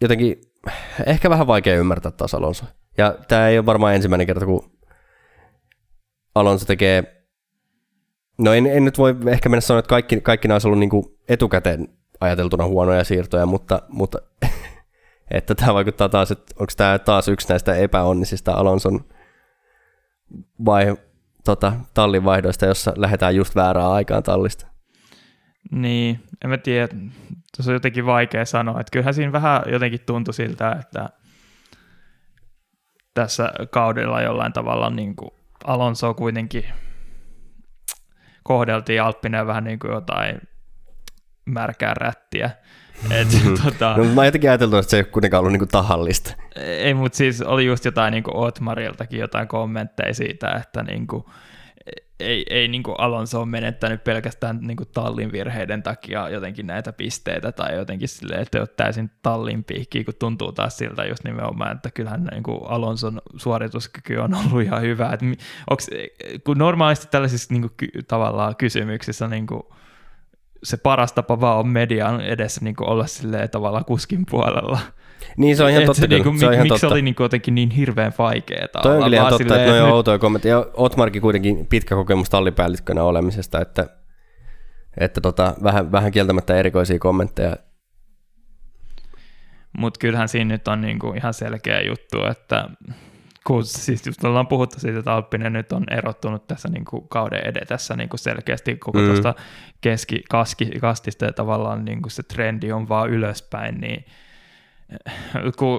jotenkin 0.01 0.41
ehkä 1.07 1.31
vähän 1.31 1.47
vaikea 1.47 1.77
ymmärtää 1.77 2.13
taas 2.13 2.35
Alonso. 2.35 2.65
Ja 2.99 3.15
tämä 3.29 3.49
ei 3.49 3.59
ole 3.59 3.67
varmaan 3.67 3.95
ensimmäinen 3.95 4.27
kerta, 4.27 4.47
kun 4.47 4.71
Alonso 6.35 6.67
tekee, 6.67 7.25
no 8.39 8.53
en, 8.55 8.67
en 8.67 8.85
nyt 8.85 8.99
voi 8.99 9.17
ehkä 9.27 9.49
mennä 9.49 9.61
sanoa, 9.61 9.79
että 9.79 9.89
kaikki, 9.89 10.21
kaikki 10.21 10.49
nämä 10.49 10.55
olisi 10.55 10.69
ollut 10.69 10.79
niin 10.79 10.91
kuin 10.91 11.05
etukäteen 11.29 11.89
ajateltuna 12.21 12.67
huonoja 12.67 13.05
siirtoja, 13.05 13.47
mutta, 13.47 13.83
mutta 13.89 14.19
että 15.31 15.55
tämä 15.55 15.75
vaikuttaa 15.75 16.09
taas, 16.09 16.31
että 16.31 16.55
onko 16.59 16.73
tämä 16.77 16.99
taas 16.99 17.29
yksi 17.29 17.49
näistä 17.49 17.75
epäonnisista 17.75 18.53
Alonson 18.53 19.05
vai 20.65 20.97
tota, 21.45 21.73
tallin 21.95 22.25
vaihdoista, 22.25 22.67
jossa 22.67 22.93
lähdetään 22.97 23.37
just 23.37 23.55
väärään 23.55 23.91
aikaan 23.91 24.23
tallista. 24.23 24.67
Niin, 25.71 26.21
en 26.45 26.51
mä 26.51 26.59
tiedä, 26.59 26.89
tuossa 27.57 27.71
on 27.71 27.75
jotenkin 27.75 28.07
vaikea 28.07 28.45
sanoa, 28.45 28.81
että 28.81 28.91
kyllähän 28.91 29.15
siinä 29.15 29.33
vähän 29.33 29.63
jotenkin 29.73 30.01
tuntui 30.07 30.35
siltä, 30.35 30.73
että 30.81 31.09
tässä 33.15 33.53
kaudella 33.71 34.23
jollain 34.23 34.53
tavalla 34.53 34.91
niin 34.91 35.17
kuin 35.17 35.31
Alonso 35.65 36.15
kuitenkin 36.15 36.65
kohdeltiin 38.43 39.03
Alppinen 39.03 39.47
vähän 39.47 39.65
niin 39.65 39.79
kuin 39.79 39.93
jotain 39.93 40.41
märkää 41.45 41.95
rättiä. 41.95 42.51
Et, 43.11 43.29
tota, 43.65 43.97
no, 43.97 44.05
mä 44.05 44.25
jotenkin 44.25 44.51
ajatellut, 44.51 44.79
että 44.79 44.91
se 44.91 44.97
ei 44.97 45.01
ole 45.01 45.11
kuitenkaan 45.13 45.39
ollut 45.39 45.53
niinku 45.53 45.67
tahallista. 45.67 46.35
Ei, 46.57 46.95
mutta 46.95 47.17
siis 47.17 47.43
oli 47.43 47.67
just 47.67 47.85
jotain 47.85 48.13
niinku 48.13 48.31
Otmariltakin 48.35 49.21
jotain 49.21 49.49
kommentteja 49.49 50.15
siitä, 50.15 50.51
että 50.51 50.83
niinku, 50.83 51.31
ei, 52.21 52.47
ei 52.51 52.69
niin 52.69 52.83
kuin 52.83 52.95
Alonso 52.99 53.39
ole 53.39 53.47
menettänyt 53.47 54.05
pelkästään 54.05 54.59
niin 54.61 54.77
kuin 54.77 54.89
tallin 54.93 55.33
virheiden 55.33 55.83
takia 55.83 56.29
jotenkin 56.29 56.67
näitä 56.67 56.93
pisteitä 56.93 57.53
tai 57.53 57.77
jotenkin 57.77 58.09
silleen, 58.09 58.43
että 58.43 58.59
ole 58.59 58.67
täysin 58.67 59.11
tallin 59.23 59.65
piikkiä, 59.65 60.05
kun 60.05 60.15
tuntuu 60.19 60.53
taas 60.53 60.79
siltä 60.79 61.05
just 61.05 61.25
nimenomaan, 61.25 61.77
että 61.77 61.91
kyllähän 61.91 62.25
niin 62.25 62.43
kuin 62.43 62.61
Alonson 62.65 63.21
suorituskyky 63.37 64.17
on 64.17 64.35
ollut 64.35 64.63
ihan 64.63 64.83
hyvä. 64.83 65.11
Että 65.13 65.27
onks, 65.71 65.91
kun 66.45 66.59
normaalisti 66.59 67.07
tällaisissa 67.11 67.55
niin 67.55 67.63
kuin, 67.63 68.05
tavallaan 68.09 68.57
kysymyksissä 68.57 69.29
niin 69.29 69.47
kuin, 69.47 69.63
se 70.63 70.77
paras 70.77 71.13
tapa 71.13 71.41
vaan 71.41 71.59
on 71.59 71.69
median 71.69 72.21
edessä 72.21 72.61
niin 72.65 72.77
kuin 72.77 72.89
olla 72.89 73.07
silleen 73.07 73.51
tavallaan 73.51 73.85
kuskin 73.85 74.27
puolella. 74.31 74.79
Niin 75.37 75.57
se 75.57 75.65
on 75.65 75.71
ihan 75.71 75.85
totta. 75.85 76.01
Se, 76.01 76.07
niinku, 76.07 76.35
se 76.39 76.47
on 76.47 76.53
ihan 76.53 76.65
miksi 76.65 76.81
totta. 76.81 76.95
oli 76.95 77.03
niinku 77.03 77.23
jotenkin 77.23 77.55
niin 77.55 77.71
hirveän 77.71 78.13
vaikeaa? 78.19 78.69
Toi 78.83 79.03
on 79.03 79.15
ihan 79.15 79.29
totta, 79.29 79.39
silleen, 79.39 79.61
että 79.61 79.73
ne 79.73 79.83
on 79.83 79.93
outoja 79.93 80.19
kommentteja. 80.19 80.57
Ja 80.57 80.67
Otmarkin 80.75 81.23
kuitenkin 81.23 81.67
pitkä 81.67 81.95
kokemus 81.95 82.31
tallipäällikkönä 82.31 83.03
olemisesta, 83.03 83.61
että, 83.61 83.87
että 85.01 85.21
tota, 85.21 85.55
vähän, 85.63 85.93
vähän 85.93 86.13
kieltämättä 86.13 86.57
erikoisia 86.57 86.99
kommentteja. 86.99 87.57
Mutta 89.79 89.99
kyllähän 89.99 90.29
siinä 90.29 90.55
nyt 90.55 90.69
on 90.69 90.81
niinku 90.81 91.13
ihan 91.17 91.35
selkeä 91.35 91.81
juttu, 91.81 92.25
että 92.31 92.69
kun 93.47 93.65
siis 93.65 94.07
just 94.07 94.25
ollaan 94.25 94.47
puhuttu 94.47 94.81
siitä, 94.81 94.99
että 94.99 95.13
Alppinen 95.13 95.53
nyt 95.53 95.73
on 95.73 95.85
erottunut 95.91 96.47
tässä 96.47 96.69
niin 96.69 96.85
kuin 96.85 97.09
kauden 97.09 97.47
edetessä 97.47 97.97
niin 97.97 98.09
kuin 98.09 98.21
selkeästi 98.21 98.77
koko 98.77 98.99
mm. 98.99 99.07
tuosta 99.07 99.35
keski, 99.81 100.23
kaski, 100.31 100.71
kastista 100.81 101.25
ja 101.25 101.33
tavallaan 101.33 101.85
niin 101.85 102.03
kuin 102.03 102.11
se 102.11 102.23
trendi 102.23 102.73
on 102.73 102.89
vaan 102.89 103.11
ylöspäin, 103.11 103.81
niin 103.81 104.05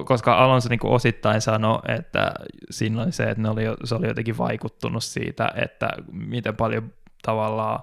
koska 0.04 0.34
Alonso 0.34 0.68
niin 0.68 0.80
osittain 0.82 1.40
sanoi, 1.40 1.78
että 1.88 2.32
siinä 2.70 3.02
oli 3.02 3.12
se, 3.12 3.24
että 3.24 3.42
ne 3.42 3.48
oli, 3.48 3.62
se 3.84 3.94
oli 3.94 4.06
jotenkin 4.06 4.38
vaikuttunut 4.38 5.04
siitä, 5.04 5.52
että 5.54 5.88
miten 6.12 6.56
paljon 6.56 6.92
tavallaan 7.22 7.80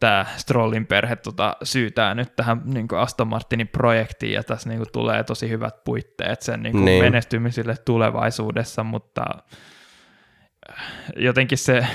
tämä 0.00 0.26
Strollin 0.36 0.86
perhe 0.86 1.16
tota, 1.16 1.56
syytää 1.62 2.14
nyt 2.14 2.36
tähän 2.36 2.62
niin 2.64 2.88
Aston 2.96 3.28
Martinin 3.28 3.68
projektiin, 3.68 4.32
ja 4.32 4.42
tässä 4.42 4.68
niin 4.68 4.78
kuin, 4.78 4.92
tulee 4.92 5.24
tosi 5.24 5.48
hyvät 5.48 5.84
puitteet 5.84 6.42
sen 6.42 6.62
niin 6.62 6.72
kuin, 6.72 6.84
niin. 6.84 7.04
menestymiselle 7.04 7.76
tulevaisuudessa, 7.84 8.84
mutta 8.84 9.24
jotenkin 11.16 11.58
se 11.58 11.86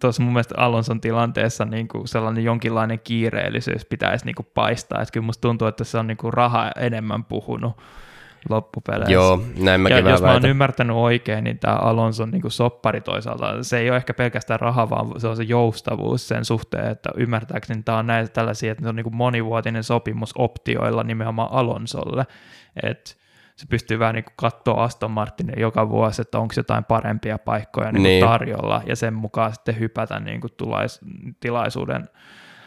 tuossa 0.00 0.22
mun 0.22 0.32
mielestä 0.32 0.54
Alonson 0.58 1.00
tilanteessa 1.00 1.64
niin 1.64 1.88
kuin 1.88 2.08
sellainen 2.08 2.44
jonkinlainen 2.44 3.00
kiireellisyys 3.00 3.84
pitäisi 3.84 4.26
niin 4.26 4.34
kuin 4.34 4.48
paistaa. 4.54 5.02
Että 5.02 5.12
kyllä 5.12 5.26
musta 5.26 5.40
tuntuu, 5.40 5.68
että 5.68 5.84
se 5.84 5.98
on 5.98 6.06
niin 6.06 6.16
kuin 6.16 6.32
raha 6.32 6.70
enemmän 6.76 7.24
puhunut 7.24 7.76
loppupeleissä. 8.48 9.12
Joo, 9.12 9.42
näin 9.58 9.80
mäkin 9.80 9.96
ja 9.96 10.10
jos 10.10 10.22
mä 10.22 10.32
oon 10.32 10.46
ymmärtänyt 10.46 10.96
oikein, 10.96 11.44
niin 11.44 11.58
tämä 11.58 11.74
Alonson 11.74 12.30
niin 12.30 12.42
soppari 12.48 13.00
toisaalta, 13.00 13.62
se 13.62 13.78
ei 13.78 13.90
ole 13.90 13.96
ehkä 13.96 14.14
pelkästään 14.14 14.60
raha, 14.60 14.90
vaan 14.90 15.20
se 15.20 15.28
on 15.28 15.36
se 15.36 15.42
joustavuus 15.42 16.28
sen 16.28 16.44
suhteen, 16.44 16.90
että 16.90 17.08
ymmärtääkseni 17.16 17.82
tämä 17.82 17.98
on 17.98 18.06
näitä 18.06 18.32
tällaisia, 18.32 18.72
että 18.72 18.82
se 18.82 18.88
on 18.88 18.96
niin 18.96 19.04
kuin 19.04 19.16
monivuotinen 19.16 19.84
sopimus 19.84 20.32
optioilla 20.38 21.02
nimenomaan 21.02 21.52
Alonsolle. 21.52 22.26
Että 22.82 23.10
se 23.56 23.66
pystyy 23.70 23.98
vähän 23.98 24.14
niin 24.14 24.24
katsoa 24.36 24.84
Aston 24.84 25.10
Martinin 25.10 25.60
joka 25.60 25.88
vuosi, 25.88 26.22
että 26.22 26.38
onko 26.38 26.54
jotain 26.56 26.84
parempia 26.84 27.38
paikkoja 27.38 27.92
niin 27.92 28.02
niin. 28.02 28.24
tarjolla, 28.24 28.82
ja 28.86 28.96
sen 28.96 29.14
mukaan 29.14 29.52
sitten 29.54 29.78
hypätä 29.78 30.20
niin 30.20 30.40
kuin 30.40 30.52
tulais, 30.56 31.00
tilaisuuden 31.40 32.08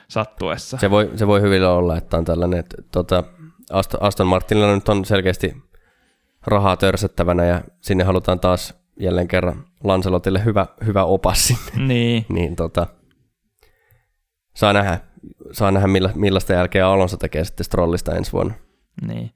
sattuessa. 0.07 0.77
Se 0.77 0.89
voi, 0.89 1.11
se 1.15 1.27
voi 1.27 1.41
hyvin 1.41 1.63
olla, 1.63 1.97
että 1.97 2.17
on 2.17 2.25
tällainen, 2.25 2.59
että 2.59 2.81
tota, 2.91 3.23
Aston 3.99 4.27
Martinilla 4.27 4.75
nyt 4.75 4.89
on 4.89 5.05
selkeästi 5.05 5.63
rahaa 6.47 6.77
törsättävänä, 6.77 7.45
ja 7.45 7.61
sinne 7.81 8.03
halutaan 8.03 8.39
taas 8.39 8.79
jälleen 8.99 9.27
kerran 9.27 9.65
Lancelotille 9.83 10.45
hyvä, 10.45 10.65
hyvä 10.85 11.03
opas 11.03 11.47
sinne. 11.47 11.87
Niin. 11.87 12.25
niin 12.29 12.55
tota, 12.55 12.87
saa 14.55 14.73
nähdä, 14.73 14.99
saa 15.51 15.71
nähdä 15.71 15.87
milla, 15.87 16.09
millaista 16.15 16.53
jälkeä 16.53 16.87
Alonso 16.87 17.17
tekee 17.17 17.43
sitten 17.43 17.63
Strollista 17.63 18.15
ensi 18.15 18.31
vuonna. 18.31 18.53
Niin. 19.07 19.31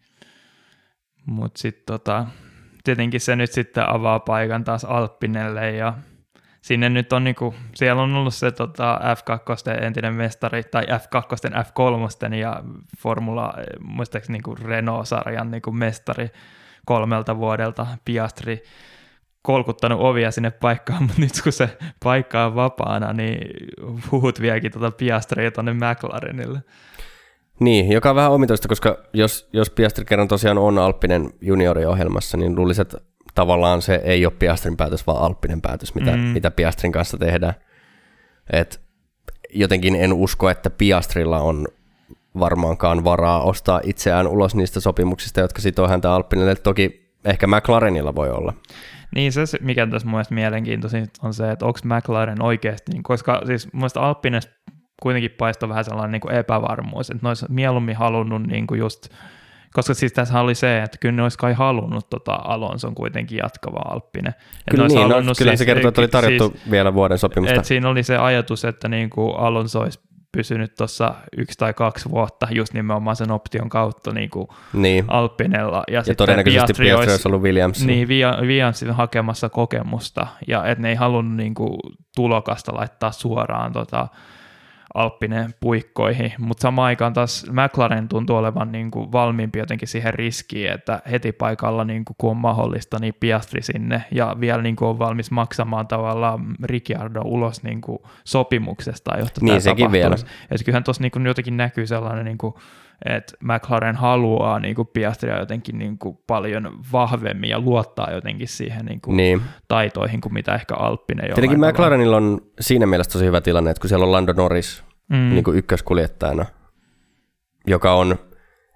Mutta 1.25 1.61
sitten 1.61 1.83
tota, 1.85 2.25
tietenkin 2.83 3.19
se 3.19 3.35
nyt 3.35 3.51
sitten 3.51 3.89
avaa 3.89 4.19
paikan 4.19 4.63
taas 4.63 4.85
Alppinelle 4.85 5.71
ja 5.71 5.93
sinne 6.61 6.89
nyt 6.89 7.13
on 7.13 7.23
niinku, 7.23 7.55
siellä 7.75 8.01
on 8.01 8.15
ollut 8.15 8.33
se 8.33 8.51
tota, 8.51 8.99
F2 9.03 9.83
entinen 9.83 10.13
mestari 10.13 10.63
tai 10.63 10.83
F2 10.83 11.49
F3 11.49 12.33
ja 12.33 12.63
Formula, 12.97 13.53
muistaakseni 13.79 14.33
niinku 14.33 14.55
Renault-sarjan 14.55 15.51
niinku 15.51 15.71
mestari 15.71 16.29
kolmelta 16.85 17.37
vuodelta 17.37 17.87
Piastri 18.05 18.63
kolkuttanut 19.41 20.01
ovia 20.01 20.31
sinne 20.31 20.51
paikkaan, 20.51 21.03
mutta 21.03 21.21
nyt 21.21 21.41
kun 21.43 21.51
se 21.51 21.77
paikka 22.03 22.45
on 22.45 22.55
vapaana, 22.55 23.13
niin 23.13 23.39
huhut 24.11 24.41
viekin 24.41 24.71
tuota 24.71 24.91
Piastria 24.91 25.51
tuonne 25.51 25.73
McLarenille. 25.73 26.63
Niin, 27.59 27.91
joka 27.91 28.09
on 28.09 28.15
vähän 28.15 28.31
omituista, 28.31 28.67
koska 28.67 28.97
jos, 29.13 29.49
jos 29.53 29.69
Piastri 29.69 30.05
kerran 30.05 30.27
tosiaan 30.27 30.57
on 30.57 30.77
Alppinen 30.77 31.29
junioriohjelmassa, 31.41 32.37
niin 32.37 32.55
luulisin, 32.55 32.81
että 32.81 32.97
tavallaan 33.35 33.81
se 33.81 34.01
ei 34.03 34.25
ole 34.25 34.33
Piastrin 34.39 34.77
päätös, 34.77 35.07
vaan 35.07 35.21
Alppinen 35.21 35.61
päätös, 35.61 35.95
mitä, 35.95 36.11
mm. 36.11 36.19
mitä 36.19 36.51
Piastrin 36.51 36.91
kanssa 36.91 37.17
tehdään. 37.17 37.53
Et 38.53 38.81
jotenkin 39.53 39.95
en 39.95 40.13
usko, 40.13 40.49
että 40.49 40.69
Piastrilla 40.69 41.39
on 41.39 41.67
varmaankaan 42.39 43.03
varaa 43.03 43.43
ostaa 43.43 43.81
itseään 43.83 44.27
ulos 44.27 44.55
niistä 44.55 44.79
sopimuksista, 44.79 45.39
jotka 45.39 45.61
sitoo 45.61 45.87
häntä 45.87 46.13
Alppinelle. 46.13 46.55
Toki 46.55 47.13
ehkä 47.25 47.47
McLarenilla 47.47 48.15
voi 48.15 48.29
olla. 48.29 48.53
Niin 49.15 49.31
se, 49.31 49.43
mikä 49.61 49.87
tässä 49.87 50.07
mun 50.07 50.11
mielestä 50.11 50.33
mielenkiintoisinta 50.33 51.19
on 51.23 51.33
se, 51.33 51.51
että 51.51 51.65
onko 51.65 51.79
McLaren 51.83 52.41
oikeasti, 52.41 52.91
niin 52.91 53.03
koska 53.03 53.41
siis 53.45 53.73
mun 53.73 53.79
mielestä 53.79 54.01
Alppinen 54.01 54.41
kuitenkin 55.03 55.31
paistoi 55.31 55.69
vähän 55.69 55.85
sellainen 55.85 56.11
niin 56.11 56.21
kuin 56.21 56.35
epävarmuus, 56.35 57.09
että 57.09 57.19
ne 57.21 57.29
olisi 57.29 57.45
mieluummin 57.49 57.95
halunnut 57.95 58.47
niin 58.47 58.67
kuin 58.67 58.79
just, 58.79 59.09
koska 59.73 59.93
siis 59.93 60.13
tässä 60.13 60.41
oli 60.41 60.55
se, 60.55 60.83
että 60.83 60.97
kyllä 60.97 61.15
ne 61.15 61.23
olisi 61.23 61.37
kai 61.37 61.53
halunnut 61.53 62.09
tota 62.09 62.39
Alonson 62.43 62.95
kuitenkin 62.95 63.37
jatkava 63.37 63.81
Alppinen. 63.85 64.33
Kyllä, 64.71 64.87
niin, 64.87 65.09
no, 65.09 65.15
kyllä 65.37 65.51
siis, 65.51 65.59
se 65.59 65.65
kertoo, 65.65 65.89
että 65.89 66.01
oli 66.01 66.07
tarjottu 66.07 66.49
siis, 66.49 66.71
vielä 66.71 66.93
vuoden 66.93 67.17
sopimusta. 67.17 67.55
Et 67.55 67.65
siinä 67.65 67.89
oli 67.89 68.03
se 68.03 68.17
ajatus, 68.17 68.65
että 68.65 68.87
niin 68.87 69.09
kuin 69.09 69.35
Alonso 69.37 69.79
olisi 69.79 69.99
pysynyt 70.37 70.75
tuossa 70.75 71.13
yksi 71.37 71.57
tai 71.57 71.73
kaksi 71.73 72.09
vuotta 72.09 72.47
just 72.51 72.73
nimenomaan 72.73 73.15
sen 73.15 73.31
option 73.31 73.69
kautta 73.69 74.11
niin 74.11 74.29
kuin 74.29 74.47
niin. 74.73 75.05
Alppinella. 75.07 75.83
Ja, 75.87 75.93
ja 75.93 76.03
sitten 76.03 76.15
todennäköisesti 76.15 76.73
Piastri 76.73 76.93
olisi, 76.93 77.11
olisi 77.11 77.27
ollut 77.27 77.41
Williams. 77.41 77.85
Niin, 77.85 78.07
Williamsin 78.41 78.91
hakemassa 78.91 79.49
kokemusta, 79.49 80.27
ja 80.47 80.65
että 80.65 80.81
ne 80.81 80.89
ei 80.89 80.95
halunnut 80.95 81.37
niin 81.37 81.53
kuin, 81.53 81.77
tulokasta 82.15 82.73
laittaa 82.73 83.11
suoraan 83.11 83.73
tota, 83.73 84.07
Alppinen 84.93 85.53
puikkoihin, 85.59 86.33
mutta 86.37 86.61
samaan 86.61 86.85
aikaan 86.85 87.13
taas 87.13 87.45
McLaren 87.51 88.07
tuntuu 88.07 88.35
olevan 88.35 88.71
niin 88.71 88.91
kuin 88.91 89.11
valmiimpi 89.11 89.59
jotenkin 89.59 89.87
siihen 89.87 90.13
riskiin, 90.13 90.71
että 90.71 91.01
heti 91.11 91.31
paikalla 91.31 91.83
niin 91.83 92.05
kuin, 92.05 92.15
kun 92.17 92.31
on 92.31 92.37
mahdollista, 92.37 92.97
niin 92.99 93.13
Piastri 93.19 93.61
sinne 93.61 94.03
ja 94.11 94.35
vielä 94.39 94.61
niin 94.61 94.75
kuin 94.75 94.89
on 94.89 94.99
valmis 94.99 95.31
maksamaan 95.31 95.87
tavallaan 95.87 96.55
Ricciardo 96.63 97.21
ulos 97.21 97.63
niin 97.63 97.81
kuin 97.81 97.99
sopimuksesta, 98.23 99.17
jotta 99.17 99.41
niin, 99.41 99.61
sekin 99.61 99.91
vielä. 99.91 100.15
Ja 100.51 100.57
kyllähän 100.65 100.83
tuossa 100.83 101.03
niin 101.03 101.25
jotenkin 101.25 101.57
näkyy 101.57 101.87
sellainen 101.87 102.25
niin 102.25 102.37
kuin, 102.37 102.53
että 103.05 103.33
McLaren 103.41 103.95
haluaa 103.95 104.59
niin 104.59 104.75
kuin 104.75 104.87
Piastria 104.93 105.39
jotenkin 105.39 105.77
niin 105.77 105.97
kuin 105.97 106.17
paljon 106.27 106.79
vahvemmin 106.91 107.49
ja 107.49 107.59
luottaa 107.59 108.11
jotenkin 108.11 108.47
siihen 108.47 108.85
niin 108.85 109.01
kuin 109.01 109.17
niin. 109.17 109.41
taitoihin 109.67 110.21
kuin 110.21 110.33
mitä 110.33 110.55
ehkä 110.55 110.75
Alppinen 110.75 111.29
jo. 111.29 111.35
Tietenkin 111.35 111.59
McLarenilla 111.59 112.17
on 112.17 112.41
siinä 112.59 112.85
mielessä 112.85 113.11
tosi 113.11 113.25
hyvä 113.25 113.41
tilanne, 113.41 113.71
että 113.71 113.81
kun 113.81 113.89
siellä 113.89 114.05
on 114.05 114.11
Lando 114.11 114.33
Norris 114.33 114.83
mm. 115.09 115.29
niin 115.29 115.43
kuin 115.43 115.57
ykköskuljettajana, 115.57 116.45
joka 117.67 117.93
on 117.93 118.15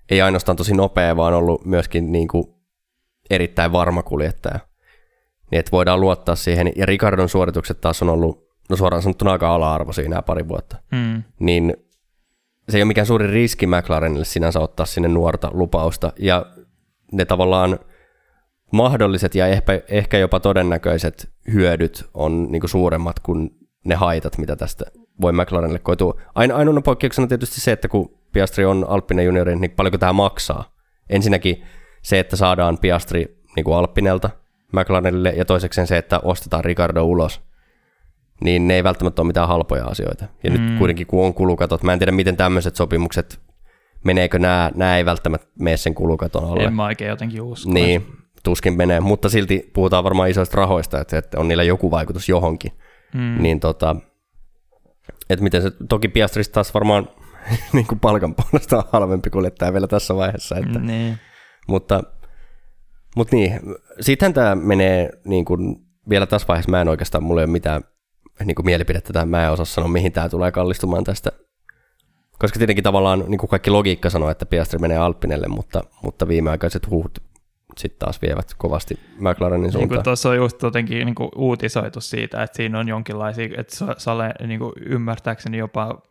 ei 0.09 0.21
ainoastaan 0.21 0.55
tosi 0.55 0.73
nopea, 0.73 1.17
vaan 1.17 1.33
ollut 1.33 1.65
myöskin 1.65 2.11
niin 2.11 2.27
kuin 2.27 2.43
erittäin 3.29 3.71
varma 3.71 4.03
kuljettaja. 4.03 4.59
Niin 5.51 5.59
että 5.59 5.71
voidaan 5.71 6.01
luottaa 6.01 6.35
siihen. 6.35 6.71
Ja 6.75 6.85
Ricardon 6.85 7.29
suoritukset 7.29 7.81
taas 7.81 8.01
on 8.01 8.09
ollut, 8.09 8.47
no 8.69 8.75
suoraan 8.75 9.01
sanottuna 9.01 9.31
aika 9.31 9.53
ala-arvoisia 9.53 10.09
nämä 10.09 10.21
pari 10.21 10.47
vuotta. 10.47 10.77
Mm. 10.91 11.23
Niin 11.39 11.73
se 12.69 12.77
ei 12.77 12.81
ole 12.81 12.87
mikään 12.87 13.07
suuri 13.07 13.27
riski 13.27 13.67
McLarenille 13.67 14.25
sinänsä 14.25 14.59
ottaa 14.59 14.85
sinne 14.85 15.07
nuorta 15.07 15.49
lupausta, 15.53 16.13
ja 16.19 16.45
ne 17.11 17.25
tavallaan 17.25 17.79
mahdolliset 18.73 19.35
ja 19.35 19.47
ehkä, 19.47 19.81
ehkä 19.87 20.17
jopa 20.17 20.39
todennäköiset 20.39 21.29
hyödyt 21.53 22.05
on 22.13 22.47
niin 22.51 22.59
kuin 22.59 22.69
suuremmat 22.69 23.19
kuin 23.19 23.49
ne 23.85 23.95
haitat, 23.95 24.37
mitä 24.37 24.55
tästä 24.55 24.85
voi 25.21 25.31
McLarenille 25.31 25.79
koitua. 25.79 26.21
Aino, 26.35 26.55
ainoana 26.55 26.81
poikkeuksena 26.81 27.23
on 27.23 27.29
tietysti 27.29 27.61
se, 27.61 27.71
että 27.71 27.87
kun 27.87 28.17
Piastri 28.33 28.65
on 28.65 28.85
Alppinen 28.89 29.25
juniori, 29.25 29.55
niin 29.55 29.71
paljonko 29.71 29.97
tämä 29.97 30.13
maksaa. 30.13 30.71
Ensinnäkin 31.09 31.63
se, 32.01 32.19
että 32.19 32.35
saadaan 32.35 32.77
Piastri 32.77 33.41
niin 33.55 33.63
kuin 33.63 33.77
Alppinelta 33.77 34.29
McLarenille, 34.73 35.29
ja 35.29 35.45
toiseksi 35.45 35.85
se, 35.85 35.97
että 35.97 36.19
ostetaan 36.19 36.65
Ricardo 36.65 37.03
ulos, 37.03 37.41
niin 38.41 38.67
ne 38.67 38.75
ei 38.75 38.83
välttämättä 38.83 39.21
ole 39.21 39.27
mitään 39.27 39.47
halpoja 39.47 39.85
asioita. 39.85 40.25
Ja 40.43 40.51
mm. 40.51 40.57
nyt 40.61 40.77
kuitenkin 40.77 41.07
kun 41.07 41.25
on 41.25 41.33
kulukatot, 41.33 41.83
mä 41.83 41.93
en 41.93 41.99
tiedä 41.99 42.11
miten 42.11 42.37
tämmöiset 42.37 42.75
sopimukset, 42.75 43.39
meneekö 44.03 44.39
nämä, 44.39 44.71
nämä 44.75 44.97
ei 44.97 45.05
välttämättä 45.05 45.47
mene 45.59 45.77
sen 45.77 45.95
kulukaton 45.95 46.43
alle. 46.43 46.63
En 46.63 46.73
mä 46.73 46.85
oikein 46.85 47.09
jotenkin 47.09 47.41
usko. 47.41 47.71
Niin, 47.73 48.05
tuskin 48.43 48.77
menee, 48.77 48.99
mutta 48.99 49.29
silti 49.29 49.71
puhutaan 49.73 50.03
varmaan 50.03 50.29
isoista 50.29 50.57
rahoista, 50.57 51.01
että, 51.01 51.17
että 51.17 51.39
on 51.39 51.47
niillä 51.47 51.63
joku 51.63 51.91
vaikutus 51.91 52.29
johonkin. 52.29 52.71
Mm. 53.13 53.43
Niin 53.43 53.59
tota, 53.59 53.95
että 55.29 55.43
miten 55.43 55.61
se, 55.61 55.71
toki 55.89 56.07
Piastrista 56.07 56.53
taas 56.53 56.73
varmaan 56.73 57.09
niin 57.73 57.87
kuin 57.87 57.99
palkan 57.99 58.35
puolesta 58.35 58.77
on 58.77 58.83
halvempi 58.91 59.29
kuljettaja 59.29 59.73
vielä 59.73 59.87
tässä 59.87 60.15
vaiheessa. 60.15 60.55
Että, 60.55 60.79
niin. 60.79 61.17
Mutta, 61.67 62.03
mutta 63.15 63.35
niin, 63.35 63.59
sittenhän 63.99 64.33
tämä 64.33 64.55
menee 64.55 65.09
niin 65.25 65.45
kuin, 65.45 65.75
vielä 66.09 66.25
tässä 66.25 66.47
vaiheessa, 66.47 66.71
mä 66.71 66.81
en 66.81 66.87
oikeastaan, 66.87 67.23
mulla 67.23 67.41
ei 67.41 67.45
ole 67.45 67.51
mitään 67.51 67.83
niin 68.45 68.55
kuin 68.55 68.65
mielipidettä 68.65 69.13
tähän, 69.13 69.29
mä 69.29 69.45
en 69.45 69.51
osaa 69.51 69.65
sanoa, 69.65 69.89
mihin 69.89 70.11
tämä 70.11 70.29
tulee 70.29 70.51
kallistumaan 70.51 71.03
tästä. 71.03 71.31
Koska 72.39 72.57
tietenkin 72.59 72.83
tavallaan 72.83 73.23
niin 73.27 73.37
kuin 73.37 73.49
kaikki 73.49 73.69
logiikka 73.69 74.09
sanoo, 74.09 74.29
että 74.29 74.45
Piastri 74.45 74.79
menee 74.79 74.97
Alppinelle, 74.97 75.47
mutta, 75.47 75.83
mutta 76.03 76.27
viimeaikaiset 76.27 76.89
huhut 76.89 77.23
sitten 77.77 77.99
taas 77.99 78.21
vievät 78.21 78.53
kovasti 78.57 78.99
McLarenin 79.19 79.71
suuntaan. 79.71 79.97
Niin 79.97 80.03
tuossa 80.03 80.29
on 80.29 80.35
just 80.35 80.61
jotenkin 80.61 81.05
niin 81.05 81.15
kuin 81.15 81.29
uutisoitu 81.35 82.01
siitä, 82.01 82.43
että 82.43 82.57
siinä 82.57 82.79
on 82.79 82.87
jonkinlaisia, 82.87 83.49
että 83.57 83.75
Sale 83.97 84.33
niin 84.47 84.59
kuin 84.59 84.73
ymmärtääkseni 84.85 85.57
jopa 85.57 86.01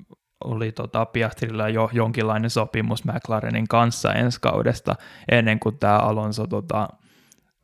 oli 0.45 0.73
tota 0.73 1.07
Piastrilla 1.07 1.69
jo 1.69 1.91
jonkinlainen 1.93 2.51
sopimus 2.51 3.05
McLarenin 3.05 3.69
kanssa 3.69 4.13
ensi 4.13 4.39
kaudesta, 4.41 4.95
ennen 5.31 5.59
kuin 5.61 5.79
tämä 5.79 5.99
Alonso 5.99 6.47
tota, 6.47 6.89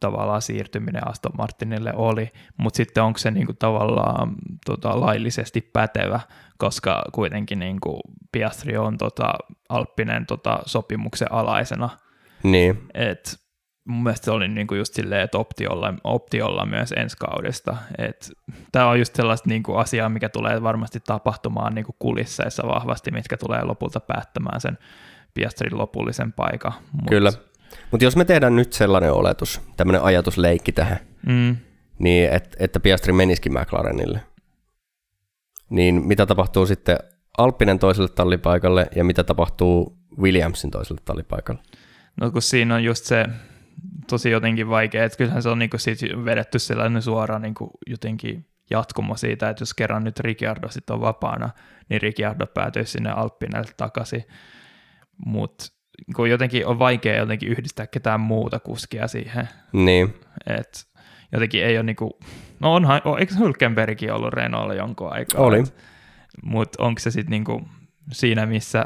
tavallaan 0.02 0.42
siirtyminen 0.42 1.08
Aston 1.08 1.32
Martinille 1.38 1.92
oli, 1.94 2.30
mutta 2.56 2.76
sitten 2.76 3.02
onko 3.02 3.18
se 3.18 3.30
niinku 3.30 3.52
tavallaan 3.52 4.34
tota, 4.66 5.00
laillisesti 5.00 5.60
pätevä, 5.60 6.20
koska 6.58 7.02
kuitenkin 7.12 7.58
niinku 7.58 8.00
Piastri 8.32 8.76
on 8.76 8.98
tota, 8.98 9.32
Alppinen 9.68 10.26
tota, 10.26 10.58
sopimuksen 10.66 11.32
alaisena. 11.32 11.88
Niin. 12.42 12.88
Et 12.94 13.42
mun 13.84 14.02
mielestä 14.02 14.24
se 14.24 14.30
oli 14.30 14.48
niinku 14.48 14.74
just 14.74 14.94
silleen, 14.94 15.22
että 15.22 15.38
optiolla, 15.38 15.94
optiolla 16.04 16.66
myös 16.66 16.92
ensi 16.96 17.16
kaudesta. 17.16 17.76
Tämä 18.72 18.86
on 18.86 18.98
just 18.98 19.14
sellaista 19.14 19.48
niinku 19.48 19.74
asiaa, 19.74 20.08
mikä 20.08 20.28
tulee 20.28 20.62
varmasti 20.62 21.00
tapahtumaan 21.06 21.74
niinku 21.74 21.96
kulisseissa 21.98 22.68
vahvasti, 22.68 23.10
mitkä 23.10 23.36
tulee 23.36 23.64
lopulta 23.64 24.00
päättämään 24.00 24.60
sen 24.60 24.78
Piastrin 25.34 25.78
lopullisen 25.78 26.32
paikan. 26.32 26.72
Mut... 26.92 27.08
Kyllä, 27.08 27.32
mutta 27.90 28.04
jos 28.04 28.16
me 28.16 28.24
tehdään 28.24 28.56
nyt 28.56 28.72
sellainen 28.72 29.12
oletus, 29.12 29.60
tämmöinen 29.76 30.02
ajatusleikki 30.02 30.72
tähän, 30.72 30.98
mm. 31.26 31.56
niin 31.98 32.30
et, 32.32 32.56
että 32.58 32.80
Piastri 32.80 33.12
menisikin 33.12 33.52
McLarenille, 33.52 34.20
niin 35.70 36.06
mitä 36.06 36.26
tapahtuu 36.26 36.66
sitten 36.66 36.98
Alppinen 37.38 37.78
toiselle 37.78 38.08
tallipaikalle 38.08 38.86
ja 38.96 39.04
mitä 39.04 39.24
tapahtuu 39.24 39.98
Williamsin 40.18 40.70
toiselle 40.70 41.00
tallipaikalle? 41.04 41.62
No 42.20 42.30
kun 42.30 42.42
siinä 42.42 42.74
on 42.74 42.84
just 42.84 43.04
se 43.04 43.26
tosi 44.10 44.30
jotenkin 44.30 44.68
vaikea, 44.68 45.04
että 45.04 45.18
kyllähän 45.18 45.42
se 45.42 45.48
on 45.48 45.58
niinku 45.58 45.78
siitä 45.78 46.06
vedetty 46.24 46.58
sellainen 46.58 47.02
suora 47.02 47.38
niinku 47.38 47.70
jotenkin 47.86 48.46
jatkumo 48.70 49.16
siitä, 49.16 49.48
että 49.48 49.62
jos 49.62 49.74
kerran 49.74 50.04
nyt 50.04 50.20
Ricciardo 50.20 50.68
sitten 50.68 50.94
on 50.94 51.00
vapaana, 51.00 51.50
niin 51.88 52.02
Ricciardo 52.02 52.46
päätyisi 52.46 52.92
sinne 52.92 53.10
Alppinelle 53.10 53.72
takaisin, 53.76 54.24
mutta 55.26 55.64
kun 56.16 56.30
jotenkin 56.30 56.66
on 56.66 56.78
vaikea 56.78 57.16
jotenkin 57.16 57.48
yhdistää 57.48 57.86
ketään 57.86 58.20
muuta 58.20 58.60
kuskia 58.60 59.08
siihen. 59.08 59.48
Niin. 59.72 60.14
Et 60.46 60.86
jotenkin 61.32 61.64
ei 61.64 61.76
ole 61.76 61.82
niinku, 61.82 62.18
no 62.60 62.74
onhan, 62.74 63.00
eikö 63.18 63.34
Hülkenbergkin 63.34 64.12
ollut 64.12 64.32
Renaultilla 64.32 64.74
jonkun 64.74 65.12
aikaa? 65.12 65.40
Oli. 65.42 65.62
Mutta 66.42 66.82
onko 66.82 66.98
se 66.98 67.10
sitten 67.10 67.30
niinku 67.30 67.62
siinä, 68.12 68.46
missä 68.46 68.84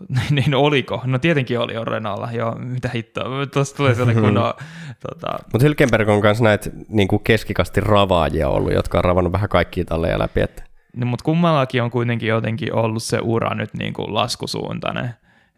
niin 0.30 0.54
oliko? 0.54 1.02
No 1.04 1.18
tietenkin 1.18 1.58
oli 1.58 1.74
jo 1.74 1.84
Renaultilla, 1.84 2.32
joo, 2.32 2.54
mitä 2.58 2.90
hittoa. 2.94 3.46
Tuosta 3.46 3.76
tulee 3.76 3.94
sellainen 3.94 4.24
kunnon... 4.24 4.54
tota... 5.08 5.38
Mutta 5.52 5.66
Hylkenberg 5.66 6.08
on 6.08 6.20
myös 6.22 6.40
näitä 6.40 6.70
niin 6.88 7.08
kuin 7.08 7.22
keskikasti 7.24 7.80
ravaajia 7.80 8.48
ollut, 8.48 8.72
jotka 8.72 8.98
on 8.98 9.04
ravannut 9.04 9.32
vähän 9.32 9.48
kaikkia 9.48 9.84
talleja 9.84 10.18
läpi. 10.18 10.40
Että... 10.40 10.62
No, 10.96 11.06
mutta 11.06 11.24
kummallakin 11.24 11.82
on 11.82 11.90
kuitenkin 11.90 12.28
jotenkin 12.28 12.74
ollut 12.74 13.02
se 13.02 13.18
ura 13.22 13.54
nyt 13.54 13.74
niin 13.74 13.92
kuin 13.92 14.14
laskusuuntainen. 14.14 15.10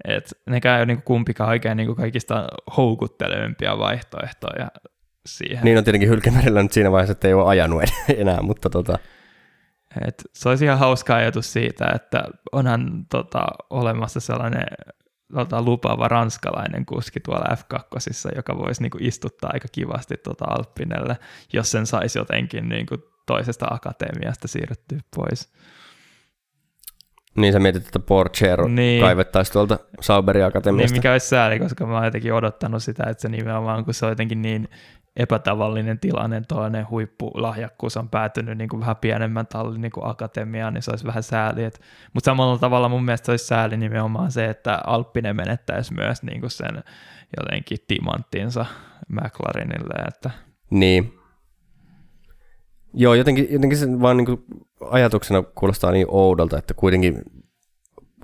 Et 0.04 0.32
nekään 0.46 0.76
ei 0.76 0.80
ole 0.80 0.86
niin 0.86 1.02
kumpikaan 1.02 1.50
oikein 1.50 1.76
niin 1.76 1.96
kaikista 1.96 2.48
houkuttelevimpia 2.76 3.78
vaihtoehtoja 3.78 4.68
siihen. 5.26 5.64
Niin 5.64 5.78
on 5.78 5.84
tietenkin 5.84 6.08
Hylkemerillä 6.08 6.62
nyt 6.62 6.72
siinä 6.72 6.92
vaiheessa, 6.92 7.12
että 7.12 7.28
ei 7.28 7.34
ole 7.34 7.48
ajanut 7.48 7.82
enää, 8.16 8.42
mutta 8.42 8.70
tota... 8.70 8.98
Et 10.06 10.24
se 10.32 10.48
olisi 10.48 10.64
ihan 10.64 10.78
hauska 10.78 11.14
ajatus 11.14 11.52
siitä, 11.52 11.92
että 11.94 12.24
onhan 12.52 13.06
tota, 13.10 13.46
olemassa 13.70 14.20
sellainen 14.20 14.66
tota, 15.34 15.62
lupaava 15.62 16.08
ranskalainen 16.08 16.86
kuski 16.86 17.20
tuolla 17.20 17.54
F2, 17.54 18.36
joka 18.36 18.58
voisi 18.58 18.82
niinku 18.82 18.98
istuttaa 19.00 19.50
aika 19.52 19.68
kivasti 19.72 20.16
tota 20.16 20.44
Alppinelle, 20.44 21.16
jos 21.52 21.70
sen 21.70 21.86
saisi 21.86 22.18
jotenkin 22.18 22.68
niinku 22.68 22.96
toisesta 23.26 23.66
akatemiasta 23.70 24.48
siirrettyä 24.48 24.98
pois. 25.16 25.52
Niin 27.40 27.52
sä 27.52 27.58
mietit, 27.58 27.86
että 27.86 27.98
Porchero 27.98 28.68
niin. 28.68 29.00
kaivettaisiin 29.00 29.52
tuolta 29.52 29.78
Sauberin 30.00 30.44
Akatemiasta. 30.44 30.92
Niin, 30.92 30.98
mikä 30.98 31.12
olisi 31.12 31.28
sääli, 31.28 31.58
koska 31.58 31.86
mä 31.86 31.94
oon 31.94 32.04
jotenkin 32.04 32.34
odottanut 32.34 32.82
sitä, 32.82 33.04
että 33.10 33.22
se 33.22 33.28
nimenomaan, 33.28 33.84
kun 33.84 33.94
se 33.94 34.06
on 34.06 34.12
jotenkin 34.12 34.42
niin 34.42 34.68
epätavallinen 35.16 35.98
tilanne, 35.98 36.42
tuollainen 36.48 36.90
huippulahjakkuus 36.90 37.96
on 37.96 38.08
päätynyt 38.08 38.58
niin 38.58 38.68
kuin 38.68 38.80
vähän 38.80 38.96
pienemmän 38.96 39.46
tallin 39.46 39.80
niin 39.80 39.92
kuin 39.92 40.06
akatemiaan, 40.06 40.74
niin 40.74 40.82
se 40.82 40.90
olisi 40.90 41.06
vähän 41.06 41.22
sääli. 41.22 41.62
Mutta 42.12 42.24
samalla 42.24 42.58
tavalla 42.58 42.88
mun 42.88 43.04
mielestä 43.04 43.26
se 43.26 43.32
olisi 43.32 43.46
sääli 43.46 43.76
nimenomaan 43.76 44.32
se, 44.32 44.44
että 44.44 44.80
Alppinen 44.86 45.36
menettäisi 45.36 45.94
myös 45.94 46.22
niin 46.22 46.40
kuin 46.40 46.50
sen 46.50 46.82
jotenkin 47.36 47.78
timanttinsa 47.88 48.66
McLarenille. 49.08 50.04
Että... 50.08 50.30
Niin. 50.70 51.17
Joo, 52.94 53.14
jotenkin, 53.14 53.46
jotenkin 53.50 53.78
se 53.78 54.00
vaan 54.00 54.16
niin 54.16 54.26
kuin 54.26 54.44
ajatuksena 54.90 55.42
kuulostaa 55.42 55.92
niin 55.92 56.06
oudolta, 56.08 56.58
että 56.58 56.74
kuitenkin 56.74 57.22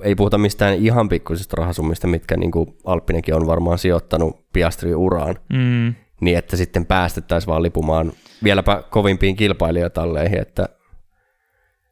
ei 0.03 0.15
puhuta 0.15 0.39
mistään 0.39 0.75
ihan 0.75 1.09
pikkuisista 1.09 1.57
rahasummista, 1.57 2.07
mitkä 2.07 2.37
niin 2.37 2.51
kuin 2.51 2.77
Alppinenkin 2.85 3.35
on 3.35 3.47
varmaan 3.47 3.79
sijoittanut 3.79 4.53
Piastri-uraan, 4.53 5.35
mm. 5.53 5.95
niin 6.21 6.39
että 6.39 6.57
sitten 6.57 6.87
päästettäisiin 6.87 7.51
vaan 7.51 7.63
lipumaan 7.63 8.13
vieläpä 8.45 8.83
kovimpiin 8.91 9.37
kilpailijoitalleihin, 9.37 10.41
että, 10.41 10.69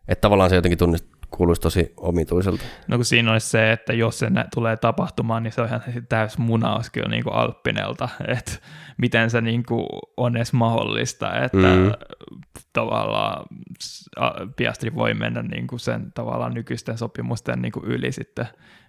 että 0.08 0.20
tavallaan 0.20 0.50
se 0.50 0.56
jotenkin 0.56 0.78
tunnist, 0.78 1.06
kuuluisi 1.30 1.60
tosi 1.60 1.92
omituiselta. 1.96 2.62
No 2.88 2.96
kun 2.96 3.04
siinä 3.04 3.32
olisi 3.32 3.50
se, 3.50 3.72
että 3.72 3.92
jos 3.92 4.18
se 4.18 4.30
tulee 4.54 4.76
tapahtumaan, 4.76 5.42
niin 5.42 5.52
se 5.52 5.60
on 5.60 5.68
ihan 5.68 5.82
täys 6.08 6.38
munaus 6.38 6.90
kyllä 6.90 7.08
niin 7.08 7.24
kuin 7.24 7.34
Alppinelta, 7.34 8.08
että 8.28 8.52
miten 8.98 9.30
se 9.30 9.40
niin 9.40 9.62
kuin 9.68 9.86
on 10.16 10.36
edes 10.36 10.52
mahdollista, 10.52 11.44
että 11.44 11.56
mm. 11.58 11.92
Tavallaan 12.72 13.46
Piastri 14.56 14.94
voi 14.94 15.14
mennä 15.14 15.42
niin 15.42 15.66
kuin 15.66 15.80
sen 15.80 16.12
tavallaan 16.12 16.54
nykyisten 16.54 16.98
sopimusten 16.98 17.62
niin 17.62 17.72
kuin 17.72 17.84
yli 17.84 18.12
sitten 18.12 18.46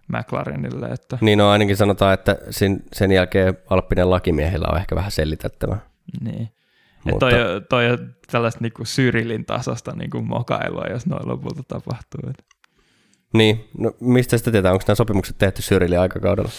McLarenille. 0.08 0.86
Että. 0.86 1.18
Niin 1.22 1.38
no 1.38 1.50
ainakin 1.50 1.78
sanotaan, 1.78 2.14
että 2.14 2.38
sen, 2.50 2.84
sen 2.94 3.12
jälkeen 3.12 3.58
Alppinen 3.70 4.10
lakimiehillä 4.10 4.68
on 4.72 4.78
ehkä 4.78 4.96
vähän 4.96 5.12
selitettävä. 5.12 5.78
Niin. 6.22 6.50
Mutta... 7.04 7.30
Toi, 7.30 7.62
toi 7.70 7.92
on 7.92 8.16
tällaista 8.32 8.62
niinku 8.62 8.86
Syrilin 8.86 9.46
tasosta 9.46 9.96
niinku 9.96 10.22
mokailua, 10.22 10.86
jos 10.90 11.06
noin 11.06 11.28
lopulta 11.28 11.64
tapahtuu. 11.68 12.32
Niin, 13.34 13.70
no 13.78 13.92
mistä 14.00 14.38
sitä 14.38 14.52
tietää, 14.52 14.72
onko 14.72 14.84
nämä 14.88 14.96
sopimukset 14.96 15.38
tehty 15.38 15.62
Syrilin 15.62 16.00
aikakaudella? 16.00 16.52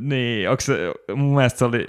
Niin, 0.00 0.50
onko 0.50 0.60
se, 0.60 0.78
mun 1.14 1.34
mielestä 1.34 1.58
se 1.58 1.64
oli 1.64 1.86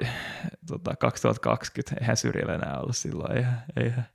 tota, 0.67 0.95
2020, 0.95 1.95
eihän 2.01 2.17
Syrille 2.17 2.53
enää 2.53 2.79
ollut 2.79 2.95
silloin, 2.95 3.37
eihän. 3.37 3.63
eihän. 3.75 4.05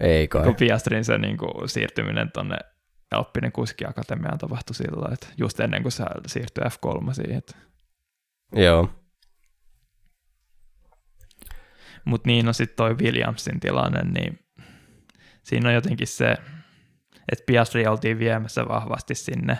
Ei 0.00 0.28
kai. 0.28 0.44
Kun 0.44 0.54
Piastrin 0.54 1.04
se 1.04 1.18
niin 1.18 1.36
kuin, 1.36 1.68
siirtyminen 1.68 2.32
tuonne 2.32 2.56
Alppinen 3.10 3.52
kuskiakatemiaan 3.52 4.38
tapahtui 4.38 4.74
silloin, 4.74 5.12
että 5.12 5.26
just 5.36 5.60
ennen 5.60 5.82
kuin 5.82 5.92
se 5.92 6.04
siirtyi 6.26 6.64
F3 6.64 7.14
siihen. 7.14 7.42
Joo. 8.52 8.88
Mutta 12.04 12.26
niin, 12.26 12.46
no 12.46 12.52
sitten 12.52 12.76
toi 12.76 12.94
Williamsin 12.94 13.60
tilanne, 13.60 14.02
niin 14.02 14.38
siinä 15.42 15.68
on 15.68 15.74
jotenkin 15.74 16.06
se, 16.06 16.36
että 17.32 17.44
Piastri 17.46 17.86
oltiin 17.86 18.18
viemässä 18.18 18.68
vahvasti 18.68 19.14
sinne. 19.14 19.58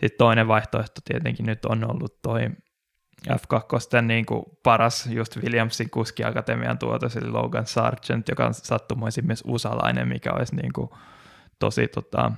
Sitten 0.00 0.18
toinen 0.18 0.48
vaihtoehto 0.48 1.00
tietenkin 1.04 1.46
nyt 1.46 1.64
on 1.64 1.90
ollut 1.90 2.22
toi 2.22 2.50
F2 3.30 4.02
niin 4.02 4.26
kuin 4.26 4.42
paras 4.62 5.06
just 5.06 5.36
Williamsin 5.36 5.90
kuskiakatemian 5.90 6.78
tuotos, 6.78 7.16
eli 7.16 7.30
Logan 7.30 7.66
Sargent, 7.66 8.28
joka 8.28 8.46
on 8.46 8.54
sattumoisin 8.54 9.26
myös 9.26 9.42
usalainen, 9.46 10.08
mikä 10.08 10.32
olisi 10.32 10.56
niin 10.56 10.72
kuin 10.72 10.90
tosi 11.58 11.88
tota, 11.88 12.32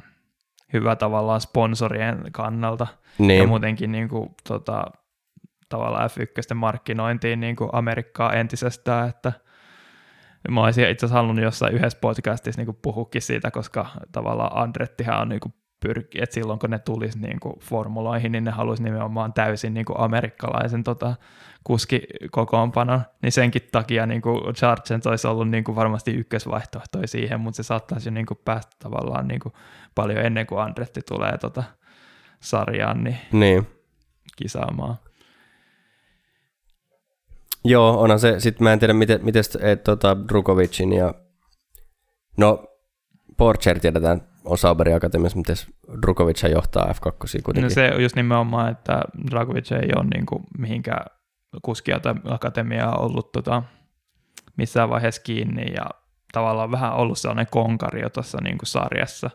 hyvä 0.72 0.96
tavallaan 0.96 1.40
sponsorien 1.40 2.22
kannalta. 2.32 2.86
Niin. 3.18 3.40
Ja 3.40 3.46
muutenkin 3.46 3.92
niin 3.92 4.08
kuin, 4.08 4.34
tota, 4.48 4.84
tavallaan 5.68 6.10
F1 6.10 6.54
markkinointiin 6.54 7.40
niin 7.40 7.56
kuin 7.56 7.70
Amerikkaa 7.72 8.32
entisestään, 8.32 9.08
että 9.08 9.32
mä 10.50 10.64
olisin 10.64 10.90
itse 10.90 11.06
asiassa 11.06 11.18
halunnut 11.18 11.44
jossain 11.44 11.74
yhdessä 11.74 11.98
podcastissa 12.00 12.62
niin 12.62 12.78
puhukin 12.82 13.22
siitä, 13.22 13.50
koska 13.50 13.86
tavallaan 14.12 14.62
Andrettihan 14.62 15.20
on 15.20 15.28
niin 15.28 15.40
kuin 15.40 15.54
pyrki, 15.80 16.22
että 16.22 16.34
silloin 16.34 16.58
kun 16.58 16.70
ne 16.70 16.78
tulisi 16.78 17.18
niin 17.18 17.40
kuin 17.40 17.58
formuloihin, 17.60 18.32
niin 18.32 18.44
ne 18.44 18.50
halusi 18.50 18.82
nimenomaan 18.82 19.32
täysin 19.32 19.74
niin 19.74 19.86
kuin 19.86 20.00
amerikkalaisen 20.00 20.84
tota, 20.84 21.14
kuskikokoonpanon, 21.64 23.02
niin 23.22 23.32
senkin 23.32 23.62
takia 23.72 24.06
niin 24.06 24.22
kuin 24.22 24.56
Sargent 24.56 25.06
olisi 25.06 25.26
ollut 25.26 25.50
niin 25.50 25.64
kuin 25.64 25.76
varmasti 25.76 26.14
ykkösvaihtoehto 26.14 26.98
siihen, 27.04 27.40
mutta 27.40 27.56
se 27.56 27.62
saattaisi 27.62 28.08
jo 28.08 28.12
niin 28.12 28.26
kuin 28.26 28.38
päästä 28.44 28.76
tavallaan 28.78 29.28
niin 29.28 29.40
kuin 29.40 29.52
paljon 29.94 30.18
ennen 30.18 30.46
kuin 30.46 30.60
Andretti 30.60 31.00
tulee 31.08 31.38
tota 31.38 31.64
sarjaan 32.40 33.04
niin 33.04 33.18
niin. 33.32 33.66
kisaamaan. 34.36 34.96
Joo, 37.64 38.00
onhan 38.00 38.20
se, 38.20 38.40
sit 38.40 38.60
mä 38.60 38.72
en 38.72 38.78
tiedä, 38.78 38.92
miten, 38.92 39.24
miten 39.24 39.44
et, 39.60 39.84
tota, 39.84 40.16
Drukovicin 40.28 40.92
ja, 40.92 41.14
no, 42.36 42.64
Porcher 43.36 43.80
tiedetään, 43.80 44.20
on 44.48 44.58
Sauberin 44.58 44.96
akatemiassa, 44.96 45.38
miten 45.38 45.56
Drukovic 46.02 46.42
johtaa 46.42 46.92
F2 46.92 47.42
kuitenkin. 47.42 47.62
No 47.62 47.70
se 47.70 47.92
on 47.94 48.02
just 48.02 48.16
nimenomaan, 48.16 48.70
että 48.70 49.02
Dragovic 49.30 49.72
ei 49.72 49.90
ole 49.96 50.06
niin 50.14 50.26
kuin 50.26 50.44
mihinkään 50.58 51.06
kuskiakatemiaa 51.62 52.96
ollut 52.96 53.32
tota, 53.32 53.62
missään 54.56 54.90
vaiheessa 54.90 55.22
kiinni 55.22 55.74
ja 55.74 55.86
tavallaan 56.32 56.70
vähän 56.70 56.94
ollut 56.94 57.18
sellainen 57.18 57.46
konkari 57.50 58.00
jo 58.00 58.10
tuossa 58.10 58.38
niin 58.42 58.58
kuin 58.58 58.66
sarjassa. 58.66 59.30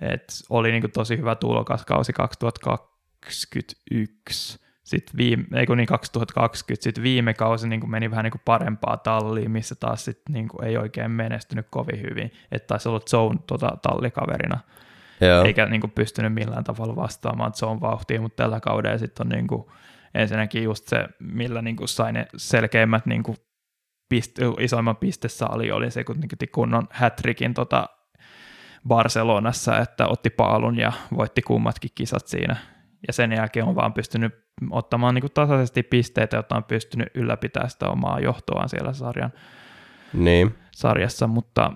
Et 0.00 0.24
oli 0.50 0.70
niin 0.70 0.82
kuin 0.82 0.92
tosi 0.92 1.16
hyvä 1.16 1.34
tulokas 1.34 1.84
kausi 1.84 2.12
2021 2.12 4.61
sitten 4.84 5.16
viime, 5.16 5.44
ei 5.54 5.66
kun 5.66 5.76
niin 5.76 5.86
2020, 5.86 6.84
sitten 6.84 7.04
viime 7.04 7.34
kausi 7.34 7.68
niin 7.68 7.90
meni 7.90 8.10
vähän 8.10 8.24
niin 8.24 8.40
parempaa 8.44 8.96
talliin, 8.96 9.50
missä 9.50 9.74
taas 9.74 10.04
sit 10.04 10.20
niin 10.28 10.48
ei 10.62 10.76
oikein 10.76 11.10
menestynyt 11.10 11.66
kovin 11.70 12.02
hyvin, 12.02 12.32
että 12.52 12.66
taisi 12.66 12.88
olla 12.88 13.00
Zone 13.00 13.38
tota, 13.46 13.78
tallikaverina, 13.82 14.58
Joo. 15.20 15.44
eikä 15.44 15.66
niin 15.66 15.90
pystynyt 15.94 16.34
millään 16.34 16.64
tavalla 16.64 16.96
vastaamaan 16.96 17.52
Zone 17.52 17.80
vauhtiin, 17.80 18.22
mutta 18.22 18.42
tällä 18.42 18.60
kaudella 18.60 18.98
sitten 18.98 19.26
on 19.26 19.28
niin 19.28 19.46
kuin, 19.46 19.66
ensinnäkin 20.14 20.62
just 20.62 20.88
se, 20.88 21.08
millä 21.18 21.62
niin 21.62 21.76
sai 21.84 22.12
ne 22.12 22.26
selkeimmät 22.36 23.06
niin 23.06 23.22
piste, 24.08 24.42
isoimman 24.58 24.96
pistesaali 24.96 25.70
oli 25.70 25.90
se, 25.90 26.04
kun 26.04 26.20
niin 26.20 26.52
kunnon 26.52 26.88
hätrikin 26.90 27.54
tota 27.54 27.88
Barcelonassa, 28.88 29.78
että 29.78 30.06
otti 30.06 30.30
paalun 30.30 30.78
ja 30.78 30.92
voitti 31.16 31.42
kummatkin 31.42 31.90
kisat 31.94 32.26
siinä. 32.26 32.56
Ja 33.06 33.12
sen 33.12 33.32
jälkeen 33.32 33.66
on 33.66 33.74
vaan 33.74 33.92
pystynyt 33.92 34.34
ottamaan 34.70 35.14
niin 35.14 35.22
kuin 35.22 35.32
tasaisesti 35.32 35.82
pisteitä, 35.82 36.36
jotta 36.36 36.56
on 36.56 36.64
pystynyt 36.64 37.08
ylläpitämään 37.14 37.70
sitä 37.70 37.88
omaa 37.88 38.20
johtoaan 38.20 38.68
siellä 38.68 38.92
sarjan, 38.92 39.32
niin. 40.12 40.54
sarjassa, 40.72 41.26
mutta 41.26 41.72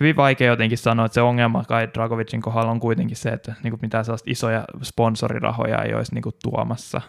hyvin 0.00 0.16
vaikea 0.16 0.46
jotenkin 0.46 0.78
sanoa, 0.78 1.06
että 1.06 1.14
se 1.14 1.20
ongelma 1.20 1.64
kai 1.64 1.88
Dragovicin 1.94 2.40
kohdalla 2.40 2.70
on 2.70 2.80
kuitenkin 2.80 3.16
se, 3.16 3.28
että 3.28 3.54
niin 3.62 3.70
kuin 3.70 3.80
mitään 3.82 4.04
sellaista 4.04 4.30
isoja 4.30 4.64
sponsorirahoja 4.82 5.82
ei 5.82 5.94
olisi 5.94 6.14
niin 6.14 6.22
kuin 6.22 6.34
tuomassa. 6.42 7.00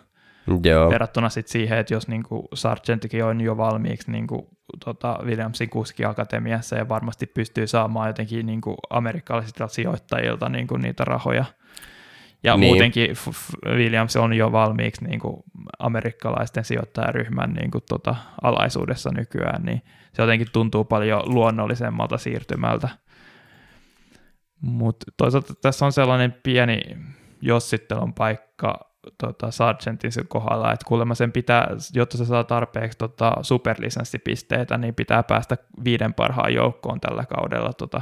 Joo. 0.63 0.89
Verrattuna 0.89 1.29
sit 1.29 1.47
siihen, 1.47 1.77
että 1.77 1.93
jos 1.93 2.07
niin 2.07 2.23
kuin 2.23 2.43
Sargentikin 2.53 3.25
on 3.25 3.41
jo 3.41 3.57
valmiiksi 3.57 4.11
niin 4.11 4.27
kuin, 4.27 4.41
tota 4.85 5.19
Williamsin 5.23 5.69
kuskiakatemiassa 5.69 6.75
ja 6.75 6.89
varmasti 6.89 7.25
pystyy 7.25 7.67
saamaan 7.67 8.09
jotenkin 8.09 8.45
niin 8.45 8.61
kuin 8.61 8.75
amerikkalaisilta 8.89 9.67
sijoittajilta 9.67 10.49
niin 10.49 10.67
kuin 10.67 10.81
niitä 10.81 11.05
rahoja, 11.05 11.45
ja 12.43 12.57
niin. 12.57 12.69
muutenkin 12.69 13.09
Williams 13.65 14.15
on 14.15 14.33
jo 14.33 14.51
valmiiksi 14.51 15.05
niin 15.05 15.19
kuin 15.19 15.43
amerikkalaisten 15.79 16.65
sijoittajaryhmän 16.65 17.53
niin 17.53 17.71
kuin 17.71 17.83
tota, 17.89 18.15
alaisuudessa 18.41 19.09
nykyään, 19.11 19.63
niin 19.63 19.81
se 20.13 20.21
jotenkin 20.21 20.47
tuntuu 20.53 20.83
paljon 20.83 21.21
luonnollisemmalta 21.25 22.17
siirtymältä. 22.17 22.89
Mutta 24.61 25.05
toisaalta 25.17 25.53
tässä 25.61 25.85
on 25.85 25.91
sellainen 25.91 26.35
pieni 26.43 26.81
jossittelun 27.41 28.13
paikka 28.13 28.79
tota, 29.17 29.51
Sargentin 29.51 30.11
kohdalla, 30.27 30.73
että 30.73 30.85
kuulemma 30.87 31.15
sen 31.15 31.31
pitää, 31.31 31.67
jotta 31.93 32.17
se 32.17 32.25
saa 32.25 32.43
tarpeeksi 32.43 32.97
tota, 32.97 33.33
superlisenssipisteitä, 33.41 34.77
niin 34.77 34.95
pitää 34.95 35.23
päästä 35.23 35.57
viiden 35.83 36.13
parhaan 36.13 36.53
joukkoon 36.53 37.01
tällä 37.01 37.25
kaudella 37.25 37.73
tota, 37.73 38.01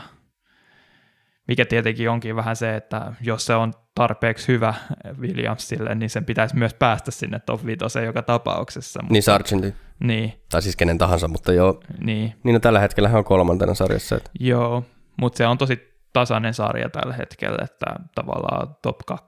mikä 1.48 1.66
tietenkin 1.66 2.10
onkin 2.10 2.36
vähän 2.36 2.56
se, 2.56 2.76
että 2.76 3.14
jos 3.22 3.45
se 3.45 3.56
on 3.56 3.74
tarpeeksi 3.96 4.48
hyvä 4.48 4.74
Williamsille, 5.20 5.96
niin 5.96 6.10
sen 6.10 6.26
pitäisi 6.26 6.56
myös 6.56 6.74
päästä 6.74 7.12
sinne 7.12 7.40
top 7.40 7.66
5 7.66 8.00
joka 8.06 8.22
tapauksessa. 8.22 9.02
Mutta, 9.02 9.14
niin 9.14 9.24
Sargentin. 9.24 9.76
Niin. 10.00 10.34
Tai 10.52 10.62
siis 10.62 10.76
kenen 10.76 10.98
tahansa, 10.98 11.28
mutta 11.28 11.54
joo. 11.54 11.80
Niin. 12.00 12.34
Niin 12.44 12.54
no 12.54 12.60
tällä 12.60 12.80
hetkellä 12.80 13.10
hän 13.10 13.18
on 13.18 13.24
kolmantena 13.24 13.74
sarjassa. 13.74 14.16
Että... 14.16 14.30
Joo, 14.40 14.84
mutta 15.18 15.38
se 15.38 15.48
on 15.48 15.58
tosi 15.58 15.80
tasainen 16.14 16.54
sarja 16.54 16.90
tällä 16.90 17.14
hetkellä, 17.14 17.58
että 17.64 17.86
tavallaan 18.16 18.76
top 18.82 18.98
2 19.06 19.28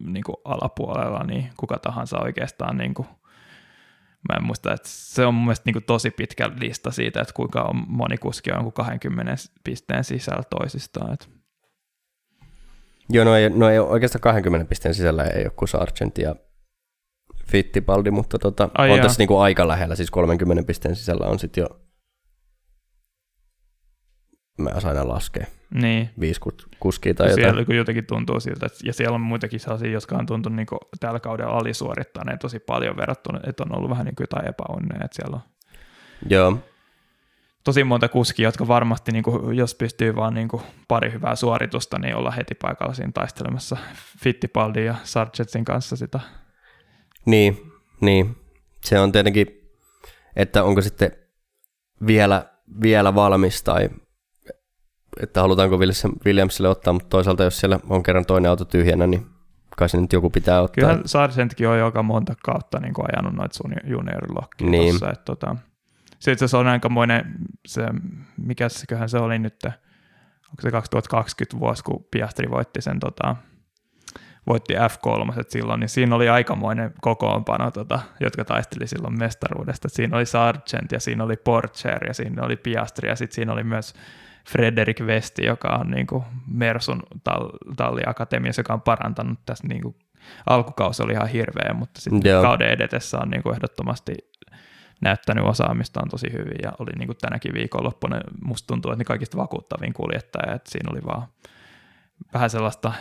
niin 0.00 0.24
alapuolella, 0.44 1.24
niin 1.24 1.50
kuka 1.56 1.78
tahansa 1.78 2.20
oikeastaan 2.20 2.76
niin 2.76 2.94
kuin 2.94 3.08
Mä 4.28 4.36
en 4.36 4.44
muista, 4.44 4.72
että 4.72 4.88
se 4.88 5.26
on 5.26 5.34
mun 5.34 5.44
mielestä 5.44 5.62
niin 5.66 5.72
kuin 5.72 5.84
tosi 5.84 6.10
pitkä 6.10 6.50
lista 6.60 6.90
siitä, 6.90 7.20
että 7.20 7.34
kuinka 7.34 7.62
on 7.62 7.84
moni 7.88 8.18
kuski 8.18 8.52
on 8.52 8.72
20 8.72 9.34
pisteen 9.64 10.04
sisällä 10.04 10.42
toisistaan. 10.50 11.12
Että. 11.12 11.26
Joo, 13.10 13.24
no 13.24 13.36
ei, 13.36 13.50
no 13.50 13.68
ei 13.68 13.78
oikeastaan 13.78 14.20
20 14.20 14.68
pisteen 14.68 14.94
sisällä 14.94 15.24
ei 15.24 15.44
ole 15.44 15.52
kuin 15.56 15.68
Sargent 15.68 16.18
ja 16.18 16.34
Fittipaldi, 17.50 18.10
mutta 18.10 18.38
tota, 18.38 18.68
Ai 18.78 18.90
on 18.90 18.96
jaa. 18.96 19.06
tässä 19.06 19.18
niin 19.18 19.28
kuin 19.28 19.40
aika 19.40 19.68
lähellä, 19.68 19.96
siis 19.96 20.10
30 20.10 20.62
pisteen 20.66 20.96
sisällä 20.96 21.26
on 21.26 21.38
sitten 21.38 21.62
jo, 21.62 21.80
mä 24.58 24.70
osaan 24.74 24.96
aina 24.96 25.08
laskea, 25.08 25.46
niin. 25.74 26.10
viisi 26.20 26.40
kuskia 26.80 27.14
tai 27.14 27.26
siellä 27.26 27.48
jotain. 27.48 27.66
Siellä 27.66 27.80
jotenkin 27.80 28.06
tuntuu 28.06 28.40
siltä, 28.40 28.66
että, 28.66 28.78
ja 28.84 28.92
siellä 28.92 29.14
on 29.14 29.20
muitakin 29.20 29.60
sellaisia, 29.60 29.90
jotka 29.90 30.16
on 30.16 30.26
tuntunut 30.26 30.56
niin 30.56 30.66
tällä 31.00 31.20
kaudella 31.20 31.52
alisuorittaneen 31.52 32.38
tosi 32.38 32.58
paljon 32.58 32.96
verrattuna, 32.96 33.40
että 33.46 33.62
on 33.62 33.76
ollut 33.76 33.90
vähän 33.90 34.04
niin 34.04 34.14
kuin 34.14 34.22
jotain 34.22 34.48
epäonnea, 34.48 35.04
että 35.04 35.16
siellä 35.16 35.36
on 35.36 35.42
Joo. 36.28 36.58
Tosi 37.68 37.84
monta 37.84 38.08
kuskia, 38.08 38.48
jotka 38.48 38.68
varmasti, 38.68 39.12
niin 39.12 39.22
kuin, 39.22 39.56
jos 39.56 39.74
pystyy 39.74 40.16
vaan 40.16 40.34
niin 40.34 40.48
kuin 40.48 40.62
pari 40.88 41.12
hyvää 41.12 41.36
suoritusta, 41.36 41.98
niin 41.98 42.16
olla 42.16 42.30
heti 42.30 42.54
paikalla 42.54 42.94
siinä 42.94 43.12
taistelemassa 43.14 43.76
Fittipaldin 44.22 44.84
ja 44.84 44.94
Sargentsin 45.04 45.64
kanssa 45.64 45.96
sitä. 45.96 46.20
Niin, 47.26 47.72
niin. 48.00 48.36
Se 48.84 49.00
on 49.00 49.12
tietenkin, 49.12 49.46
että 50.36 50.64
onko 50.64 50.82
sitten 50.82 51.12
vielä, 52.06 52.44
vielä 52.82 53.14
valmis 53.14 53.62
tai 53.62 53.88
että 55.20 55.40
halutaanko 55.40 55.78
Williamsille 56.26 56.68
ottaa, 56.68 56.92
mutta 56.92 57.08
toisaalta 57.08 57.44
jos 57.44 57.60
siellä 57.60 57.80
on 57.88 58.02
kerran 58.02 58.26
toinen 58.26 58.50
auto 58.50 58.64
tyhjänä, 58.64 59.06
niin 59.06 59.26
kai 59.76 59.88
se 59.88 60.00
nyt 60.00 60.12
joku 60.12 60.30
pitää 60.30 60.62
ottaa. 60.62 60.90
Kyllä 60.90 61.02
Sargentkin 61.06 61.68
on 61.68 61.78
joka 61.78 62.02
monta 62.02 62.34
kautta 62.44 62.80
niin 62.80 62.94
kuin 62.94 63.06
ajanut 63.12 63.34
noita 63.34 63.56
sun 63.56 63.72
juniorilokkia 63.84 64.70
niin. 64.70 64.90
tuossa. 64.90 65.10
Että, 65.10 65.24
tota, 65.24 65.56
se 66.18 66.32
itse 66.32 66.44
asiassa 66.44 66.58
on 66.58 66.66
aikamoinen, 66.66 67.34
se, 67.66 67.82
mikä 68.36 68.68
seköhän 68.68 69.08
se 69.08 69.18
oli 69.18 69.38
nyt, 69.38 69.64
onko 69.64 70.62
se 70.62 70.70
2020 70.70 71.60
vuosi, 71.60 71.84
kun 71.84 72.06
Piastri 72.10 72.50
voitti 72.50 72.82
sen 72.82 73.00
tota, 73.00 73.36
voitti 74.46 74.74
F3 74.74 75.44
silloin, 75.48 75.80
niin 75.80 75.88
siinä 75.88 76.14
oli 76.14 76.28
aikamoinen 76.28 76.92
kokoonpano, 77.00 77.70
tota, 77.70 78.00
jotka 78.20 78.44
taisteli 78.44 78.86
silloin 78.86 79.18
mestaruudesta. 79.18 79.88
Siinä 79.88 80.16
oli 80.16 80.26
Sargent 80.26 80.92
ja 80.92 81.00
siinä 81.00 81.24
oli 81.24 81.36
Porcher 81.36 82.06
ja 82.06 82.14
siinä 82.14 82.42
oli 82.42 82.56
Piastri 82.56 83.08
ja 83.08 83.16
sitten 83.16 83.34
siinä 83.34 83.52
oli 83.52 83.64
myös 83.64 83.94
Frederik 84.48 85.00
Westi, 85.00 85.46
joka 85.46 85.68
on 85.68 85.90
niin 85.90 86.06
kuin 86.06 86.24
Mersun 86.46 87.02
tall- 87.30 87.74
talliakatemiassa, 87.76 88.60
joka 88.60 88.72
on 88.72 88.80
parantanut 88.80 89.38
tässä 89.46 89.66
niin 89.68 89.82
kuin, 89.82 89.96
alkukausi 90.46 91.02
oli 91.02 91.12
ihan 91.12 91.28
hirveä, 91.28 91.74
mutta 91.74 92.00
sitten 92.00 92.42
kauden 92.42 92.70
edetessä 92.70 93.18
on 93.18 93.30
niin 93.30 93.42
kuin 93.42 93.54
ehdottomasti 93.54 94.14
näyttänyt 95.00 95.44
osaamistaan 95.44 96.08
tosi 96.08 96.32
hyvin 96.32 96.58
ja 96.62 96.72
oli 96.78 96.90
niin 96.98 97.06
kuin 97.08 97.18
tänäkin 97.20 97.54
viikonloppuna, 97.54 98.20
musta 98.42 98.66
tuntuu, 98.66 98.92
että 98.92 99.00
ne 99.00 99.04
kaikista 99.04 99.36
vakuuttavin 99.36 99.92
kuljettaja, 99.92 100.54
että 100.54 100.70
siinä 100.70 100.90
oli 100.92 101.00
vaan 101.04 101.28
vähän 102.34 102.50
sellaista 102.50 102.92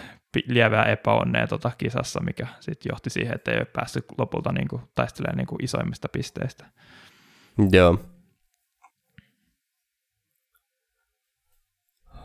lievää 0.48 0.84
epäonnea 0.84 1.48
tota 1.48 1.72
kisassa, 1.78 2.20
mikä 2.24 2.48
sitten 2.60 2.90
johti 2.90 3.10
siihen, 3.10 3.36
että 3.36 3.52
ei 3.52 3.58
ole 3.58 3.66
päässyt 3.66 4.06
lopulta 4.18 4.52
niin 4.52 4.68
kuin 4.68 4.82
taistelemaan 4.96 5.38
niin 5.38 5.48
kuin 5.48 5.64
isoimmista 5.64 6.10
pisteistä. 6.10 6.66
Joo. 7.72 8.00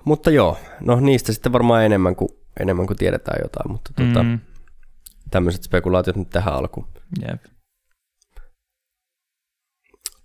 Mutta 0.05 0.31
joo, 0.31 0.59
no 0.81 1.01
niistä 1.01 1.33
sitten 1.33 1.53
varmaan 1.53 1.85
enemmän 1.85 2.17
kuin, 2.17 2.29
enemmän 2.61 2.87
kuin 2.87 2.97
tiedetään 2.97 3.39
jotain, 3.43 3.73
mutta 3.73 3.91
tuota, 3.97 4.23
mm. 4.23 4.39
tämmöiset 5.31 5.63
spekulaatiot 5.63 6.17
nyt 6.17 6.31
tähän 6.31 6.55
alkuun. 6.55 6.87
Jep. 7.29 7.45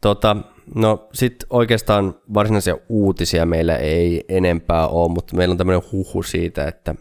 Tota, 0.02 0.38
no 0.76 1.10
sitten 1.14 1.48
oikeastaan 1.50 2.16
varsinaisia 2.34 2.78
uutisia 2.90 3.46
meillä 3.46 3.76
ei 3.76 4.26
enempää 4.30 4.88
ole, 4.88 5.12
mutta 5.12 5.36
meillä 5.36 5.52
on 5.54 5.58
tämmöinen 5.58 5.92
huhu 5.92 6.24
siitä, 6.24 6.68
että 6.68 6.96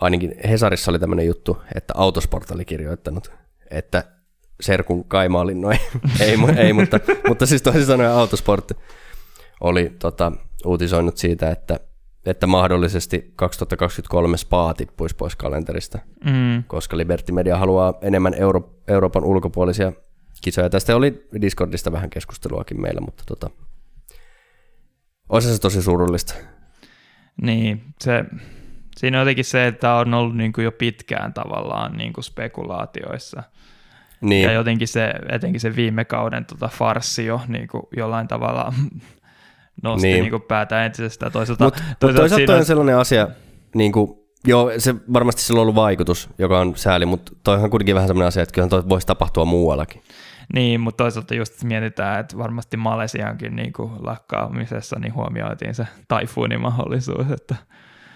ainakin 0.00 0.34
Hesarissa 0.48 0.90
oli 0.90 0.98
tämmöinen 0.98 1.26
juttu, 1.26 1.62
että 1.74 1.94
Autosport 1.96 2.50
oli 2.50 2.64
kirjoittanut, 2.64 3.32
että 3.70 4.04
Serkun 4.60 5.04
kaimaalin, 5.04 5.60
no 5.60 5.70
ei, 5.70 5.78
ei, 6.20 6.36
ei 6.56 6.72
mutta, 6.72 7.00
mutta 7.28 7.46
siis 7.46 7.62
toisin 7.62 7.86
sanoen 7.86 8.10
Autosport 8.10 8.72
oli 9.60 9.96
tota, 9.98 10.32
uutisoinut 10.64 11.16
siitä, 11.16 11.50
että, 11.50 11.80
että 12.26 12.46
mahdollisesti 12.46 13.32
2023 13.36 14.36
Spa 14.36 14.74
tippuisi 14.74 15.16
pois 15.16 15.36
kalenterista, 15.36 15.98
mm. 16.24 16.64
koska 16.66 16.96
Liberty 16.96 17.32
Media 17.32 17.58
haluaa 17.58 17.94
enemmän 18.02 18.34
Euro- 18.34 18.74
Euroopan 18.88 19.24
ulkopuolisia 19.24 19.92
kisoja. 20.40 20.70
Tästä 20.70 20.96
oli 20.96 21.26
Discordista 21.40 21.92
vähän 21.92 22.10
keskusteluakin 22.10 22.80
meillä, 22.80 23.00
mutta 23.00 23.24
tota, 23.26 23.50
olisi 25.28 25.54
se 25.54 25.60
tosi 25.60 25.82
surullista. 25.82 26.34
Niin, 27.42 27.84
se, 28.00 28.24
siinä 28.96 29.18
on 29.18 29.20
jotenkin 29.20 29.44
se, 29.44 29.66
että 29.66 29.94
on 29.94 30.14
ollut 30.14 30.36
niin 30.36 30.52
kuin 30.52 30.64
jo 30.64 30.72
pitkään 30.72 31.34
tavallaan 31.34 31.96
niin 31.96 32.12
kuin 32.12 32.24
spekulaatioissa. 32.24 33.42
Niin. 34.20 34.44
Ja 34.44 34.52
jotenkin 34.52 34.88
se, 34.88 35.12
etenkin 35.28 35.60
se 35.60 35.76
viime 35.76 36.04
kauden 36.04 36.44
tota 36.44 36.68
farssi 36.68 37.26
jo 37.26 37.40
niin 37.48 37.68
kuin 37.68 37.82
jollain 37.96 38.28
tavalla 38.28 38.72
nosti 39.82 40.06
niin. 40.06 40.20
Niin 40.20 40.30
kuin 40.30 40.42
päätä 40.42 40.84
entisestä. 40.84 41.30
Toisaalta, 41.30 41.64
Mut, 41.64 41.74
toisaalta, 41.74 42.06
mut 42.06 42.16
toisaalta 42.16 42.34
siinä... 42.34 42.56
on 42.56 42.64
sellainen 42.64 42.96
asia, 42.96 43.28
niin 43.74 43.92
kuin, 43.92 44.18
joo, 44.46 44.72
se 44.78 44.94
varmasti 45.12 45.42
sillä 45.42 45.58
on 45.58 45.62
ollut 45.62 45.74
vaikutus, 45.74 46.28
joka 46.38 46.60
on 46.60 46.76
sääli, 46.76 47.06
mutta 47.06 47.32
toihan 47.44 47.70
kuitenkin 47.70 47.94
vähän 47.94 48.08
sellainen 48.08 48.28
asia, 48.28 48.42
että 48.42 48.52
kyllähän 48.52 48.70
toi 48.70 48.88
voisi 48.88 49.06
tapahtua 49.06 49.44
muuallakin. 49.44 50.02
Niin, 50.54 50.80
mutta 50.80 51.04
toisaalta 51.04 51.34
just 51.34 51.64
mietitään, 51.64 52.20
että 52.20 52.38
varmasti 52.38 52.76
Malesiankin 52.76 53.56
niin 53.56 53.72
kuin 53.72 53.92
lakkaamisessa 54.00 54.98
niin 54.98 55.14
huomioitiin 55.14 55.74
se 55.74 55.86
taifuunin 56.08 56.60
mahdollisuus, 56.60 57.30
että 57.30 57.56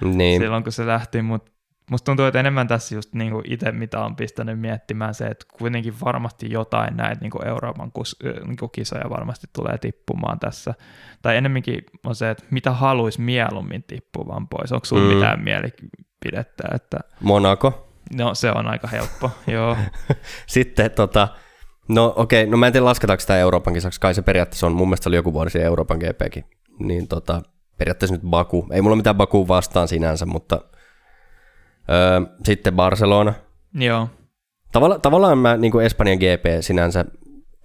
niin. 0.01 0.41
silloin 0.41 0.63
kun 0.63 0.73
se 0.73 0.87
lähti, 0.87 1.23
mutta 1.23 1.53
musta 1.91 2.05
tuntuu, 2.05 2.27
että 2.27 2.41
enemmän 2.41 2.69
tässä 2.69 2.95
just 2.95 3.15
niin 3.15 3.33
kuin 3.33 3.53
itse, 3.53 3.73
mitä 3.73 4.01
on 4.01 4.17
pistänyt 4.17 4.61
miettimään 4.61 5.15
se, 5.15 5.27
että 5.27 5.47
kuitenkin 5.59 5.95
varmasti 6.05 6.51
jotain 6.51 6.97
näitä 6.97 7.21
niin 7.21 7.31
kuin 7.31 7.47
Euroopan 7.47 7.93
kus, 7.93 8.17
niin 8.47 8.57
kuin 8.57 8.71
kisoja 8.71 9.11
varmasti 9.11 9.47
tulee 9.53 9.79
tippumaan 9.79 10.39
tässä. 10.39 10.75
Tai 11.23 11.37
enemmänkin 11.37 11.85
on 12.05 12.15
se, 12.15 12.31
että 12.31 12.45
mitä 12.51 12.73
haluaisi 12.73 13.21
mieluummin 13.21 13.83
tippuvan 13.83 14.49
pois. 14.49 14.73
Onko 14.73 14.85
sinulla 14.85 15.09
mm. 15.09 15.15
mitään 15.15 15.45
mielipidettä? 15.45 16.69
Että... 16.75 16.99
Monaco. 17.21 17.91
No 18.17 18.35
se 18.35 18.51
on 18.51 18.67
aika 18.67 18.89
helppo, 18.89 19.31
joo. 19.47 19.77
Sitten 20.47 20.91
tota, 20.91 21.29
No 21.89 22.15
okei, 22.17 22.43
okay. 22.43 22.51
no 22.51 22.57
mä 22.57 22.67
en 22.67 22.73
tiedä 22.73 22.85
lasketaanko 22.85 23.21
sitä 23.21 23.39
Euroopan 23.39 23.75
kisaksi, 23.75 24.01
kai 24.01 24.15
se 24.15 24.23
periaatteessa 24.23 24.67
on, 24.67 24.73
mun 24.73 24.89
mielestä 24.89 25.11
oli 25.11 25.17
joku 25.17 25.33
vuosi 25.33 25.63
Euroopan 25.63 25.99
GPkin, 25.99 26.45
niin 26.79 27.09
tota, 27.09 27.43
periaatteessa 27.79 28.15
nyt 28.15 28.31
Baku, 28.31 28.67
ei 28.73 28.83
mulla 28.83 28.97
mitään 28.97 29.17
Baku 29.17 29.49
vastaan 29.49 29.89
sinänsä, 29.89 30.27
mutta 30.27 30.61
öö, 31.91 32.21
sitten 32.45 32.75
Barcelona. 32.75 33.35
Joo. 33.75 34.09
Tavalla, 34.73 34.99
tavallaan 34.99 35.39
mä, 35.39 35.57
niin 35.57 35.73
kuin 35.73 35.87
Espanjan 35.87 36.19
GP 36.19 36.45
sinänsä, 36.61 37.05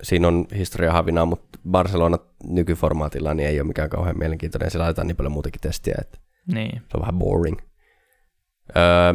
siinä 0.04 0.28
on 0.28 0.46
historia 0.58 0.91
havinaa, 0.91 1.26
mutta 1.26 1.60
Barcelona 1.70 2.18
nykyformaatilla 2.44 3.34
niin 3.34 3.50
ei 3.50 3.60
ole 3.60 3.68
mikään 3.68 3.90
kauhean 3.90 4.20
mielenkiintoinen, 4.20 4.72
siellä 4.72 4.84
laitetaan 4.84 5.08
niin 5.08 5.18
paljon 5.18 5.32
muutakin 5.32 5.62
testiä, 5.62 5.96
että 6.02 6.18
niin. 6.54 6.76
se 6.76 6.98
on 6.98 7.02
vähän 7.02 7.20
boring. 7.20 7.58
Öö, 8.78 9.14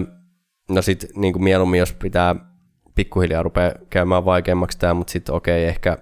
no 0.69 0.83
sitten 0.83 1.11
niin 1.17 1.45
mieluummin, 1.45 1.81
jos 1.81 1.93
pitää 1.93 2.54
pikkuhiljaa 2.95 3.43
rupeaa 3.43 3.73
käymään 3.91 4.25
vaikeammaksi 4.25 4.79
tämä, 4.79 4.95
mutta 4.95 5.11
sitten 5.11 5.35
okei, 5.35 5.63
okay, 5.63 5.69
ehkä 5.69 5.99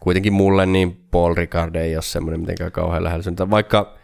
kuitenkin 0.00 0.32
mulle 0.32 0.66
niin 0.66 1.04
Paul 1.10 1.34
Ricard 1.34 1.74
ei 1.74 1.96
ole 1.96 2.02
semmoinen 2.02 2.40
mitenkään 2.40 2.72
kauhean 2.72 3.04
lähellä 3.04 3.22
syntä. 3.22 3.50
Vaikka 3.50 3.98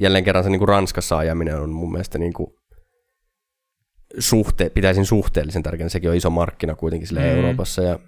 jälleen 0.00 0.24
kerran 0.24 0.44
se 0.44 0.50
niin 0.50 0.58
kuin 0.58 0.68
Ranskassa 0.68 1.18
ajaminen 1.18 1.60
on 1.60 1.70
mun 1.70 1.92
mielestä 1.92 2.18
niin 2.18 2.32
kuin 2.32 2.54
suhte, 4.18 4.70
pitäisin 4.70 5.06
suhteellisen 5.06 5.62
tärkeänä. 5.62 5.88
Sekin 5.88 6.10
on 6.10 6.16
iso 6.16 6.30
markkina 6.30 6.74
kuitenkin 6.74 7.08
sille 7.08 7.20
mm. 7.20 7.26
Euroopassa. 7.26 7.82
Ja, 7.82 7.98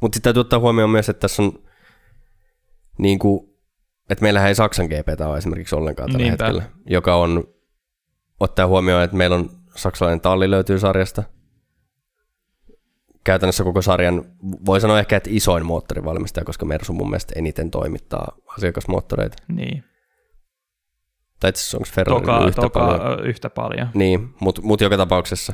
mutta 0.00 0.16
sitten 0.16 0.22
täytyy 0.22 0.40
ottaa 0.40 0.58
huomioon 0.58 0.90
myös, 0.90 1.08
että 1.08 1.20
tässä 1.20 1.42
on 1.42 1.52
niin 2.98 3.18
kuin, 3.18 3.48
että 4.10 4.22
meillähän 4.22 4.48
ei 4.48 4.54
Saksan 4.54 4.86
GP 4.86 5.20
ole 5.20 5.38
esimerkiksi 5.38 5.74
ollenkaan 5.74 6.12
tällä 6.12 6.24
Niinpä. 6.24 6.44
hetkellä, 6.44 6.62
joka 6.86 7.16
on, 7.16 7.44
ottaa 8.40 8.66
huomioon, 8.66 9.02
että 9.02 9.16
meillä 9.16 9.36
on 9.36 9.50
saksalainen 9.76 10.20
talli 10.20 10.50
löytyy 10.50 10.78
sarjasta– 10.78 11.22
käytännössä 13.24 13.64
koko 13.64 13.82
sarjan, 13.82 14.24
voi 14.66 14.80
sanoa 14.80 14.98
ehkä, 14.98 15.16
että 15.16 15.30
isoin 15.32 15.66
moottorivalmistaja, 15.66 16.44
koska 16.44 16.66
Mersu 16.66 16.92
mun 16.92 17.10
mielestä 17.10 17.32
eniten 17.36 17.70
toimittaa 17.70 18.36
asiakasmoottoreita. 18.56 19.36
Niin. 19.48 19.84
Tai 21.40 21.48
itse 21.48 21.60
asiassa 21.60 21.78
onko 21.78 21.88
Ferrari 21.92 22.20
toka, 22.20 22.46
yhtä 22.46 22.62
toka, 22.62 22.80
paljon? 22.80 23.26
yhtä 23.26 23.50
paljon. 23.50 23.88
Niin, 23.94 24.34
mutta 24.40 24.62
mut 24.62 24.80
joka 24.80 24.96
tapauksessa. 24.96 25.52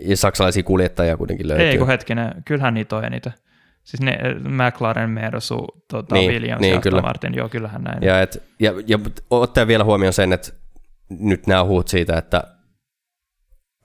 Ja 0.00 0.16
saksalaisia 0.16 0.62
kuljettajia 0.62 1.16
kuitenkin 1.16 1.48
löytyy. 1.48 1.66
Ei 1.66 1.78
kun 1.78 1.86
hetkinen, 1.86 2.42
kyllähän 2.44 2.74
niitä 2.74 2.96
on 2.96 3.04
eniten. 3.04 3.32
Siis 3.84 4.00
ne, 4.00 4.18
McLaren, 4.38 5.10
Mersu, 5.10 5.66
tota, 5.90 6.14
niin, 6.14 6.32
Williams 6.32 6.60
niin, 6.60 6.74
ja 6.74 6.80
kyllä. 6.80 7.02
Martin, 7.02 7.34
joo 7.34 7.48
kyllähän 7.48 7.82
näin. 7.82 8.02
Ja, 8.02 8.20
et, 8.20 8.42
ja, 8.60 8.72
ja 8.86 8.98
ottaa 9.30 9.66
vielä 9.66 9.84
huomioon 9.84 10.12
sen, 10.12 10.32
että 10.32 10.52
nyt 11.10 11.46
nämä 11.46 11.64
huut 11.64 11.88
siitä, 11.88 12.18
että 12.18 12.55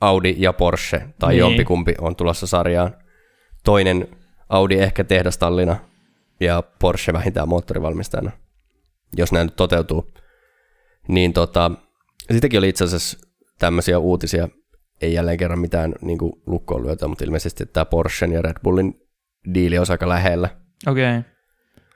Audi 0.02 0.36
ja 0.38 0.53
Porsche, 0.53 1.07
tai 1.19 1.30
niin. 1.30 1.40
jompikumpi 1.40 1.95
on 1.99 2.15
tulossa 2.15 2.48
sarjaan. 2.48 2.95
Toinen 3.64 4.07
Audi 4.49 4.76
ehkä 4.76 5.03
tehdastallina 5.03 5.76
ja 6.40 6.64
Porsche 6.80 7.14
vähintään 7.14 7.49
moottorivalmistajana, 7.49 8.32
jos 9.18 9.32
nämä 9.32 9.44
nyt 9.44 9.56
toteutuu. 9.56 10.11
Niin 11.07 11.34
tota, 11.34 11.72
sitäkin 12.32 12.57
oli 12.57 12.69
itse 12.69 12.84
asiassa 12.84 13.28
tämmöisiä 13.60 13.99
uutisia, 13.99 14.49
ei 15.02 15.14
jälleen 15.14 15.38
kerran 15.38 15.60
mitään 15.60 15.95
niin 16.02 16.18
lukkoon 16.45 16.84
lyötä, 16.84 17.07
mutta 17.07 17.23
ilmeisesti 17.23 17.65
tämä 17.65 17.86
Porschen 17.86 18.32
ja 18.32 18.41
Red 18.41 18.57
Bullin 18.64 19.07
diili 19.53 19.78
on 19.78 19.86
aika 19.90 20.10
lähellä. 20.10 20.49
Okei. 20.88 21.18
Okay 21.18 21.31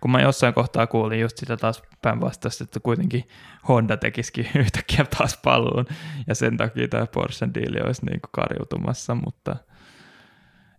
kun 0.02 0.12
mä 0.12 0.22
jossain 0.22 0.54
kohtaa 0.54 0.88
kuulin 0.88 1.20
just 1.20 1.38
sitä 1.38 1.58
taas 1.58 1.84
päinvastaista, 2.02 2.64
että 2.64 2.80
kuitenkin 2.80 3.24
Honda 3.68 3.98
tekisikin 3.98 4.48
yhtäkkiä 4.62 5.06
taas 5.18 5.40
paluun, 5.44 5.86
ja 6.28 6.36
sen 6.36 6.58
takia 6.58 6.88
tämä 6.88 7.08
Porsche 7.08 7.48
diili 7.54 7.80
olisi 7.86 8.06
niin 8.06 8.22
kuin 8.22 8.32
karjutumassa, 8.32 9.16
mutta 9.16 9.56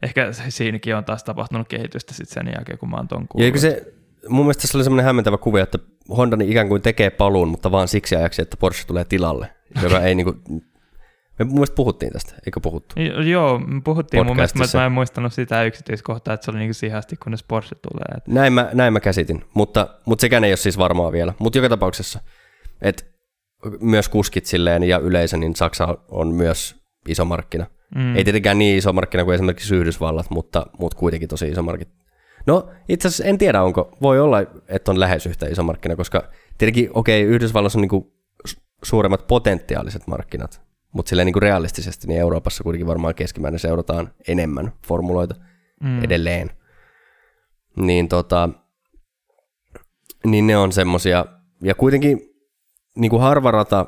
ehkä 0.03 0.33
siinäkin 0.49 0.97
on 0.97 1.05
taas 1.05 1.25
tapahtunut 1.25 1.69
kehitystä 1.69 2.15
sitten 2.15 2.35
sen 2.35 2.53
jälkeen, 2.57 2.79
kun 2.79 2.91
mä 2.91 2.97
oon 2.97 3.09
ton 3.09 3.29
kuullut. 3.29 3.55
Ja 3.55 3.61
se, 3.61 3.95
mun 4.29 4.45
mielestä 4.45 4.63
tässä 4.63 4.79
oli 4.79 4.85
semmoinen 4.85 5.07
hämmentävä 5.07 5.39
kuvio, 5.39 5.63
että 5.63 5.79
Honda 6.17 6.37
ikään 6.45 6.69
kuin 6.69 6.83
tekee 6.83 7.11
paluun, 7.11 7.49
mutta 7.49 7.71
vaan 7.71 7.89
siksi 7.89 8.17
ajaksi, 8.17 8.43
että 8.43 8.57
Porsche 8.57 8.87
tulee 8.87 9.05
tilalle, 9.05 9.51
joka 9.83 10.01
ei 10.01 10.15
niin 10.15 10.25
kuin 10.25 10.63
me 11.39 11.45
mun 11.45 11.55
mielestä 11.55 11.75
puhuttiin 11.75 12.13
tästä, 12.13 12.35
eikö 12.47 12.61
puhuttu? 12.61 12.95
joo, 13.31 13.59
me 13.59 13.81
puhuttiin 13.81 14.27
mun 14.27 14.37
mielestä, 14.37 14.59
mutta 14.59 14.79
mä 14.79 14.87
en 14.87 14.93
muistanut 14.93 15.33
sitä 15.33 15.65
yksityiskohtaa, 15.65 16.35
että 16.35 16.45
se 16.45 16.51
oli 16.51 16.59
niin 16.59 16.69
kuin 16.69 16.75
siihen 16.75 16.99
asti, 16.99 17.17
kunnes 17.17 17.43
Porsche 17.43 17.77
tulee. 17.91 18.17
Että... 18.17 18.31
Näin, 18.33 18.53
mä, 18.53 18.71
näin 18.73 18.93
mä 18.93 19.01
käsitin, 19.01 19.45
mutta, 19.55 19.89
mutta 20.05 20.21
sekään 20.21 20.45
ei 20.45 20.51
ole 20.51 20.57
siis 20.57 20.79
varmaa 20.79 21.13
vielä. 21.13 21.35
Mutta 21.39 21.59
joka 21.59 21.69
tapauksessa, 21.69 22.21
että 22.83 23.05
myös 23.81 24.09
kuskit 24.09 24.47
silleen 24.47 24.83
ja 24.83 24.99
yleisö, 24.99 25.37
niin 25.37 25.57
Saksa 25.57 25.99
on 26.09 26.35
myös 26.35 26.77
iso 27.09 27.25
markkina. 27.25 27.67
Mm. 27.95 28.17
Ei 28.17 28.25
tietenkään 28.25 28.59
niin 28.59 28.79
iso 28.79 28.93
markkina 28.93 29.25
kuin 29.25 29.35
esimerkiksi 29.35 29.77
Yhdysvallat, 29.77 30.31
mutta, 30.31 30.67
mutta 30.79 30.99
kuitenkin 30.99 31.29
tosi 31.29 31.49
iso 31.49 31.63
markkina. 31.63 31.91
No 32.47 32.71
itse 32.89 33.09
asiassa 33.09 33.25
en 33.25 33.39
tiedä, 33.39 33.63
onko, 33.63 33.97
voi 34.03 34.21
olla, 34.21 34.39
että 34.69 34.91
on 34.91 35.01
lähes 35.01 35.27
yhtä 35.27 35.47
iso 35.47 35.63
markkina, 35.63 35.97
koska 35.97 36.29
tietenkin, 36.59 36.91
okei, 36.95 37.25
okay, 37.25 37.35
Yhdysvalloissa 37.35 37.79
on 37.79 37.81
niin 37.81 37.89
kuin 37.89 38.05
suuremmat 38.83 39.27
potentiaaliset 39.27 40.07
markkinat, 40.07 40.66
mutta 40.97 41.09
silleen 41.09 41.27
niin 41.27 41.33
kuin 41.33 41.43
realistisesti, 41.43 42.07
niin 42.07 42.21
Euroopassa 42.21 42.65
kuitenkin 42.65 42.87
varmaan 42.87 43.15
keskimäärin 43.15 43.61
seurataan 43.61 44.11
enemmän 44.29 44.73
formuloita 44.87 45.35
mm. 45.83 46.05
edelleen. 46.05 46.51
Niin, 47.77 48.09
tota, 48.09 48.49
niin 50.25 50.47
ne 50.47 50.57
on 50.57 50.73
semmosia, 50.73 51.27
ja 51.63 51.75
kuitenkin 51.75 52.21
niin 52.97 53.11
kuin 53.11 53.23
harva 53.23 53.51
rata 53.51 53.87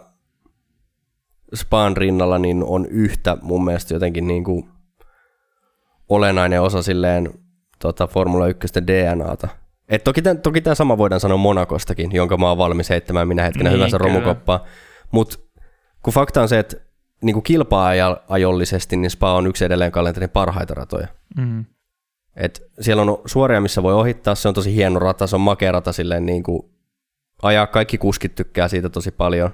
Spaan 1.54 1.96
rinnalla 1.96 2.38
niin 2.38 2.64
on 2.64 2.86
yhtä 2.86 3.36
mun 3.42 3.64
mielestä 3.64 3.94
jotenkin 3.94 4.26
niin 4.26 4.44
kuin 4.44 4.68
olennainen 6.08 6.62
osa 6.62 6.82
silleen 6.82 7.30
tota 7.78 8.06
Formula 8.06 8.46
1 8.46 8.68
DNAta. 8.86 9.48
Et 9.88 10.04
toki, 10.04 10.22
tämän, 10.22 10.38
toki 10.38 10.60
tämä 10.60 10.74
sama 10.74 10.98
voidaan 10.98 11.20
sanoa 11.20 11.36
Monakostakin, 11.36 12.12
jonka 12.12 12.36
mä 12.36 12.48
oon 12.48 12.58
valmis 12.58 12.90
heittämään 12.90 13.28
minä 13.28 13.42
hetkenä 13.42 13.70
niin, 13.70 13.76
hyvänsä 13.76 13.98
romukoppaa. 13.98 14.64
Mutta 15.10 15.38
kun 16.02 16.14
fakta 16.14 16.42
on 16.42 16.48
se, 16.48 16.58
että 16.58 16.76
niin 17.22 17.34
kuin 17.34 17.42
kilpa-ajollisesti, 17.42 18.96
niin 18.96 19.10
Spa 19.10 19.34
on 19.34 19.46
yksi 19.46 19.64
edelleen 19.64 19.92
kalenterin 19.92 20.30
parhaita 20.30 20.74
ratoja. 20.74 21.08
Mm. 21.36 21.64
Et 22.36 22.70
siellä 22.80 23.02
on 23.02 23.18
suoria, 23.26 23.60
missä 23.60 23.82
voi 23.82 23.94
ohittaa, 23.94 24.34
se 24.34 24.48
on 24.48 24.54
tosi 24.54 24.74
hieno 24.74 24.98
rata, 24.98 25.26
se 25.26 25.36
on 25.36 25.40
makea 25.40 25.72
rata 25.72 25.92
silleen 25.92 26.26
niin 26.26 26.42
kuin 26.42 26.62
ajaa, 27.42 27.66
kaikki 27.66 27.98
kuskit 27.98 28.34
tykkää 28.34 28.68
siitä 28.68 28.88
tosi 28.88 29.10
paljon. 29.10 29.50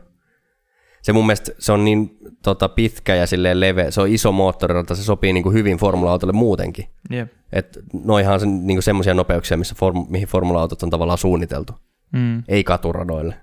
se 1.02 1.12
mun 1.12 1.26
mielestä 1.26 1.52
se 1.58 1.72
on 1.72 1.84
niin 1.84 2.18
tota, 2.42 2.68
pitkä 2.68 3.14
ja 3.14 3.26
silleen 3.26 3.60
leveä, 3.60 3.90
se 3.90 4.00
on 4.00 4.08
iso 4.08 4.32
moottorirata, 4.32 4.94
se 4.94 5.02
sopii 5.02 5.32
niin 5.32 5.42
kuin 5.42 5.54
hyvin 5.54 5.76
formula-autolle 5.76 6.32
muutenkin. 6.32 6.88
Jep. 7.10 7.32
Et 7.52 7.78
noihan 8.04 8.40
on 8.42 8.66
niin 8.66 8.82
semmoisia 8.82 9.14
nopeuksia, 9.14 9.56
missä 9.56 9.74
form, 9.78 10.06
mihin 10.08 10.28
formula-autot 10.28 10.82
on 10.82 10.90
tavallaan 10.90 11.18
suunniteltu, 11.18 11.72
Mm. 12.12 12.42
ei 12.48 12.64
katuradoille. 12.64 13.34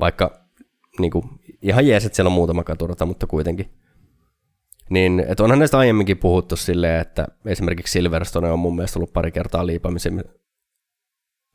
Vaikka 0.00 0.40
niin 0.98 1.10
kuin, 1.10 1.24
ihan 1.62 1.86
jees, 1.86 2.04
että 2.04 2.16
siellä 2.16 2.28
on 2.28 2.32
muutama 2.32 2.64
katurata, 2.64 3.06
mutta 3.06 3.26
kuitenkin. 3.26 3.70
Niin, 4.90 5.24
et 5.28 5.40
onhan 5.40 5.58
näistä 5.58 5.78
aiemminkin 5.78 6.18
puhuttu 6.18 6.56
silleen, 6.56 7.00
että 7.00 7.26
esimerkiksi 7.46 7.92
Silverstone 7.92 8.50
on 8.50 8.58
mun 8.58 8.76
mielestä 8.76 8.98
ollut 8.98 9.12
pari 9.12 9.32
kertaa 9.32 9.66
liipamisen, 9.66 10.24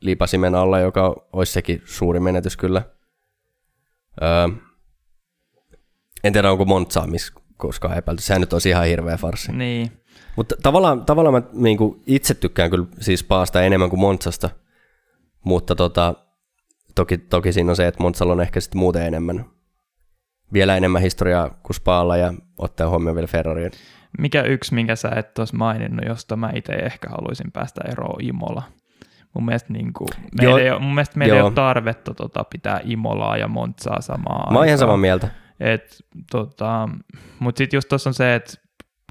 liipasimen 0.00 0.54
alla, 0.54 0.78
joka 0.78 1.28
olisi 1.32 1.52
sekin 1.52 1.82
suuri 1.84 2.20
menetys 2.20 2.56
kyllä. 2.56 2.82
Öö, 4.22 4.48
en 6.24 6.32
tiedä, 6.32 6.50
onko 6.50 6.64
Montzaa 6.64 7.06
missä 7.06 7.32
koskaan 7.56 7.98
epäilty. 7.98 8.22
Sehän 8.22 8.40
nyt 8.40 8.52
olisi 8.52 8.68
ihan 8.68 8.86
hirveä 8.86 9.16
farssi. 9.16 9.52
Niin. 9.52 9.92
Mutta 10.36 10.54
tavallaan, 10.62 11.04
tavallaan 11.04 11.34
mä 11.44 11.50
niin 11.52 11.76
kuin 11.76 12.02
itse 12.06 12.34
tykkään 12.34 12.70
kyllä 12.70 12.86
siis 13.00 13.24
Paasta 13.24 13.62
enemmän 13.62 13.90
kuin 13.90 14.00
Montsasta, 14.00 14.50
mutta 15.44 15.74
tota, 15.74 16.14
toki, 16.94 17.18
toki 17.18 17.52
siinä 17.52 17.70
on 17.72 17.76
se, 17.76 17.86
että 17.86 18.02
Montsalla 18.02 18.32
on 18.32 18.40
ehkä 18.40 18.60
sitten 18.60 18.78
muuten 18.78 19.06
enemmän, 19.06 19.44
vielä 20.52 20.76
enemmän 20.76 21.02
historiaa 21.02 21.50
kuin 21.62 21.74
Spaalla 21.74 22.16
ja 22.16 22.32
ottaa 22.58 22.88
huomioon 22.88 23.14
vielä 23.14 23.26
Ferrarien. 23.26 23.70
Mikä 24.18 24.42
yksi, 24.42 24.74
minkä 24.74 24.96
sä 24.96 25.08
et 25.16 25.34
tuossa 25.34 25.56
maininnut, 25.56 26.06
josta 26.06 26.36
mä 26.36 26.50
itse 26.54 26.72
ehkä 26.72 27.08
haluaisin 27.10 27.52
päästä 27.52 27.80
eroon 27.88 28.24
Imola? 28.24 28.62
Mun 29.34 29.44
mielestä, 29.44 29.72
niin 29.72 29.92
kuin, 29.92 30.08
meillä, 30.40 30.60
ei 30.60 30.70
ole, 30.70 30.80
mun 30.80 30.94
mielestä 30.94 31.18
meillä 31.18 31.34
ei 31.34 31.38
Joo. 31.38 31.46
ole 31.46 31.54
tarvetta 31.54 32.14
tota, 32.14 32.44
pitää 32.44 32.80
Imolaa 32.84 33.36
ja 33.36 33.48
Montzaa 33.48 34.00
samaa 34.00 34.52
Mä 34.52 34.58
oon 34.58 34.66
ihan 34.66 34.78
samaa 34.78 34.96
mieltä. 34.96 35.28
Et, 35.60 35.96
tota, 36.30 36.88
Mutta 37.38 37.58
sitten 37.58 37.76
just 37.76 37.88
tuossa 37.88 38.10
on 38.10 38.14
se, 38.14 38.34
että 38.34 38.54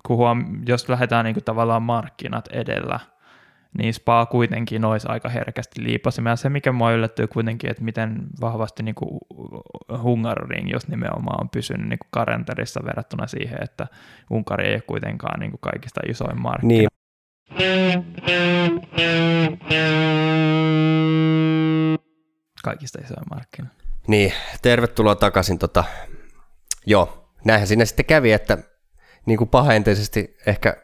kun 0.05 0.17
huom- 0.17 0.61
jos 0.67 0.89
lähdetään 0.89 1.25
niinku 1.25 1.41
tavallaan 1.41 1.81
markkinat 1.81 2.47
edellä, 2.47 2.99
niin 3.77 3.93
Spa 3.93 4.25
kuitenkin 4.25 4.85
olisi 4.85 5.07
aika 5.09 5.29
herkästi 5.29 5.83
liipasimia. 5.83 6.35
Se, 6.35 6.49
mikä 6.49 6.71
mua 6.71 6.91
yllättyy 6.91 7.27
kuitenkin, 7.27 7.69
että 7.69 7.83
miten 7.83 8.27
vahvasti 8.41 8.83
niinku 8.83 9.19
Hungaroring, 10.03 10.71
jos 10.71 10.87
nimenomaan 10.87 11.41
on 11.41 11.49
pysynyt 11.49 11.89
niinku 11.89 12.05
karenterissa 12.11 12.81
verrattuna 12.85 13.27
siihen, 13.27 13.63
että 13.63 13.87
Unkari 14.31 14.67
ei 14.67 14.73
ole 14.73 14.81
kuitenkaan 14.81 15.39
niinku 15.39 15.57
kaikista 15.57 16.01
isoin 16.09 16.41
markkina. 16.41 16.67
Niin, 16.67 16.87
Kaikista 22.63 22.99
isoin 23.03 23.25
markkina. 23.29 23.67
niin, 24.07 24.33
tervetuloa 24.61 25.15
takaisin. 25.15 25.59
Tota, 25.59 25.83
joo, 26.85 27.31
näinhän 27.45 27.67
siinä 27.67 27.85
sitten 27.85 28.05
kävi, 28.05 28.31
että 28.31 28.57
niin 29.25 29.37
kuin 29.37 29.49
pahaenteisesti 29.49 30.37
ehkä 30.45 30.75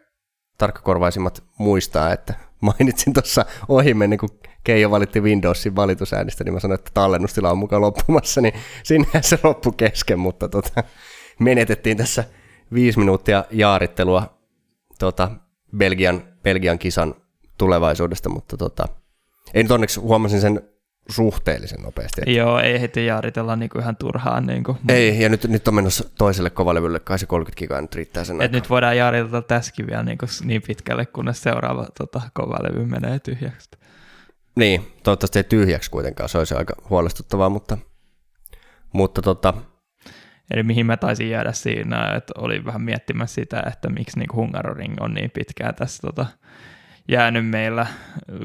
tarkkakorvaisimmat 0.57 1.43
muistaa, 1.57 2.13
että 2.13 2.33
mainitsin 2.61 3.13
tuossa 3.13 3.45
ohi 3.67 3.93
mennä, 3.93 4.17
kun 4.17 4.29
Keijo 4.63 4.91
valitti 4.91 5.21
Windowsin 5.21 5.75
valitusäänistä, 5.75 6.43
niin 6.43 6.53
mä 6.53 6.59
sanoin, 6.59 6.79
että 6.79 6.91
tallennustila 6.93 7.51
on 7.51 7.57
mukaan 7.57 7.81
loppumassa, 7.81 8.41
niin 8.41 8.53
sinnehän 8.83 9.23
se 9.23 9.39
loppu 9.43 9.71
kesken, 9.71 10.19
mutta 10.19 10.49
tota, 10.49 10.83
menetettiin 11.39 11.97
tässä 11.97 12.23
viisi 12.73 12.99
minuuttia 12.99 13.43
jaarittelua 13.51 14.37
tota, 14.99 15.31
Belgian, 15.77 16.23
Belgian 16.43 16.79
kisan 16.79 17.15
tulevaisuudesta, 17.57 18.29
mutta 18.29 18.57
tota, 18.57 18.87
nyt 19.53 19.71
onneksi 19.71 19.99
huomasin 19.99 20.41
sen 20.41 20.72
suhteellisen 21.09 21.81
nopeasti. 21.81 22.21
Että 22.21 22.31
Joo, 22.31 22.59
ei 22.59 22.81
heti 22.81 23.05
jaaritella 23.05 23.55
niinku 23.55 23.79
ihan 23.79 23.95
turhaan. 23.95 24.45
Niinku. 24.45 24.77
ei, 24.89 25.21
ja 25.21 25.29
nyt, 25.29 25.43
nyt 25.43 25.67
on 25.67 25.75
menossa 25.75 26.09
toiselle 26.17 26.49
kovalevylle, 26.49 26.99
kai 26.99 27.19
se 27.19 27.25
30 27.25 27.59
gigaa 27.59 27.81
nyt 27.81 27.95
riittää 27.95 28.23
sen 28.23 28.41
Et 28.41 28.51
nyt 28.51 28.69
voidaan 28.69 28.97
jaaritella 28.97 29.41
tässäkin 29.41 29.87
vielä 29.87 30.03
niin, 30.03 30.17
niin 30.43 30.61
pitkälle, 30.67 31.05
kunnes 31.05 31.41
seuraava 31.41 31.87
tota, 31.97 32.21
kova 32.33 32.57
levy 32.63 32.85
menee 32.85 33.19
tyhjäksi. 33.19 33.69
Niin, 34.55 34.93
toivottavasti 35.03 35.39
ei 35.39 35.43
tyhjäksi 35.43 35.91
kuitenkaan, 35.91 36.29
se 36.29 36.37
olisi 36.37 36.55
aika 36.55 36.73
huolestuttavaa, 36.89 37.49
mutta, 37.49 37.77
mutta 38.93 39.21
tota, 39.21 39.53
Eli 40.51 40.63
mihin 40.63 40.85
mä 40.85 40.97
taisin 40.97 41.29
jäädä 41.29 41.51
siinä, 41.51 42.15
että 42.15 42.33
olin 42.37 42.65
vähän 42.65 42.81
miettimässä 42.81 43.35
sitä, 43.35 43.63
että 43.67 43.89
miksi 43.89 44.19
niin 44.19 44.35
Hungaroring 44.35 44.95
on 44.99 45.13
niin 45.13 45.31
pitkään 45.31 45.75
tässä 45.75 46.01
tota, 46.01 46.25
jäänyt 47.07 47.47
meillä 47.49 47.87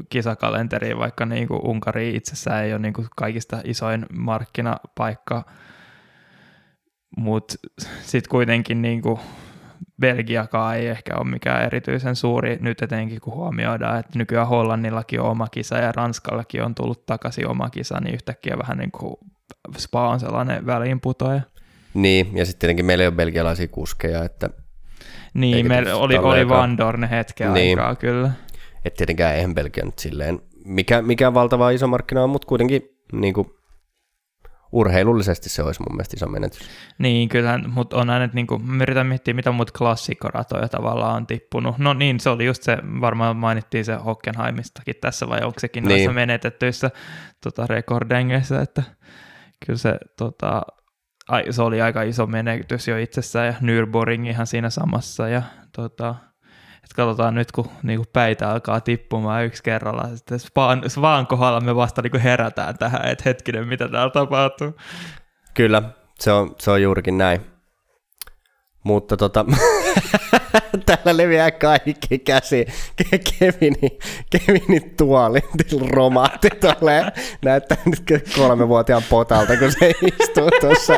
kisakalenteriin, 0.09 0.97
vaikka 0.97 1.25
niin 1.25 1.47
kuin 1.47 1.61
Unkari 1.63 2.15
itsessään 2.15 2.63
ei 2.63 2.73
ole 2.73 2.79
niin 2.79 2.93
kuin 2.93 3.07
kaikista 3.15 3.61
isoin 3.63 4.05
markkinapaikka, 4.13 5.43
mutta 7.17 7.55
sitten 8.01 8.29
kuitenkin 8.29 8.81
niin 8.81 9.01
kuin 9.01 9.19
Belgiakaan 10.01 10.75
ei 10.77 10.87
ehkä 10.87 11.15
ole 11.15 11.29
mikään 11.29 11.63
erityisen 11.65 12.15
suuri 12.15 12.57
nyt 12.61 12.81
etenkin, 12.81 13.21
kun 13.21 13.33
huomioidaan, 13.33 13.99
että 13.99 14.19
nykyään 14.19 14.47
Hollannillakin 14.47 15.21
on 15.21 15.29
oma 15.29 15.47
kisa 15.47 15.77
ja 15.77 15.91
Ranskallakin 15.91 16.63
on 16.63 16.75
tullut 16.75 17.05
takaisin 17.05 17.47
oma 17.47 17.69
kisa, 17.69 17.99
niin 17.99 18.13
yhtäkkiä 18.15 18.57
vähän 18.57 18.77
niin 18.77 18.91
kuin 18.91 19.15
Spa 19.77 20.09
on 20.09 20.19
sellainen 20.19 20.65
väliinputoja. 20.65 21.41
niin, 21.93 22.37
ja 22.37 22.45
sitten 22.45 22.59
tietenkin 22.59 22.85
meillä 22.85 23.01
ei 23.01 23.07
ole 23.07 23.15
belgialaisia 23.15 23.67
kuskeja, 23.67 24.23
että 24.23 24.49
Niin, 25.33 25.67
meillä 25.67 25.95
oli, 25.95 26.17
oli. 26.17 26.49
Van 26.49 26.77
Dorn 26.77 27.03
hetken 27.03 27.53
Niin. 27.53 27.79
aikaa 27.79 27.95
kyllä. 27.95 28.31
Et 28.85 28.93
tietenkään 28.93 29.35
eihän 29.35 29.55
Belgia 29.55 29.85
nyt 29.85 29.99
silleen, 29.99 30.41
mikä, 30.65 31.01
mikä 31.01 31.33
valtava 31.33 31.69
iso 31.69 31.87
markkina 31.87 32.23
on, 32.23 32.29
mutta 32.29 32.47
kuitenkin 32.47 32.81
niin 33.11 33.33
kuin, 33.33 33.47
urheilullisesti 34.71 35.49
se 35.49 35.63
olisi 35.63 35.81
mun 35.81 35.95
mielestä 35.95 36.17
iso 36.17 36.27
menetys. 36.27 36.59
Niin, 36.97 37.29
kyllähän, 37.29 37.69
mutta 37.69 37.97
on 37.97 38.09
aina, 38.09 38.25
että 38.25 38.35
niinku, 38.35 38.59
mä 38.59 38.83
yritän 38.83 39.07
miettiä, 39.07 39.33
mitä 39.33 39.51
muut 39.51 39.71
klassikkoratoja 39.71 40.67
tavallaan 40.67 41.15
on 41.15 41.27
tippunut. 41.27 41.77
No 41.77 41.93
niin, 41.93 42.19
se 42.19 42.29
oli 42.29 42.45
just 42.45 42.63
se, 42.63 42.77
varmaan 43.01 43.35
mainittiin 43.35 43.85
se 43.85 43.95
Hockenheimistakin 43.95 44.95
tässä, 45.01 45.29
vai 45.29 45.39
onko 45.41 45.59
sekin 45.59 45.83
Niin. 45.83 45.89
noissa 45.89 46.13
menetettyissä 46.13 46.91
tota, 47.43 47.67
rekordengeissä, 47.67 48.61
että 48.61 48.83
kyllä 49.65 49.79
se, 49.79 49.97
tota, 50.17 50.61
ai, 51.27 51.43
se 51.53 51.61
oli 51.61 51.81
aika 51.81 52.01
iso 52.01 52.27
menetys 52.27 52.87
jo 52.87 52.97
itsessään, 52.97 53.47
ja 53.47 53.53
Nürburgring 53.61 54.29
ihan 54.29 54.47
siinä 54.47 54.69
samassa, 54.69 55.27
ja 55.27 55.41
tota, 55.75 56.15
et 56.89 56.95
katsotaan 56.95 57.35
nyt, 57.35 57.51
kun 57.51 57.69
niinku 57.83 58.05
päitä 58.13 58.49
alkaa 58.49 58.81
tippumaan 58.81 59.45
yksi 59.45 59.63
kerralla, 59.63 60.15
sitten 60.15 60.39
Spaan 60.87 61.27
kohdalla 61.27 61.61
me 61.61 61.75
vasta 61.75 62.01
niinku 62.01 62.19
herätään 62.23 62.77
tähän, 62.77 63.07
että 63.07 63.23
hetkinen, 63.25 63.67
mitä 63.67 63.87
täällä 63.87 64.11
tapahtuu. 64.11 64.75
Kyllä, 65.53 65.81
se 66.19 66.31
on, 66.31 66.55
se 66.59 66.71
on 66.71 66.81
juurikin 66.81 67.17
näin. 67.17 67.41
Mutta 68.83 69.17
tota, 69.17 69.45
täällä 70.85 71.17
leviää 71.17 71.51
kaikki 71.51 72.19
käsi. 72.19 72.65
Ke- 73.01 73.19
Kevinin, 73.39 73.99
Kevinin 74.29 74.95
tuoli 74.97 75.39
romahti 75.89 76.49
tolleen. 76.49 77.11
Näyttää 77.45 77.77
nyt 77.85 78.03
kolmevuotiaan 78.35 79.03
potalta, 79.09 79.57
kun 79.57 79.71
se 79.71 79.91
istuu 80.01 80.49
tuossa. 80.61 80.93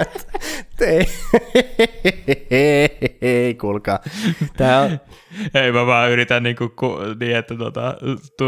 Ei, 2.51 2.89
ei, 3.21 3.53
kuulkaa. 3.55 3.99
Tää 4.57 4.81
on, 4.81 4.99
Ei, 5.53 5.71
mä 5.71 5.85
vaan 5.85 6.11
yritän 6.11 6.43
niinku, 6.43 6.69
ku, 6.75 6.97
niin, 7.19 7.35
että 7.35 7.55
tota, 7.55 7.97
tu, 8.37 8.45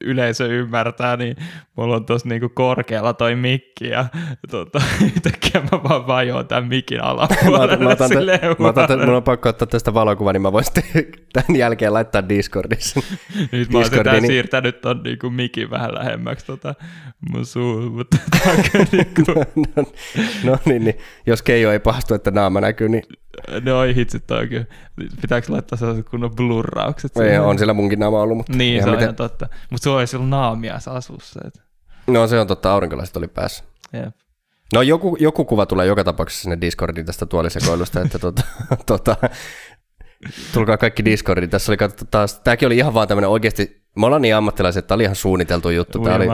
yleisö 0.00 0.46
ymmärtää, 0.46 1.16
niin 1.16 1.36
mulla 1.76 1.96
on 1.96 2.06
tossa 2.06 2.28
niinku 2.28 2.48
korkealla 2.48 3.12
toi 3.12 3.36
mikki 3.36 3.88
ja 3.88 4.04
tota, 4.50 4.82
yhtäkkiä 5.04 5.60
mä 5.72 5.82
vaan 5.82 6.06
vajoan 6.06 6.46
tämän 6.48 6.68
mikin 6.68 6.98
mä, 6.98 7.04
alapuolelle 7.04 7.64
otan- 7.64 7.82
mä, 7.82 7.90
otan, 7.90 8.08
silleen 8.08 8.40
mä 8.58 8.68
otan, 8.68 8.86
huolella. 8.88 9.06
mun 9.06 9.14
on 9.16 9.22
pakko 9.22 9.48
ottaa 9.48 9.66
tästä 9.66 9.94
valokuva, 9.94 10.32
niin 10.32 10.42
mä 10.42 10.52
voisin 10.52 10.72
tämän 11.32 11.56
jälkeen 11.58 11.92
laittaa 11.92 12.28
Discordissa. 12.28 13.00
Nyt 13.52 13.70
mä 13.70 13.78
oon 13.78 13.88
niin- 14.12 14.26
siirtänyt 14.26 14.80
ton 14.80 15.00
niinku 15.02 15.30
mikin 15.30 15.70
vähän 15.70 15.94
lähemmäksi 15.94 16.46
tota 16.46 16.74
mun 17.32 17.46
suun, 17.46 17.92
mutta 17.92 18.16
kyllä 18.72 18.86
niinku, 18.92 19.22
no, 19.76 19.84
no 20.44 20.58
niin, 20.64 20.84
niin, 20.84 20.98
jos 21.26 21.42
Keijo 21.52 21.72
ei 21.72 21.78
pahastu, 21.78 22.14
että 22.14 22.30
naama 22.30 22.60
näkyy, 22.60 22.88
niin 22.88 23.02
ne 23.62 23.72
on 23.72 23.94
hitsit 23.94 24.26
toi 24.26 24.46
kyllä. 24.48 24.64
Pitääkö 25.20 25.52
laittaa 25.52 25.78
sellaiset 25.78 26.08
kunnon 26.08 26.30
blurraukset? 26.36 27.16
ei, 27.16 27.38
on 27.38 27.58
siellä 27.58 27.74
munkin 27.74 27.98
naama 27.98 28.22
ollut. 28.22 28.36
Mutta 28.36 28.52
Niin, 28.56 28.82
se 28.82 28.88
on 28.88 28.94
miten- 28.94 29.02
ihan 29.04 29.16
totta. 29.16 29.48
Mutta 29.70 29.84
sulla 29.84 30.00
ei 30.00 30.06
silloin 30.06 30.30
naamia 30.30 30.78
asussa. 30.86 31.40
Et. 31.46 31.62
No 32.06 32.26
se 32.26 32.40
on 32.40 32.46
totta, 32.46 32.72
aurinkolaiset 32.72 33.16
oli 33.16 33.28
päässä. 33.28 33.64
Jep. 33.92 34.14
No 34.74 34.82
joku, 34.82 35.16
joku 35.20 35.44
kuva 35.44 35.66
tulee 35.66 35.86
joka 35.86 36.04
tapauksessa 36.04 36.42
sinne 36.42 36.60
Discordiin 36.60 37.06
tästä 37.06 37.26
tuolisekoilusta, 37.26 38.00
että 38.00 38.18
tota, 38.18 38.42
tota, 38.86 39.16
tulkaa 40.54 40.76
kaikki 40.76 41.04
Discordiin. 41.04 41.50
Tässä 41.50 41.72
oli 41.72 41.76
katsottu 41.76 42.04
taas, 42.10 42.40
tämäkin 42.40 42.66
oli 42.66 42.76
ihan 42.76 42.94
vaan 42.94 43.08
tämmöinen 43.08 43.30
oikeasti, 43.30 43.82
me 43.96 44.06
ollaan 44.06 44.22
niin 44.22 44.36
ammattilaisia, 44.36 44.78
että 44.78 44.88
tämä 44.88 44.96
oli 44.96 45.02
ihan 45.04 45.16
suunniteltu 45.16 45.70
juttu. 45.70 45.98
Tämä 45.98 46.16
oli, 46.16 46.26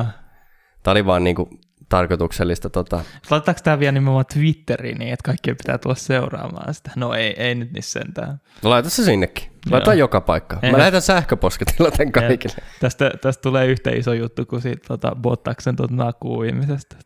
tämä 0.82 0.92
oli 0.92 1.06
vaan 1.06 1.24
niinku 1.24 1.50
tarkoituksellista. 1.88 2.70
Tota. 2.70 3.04
Laitetaanko 3.30 3.60
tämä 3.64 3.78
vielä 3.78 3.92
nimenomaan 3.92 4.24
Twitteriin 4.34 4.98
niin, 4.98 5.12
että 5.12 5.24
kaikkien 5.24 5.56
pitää 5.56 5.78
tulla 5.78 5.94
seuraamaan 5.94 6.74
sitä? 6.74 6.90
No 6.96 7.14
ei, 7.14 7.34
ei 7.36 7.54
nyt 7.54 7.72
niin 7.72 7.82
sentään. 7.82 8.40
No 8.62 8.70
laita 8.70 8.90
se 8.90 9.04
sinnekin. 9.04 9.50
Laita 9.70 9.94
Joo. 9.94 9.98
joka 9.98 10.20
paikkaan. 10.20 10.72
Mä 10.72 10.78
lähetän 10.78 11.02
sähköposketilla 11.02 11.90
tämän 11.90 12.12
kaikille. 12.12 12.56
Tästä, 12.80 13.10
tästä 13.20 13.42
tulee 13.42 13.66
yhtä 13.66 13.90
iso 13.90 14.12
juttu 14.12 14.46
kuin 14.46 14.62
siitä 14.62 14.88
tota, 14.88 15.14
Bottaksen 15.14 15.76
tuota 15.76 15.94
nakuuimisesta. 15.94 16.96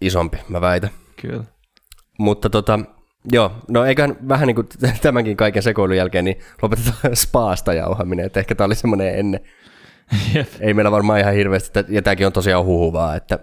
Isompi, 0.00 0.38
mä 0.48 0.60
väitän. 0.60 0.90
Kyllä. 1.20 1.44
Mutta 2.18 2.50
tota, 2.50 2.80
joo, 3.32 3.52
no 3.68 3.84
eiköhän 3.84 4.16
vähän 4.28 4.46
niin 4.46 4.54
kuin 4.54 4.68
tämänkin 5.02 5.36
kaiken 5.36 5.62
sekoilun 5.62 5.96
jälkeen, 5.96 6.24
niin 6.24 6.38
lopetetaan 6.62 7.16
spaasta 7.26 7.72
jauhaminen, 7.72 8.26
että 8.26 8.40
ehkä 8.40 8.54
tämä 8.54 8.66
oli 8.66 8.74
semmoinen 8.74 9.18
ennen. 9.18 9.40
Jep. 10.34 10.48
Ei 10.60 10.74
meillä 10.74 10.90
varmaan 10.90 11.20
ihan 11.20 11.34
hirveästi, 11.34 11.78
ja 11.88 12.02
tämäkin 12.02 12.26
on 12.26 12.32
tosiaan 12.32 12.64
huhuvaa, 12.64 13.16
että, 13.16 13.38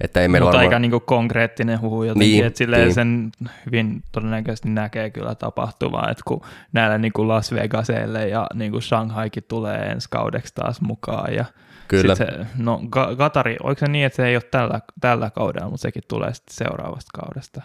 että 0.00 0.20
ei 0.20 0.28
meillä 0.28 0.44
Mutta 0.44 0.56
varmaan... 0.56 0.74
aika 0.74 0.78
niinku 0.78 1.00
konkreettinen 1.00 1.80
huhu 1.80 2.02
jotenkin, 2.02 2.30
Niin, 2.30 2.46
että 2.46 2.58
silleen 2.58 2.82
niin. 2.82 2.94
sen 2.94 3.30
hyvin 3.66 4.02
todennäköisesti 4.12 4.68
näkee 4.68 5.10
kyllä 5.10 5.34
tapahtuvaa, 5.34 6.10
että 6.10 6.22
kun 6.26 6.40
näillä 6.72 6.98
niinku 6.98 7.28
Las 7.28 7.54
Vegasille 7.54 8.28
ja 8.28 8.46
niinku 8.54 8.80
Shanghaikin 8.80 9.44
tulee 9.48 9.78
ensi 9.78 10.08
kaudeksi 10.10 10.54
taas 10.54 10.80
mukaan 10.80 11.34
ja 11.34 11.44
Kyllä. 11.88 12.14
se, 12.14 12.26
no 12.58 12.80
Katari, 13.18 13.56
oliko 13.62 13.78
se 13.78 13.86
niin, 13.86 14.06
että 14.06 14.16
se 14.16 14.26
ei 14.26 14.36
ole 14.36 14.42
tällä, 14.50 14.80
tällä 15.00 15.30
kaudella, 15.30 15.70
mutta 15.70 15.82
sekin 15.82 16.02
tulee 16.08 16.34
sitten 16.34 16.54
seuraavasta 16.54 17.20
kaudesta? 17.20 17.62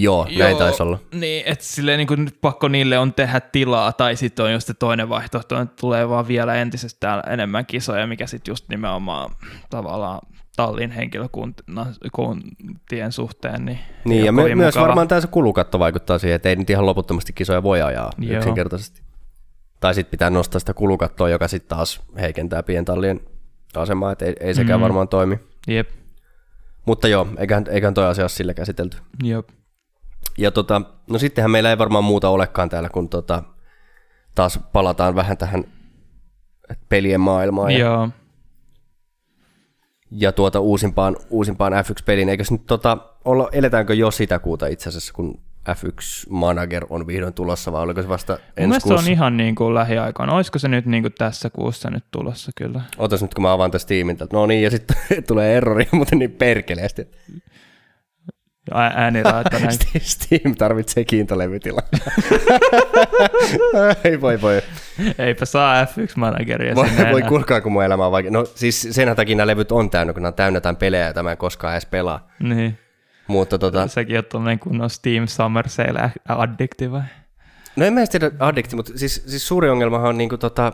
Joo, 0.00 0.26
näin 0.38 0.56
taisi 0.56 0.82
olla. 0.82 0.98
Niin, 1.14 1.42
että 1.46 1.64
silleen 1.64 1.98
niin 1.98 2.24
nyt 2.24 2.38
pakko 2.40 2.68
niille 2.68 2.98
on 2.98 3.14
tehdä 3.14 3.40
tilaa, 3.40 3.92
tai 3.92 4.16
sitten 4.16 4.44
on 4.44 4.52
just 4.52 4.66
se 4.66 4.74
toinen 4.74 5.08
vaihtoehto, 5.08 5.60
että 5.60 5.74
tulee 5.80 6.08
vaan 6.08 6.28
vielä 6.28 6.54
entisestään 6.54 7.22
enemmän 7.32 7.66
kisoja, 7.66 8.06
mikä 8.06 8.26
sitten 8.26 8.52
just 8.52 8.68
nimenomaan 8.68 9.30
tavallaan 9.70 10.20
tallin 10.56 10.90
henkilökuntien 10.90 13.12
suhteen. 13.12 13.64
Niin, 13.64 13.78
Niin, 14.04 14.24
ja 14.24 14.32
my- 14.32 14.42
kovin 14.42 14.58
myös 14.58 14.74
mukava. 14.74 14.86
varmaan 14.86 15.08
tämä 15.08 15.20
se 15.20 15.26
kulukatto 15.26 15.78
vaikuttaa 15.78 16.18
siihen, 16.18 16.36
että 16.36 16.48
ei 16.48 16.56
nyt 16.56 16.70
ihan 16.70 16.86
loputtomasti 16.86 17.32
kisoja 17.32 17.62
voi 17.62 17.82
ajaa 17.82 18.10
Joo. 18.18 18.36
yksinkertaisesti. 18.38 19.02
Tai 19.80 19.94
sitten 19.94 20.10
pitää 20.10 20.30
nostaa 20.30 20.58
sitä 20.58 20.74
kulukattoa, 20.74 21.28
joka 21.28 21.48
sitten 21.48 21.76
taas 21.76 22.02
heikentää 22.20 22.62
pientallien 22.62 23.20
asemaa, 23.76 24.12
että 24.12 24.24
ei, 24.24 24.34
ei 24.40 24.54
sekään 24.54 24.80
Mm. 24.80 24.82
varmaan 24.82 25.08
toimi. 25.08 25.38
Jep, 25.68 25.88
Mutta 26.86 27.08
joo, 27.08 27.26
eiköhän, 27.38 27.64
eiköhän 27.70 27.94
toi 27.94 28.06
asia 28.06 28.24
ole 28.24 28.28
sillä 28.28 28.54
käsitelty. 28.54 28.96
jep. 29.22 29.48
Ja 30.38 30.50
tota, 30.50 30.82
no 31.10 31.18
sittenhän 31.18 31.50
meillä 31.50 31.70
ei 31.70 31.78
varmaan 31.78 32.04
muuta 32.04 32.28
olekaan 32.28 32.68
täällä, 32.68 32.88
kun 32.88 33.08
tota, 33.08 33.42
taas 34.34 34.60
palataan 34.72 35.14
vähän 35.14 35.36
tähän 35.36 35.64
pelien 36.88 37.20
maailmaan 37.20 37.70
ja, 37.70 37.78
Joo. 37.78 38.08
ja 40.10 40.32
tuota 40.32 40.60
uusimpaan, 40.60 41.16
uusimpaan 41.30 41.72
F1-peliin. 41.72 42.28
Eikös 42.28 42.50
nyt 42.50 42.66
tota, 42.66 42.98
olla, 43.24 43.48
eletäänkö 43.52 43.94
jo 43.94 44.10
sitä 44.10 44.38
kuuta 44.38 44.66
itse 44.66 44.88
asiassa, 44.88 45.12
kun 45.12 45.40
F1 45.70 46.26
Manager 46.30 46.86
on 46.90 47.06
vihdoin 47.06 47.34
tulossa, 47.34 47.72
vai 47.72 47.82
oliko 47.82 48.02
se 48.02 48.08
vasta 48.08 48.32
ensi 48.32 48.44
mielestä 48.56 48.88
se 48.88 48.94
kuussa? 48.94 49.06
on 49.06 49.12
ihan 49.12 49.36
niin 49.36 49.54
kuin 49.54 49.74
lähiaikoina. 49.74 50.32
Olisiko 50.32 50.58
se 50.58 50.68
nyt 50.68 50.86
niin 50.86 51.02
kuin 51.02 51.12
tässä 51.18 51.50
kuussa 51.50 51.90
nyt 51.90 52.04
tulossa 52.10 52.52
kyllä? 52.56 52.80
Otas 52.98 53.22
nyt, 53.22 53.34
kun 53.34 53.42
mä 53.42 53.52
avaan 53.52 53.70
tästä 53.70 53.94
tältä. 54.18 54.36
No 54.36 54.46
niin, 54.46 54.62
ja 54.62 54.70
sitten 54.70 54.96
tulee 55.28 55.56
errori, 55.56 55.88
mutta 55.92 56.16
niin 56.16 56.30
perkeleesti. 56.32 57.08
Ä- 58.74 58.92
Ääniraita 58.94 59.58
näin. 59.58 59.78
Steam 60.00 60.54
tarvitsee 60.58 61.04
kiintolevytilaa. 61.04 61.82
ei 64.04 64.20
voi 64.20 64.40
voi. 64.40 64.62
Eipä 65.18 65.44
saa 65.44 65.84
F1-manageria 65.84 66.74
Voi, 66.74 66.88
sinne 66.88 67.10
voi 67.10 67.20
enää. 67.20 67.28
kurkaa, 67.28 67.60
kun 67.60 67.72
mun 67.72 67.84
elämä 67.84 68.06
on 68.06 68.12
vaikea. 68.12 68.30
No 68.30 68.44
siis 68.54 68.88
sen 68.90 69.16
takia 69.16 69.36
nämä 69.36 69.46
levyt 69.46 69.72
on 69.72 69.90
täynnä, 69.90 70.12
kun 70.12 70.22
nämä 70.22 70.28
on 70.28 70.34
täynnä 70.34 70.56
jotain 70.56 70.76
pelejä, 70.76 71.04
joita 71.04 71.22
mä 71.22 71.30
en 71.30 71.36
koskaan 71.36 71.74
edes 71.74 71.86
pelaa. 71.86 72.28
Niin. 72.40 72.78
Mutta 73.26 73.58
tota, 73.58 73.88
Sekin 73.88 74.18
on 74.18 74.24
tuollainen 74.24 74.58
kunnon 74.58 74.90
Steam 74.90 75.26
Summer 75.26 75.68
Sale 75.68 76.12
addikti 76.28 76.92
vai? 76.92 77.02
no 77.76 77.84
en 77.86 77.92
mä 77.92 78.06
tiedä 78.06 78.30
addikti, 78.38 78.76
mutta 78.76 78.92
siis, 78.96 79.24
siis 79.26 79.48
suuri 79.48 79.70
ongelmahan 79.70 80.08
on 80.08 80.18
niinku 80.18 80.38
tota, 80.38 80.72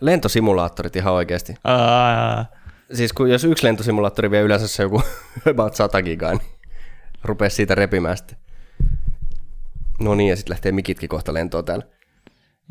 lentosimulaattorit 0.00 0.96
ihan 0.96 1.12
oikeasti. 1.14 1.54
Aa, 1.64 2.44
Siis 2.92 3.12
kun 3.12 3.30
jos 3.30 3.44
yksi 3.44 3.66
lentosimulaattori 3.66 4.30
vie 4.30 4.40
yleensä 4.40 4.68
se 4.68 4.82
joku 4.82 5.02
about 5.50 5.74
100 5.74 6.02
gigaa, 6.02 6.30
niin 6.32 6.42
rupeaa 7.24 7.48
siitä 7.50 7.74
repimään 7.74 8.16
sitten. 8.16 8.36
No 10.00 10.14
niin, 10.14 10.30
ja 10.30 10.36
sitten 10.36 10.50
lähtee 10.52 10.72
mikitkin 10.72 11.08
kohta 11.08 11.34
lentoon 11.34 11.64
täällä. 11.64 11.84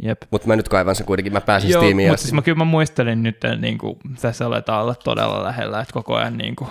jep. 0.03 0.21
Mutta 0.31 0.47
mä 0.47 0.55
nyt 0.55 0.69
kaivan 0.69 0.95
sen 0.95 1.05
kuitenkin, 1.05 1.33
mä 1.33 1.41
pääsin 1.41 1.69
Joo, 1.69 1.81
Steamiin. 1.81 2.09
mutta 2.09 2.21
siis 2.21 2.33
mä 2.33 2.41
kyllä 2.41 2.57
mä 2.57 2.63
muistelin 2.65 3.23
nyt, 3.23 3.35
että 3.35 3.55
niin 3.55 3.77
kuin, 3.77 3.95
tässä 4.21 4.45
aletaan 4.45 4.81
olla 4.83 4.95
todella 4.95 5.43
lähellä, 5.43 5.81
että 5.81 5.93
koko 5.93 6.15
ajan 6.15 6.37
niin 6.37 6.55
kuin, 6.55 6.69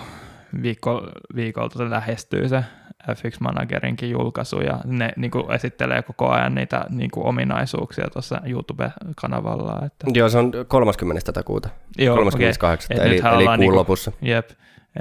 viikko, 0.61 1.07
viikolta 1.35 1.77
se 1.77 1.89
lähestyy 1.89 2.49
se 2.49 2.63
F1-managerinkin 3.03 4.09
julkaisu, 4.09 4.61
ja 4.61 4.79
ne 4.85 5.13
niin 5.17 5.31
kuin, 5.31 5.51
esittelee 5.51 6.01
koko 6.01 6.29
ajan 6.29 6.55
niitä 6.55 6.85
niin 6.89 7.11
kuin, 7.11 7.25
ominaisuuksia 7.25 8.07
tuossa 8.13 8.41
YouTube-kanavalla. 8.45 9.85
Että, 9.85 10.07
Joo, 10.13 10.29
se 10.29 10.37
on 10.37 10.51
30. 10.67 11.25
tätä 11.25 11.43
kuuta. 11.43 11.69
Joo, 11.97 12.15
38. 12.15 12.97
okei. 12.97 13.05
Et 13.05 13.07
eli, 13.07 13.35
eli 13.35 13.45
kuun 13.45 13.59
niinku- 13.59 13.75
lopussa. 13.75 14.11
jep. 14.21 14.49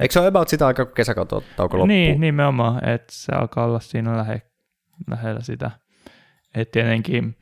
Eikö 0.01 0.13
se 0.13 0.21
ole 0.21 0.29
about 0.29 0.49
sitä 0.49 0.67
aikaa, 0.67 0.85
kun 0.85 0.95
kesäkauto 0.95 1.43
tauko 1.57 1.77
loppuu? 1.77 1.87
Niin, 1.87 2.21
nimenomaan, 2.21 2.89
että 2.89 3.13
se 3.13 3.33
alkaa 3.33 3.65
olla 3.65 3.81
siinä 3.81 4.17
lähe, 4.17 4.43
lähellä 5.11 5.41
sitä. 5.41 5.71
Että 6.55 6.73
tietenkin 6.73 7.37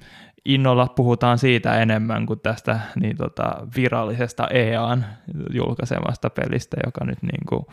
innolla 0.49 0.87
puhutaan 0.87 1.39
siitä 1.39 1.83
enemmän 1.83 2.27
kuin 2.27 2.41
tästä 2.41 2.81
niin 3.01 3.17
tota, 3.17 3.67
virallisesta 3.77 4.49
EAN 4.51 5.07
julkaisemasta 5.55 6.31
pelistä, 6.31 6.77
joka 6.87 7.05
nyt 7.05 7.23
niin 7.23 7.47
kuin, 7.49 7.67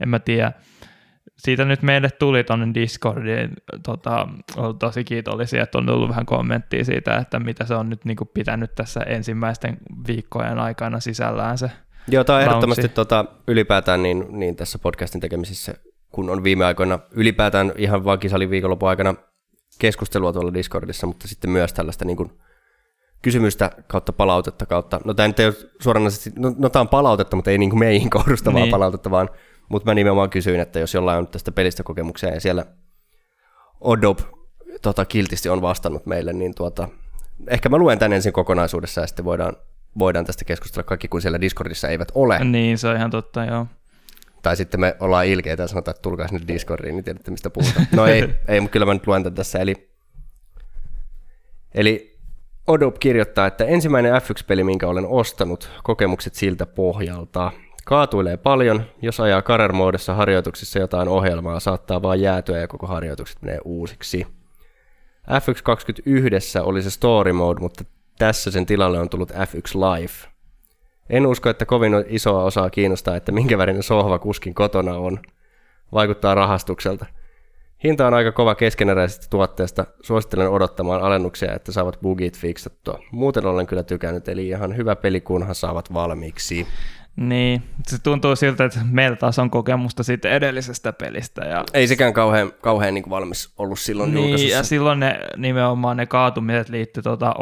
en 0.00 0.08
mä 0.08 0.18
tiedä, 0.18 0.52
siitä 1.36 1.64
nyt 1.64 1.82
meille 1.82 2.10
tuli 2.10 2.44
tuonne 2.44 2.74
Discordiin, 2.74 3.52
tota, 3.82 4.28
olen 4.56 4.78
tosi 4.78 5.04
kiitollisia, 5.04 5.62
että 5.62 5.78
on 5.78 5.86
tullut 5.86 6.08
vähän 6.08 6.26
kommenttia 6.26 6.84
siitä, 6.84 7.16
että 7.16 7.38
mitä 7.38 7.64
se 7.64 7.74
on 7.74 7.90
nyt 7.90 8.04
niin 8.04 8.16
kuin 8.16 8.30
pitänyt 8.34 8.74
tässä 8.74 9.00
ensimmäisten 9.00 9.78
viikkojen 10.06 10.58
aikana 10.58 11.00
sisällään 11.00 11.58
se. 11.58 11.70
Joo, 12.08 12.24
tämä 12.24 12.36
on 12.36 12.42
ehdottomasti 12.42 12.88
tota, 12.88 13.24
ylipäätään 13.48 14.02
niin, 14.02 14.26
niin 14.30 14.56
tässä 14.56 14.78
podcastin 14.78 15.20
tekemisissä, 15.20 15.74
kun 16.12 16.30
on 16.30 16.44
viime 16.44 16.64
aikoina 16.64 16.98
ylipäätään 17.10 17.72
ihan 17.76 18.04
vaan 18.04 18.18
kisalin 18.18 18.50
viikonlopun 18.50 18.88
aikana 18.88 19.14
keskustelua 19.78 20.32
tuolla 20.32 20.54
Discordissa, 20.54 21.06
mutta 21.06 21.28
sitten 21.28 21.50
myös 21.50 21.72
tällaista 21.72 22.04
niin 22.04 22.16
kuin, 22.16 22.32
kysymystä 23.22 23.70
kautta 23.86 24.12
palautetta 24.12 24.66
kautta, 24.66 25.00
no 25.04 25.14
tämä 25.14 25.28
nyt 25.28 25.40
ei 25.40 25.46
ole 25.46 25.54
suoranaisesti, 25.80 26.30
no, 26.38 26.54
no 26.58 26.68
tämä 26.68 26.80
on 26.80 26.88
palautetta, 26.88 27.36
mutta 27.36 27.50
ei 27.50 27.58
niin 27.58 27.70
kuin 27.70 27.80
meihin 27.80 28.10
kohdustavaa 28.10 28.60
Niin. 28.60 28.70
palautetta, 28.70 29.10
vaan, 29.10 29.30
mutta 29.68 29.90
mä 29.90 29.94
nimenomaan 29.94 30.30
kysyin, 30.30 30.60
että 30.60 30.78
jos 30.78 30.94
jollain 30.94 31.18
on 31.18 31.28
tästä 31.28 31.52
pelistä 31.52 31.82
kokemuksia 31.82 32.34
ja 32.34 32.40
siellä 32.40 32.66
Odob 33.80 34.18
tota, 34.82 35.04
kiltisti 35.04 35.48
on 35.48 35.62
vastannut 35.62 36.06
meille, 36.06 36.32
niin 36.32 36.54
tuota, 36.54 36.88
ehkä 37.48 37.68
mä 37.68 37.78
luen 37.78 37.98
tän 37.98 38.12
ensin 38.12 38.32
kokonaisuudessa 38.32 39.00
ja 39.00 39.06
sitten 39.06 39.24
voidaan, 39.24 39.56
voidaan 39.98 40.24
tästä 40.24 40.44
keskustella 40.44 40.84
kaikki, 40.84 41.08
kun 41.08 41.22
siellä 41.22 41.40
Discordissa 41.40 41.88
eivät 41.88 42.08
ole. 42.14 42.44
Niin, 42.44 42.78
se 42.78 42.88
on 42.88 42.96
ihan 42.96 43.10
totta, 43.10 43.44
joo. 43.44 43.66
Tai 44.46 44.56
sitten 44.56 44.80
me 44.80 44.96
ollaan 45.00 45.26
ilkeitä 45.26 45.62
ja 45.62 45.66
sanotaan, 45.66 45.92
että 45.92 46.02
tulkaa 46.02 46.28
sinne 46.28 46.46
Discordiin, 46.48 46.94
niin 46.94 47.04
tiedätte 47.04 47.30
mistä 47.30 47.50
puhutaan. 47.50 47.86
No 47.92 48.06
ei, 48.06 48.34
ei 48.48 48.60
mutta 48.60 48.72
kyllä 48.72 48.86
mä 48.86 48.94
nyt 48.94 49.06
luen 49.06 49.22
tän 49.22 49.34
tässä. 49.34 49.58
Eli, 49.58 49.90
eli 51.74 52.18
Odob 52.66 52.96
kirjoittaa, 53.00 53.46
että 53.46 53.64
ensimmäinen 53.64 54.12
F1-peli, 54.14 54.64
minkä 54.64 54.88
olen 54.88 55.06
ostanut, 55.06 55.70
kokemukset 55.82 56.34
siltä 56.34 56.66
pohjalta. 56.66 57.52
Kaatuilee 57.84 58.36
paljon, 58.36 58.84
jos 59.02 59.20
ajaa 59.20 59.42
career-moodissa 59.42 60.14
harjoituksissa 60.14 60.78
jotain 60.78 61.08
ohjelmaa, 61.08 61.60
saattaa 61.60 62.02
vaan 62.02 62.20
jäätyä 62.20 62.58
ja 62.58 62.68
koko 62.68 62.86
harjoitukset 62.86 63.42
menee 63.42 63.58
uusiksi. 63.64 64.26
F1 65.30 65.62
21 65.62 66.58
oli 66.58 66.82
se 66.82 66.90
story 66.90 67.32
mode, 67.32 67.60
mutta 67.60 67.84
tässä 68.18 68.50
sen 68.50 68.66
tilalle 68.66 68.98
on 68.98 69.08
tullut 69.08 69.30
F1 69.30 69.74
Live. 69.74 70.35
En 71.10 71.26
usko, 71.26 71.48
että 71.48 71.66
kovin 71.66 71.92
isoa 72.08 72.44
osaa 72.44 72.70
kiinnostaa, 72.70 73.16
että 73.16 73.32
minkä 73.32 73.58
värinen 73.58 73.82
sohva 73.82 74.18
kuskin 74.18 74.54
kotona 74.54 74.94
on. 74.94 75.18
Vaikuttaa 75.92 76.34
rahastukselta. 76.34 77.06
Hinta 77.84 78.06
on 78.06 78.14
aika 78.14 78.32
kova 78.32 78.54
keskeneräisestä 78.54 79.26
tuotteesta. 79.30 79.84
Suosittelen 80.02 80.50
odottamaan 80.50 81.02
alennuksia, 81.02 81.54
että 81.54 81.72
saavat 81.72 81.98
bugit 82.02 82.38
fiksattua. 82.38 82.98
Muuten 83.10 83.46
olen 83.46 83.66
kyllä 83.66 83.82
tykännyt, 83.82 84.28
eli 84.28 84.48
ihan 84.48 84.76
hyvä 84.76 84.96
peli, 84.96 85.20
kunhan 85.20 85.54
saavat 85.54 85.92
valmiiksi. 85.94 86.66
Niin, 87.16 87.62
se 87.86 88.02
tuntuu 88.02 88.36
siltä, 88.36 88.64
että 88.64 88.80
meillä 88.90 89.16
taas 89.16 89.38
on 89.38 89.50
kokemusta 89.50 90.02
siitä 90.02 90.28
edellisestä 90.30 90.92
pelistä. 90.92 91.44
Ja, 91.44 91.64
Ei 91.74 91.86
sekään 91.86 92.12
kauhean, 92.12 92.52
kauhean 92.60 92.94
niin 92.94 93.04
kuin 93.04 93.10
valmis 93.10 93.54
ollut 93.58 93.78
silloin 93.78 94.14
niin, 94.14 94.22
julkaisussa. 94.22 94.56
ja 94.56 94.62
silloin 94.62 95.00
ne, 95.00 95.18
nimenomaan 95.36 95.96
ne 95.96 96.06
kaatumiset 96.06 96.68
liittyy 96.68 97.02
tuota 97.02 97.34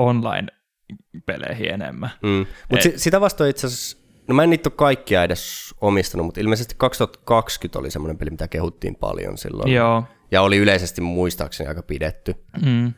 online-peleihin 0.92 1.70
enemmän. 1.74 2.10
Mm. 2.22 2.46
Mutta 2.70 2.82
si- 2.82 2.98
sitä 2.98 3.20
vastoin 3.20 3.50
itse 3.50 3.66
asiassa, 3.66 3.96
no 4.28 4.34
mä 4.34 4.42
en 4.42 4.50
niitä 4.50 4.68
ole 4.68 4.74
kaikkia 4.76 5.24
edes 5.24 5.74
omistanut, 5.80 6.26
mutta 6.26 6.40
ilmeisesti 6.40 6.74
2020 6.78 7.78
oli 7.78 7.90
semmoinen 7.90 8.18
peli, 8.18 8.30
mitä 8.30 8.48
kehuttiin 8.48 8.94
paljon 8.94 9.38
silloin. 9.38 9.72
Joo. 9.72 10.04
Ja 10.30 10.42
oli 10.42 10.56
yleisesti 10.56 11.00
muistaakseni 11.00 11.68
aika 11.68 11.82
pidetty. 11.82 12.34
Mm. 12.64 12.92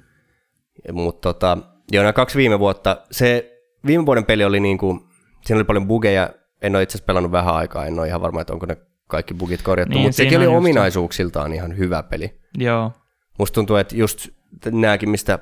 Mutta 0.92 1.32
tota, 1.32 1.58
joo, 1.92 2.02
nämä 2.02 2.12
kaksi 2.12 2.38
viime 2.38 2.58
vuotta, 2.58 3.02
se 3.10 3.52
viime 3.86 4.06
vuoden 4.06 4.24
peli 4.24 4.44
oli 4.44 4.60
niinku, 4.60 5.08
siinä 5.44 5.58
oli 5.58 5.64
paljon 5.64 5.86
bugeja, 5.86 6.30
en 6.62 6.76
ole 6.76 6.82
itse 6.82 6.92
asiassa 6.98 7.06
pelannut 7.06 7.32
vähän 7.32 7.54
aikaa, 7.54 7.86
en 7.86 7.98
ole 7.98 8.08
ihan 8.08 8.20
varma, 8.20 8.40
että 8.40 8.52
onko 8.52 8.66
ne 8.66 8.76
kaikki 9.08 9.34
bugit 9.34 9.62
korjattu, 9.62 9.94
Niin, 9.94 10.02
mutta 10.02 10.16
sekin 10.16 10.38
oli 10.38 10.46
ominaisuuksiltaan 10.46 11.52
ihan 11.52 11.76
hyvä 11.76 12.02
peli. 12.02 12.40
Joo. 12.58 12.92
Musta 13.38 13.54
tuntuu, 13.54 13.76
että 13.76 13.96
just 13.96 14.28
nämäkin, 14.70 15.10
mistä 15.10 15.38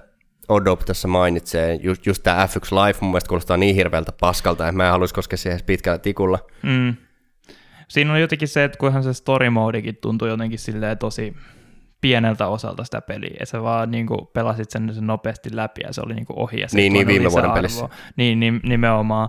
Odop 0.49 0.81
tässä 0.81 1.09
mainitsee, 1.09 1.75
just, 1.75 2.07
just 2.07 2.23
tämä 2.23 2.47
F1 2.47 2.75
Live 2.75 2.99
mun 3.01 3.11
mielestä 3.11 3.29
kuulostaa 3.29 3.57
niin 3.57 3.75
hirveältä 3.75 4.12
paskalta, 4.21 4.69
että 4.69 4.77
mä 4.77 4.85
en 4.85 4.91
haluaisi 4.91 5.15
koskea 5.15 5.37
siihen 5.37 5.61
pitkällä 5.66 5.99
tikulla. 5.99 6.39
Mm. 6.62 6.95
siinä 7.89 8.12
on 8.12 8.21
jotenkin 8.21 8.49
se, 8.49 8.65
että 8.65 8.79
kunhan 8.79 9.03
se 9.03 9.15
story 9.15 9.51
modekin 9.51 9.97
tuntuu 9.97 10.29
jotenkin 10.29 10.59
silleen 10.59 10.99
tosi 10.99 11.35
pieneltä 12.01 12.47
osalta 12.47 12.85
sitä 12.85 13.01
peliä, 13.01 13.37
ja 13.41 13.47
sä 13.47 13.62
vaan 13.62 13.91
niin 13.91 14.07
kuin 14.07 14.27
pelasit 14.33 14.71
sen, 14.71 14.95
sen 14.95 15.07
nopeasti 15.07 15.57
läpi 15.57 15.81
ja 15.85 15.93
se 15.93 16.01
oli 16.01 16.15
niin 16.15 16.27
kuin 16.27 16.39
ohi. 16.39 16.61
Ja 16.61 16.66
niin, 16.73 16.93
niin 16.93 17.07
viime 17.07 17.31
vuoden 17.31 17.51
pelissä. 17.51 17.89
Niin, 18.16 18.41
niin, 18.41 18.61
nimenomaan. 18.62 19.29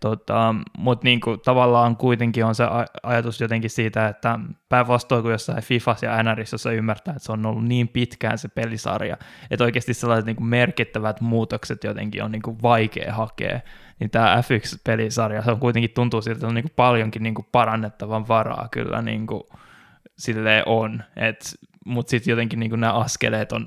Tota, 0.00 0.54
Mutta 0.78 1.04
niin 1.04 1.20
tavallaan 1.44 1.96
kuitenkin 1.96 2.44
on 2.44 2.54
se 2.54 2.64
ajatus 3.02 3.40
jotenkin 3.40 3.70
siitä, 3.70 4.08
että 4.08 4.38
päinvastoin 4.68 5.22
kuin 5.22 5.32
jossain 5.32 5.62
FIFAs 5.62 6.02
ja 6.02 6.22
NRissä 6.22 6.58
sä 6.58 6.70
ymmärtää, 6.70 7.12
että 7.12 7.26
se 7.26 7.32
on 7.32 7.46
ollut 7.46 7.64
niin 7.64 7.88
pitkään 7.88 8.38
se 8.38 8.48
pelisarja, 8.48 9.16
että 9.50 9.64
oikeasti 9.64 9.94
sellaiset 9.94 10.26
niin 10.26 10.36
kuin 10.36 10.46
merkittävät 10.46 11.20
muutokset 11.20 11.84
jotenkin 11.84 12.24
on 12.24 12.32
niin 12.32 12.42
kuin 12.42 12.62
vaikea 12.62 13.14
hakea, 13.14 13.60
niin 14.00 14.10
tämä 14.10 14.40
F1-pelisarja, 14.40 15.42
se 15.42 15.50
on 15.50 15.60
kuitenkin 15.60 15.90
tuntuu 15.90 16.22
siltä, 16.22 16.36
että 16.36 16.46
on 16.46 16.54
niin 16.54 16.64
kuin 16.64 16.74
paljonkin 16.76 17.22
niin 17.22 17.34
kuin 17.34 17.48
parannettavan 17.52 18.28
varaa 18.28 18.68
kyllä 18.70 19.02
niin 19.02 19.26
kuin, 19.26 19.42
silleen 20.18 20.62
on, 20.66 21.02
että 21.16 21.44
mutta 21.84 22.10
sitten 22.10 22.32
jotenkin 22.32 22.60
niin 22.60 22.80
nämä 22.80 22.92
askeleet 22.92 23.52
on, 23.52 23.66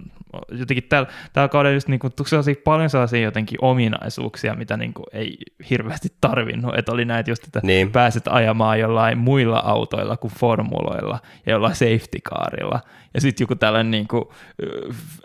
jotenkin 0.52 0.84
tällä, 0.84 1.10
tällä 1.34 1.48
kaudella 1.48 1.74
just 1.74 1.88
niin 1.88 2.00
kuin, 2.00 2.14
sellaisia, 2.26 2.56
paljon 2.64 2.90
sellaisia 2.90 3.22
jotenkin 3.22 3.58
ominaisuuksia, 3.62 4.56
mitä 4.56 4.78
niin 4.78 4.94
kuin 4.94 5.06
ei 5.14 5.38
hirveästi 5.70 6.10
tarvinnut, 6.22 6.76
että 6.78 6.92
oli 6.92 7.06
näitä 7.06 7.32
just, 7.32 7.44
että 7.44 7.60
niin. 7.64 7.92
pääset 7.92 8.28
ajamaan 8.28 8.80
jollain 8.80 9.18
muilla 9.18 9.60
autoilla 9.60 10.18
kuin 10.18 10.34
formuloilla 10.34 11.20
ja 11.46 11.52
jollain 11.52 11.76
safety 11.76 12.20
carilla, 12.30 12.80
ja 13.14 13.22
sitten 13.22 13.44
joku 13.44 13.56
tällainen 13.56 13.92
niin 13.92 14.08
kuin 14.08 14.26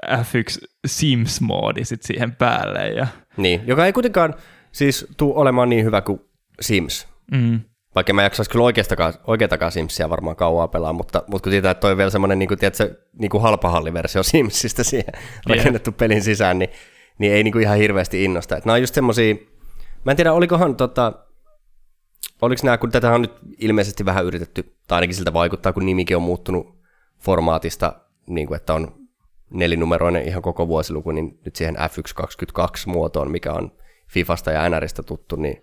F1 0.06 0.66
Sims-moodi 0.86 1.84
sitten 1.84 2.06
siihen 2.06 2.32
päälle. 2.32 2.88
Ja... 2.88 3.06
Niin, 3.36 3.60
joka 3.66 3.86
ei 3.86 3.92
kuitenkaan 3.92 4.34
siis 4.72 5.06
tule 5.16 5.34
olemaan 5.34 5.68
niin 5.68 5.84
hyvä 5.84 6.00
kuin 6.00 6.20
Sims. 6.60 7.08
Mm. 7.30 7.60
Vaikka 7.94 8.12
mä 8.12 8.22
jaksaisi 8.22 8.50
kyllä 8.50 8.64
oikeastakaan, 8.64 9.14
oikeatakaan 9.26 9.72
Simsia 9.72 10.10
varmaan 10.10 10.36
kauaa 10.36 10.68
pelaa, 10.68 10.92
mutta, 10.92 11.22
mutta 11.26 11.44
kun 11.44 11.50
tietää, 11.50 11.70
että 11.70 11.80
toi 11.80 11.90
on 11.90 11.96
vielä 11.96 12.10
semmoinen 12.10 12.38
niin 12.38 12.48
kuin, 12.48 12.58
tiedätkö, 12.58 12.94
niin 13.18 13.30
kuin 13.30 13.42
halpahalliversio 13.42 14.22
Simsistä 14.32 14.84
siihen 14.84 15.12
yeah. 15.14 15.24
rakennettu 15.46 15.92
pelin 15.92 16.22
sisään, 16.22 16.58
niin, 16.58 16.70
niin 17.18 17.32
ei 17.32 17.44
niin 17.44 17.52
kuin 17.52 17.62
ihan 17.62 17.76
hirveästi 17.76 18.24
innosta. 18.24 18.56
Että 18.56 18.68
nämä 18.68 18.74
on 18.74 18.80
just 18.80 18.94
semmoisia, 18.94 19.34
mä 20.04 20.12
en 20.12 20.16
tiedä, 20.16 20.32
olikohan 20.32 20.76
tota, 20.76 21.12
oliko 22.42 22.60
nämä, 22.64 22.78
kun 22.78 22.90
tätä 22.90 23.12
on 23.12 23.22
nyt 23.22 23.32
ilmeisesti 23.58 24.04
vähän 24.04 24.24
yritetty, 24.24 24.76
tai 24.88 24.96
ainakin 24.96 25.16
siltä 25.16 25.32
vaikuttaa, 25.32 25.72
kun 25.72 25.86
nimikin 25.86 26.16
on 26.16 26.22
muuttunut 26.22 26.78
formaatista, 27.20 27.92
niin 28.26 28.46
kuin, 28.46 28.56
että 28.56 28.74
on 28.74 28.94
nelinumeroinen 29.50 30.28
ihan 30.28 30.42
koko 30.42 30.68
vuosiluku, 30.68 31.10
niin 31.10 31.38
nyt 31.44 31.56
siihen 31.56 31.76
F122 31.76 32.62
muotoon, 32.86 33.30
mikä 33.30 33.52
on 33.52 33.72
Fifasta 34.08 34.50
ja 34.50 34.68
NRistä 34.68 35.02
tuttu, 35.02 35.36
niin 35.36 35.62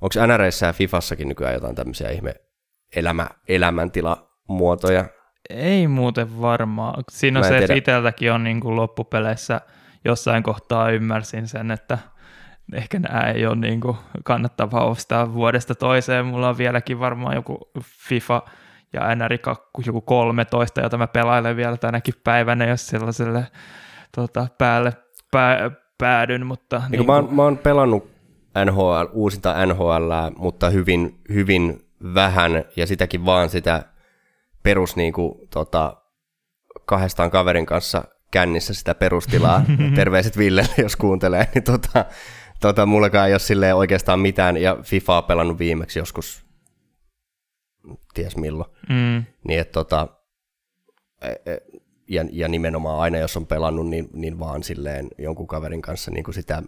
Onko 0.00 0.26
NRissä 0.26 0.66
ja 0.66 0.72
Fifassakin 0.72 1.28
nykyään 1.28 1.54
jotain 1.54 1.74
tämmöisiä 1.74 2.10
ihme 2.10 2.34
elämä, 2.96 3.28
elämäntilamuotoja? 3.48 5.04
Ei 5.50 5.88
muuten 5.88 6.40
varmaan. 6.40 7.04
Siinä 7.10 7.38
on 7.38 7.44
se, 7.44 7.58
että 7.58 7.74
itseltäkin 7.74 8.32
on 8.32 8.44
niin 8.44 8.60
kuin 8.60 8.76
loppupeleissä 8.76 9.60
jossain 10.04 10.42
kohtaa 10.42 10.90
ymmärsin 10.90 11.48
sen, 11.48 11.70
että 11.70 11.98
ehkä 12.72 12.98
nämä 12.98 13.20
ei 13.20 13.46
ole 13.46 13.56
niin 13.56 13.80
kuin 13.80 13.96
kannattavaa 14.24 14.84
ostaa 14.84 15.34
vuodesta 15.34 15.74
toiseen. 15.74 16.26
Mulla 16.26 16.48
on 16.48 16.58
vieläkin 16.58 17.00
varmaan 17.00 17.34
joku 17.34 17.70
FIFA 18.08 18.42
ja 18.92 19.14
NR 19.14 19.32
joku 19.86 20.00
13, 20.00 20.80
jota 20.80 20.98
mä 20.98 21.06
pelailen 21.06 21.56
vielä 21.56 21.76
tänäkin 21.76 22.14
päivänä, 22.24 22.64
jos 22.64 22.86
sellaiselle 22.86 23.46
tota, 24.16 24.46
päälle 24.58 24.92
pää, 25.30 25.70
päädyn. 25.98 26.46
Mutta 26.46 26.78
niin 26.78 26.90
niin 26.90 26.98
kuin... 26.98 27.06
mä, 27.06 27.14
oon, 27.14 27.34
mä 27.34 27.42
oon 27.42 27.58
pelannut 27.58 28.13
NHL, 28.64 29.06
uusinta 29.12 29.66
NHL, 29.66 30.12
mutta 30.38 30.70
hyvin, 30.70 31.20
hyvin 31.28 31.84
vähän 32.14 32.64
ja 32.76 32.86
sitäkin 32.86 33.26
vaan 33.26 33.50
sitä 33.50 33.82
perus 34.62 34.96
niin 34.96 35.12
kuin, 35.12 35.48
tota, 35.50 35.96
kahdestaan 36.86 37.30
kaverin 37.30 37.66
kanssa 37.66 38.04
kännissä 38.30 38.74
sitä 38.74 38.94
perustilaa. 38.94 39.64
Terveiset 39.96 40.38
Villelle, 40.38 40.74
jos 40.78 40.96
kuuntelee. 40.96 41.48
Niin 41.54 41.64
tota, 41.64 42.04
tota, 42.60 42.86
mullakaan 42.86 43.28
ei 43.28 43.32
ole 43.32 43.38
silleen 43.38 43.76
oikeastaan 43.76 44.20
mitään, 44.20 44.56
ja 44.56 44.76
FIFAa 44.82 45.22
pelannut 45.22 45.58
viimeksi 45.58 45.98
joskus, 45.98 46.44
ties 48.14 48.36
milloin. 48.36 48.70
Mm. 48.88 49.24
Niin 49.48 49.60
että 49.60 49.72
tota, 49.72 50.08
e, 51.22 51.52
e, 51.52 51.58
ja, 52.08 52.24
ja 52.32 52.48
nimenomaan 52.48 53.00
aina 53.00 53.18
jos 53.18 53.36
on 53.36 53.46
pelannut, 53.46 53.88
niin, 53.88 54.08
niin 54.12 54.38
vaan 54.38 54.62
silleen 54.62 55.08
jonkun 55.18 55.46
kaverin 55.46 55.82
kanssa 55.82 56.10
niin 56.10 56.24
kuin 56.24 56.34
sitä 56.34 56.62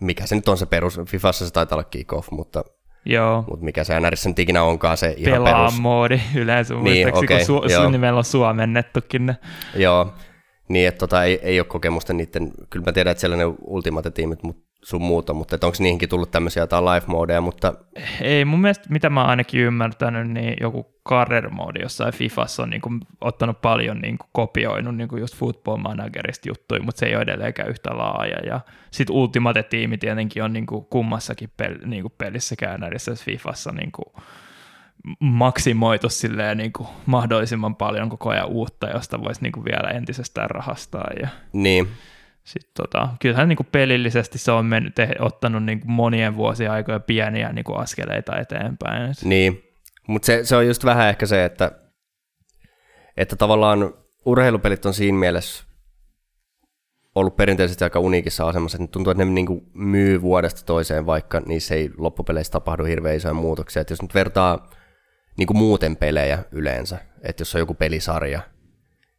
mikä 0.00 0.26
se 0.26 0.34
nyt 0.34 0.48
on 0.48 0.58
se 0.58 0.66
perus, 0.66 1.00
Fifassa 1.06 1.46
se 1.46 1.52
taitaa 1.52 1.76
olla 1.76 1.88
kick-off, 1.90 2.30
mutta, 2.30 2.64
Joo. 3.04 3.44
mutta 3.48 3.64
mikä 3.64 3.84
se 3.84 4.00
NRissä 4.00 4.28
nyt 4.28 4.38
ikinä 4.38 4.62
onkaan 4.62 4.96
se 4.96 5.14
ihan 5.16 5.32
Pelaa 5.32 5.64
perus. 5.66 5.80
moodi 5.80 6.20
yleensä, 6.34 6.74
niin, 6.74 7.08
okay, 7.08 7.26
kun 7.46 7.60
su- 7.86 7.90
nimellä 7.90 8.18
on 8.18 8.24
suomennettukin 8.24 9.26
ne. 9.26 9.36
Joo, 9.74 10.12
niin 10.68 10.88
että 10.88 10.98
tota, 10.98 11.24
ei, 11.24 11.40
ei 11.42 11.60
ole 11.60 11.66
kokemusta 11.66 12.12
niiden, 12.12 12.52
kyllä 12.70 12.84
mä 12.86 12.92
tiedän, 12.92 13.10
että 13.10 13.20
siellä 13.20 13.36
ne 13.36 13.44
Ultimate-tiimit, 13.60 14.42
mutta 14.42 14.67
sun 14.82 15.02
muuta, 15.02 15.34
mutta 15.34 15.66
onko 15.66 15.76
niihinkin 15.80 16.08
tullut 16.08 16.30
tämmöisiä 16.30 16.62
jotain 16.62 16.84
live-modeja, 16.84 17.40
mutta... 17.40 17.74
Ei, 18.20 18.44
mun 18.44 18.60
mielestä, 18.60 18.86
mitä 18.90 19.10
mä 19.10 19.24
ainakin 19.24 19.60
ymmärtänyt, 19.60 20.30
niin 20.30 20.54
joku 20.60 20.94
career 21.08 21.50
mode 21.50 21.80
jossain 21.82 22.14
Fifassa 22.14 22.62
on 22.62 22.70
niin 22.70 22.80
kuin, 22.80 23.00
ottanut 23.20 23.60
paljon 23.60 23.98
niin 23.98 24.18
kuin, 24.18 24.28
kopioinut 24.32 24.96
niin 24.96 25.08
kuin 25.08 25.20
just 25.20 25.36
Football 25.36 25.76
Managerista 25.76 26.48
juttuja, 26.48 26.82
mutta 26.82 26.98
se 26.98 27.06
ei 27.06 27.14
ole 27.14 27.22
edelleenkään 27.22 27.68
yhtä 27.68 27.90
laaja. 27.96 28.38
Ja 28.46 28.60
sitten 28.90 29.16
Ultimate-tiimi 29.16 29.98
tietenkin 29.98 30.42
on 30.42 30.52
niin 30.52 30.66
kuin, 30.66 30.84
kummassakin 30.84 31.50
pel, 31.56 31.74
niin 31.86 32.02
kuin 32.02 32.14
pelissä 32.18 32.56
käännärissä 32.56 33.14
Fifassa 33.14 33.72
niin 33.72 33.92
kuin, 33.92 34.24
maksimoitu 35.20 36.08
silleen, 36.08 36.58
niin 36.58 36.72
kuin, 36.72 36.88
mahdollisimman 37.06 37.76
paljon 37.76 38.08
koko 38.08 38.30
ajan 38.30 38.48
uutta, 38.48 38.90
josta 38.90 39.20
voisi 39.20 39.42
niin 39.42 39.52
kuin, 39.52 39.64
vielä 39.64 39.88
entisestään 39.88 40.50
rahastaa. 40.50 41.10
Ja... 41.20 41.28
Niin, 41.52 41.88
sitten 42.48 42.70
tota, 42.76 43.08
kyllähän 43.20 43.48
niin 43.48 43.56
kuin 43.56 43.68
pelillisesti 43.72 44.38
se 44.38 44.52
on 44.52 44.66
mennyt, 44.66 44.94
ottanut 45.18 45.64
niin 45.64 45.80
kuin 45.80 45.90
monien 45.90 46.36
vuosien 46.36 46.70
aikoja 46.70 47.00
pieniä 47.00 47.52
niin 47.52 47.64
kuin 47.64 47.78
askeleita 47.78 48.38
eteenpäin. 48.38 49.14
Niin, 49.24 49.62
mutta 50.06 50.26
se, 50.26 50.40
se 50.44 50.56
on 50.56 50.66
just 50.66 50.84
vähän 50.84 51.08
ehkä 51.08 51.26
se, 51.26 51.44
että, 51.44 51.72
että 53.16 53.36
tavallaan 53.36 53.94
urheilupelit 54.24 54.86
on 54.86 54.94
siinä 54.94 55.18
mielessä 55.18 55.64
ollut 57.14 57.36
perinteisesti 57.36 57.84
aika 57.84 58.00
uniikissa 58.00 58.48
asemassa, 58.48 58.78
että 58.82 58.92
tuntuu, 58.92 59.10
että 59.10 59.24
ne 59.24 59.30
niin 59.30 59.46
kuin 59.46 59.60
myy 59.74 60.22
vuodesta 60.22 60.64
toiseen, 60.64 61.06
vaikka 61.06 61.40
niissä 61.40 61.74
ei 61.74 61.90
loppupeleissä 61.96 62.52
tapahdu 62.52 62.84
hirveän 62.84 63.16
isoja 63.16 63.34
muutoksia. 63.34 63.80
että 63.80 63.92
jos 63.92 64.02
nyt 64.02 64.14
vertaa 64.14 64.70
niin 65.36 65.46
kuin 65.46 65.56
muuten 65.56 65.96
pelejä 65.96 66.38
yleensä, 66.52 66.98
että 67.22 67.40
jos 67.40 67.54
on 67.54 67.58
joku 67.58 67.74
pelisarja– 67.74 68.40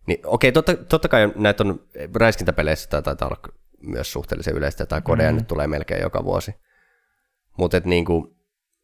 niin, 0.10 0.20
okei, 0.26 0.52
totta, 0.52 0.76
totta 0.76 1.08
kai 1.08 1.34
näitä 1.36 1.64
on 1.64 1.80
räiskintäpeleissä 2.16 2.90
tai 2.90 3.02
taitaa 3.02 3.28
olla 3.28 3.54
myös 3.82 4.12
suhteellisen 4.12 4.56
yleistä, 4.56 4.86
tai 4.86 5.02
kodeja 5.02 5.32
mm. 5.32 5.38
nyt 5.38 5.48
tulee 5.48 5.68
melkein 5.68 6.02
joka 6.02 6.24
vuosi. 6.24 6.56
Mutta 7.58 7.82
niin 7.86 8.06
kuin, 8.06 8.36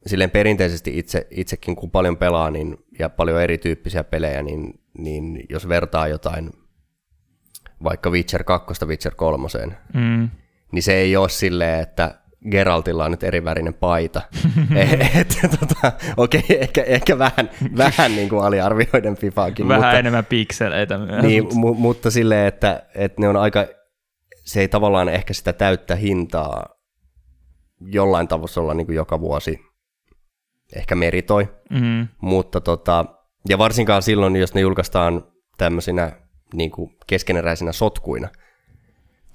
silleen 0.06 0.30
perinteisesti 0.32 0.98
itse, 1.00 1.28
itsekin 1.32 1.76
kun 1.76 1.92
paljon 1.92 2.18
pelaa 2.18 2.52
niin, 2.52 2.78
ja 3.00 3.10
paljon 3.10 3.42
erityyppisiä 3.42 4.04
pelejä, 4.04 4.44
niin, 4.44 4.74
niin 4.98 5.46
jos 5.50 5.70
vertaa 5.70 6.08
jotain 6.08 6.52
vaikka 7.84 8.10
Witcher 8.10 8.44
2 8.44 8.86
Witcher 8.86 9.16
3, 9.16 9.48
mm. 9.94 10.30
niin 10.72 10.84
se 10.84 10.94
ei 10.94 11.18
ole 11.18 11.30
silleen, 11.30 11.82
että 11.82 12.20
Geraltilla 12.52 13.06
on 13.06 13.12
nyt 13.12 13.24
erivärinen 13.24 13.74
paita. 13.74 14.22
et, 15.20 15.38
tota, 15.60 15.92
okei, 16.18 16.40
okay, 16.40 16.58
ehkä, 16.58 16.84
ehkä 16.84 17.18
vähän, 17.18 17.50
vähän 17.78 18.16
niin 18.16 18.30
kuin 18.30 18.44
aliarvioiden 18.44 19.16
FIFAakin. 19.16 19.68
Vähän 19.68 19.84
mutta, 19.84 20.00
enemmän 20.00 20.26
pikseleitä 20.26 20.98
myös. 20.98 21.24
Niin, 21.24 21.58
mu, 21.58 21.74
mutta 21.74 22.12
silleen, 22.12 22.48
että, 22.48 22.84
että 22.96 23.22
ne 23.22 23.28
on 23.30 23.38
aika, 23.38 23.66
se 24.44 24.62
ei 24.62 24.68
tavallaan 24.68 25.10
ehkä 25.10 25.34
sitä 25.34 25.54
täyttä 25.54 25.96
hintaa 25.96 26.66
jollain 27.82 28.28
olla 28.58 28.74
niin 28.74 28.86
kuin 28.86 28.96
joka 28.96 29.20
vuosi 29.20 29.60
ehkä 30.76 30.96
meritoi, 30.96 31.50
mm. 31.70 32.08
mutta 32.22 32.62
tota, 32.62 33.06
ja 33.50 33.58
varsinkaan 33.58 34.02
silloin, 34.02 34.36
jos 34.36 34.54
ne 34.54 34.62
julkaistaan 34.62 35.28
tämmöisinä 35.58 36.12
niin 36.54 36.72
kuin 36.72 36.98
keskeneräisinä 37.08 37.72
sotkuina– 37.72 38.30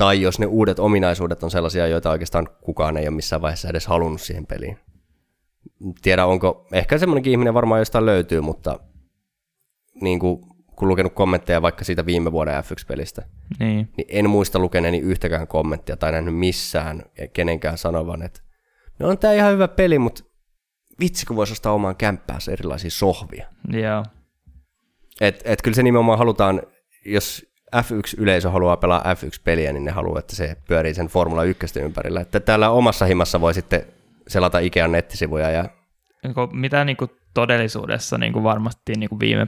tai 0.00 0.22
jos 0.22 0.38
ne 0.38 0.46
uudet 0.46 0.78
ominaisuudet 0.78 1.42
on 1.42 1.50
sellaisia, 1.50 1.86
joita 1.86 2.10
oikeastaan 2.10 2.48
kukaan 2.60 2.96
ei 2.96 3.08
ole 3.08 3.16
missään 3.16 3.42
vaiheessa 3.42 3.68
edes 3.68 3.86
halunnut 3.86 4.20
siihen 4.20 4.46
peliin. 4.46 4.78
Tiedä, 6.02 6.26
onko, 6.26 6.66
ehkä 6.72 6.98
semmoinenkin 6.98 7.30
ihminen 7.30 7.54
varmaan 7.54 7.80
jostain 7.80 8.06
löytyy, 8.06 8.40
mutta 8.40 8.80
niin 10.00 10.18
kuin, 10.18 10.40
kun 10.76 10.88
lukenut 10.88 11.12
kommentteja 11.14 11.62
vaikka 11.62 11.84
siitä 11.84 12.06
viime 12.06 12.32
vuoden 12.32 12.64
F1-pelistä, 12.64 13.22
niin. 13.58 13.88
niin 13.96 14.06
en 14.08 14.30
muista 14.30 14.58
lukeneeni 14.58 14.98
yhtäkään 14.98 15.46
kommenttia 15.46 15.96
tai 15.96 16.12
nähnyt 16.12 16.36
missään 16.36 17.02
kenenkään 17.32 17.78
sanovan, 17.78 18.22
että 18.22 18.40
no 18.98 19.08
on 19.08 19.18
tämä 19.18 19.34
ihan 19.34 19.52
hyvä 19.52 19.68
peli, 19.68 19.98
mutta 19.98 20.24
vitsi 21.00 21.26
kun 21.26 21.36
voisi 21.36 21.52
ostaa 21.52 21.72
omaan 21.72 21.96
kämppäänsä 21.96 22.52
erilaisia 22.52 22.90
sohvia. 22.90 23.46
Joo. 23.72 24.04
Et, 25.20 25.42
et 25.44 25.62
kyllä 25.62 25.74
se 25.74 25.82
nimenomaan 25.82 26.18
halutaan, 26.18 26.62
jos 27.06 27.49
F1-yleisö 27.76 28.50
haluaa 28.50 28.76
pelaa 28.76 29.02
F1-peliä, 29.14 29.72
niin 29.72 29.84
ne 29.84 29.90
haluaa, 29.90 30.18
että 30.18 30.36
se 30.36 30.56
pyörii 30.68 30.94
sen 30.94 31.06
Formula 31.06 31.44
1 31.44 31.80
ympärillä. 31.80 32.20
Että 32.20 32.40
täällä 32.40 32.70
omassa 32.70 33.06
himassa 33.06 33.40
voi 33.40 33.54
sitten 33.54 33.82
selata 34.28 34.58
Ikean 34.58 34.92
nettisivuja. 34.92 35.50
Ja... 35.50 35.64
Mitä 36.52 36.84
niin 36.84 36.96
kuin 36.96 37.10
todellisuudessa 37.34 38.18
niin 38.18 38.32
kuin 38.32 38.42
varmasti 38.42 38.92
niin 38.96 39.08
kuin 39.08 39.20
viime 39.20 39.46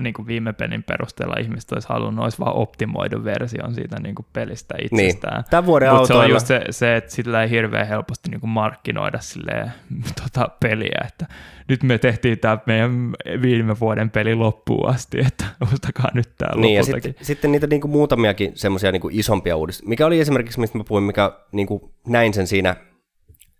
niin 0.00 0.14
kuin 0.14 0.26
viime 0.26 0.52
pelin 0.52 0.82
perusteella 0.82 1.34
ihmiset 1.40 1.72
olisi 1.72 1.88
halunnut, 1.88 2.22
olisi 2.22 2.38
vaan 2.38 2.56
optimoidu 2.56 3.24
version 3.24 3.74
siitä 3.74 3.96
niin 4.00 4.14
kuin 4.14 4.26
pelistä 4.32 4.74
niin. 4.74 5.06
itsestään. 5.06 5.36
Niin. 5.36 5.50
Tämän 5.50 5.66
vuoden 5.66 5.92
Mutta 5.92 6.06
se 6.06 6.14
on 6.14 6.30
just 6.30 6.46
se, 6.46 6.60
se, 6.70 6.96
että 6.96 7.10
sillä 7.10 7.42
ei 7.42 7.50
hirveän 7.50 7.88
helposti 7.88 8.30
niin 8.30 8.40
kuin 8.40 8.50
markkinoida 8.50 9.18
silleen, 9.20 9.72
tota, 10.22 10.48
peliä, 10.60 11.04
että 11.08 11.26
nyt 11.68 11.82
me 11.82 11.98
tehtiin 11.98 12.38
tämä 12.38 12.58
meidän 12.66 13.12
viime 13.42 13.80
vuoden 13.80 14.10
peli 14.10 14.34
loppuun 14.34 14.88
asti, 14.88 15.20
että 15.20 15.44
ostakaa 15.72 16.10
nyt 16.14 16.28
tämä 16.38 16.60
niin, 16.60 16.74
ja 16.74 16.84
sitten, 16.84 17.14
sitten 17.22 17.52
niitä 17.52 17.66
niin 17.66 17.80
kuin 17.80 17.90
muutamiakin 17.90 18.52
semmoisia 18.54 18.92
niin 18.92 19.02
isompia 19.10 19.56
uudistuksia. 19.56 19.88
Mikä 19.88 20.06
oli 20.06 20.20
esimerkiksi, 20.20 20.60
mistä 20.60 20.78
mä 20.78 20.84
puhuin, 20.84 21.04
mikä 21.04 21.32
niin 21.52 21.66
kuin 21.66 21.82
näin 22.06 22.34
sen 22.34 22.46
siinä 22.46 22.76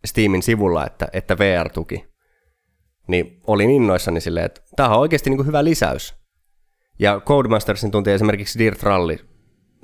Steamin 0.04 0.42
sivulla, 0.42 0.86
että, 0.86 1.08
että 1.12 1.38
VR-tuki 1.38 2.11
niin 3.06 3.40
olin 3.46 3.70
innoissani 3.70 4.20
silleen, 4.20 4.46
että 4.46 4.60
tämä 4.76 4.88
on 4.88 5.00
oikeasti 5.00 5.30
niin 5.30 5.38
kuin 5.38 5.46
hyvä 5.46 5.64
lisäys. 5.64 6.14
Ja 6.98 7.20
Codemastersin 7.20 7.90
tunti 7.90 8.10
esimerkiksi 8.10 8.58
Dirt 8.58 8.82
Rally 8.82 9.18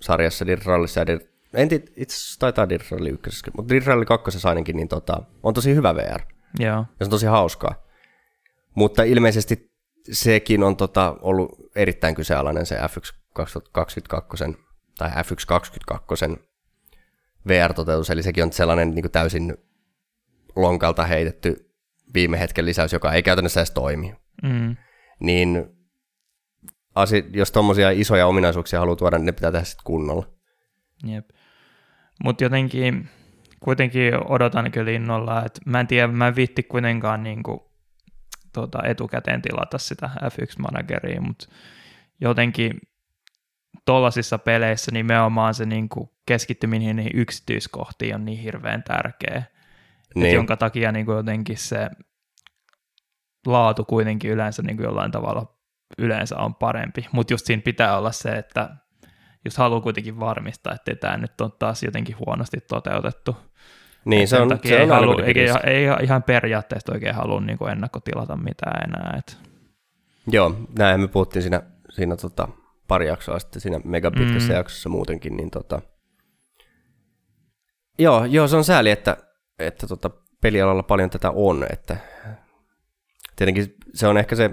sarjassa, 0.01 0.47
Dirt 0.47 0.67
Rallissa 0.67 1.01
ja 1.01 1.07
Dirt, 1.07 1.23
en 1.55 1.69
tiedä, 1.69 1.85
itse 1.97 2.39
taitaa 2.39 2.69
Dirt 2.69 2.91
Rally 2.91 3.09
1, 3.09 3.51
mutta 3.57 3.75
Dirt 3.75 3.87
Rally 3.87 4.05
2 4.05 4.49
ainakin, 4.49 4.77
niin 4.77 4.89
tota, 4.89 5.23
on 5.43 5.55
tosi 5.55 5.75
hyvä 5.75 5.95
VR. 5.95 6.21
Joo. 6.59 6.77
Ja 6.77 6.85
se 6.99 7.05
on 7.05 7.11
tosi 7.11 7.27
hauskaa. 7.27 7.75
Mutta 8.75 9.03
ilmeisesti 9.03 9.73
sekin 10.13 10.63
on 10.63 10.77
tota, 10.77 11.17
ollut 11.21 11.71
erittäin 11.75 12.15
kyseenalainen 12.15 12.67
se 12.67 12.77
F1 12.77 13.15
2022 13.33 14.45
tai 14.99 15.11
F1 15.11 15.45
22 15.47 16.27
VR-toteutus, 17.49 18.11
eli 18.11 18.23
sekin 18.23 18.45
on 18.45 18.53
sellainen 18.53 18.91
niin 18.91 19.11
täysin 19.11 19.57
lonkalta 20.57 21.05
heitetty 21.05 21.68
viime 22.15 22.41
hetken 22.41 22.67
lisäys, 22.67 22.93
joka 22.93 23.13
ei 23.13 23.23
käytännössä 23.23 23.61
edes 23.61 23.71
toimi. 23.71 24.15
Mm. 24.43 24.77
Niin 25.21 25.67
asi, 26.95 27.25
jos 27.33 27.53
tuommoisia 27.53 27.91
isoja 27.91 28.27
ominaisuuksia 28.27 28.79
haluaa 28.79 28.97
tuoda, 28.97 29.19
niin 29.19 29.27
ne 29.27 29.33
pitää 29.33 29.53
tehdä 29.53 29.65
sitten 29.65 29.85
kunnolla. 29.85 30.27
Jep. 31.05 31.31
Mutta 32.25 32.45
jotenkin 32.45 33.09
kuitenkin 33.61 34.13
odotan 34.31 34.71
kyllä 34.71 34.91
innolla, 34.91 35.45
että 35.45 35.61
mä 35.67 35.81
en 35.81 35.87
tiedä, 35.87 36.09
mä 36.09 36.27
en 36.29 36.37
viitti 36.37 36.63
kuitenkaan 36.63 37.23
niin 37.23 37.43
kuin, 37.43 37.61
tuota, 38.55 38.79
etukäteen 38.85 39.43
tilata 39.43 39.79
sitä 39.79 40.11
F1-manageria, 40.23 41.21
mutta 41.21 41.49
jotenkin 42.21 42.81
tuollaisissa 43.85 44.39
peleissä 44.39 44.91
nimenomaan 44.93 45.55
se 45.55 45.67
niin 45.67 45.89
kuin 45.89 46.11
keskittyminen 46.27 46.97
niihin 46.97 47.13
yksityiskohtiin 47.15 48.15
on 48.15 48.25
niin 48.25 48.39
hirveän 48.39 48.83
tärkeä. 48.83 49.43
Niin. 50.15 50.35
jonka 50.35 50.57
takia 50.57 50.93
niin 50.93 51.07
kuin 51.07 51.17
jotenkin 51.17 51.59
se 51.59 51.91
laatu 53.47 53.85
kuitenkin 53.85 54.31
yleensä 54.31 54.63
niin 54.63 54.77
kuin 54.77 54.85
jollain 54.85 55.11
tavalla 55.11 55.59
yleensä 55.99 56.37
on 56.37 56.55
parempi, 56.55 57.07
mutta 57.13 57.33
just 57.33 57.47
siinä 57.47 57.63
pitää 57.63 57.99
olla 57.99 58.13
se, 58.13 58.31
että 58.31 58.77
jos 59.45 59.57
haluaa 59.57 59.81
kuitenkin 59.81 60.21
varmistaa, 60.21 60.75
että 60.75 60.95
tämä 60.95 61.17
nyt 61.17 61.41
on 61.41 61.53
taas 61.59 61.83
jotenkin 61.83 62.17
huonosti 62.27 62.59
toteutettu. 62.69 63.37
Niin, 64.05 64.29
se 64.29 64.41
on, 64.41 64.59
se 64.65 64.77
ei, 64.77 64.83
on 64.83 64.89
halu, 64.89 65.19
ei, 65.19 65.35
ei, 65.65 65.87
ihan 66.03 66.23
periaatteessa 66.23 66.93
oikein 66.93 67.15
halua 67.15 67.41
niin 67.41 67.59
kuin 67.59 67.73
ennakkotilata 67.73 68.37
mitään 68.37 68.85
enää. 68.85 69.15
Et. 69.19 69.39
Joo, 70.27 70.55
näin 70.79 71.01
me 71.01 71.09
puhuttiin 71.09 71.43
siinä, 71.43 71.63
siinä 71.91 72.17
tota, 72.17 72.49
pari 72.89 73.09
jaksoa 73.09 73.39
sitten 73.39 73.61
siinä 73.61 73.81
megapitkässä 73.85 74.53
mm. 74.53 74.57
jaksossa 74.57 74.89
muutenkin, 74.89 75.37
niin 75.37 75.51
tota, 75.51 75.83
joo, 77.99 78.25
joo, 78.25 78.49
se 78.49 78.57
on 78.57 78.65
sääli, 78.65 78.91
että 78.91 79.17
että 79.59 79.87
tota, 79.87 80.11
pelialalla 80.41 80.83
paljon 80.83 81.11
tätä 81.11 81.31
on, 81.31 81.67
että 81.73 81.97
tietenkin 83.37 83.75
se 83.95 84.07
on 84.07 84.19
ehkä 84.19 84.37
se 84.37 84.51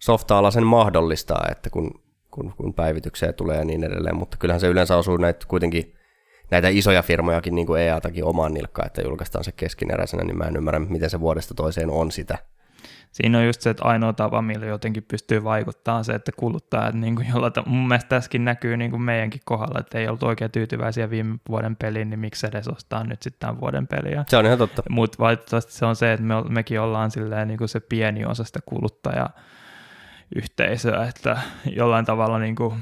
softa-ala 0.00 0.50
sen 0.50 0.66
mahdollistaa, 0.66 1.46
että 1.50 1.70
kun, 1.70 2.02
kun, 2.30 2.54
kun 2.56 2.74
päivityksiä 2.74 3.32
tulee 3.32 3.58
ja 3.58 3.64
niin 3.64 3.84
edelleen, 3.84 4.16
mutta 4.16 4.36
kyllähän 4.36 4.60
se 4.60 4.66
yleensä 4.66 4.96
osuu 4.96 5.16
näitä 5.16 5.46
kuitenkin 5.48 5.94
näitä 6.50 6.68
isoja 6.68 7.02
firmojakin, 7.02 7.54
niin 7.54 7.66
kuin 7.66 7.80
EA-takin 7.80 8.24
omaan 8.24 8.54
nilkkaan, 8.54 8.86
että 8.86 9.02
julkaistaan 9.02 9.44
se 9.44 9.52
keskineräisenä, 9.52 10.24
niin 10.24 10.38
mä 10.38 10.44
en 10.44 10.56
ymmärrä, 10.56 10.80
miten 10.80 11.10
se 11.10 11.20
vuodesta 11.20 11.54
toiseen 11.54 11.90
on 11.90 12.12
sitä 12.12 12.38
siinä 13.14 13.38
on 13.38 13.46
just 13.46 13.60
se, 13.60 13.70
että 13.70 13.84
ainoa 13.84 14.12
tapa, 14.12 14.42
millä 14.42 14.66
jotenkin 14.66 15.02
pystyy 15.02 15.44
vaikuttamaan 15.44 16.04
se, 16.04 16.14
että 16.14 16.32
kuluttajat, 16.36 16.94
niin 16.94 17.16
kuin 17.16 17.28
jolla, 17.28 17.52
mun 17.66 17.88
mielestä 17.88 18.08
tässäkin 18.08 18.44
näkyy 18.44 18.76
niin 18.76 18.90
kuin 18.90 19.02
meidänkin 19.02 19.40
kohdalla, 19.44 19.80
että 19.80 19.98
ei 19.98 20.08
ollut 20.08 20.22
oikein 20.22 20.50
tyytyväisiä 20.50 21.10
viime 21.10 21.38
vuoden 21.48 21.76
peliin, 21.76 22.10
niin 22.10 22.20
miksi 22.20 22.46
edes 22.46 22.68
ostaa 22.68 23.04
nyt 23.04 23.22
sitten 23.22 23.40
tämän 23.40 23.60
vuoden 23.60 23.86
peliä. 23.86 24.24
Se 24.28 24.36
on 24.36 24.46
ihan 24.46 24.58
totta. 24.58 24.82
Mutta 24.90 25.18
valitettavasti 25.18 25.72
se 25.72 25.86
on 25.86 25.96
se, 25.96 26.12
että 26.12 26.26
me, 26.26 26.34
mekin 26.48 26.80
ollaan 26.80 27.10
silleen 27.10 27.48
niin 27.48 27.58
kuin 27.58 27.68
se 27.68 27.80
pieni 27.80 28.24
osa 28.24 28.44
sitä 28.44 28.60
kuluttajayhteisöä, 28.66 31.06
että 31.08 31.38
jollain 31.66 32.04
tavalla 32.04 32.38
niin 32.38 32.56
kuin 32.56 32.74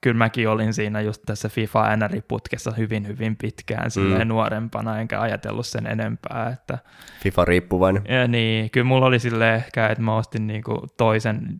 kyllä 0.00 0.18
mäkin 0.18 0.48
olin 0.48 0.74
siinä 0.74 1.00
just 1.00 1.22
tässä 1.26 1.48
FIFA 1.48 1.96
NR-putkessa 1.96 2.70
hyvin, 2.70 3.06
hyvin 3.06 3.36
pitkään 3.36 3.90
mm. 3.96 4.28
nuorempana, 4.28 5.00
enkä 5.00 5.20
ajatellut 5.20 5.66
sen 5.66 5.86
enempää. 5.86 6.50
Että, 6.52 6.78
FIFA-riippuvainen. 7.22 8.04
Ja 8.08 8.28
niin, 8.28 8.70
kyllä 8.70 8.84
mulla 8.84 9.06
oli 9.06 9.18
silleen 9.18 9.54
ehkä, 9.54 9.86
että 9.86 10.02
mä 10.02 10.16
ostin 10.16 10.46
niinku 10.46 10.86
toisen, 10.96 11.58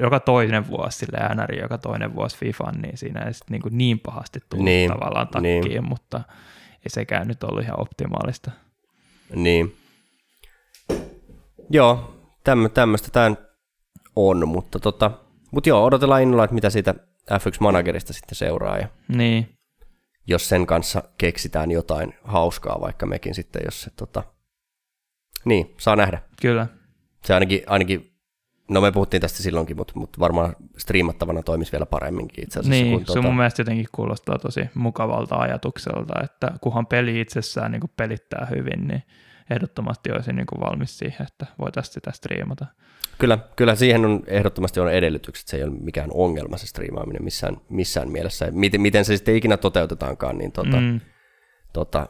joka 0.00 0.20
toinen 0.20 0.68
vuosi 0.68 0.98
sille 0.98 1.18
NR, 1.34 1.54
joka 1.54 1.78
toinen 1.78 2.14
vuosi 2.14 2.38
FIFA, 2.38 2.72
niin 2.82 2.98
siinä 2.98 3.20
ei 3.20 3.34
sit 3.34 3.50
niinku 3.50 3.68
niin 3.72 4.00
pahasti 4.00 4.40
tullut 4.48 4.64
niin, 4.64 4.90
tavallaan 4.90 5.28
takkiin, 5.28 5.62
niin. 5.62 5.88
mutta 5.88 6.22
ei 6.74 6.90
sekään 6.90 7.28
nyt 7.28 7.44
ollut 7.44 7.64
ihan 7.64 7.80
optimaalista. 7.80 8.50
Niin. 9.34 9.76
Joo, 11.70 12.14
tämmöistä 12.74 13.10
tämä 13.12 13.36
on, 14.16 14.48
mutta 14.48 14.78
tota, 14.78 15.10
mut 15.50 15.66
joo, 15.66 15.84
odotellaan 15.84 16.22
innolla, 16.22 16.44
että 16.44 16.54
mitä 16.54 16.70
siitä 16.70 16.94
F1-managerista 17.32 18.12
sitten 18.12 18.36
seuraa. 18.36 18.78
Ja 18.78 18.88
niin. 19.08 19.48
Jos 20.26 20.48
sen 20.48 20.66
kanssa 20.66 21.02
keksitään 21.18 21.70
jotain 21.70 22.14
hauskaa, 22.24 22.80
vaikka 22.80 23.06
mekin 23.06 23.34
sitten, 23.34 23.62
jos 23.64 23.82
se 23.82 23.90
tota... 23.90 24.22
Niin, 25.44 25.74
saa 25.78 25.96
nähdä. 25.96 26.22
Kyllä. 26.42 26.66
Se 27.24 27.34
ainakin, 27.34 27.62
ainakin 27.66 28.16
no 28.68 28.80
me 28.80 28.92
puhuttiin 28.92 29.20
tästä 29.20 29.42
silloinkin, 29.42 29.76
mutta, 29.76 29.92
mutta 29.96 30.20
varmaan 30.20 30.56
striimattavana 30.78 31.42
toimisi 31.42 31.72
vielä 31.72 31.86
paremminkin 31.86 32.44
itse 32.44 32.60
asiassa. 32.60 32.82
Niin, 32.82 32.92
kun, 32.92 33.00
se 33.00 33.06
tota... 33.06 33.22
mun 33.22 33.36
mielestä 33.36 33.60
jotenkin 33.60 33.86
kuulostaa 33.92 34.38
tosi 34.38 34.60
mukavalta 34.74 35.36
ajatukselta, 35.36 36.14
että 36.24 36.50
kunhan 36.60 36.86
peli 36.86 37.20
itsessään 37.20 37.72
niin 37.72 37.80
pelittää 37.96 38.46
hyvin, 38.50 38.88
niin 38.88 39.02
ehdottomasti 39.50 40.12
olisin 40.12 40.36
niin 40.36 40.46
valmis 40.60 40.98
siihen, 40.98 41.26
että 41.26 41.46
voitaisiin 41.58 41.94
sitä 41.94 42.12
striimata. 42.12 42.66
Kyllä, 43.18 43.38
kyllä 43.56 43.74
siihen 43.74 44.04
on 44.04 44.22
ehdottomasti 44.26 44.80
on 44.80 44.92
edellytykset, 44.92 45.48
se 45.48 45.56
ei 45.56 45.62
ole 45.62 45.72
mikään 45.80 46.10
ongelma 46.14 46.56
se 46.56 46.66
striimaaminen 46.66 47.24
missään, 47.24 47.56
missään 47.68 48.10
mielessä. 48.10 48.48
Miten, 48.50 48.80
miten 48.80 49.04
se 49.04 49.16
sitten 49.16 49.36
ikinä 49.36 49.56
toteutetaankaan, 49.56 50.38
niin 50.38 50.52
tota, 50.52 50.76
mm. 50.80 51.00
tota, 51.72 52.08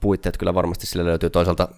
puitteet 0.00 0.36
kyllä 0.36 0.54
varmasti 0.54 0.86
sille 0.86 1.04
löytyy 1.04 1.30
toisaalta 1.30 1.68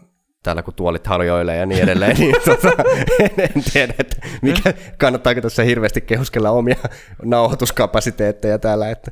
täällä 0.42 0.62
kun 0.62 0.74
tuolit 0.74 1.06
harjoilee 1.06 1.56
ja 1.56 1.66
niin 1.66 1.82
edelleen, 1.82 2.16
niin 2.20 2.34
tota, 2.44 2.72
en, 3.20 3.30
en 3.38 3.62
tiedä, 3.72 3.94
että 3.98 4.16
mikä, 4.42 4.74
kannattaako 4.98 5.40
tässä 5.40 5.62
hirveästi 5.62 6.00
kehuskella 6.00 6.50
omia 6.50 6.76
nauhoituskapasiteetteja 7.22 8.58
täällä, 8.58 8.90
että 8.90 9.10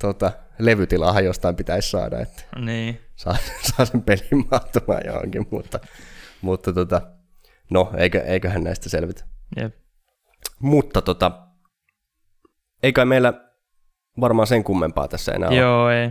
tota, 0.00 0.32
levytilaahan 0.58 1.24
jostain 1.24 1.56
pitäisi 1.56 1.90
saada, 1.90 2.20
että 2.20 2.42
niin. 2.58 3.00
saa, 3.16 3.36
saa 3.62 3.86
sen 3.86 4.02
pelin 4.02 4.46
mahtumaan 4.50 5.02
johonkin, 5.06 5.46
mutta, 5.50 5.80
mutta 6.40 6.72
tota, 6.72 7.02
no, 7.70 7.92
eikö, 7.96 8.20
eiköhän 8.20 8.64
näistä 8.64 8.88
selvitä. 8.88 9.24
Jep. 9.56 9.74
Mutta 10.58 11.02
tota, 11.02 11.46
eikä 12.82 13.04
meillä 13.04 13.32
varmaan 14.20 14.46
sen 14.46 14.64
kummempaa 14.64 15.08
tässä 15.08 15.32
enää 15.32 15.50
Joo, 15.50 15.84
ole. 15.84 16.02
ei. 16.02 16.10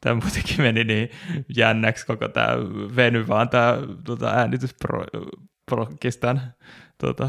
Tämä 0.00 0.14
muutenkin 0.14 0.60
meni 0.60 0.84
niin 0.84 1.10
jännäksi 1.56 2.06
koko 2.06 2.28
tämä 2.28 2.48
veny, 2.96 3.28
vaan 3.28 3.48
tämä 3.48 3.78
tota, 4.04 4.30
äänitysprokistan 4.30 6.42
tota, 6.98 7.28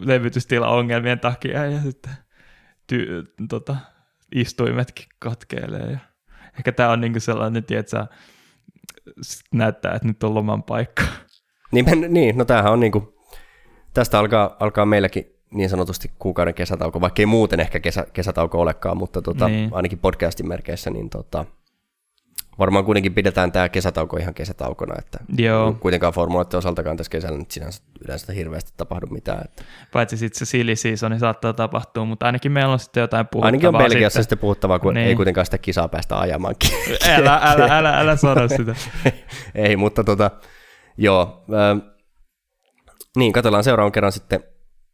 levytystila-ongelmien 0.00 1.20
takia 1.20 1.66
ja 1.66 1.80
sitten 1.80 2.12
ty, 2.86 3.24
tota, 3.48 3.76
istuimetkin 4.34 5.06
katkeilee. 5.18 5.90
Ja 5.90 5.98
ehkä 6.58 6.72
tämä 6.72 6.90
on 6.90 7.00
niinku 7.00 7.20
sellainen, 7.20 7.64
että 7.70 8.06
näyttää, 9.54 9.94
että 9.94 10.08
nyt 10.08 10.22
on 10.22 10.34
loman 10.34 10.62
paikka. 10.62 11.02
Niin, 11.72 11.86
niin 12.08 12.38
no 12.38 12.44
tämähän 12.44 12.72
on 12.72 12.80
niinku, 12.80 13.14
tästä 13.94 14.18
alkaa, 14.18 14.56
alkaa 14.60 14.86
meilläkin 14.86 15.32
niin 15.50 15.70
sanotusti 15.70 16.10
kuukauden 16.18 16.54
kesätauko, 16.54 17.00
vaikka 17.00 17.22
ei 17.22 17.26
muuten 17.26 17.60
ehkä 17.60 17.80
kesä, 17.80 18.06
kesätauko 18.12 18.60
olekaan, 18.60 18.96
mutta 18.96 19.22
tota, 19.22 19.48
niin. 19.48 19.70
ainakin 19.72 19.98
podcastin 19.98 20.48
merkeissä, 20.48 20.90
niin 20.90 21.10
tota, 21.10 21.44
varmaan 22.58 22.84
kuitenkin 22.84 23.14
pidetään 23.14 23.52
tämä 23.52 23.68
kesätauko 23.68 24.16
ihan 24.16 24.34
kesätaukona, 24.34 24.94
että 24.98 25.18
Joo. 25.38 25.76
kuitenkaan 25.80 26.12
formuloiden 26.12 26.58
osaltakaan 26.58 26.96
tässä 26.96 27.10
kesällä 27.10 27.38
nyt 27.38 27.50
sinänsä 27.50 27.82
yleensä 28.04 28.32
hirveästi 28.32 28.72
tapahdu 28.76 29.06
mitään. 29.06 29.40
Että. 29.44 29.64
Paitsi 29.92 30.16
sitten 30.16 30.38
se 30.38 30.44
silly 30.44 30.76
season 30.76 31.18
saattaa 31.18 31.52
tapahtua, 31.52 32.04
mutta 32.04 32.26
ainakin 32.26 32.52
meillä 32.52 32.72
on 32.72 32.78
sitten 32.78 33.00
jotain 33.00 33.26
puhuttavaa. 33.26 33.46
Ainakin 33.46 33.68
on 33.68 33.78
Belgiassa 33.78 34.14
sitten, 34.14 34.22
sitten 34.22 34.38
puhuttavaa, 34.38 34.78
kun 34.78 34.94
niin. 34.94 35.06
ei 35.06 35.14
kuitenkaan 35.14 35.44
sitä 35.44 35.58
kisaa 35.58 35.88
päästä 35.88 36.18
ajamaankin. 36.18 36.70
Älä, 37.08 37.40
älä, 37.42 37.78
älä, 37.78 37.98
älä 37.98 38.16
sano 38.16 38.48
sitä. 38.56 38.74
ei, 39.54 39.76
mutta 39.76 40.04
tota, 40.04 40.30
joo, 40.98 41.44
Niin, 43.16 43.32
katsellaan 43.32 43.64
seuraavan 43.64 43.92
kerran 43.92 44.12
sitten. 44.12 44.44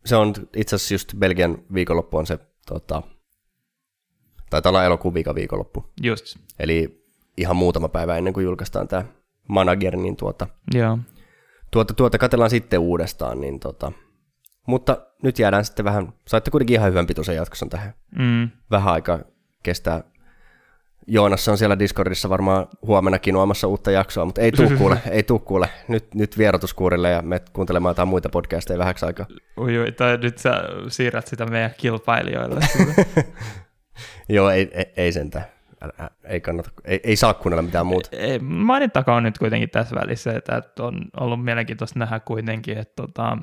Se 0.04 0.16
on 0.16 0.34
itse 0.56 0.76
asiassa 0.76 0.94
just 0.94 1.14
Belgian 1.18 1.58
viikonloppu 1.74 2.16
on 2.16 2.26
se, 2.26 2.38
tota, 2.66 3.02
taitaa 4.50 4.70
olla 4.70 4.84
elokuun 4.84 5.14
viikon 5.14 5.34
viikonloppu. 5.34 5.92
Just. 6.02 6.36
Eli 6.58 7.06
ihan 7.36 7.56
muutama 7.56 7.88
päivä 7.88 8.16
ennen 8.16 8.32
kuin 8.32 8.44
julkaistaan 8.44 8.88
tämä 8.88 9.04
manager, 9.48 9.96
niin 9.96 10.16
tuota, 10.16 10.46
Joo. 10.74 10.98
tuota, 11.70 11.94
tuota 11.94 12.18
katsellaan 12.18 12.50
sitten 12.50 12.80
uudestaan. 12.80 13.40
Niin 13.40 13.60
tota. 13.60 13.92
Mutta 14.66 15.06
nyt 15.22 15.38
jäädään 15.38 15.64
sitten 15.64 15.84
vähän, 15.84 16.12
saitte 16.28 16.50
kuitenkin 16.50 16.74
ihan 16.74 16.90
hyvän 16.90 17.06
pitoisen 17.06 17.36
jatkossa 17.36 17.66
tähän. 17.70 17.94
Mm. 18.18 18.50
Vähän 18.70 18.92
aikaa 18.92 19.18
kestää. 19.62 20.04
Joonas 21.06 21.48
on 21.48 21.58
siellä 21.58 21.78
Discordissa 21.78 22.28
varmaan 22.28 22.66
huomenakin 22.86 23.36
olemassa 23.36 23.66
uutta 23.66 23.90
jaksoa, 23.90 24.24
mutta 24.24 24.40
ei 24.40 24.52
tuu 24.52 24.70
kuule, 24.78 24.98
ei 25.10 25.22
tuu 25.22 25.38
kuule. 25.38 25.68
Nyt, 25.88 26.14
nyt 26.14 26.38
vierotuskuurille 26.38 27.10
ja 27.10 27.22
me 27.22 27.40
kuuntelemaan 27.52 27.90
jotain 27.90 28.08
muita 28.08 28.28
podcasteja 28.28 28.78
vähäksi 28.78 29.06
aikaa. 29.06 29.26
Ui, 29.58 29.78
ui, 29.78 29.92
tai 29.92 30.16
nyt 30.16 30.38
sä 30.38 30.62
siirrät 30.88 31.26
sitä 31.26 31.46
meidän 31.46 31.70
kilpailijoille. 31.76 32.60
Joo, 34.28 34.50
ei, 34.50 34.70
ei, 34.72 34.92
ei 34.96 35.12
sentään. 35.12 35.44
Älä, 35.82 36.10
ei, 36.24 36.40
kannata, 36.40 36.70
ei, 36.84 37.00
ei 37.04 37.16
saa 37.16 37.34
kuunnella 37.34 37.62
mitään 37.62 37.86
muuta. 37.86 38.08
Ei, 38.12 38.38
mainittakaa 38.38 39.20
nyt 39.20 39.38
kuitenkin 39.38 39.70
tässä 39.70 39.94
välissä, 39.94 40.32
että 40.36 40.62
on 40.78 41.04
ollut 41.20 41.44
mielenkiintoista 41.44 41.98
nähdä 41.98 42.20
kuitenkin, 42.20 42.78
että 42.78 43.02
tota, 43.02 43.38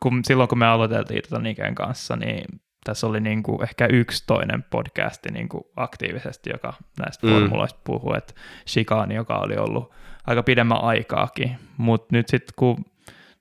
kun, 0.00 0.20
silloin 0.24 0.48
kun 0.48 0.58
me 0.58 0.66
aloiteltiin 0.66 1.22
tota 1.22 1.38
Niken 1.38 1.74
kanssa, 1.74 2.16
niin 2.16 2.44
tässä 2.84 3.06
oli 3.06 3.20
niin 3.20 3.42
kuin 3.42 3.62
ehkä 3.62 3.86
yksi 3.86 4.24
toinen 4.26 4.62
podcasti 4.70 5.28
niin 5.32 5.48
kuin 5.48 5.64
aktiivisesti, 5.76 6.50
joka 6.50 6.72
näistä 6.98 7.26
Mm. 7.26 7.32
formuloista 7.32 7.80
puhuu, 7.84 8.14
että 8.14 8.34
Shikani, 8.68 9.14
joka 9.14 9.38
oli 9.38 9.56
ollut 9.56 9.92
aika 10.26 10.42
pidemmän 10.42 10.80
aikaakin, 10.84 11.56
mutta 11.76 12.06
nyt 12.12 12.28
sitten 12.28 12.54
kun 12.56 12.84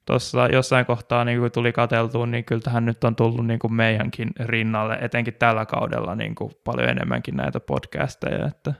tuossa 0.05 0.47
jossain 0.47 0.85
kohtaa 0.85 1.25
niin 1.25 1.39
kun 1.39 1.51
tuli 1.51 1.71
katseltua, 1.71 2.25
niin 2.25 2.45
kyllä 2.45 2.61
tähän 2.61 2.85
nyt 2.85 3.03
on 3.03 3.15
tullut 3.15 3.47
niin 3.47 3.59
kuin 3.59 3.73
meidänkin 3.73 4.29
rinnalle, 4.39 4.97
etenkin 5.01 5.33
tällä 5.33 5.65
kaudella 5.65 6.15
niin 6.15 6.35
kuin 6.35 6.51
paljon 6.63 6.89
enemmänkin 6.89 7.35
näitä 7.37 7.59
podcasteja, 7.59 8.47
että 8.47 8.73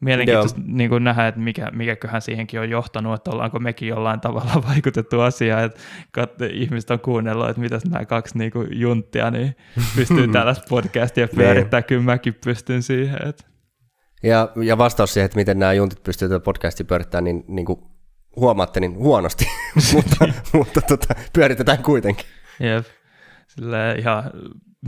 mielenkiintoista 0.00 0.60
niin 0.66 0.90
kuin 0.90 1.04
nähdä, 1.04 1.28
että 1.28 1.40
mikä, 1.40 1.70
mikäköhän 1.72 2.22
siihenkin 2.22 2.60
on 2.60 2.70
johtanut, 2.70 3.14
että 3.14 3.30
ollaanko 3.30 3.58
mekin 3.58 3.88
jollain 3.88 4.20
tavalla 4.20 4.62
vaikutettu 4.68 5.20
asiaan, 5.20 5.64
että 5.64 5.80
kat, 6.12 6.30
ihmiset 6.52 6.90
on 6.90 7.00
kuunnellut, 7.00 7.48
että 7.48 7.60
mitäs 7.60 7.84
nämä 7.84 8.04
kaksi 8.04 8.38
niin 8.38 8.50
kuin 8.52 8.80
junttia 8.80 9.30
niin 9.30 9.56
pystyy 9.96 10.28
tällaista 10.28 10.66
podcastia 10.68 11.28
pyörittämään, 11.28 11.84
kyllä 11.84 12.02
mäkin 12.02 12.34
pystyn 12.44 12.82
siihen. 12.82 13.28
Että. 13.28 13.44
Ja, 14.22 14.48
ja 14.62 14.78
vastaus 14.78 15.14
siihen, 15.14 15.24
että 15.24 15.36
miten 15.36 15.58
nämä 15.58 15.72
juntit 15.72 16.02
pystyvät 16.02 16.30
tätä 16.30 16.44
podcastia 16.44 16.86
pyörittämään, 16.86 17.24
niin, 17.24 17.44
niin 17.48 17.66
kuin 17.66 17.80
huomaatte, 18.36 18.80
niin 18.80 18.94
huonosti, 18.96 19.46
mutta, 19.92 20.28
mutta 20.52 20.80
tota, 20.80 21.14
pyöritetään 21.32 21.82
kuitenkin. 21.82 22.26
Jep. 22.60 22.86
Silleen 23.48 23.98
ihan 23.98 24.30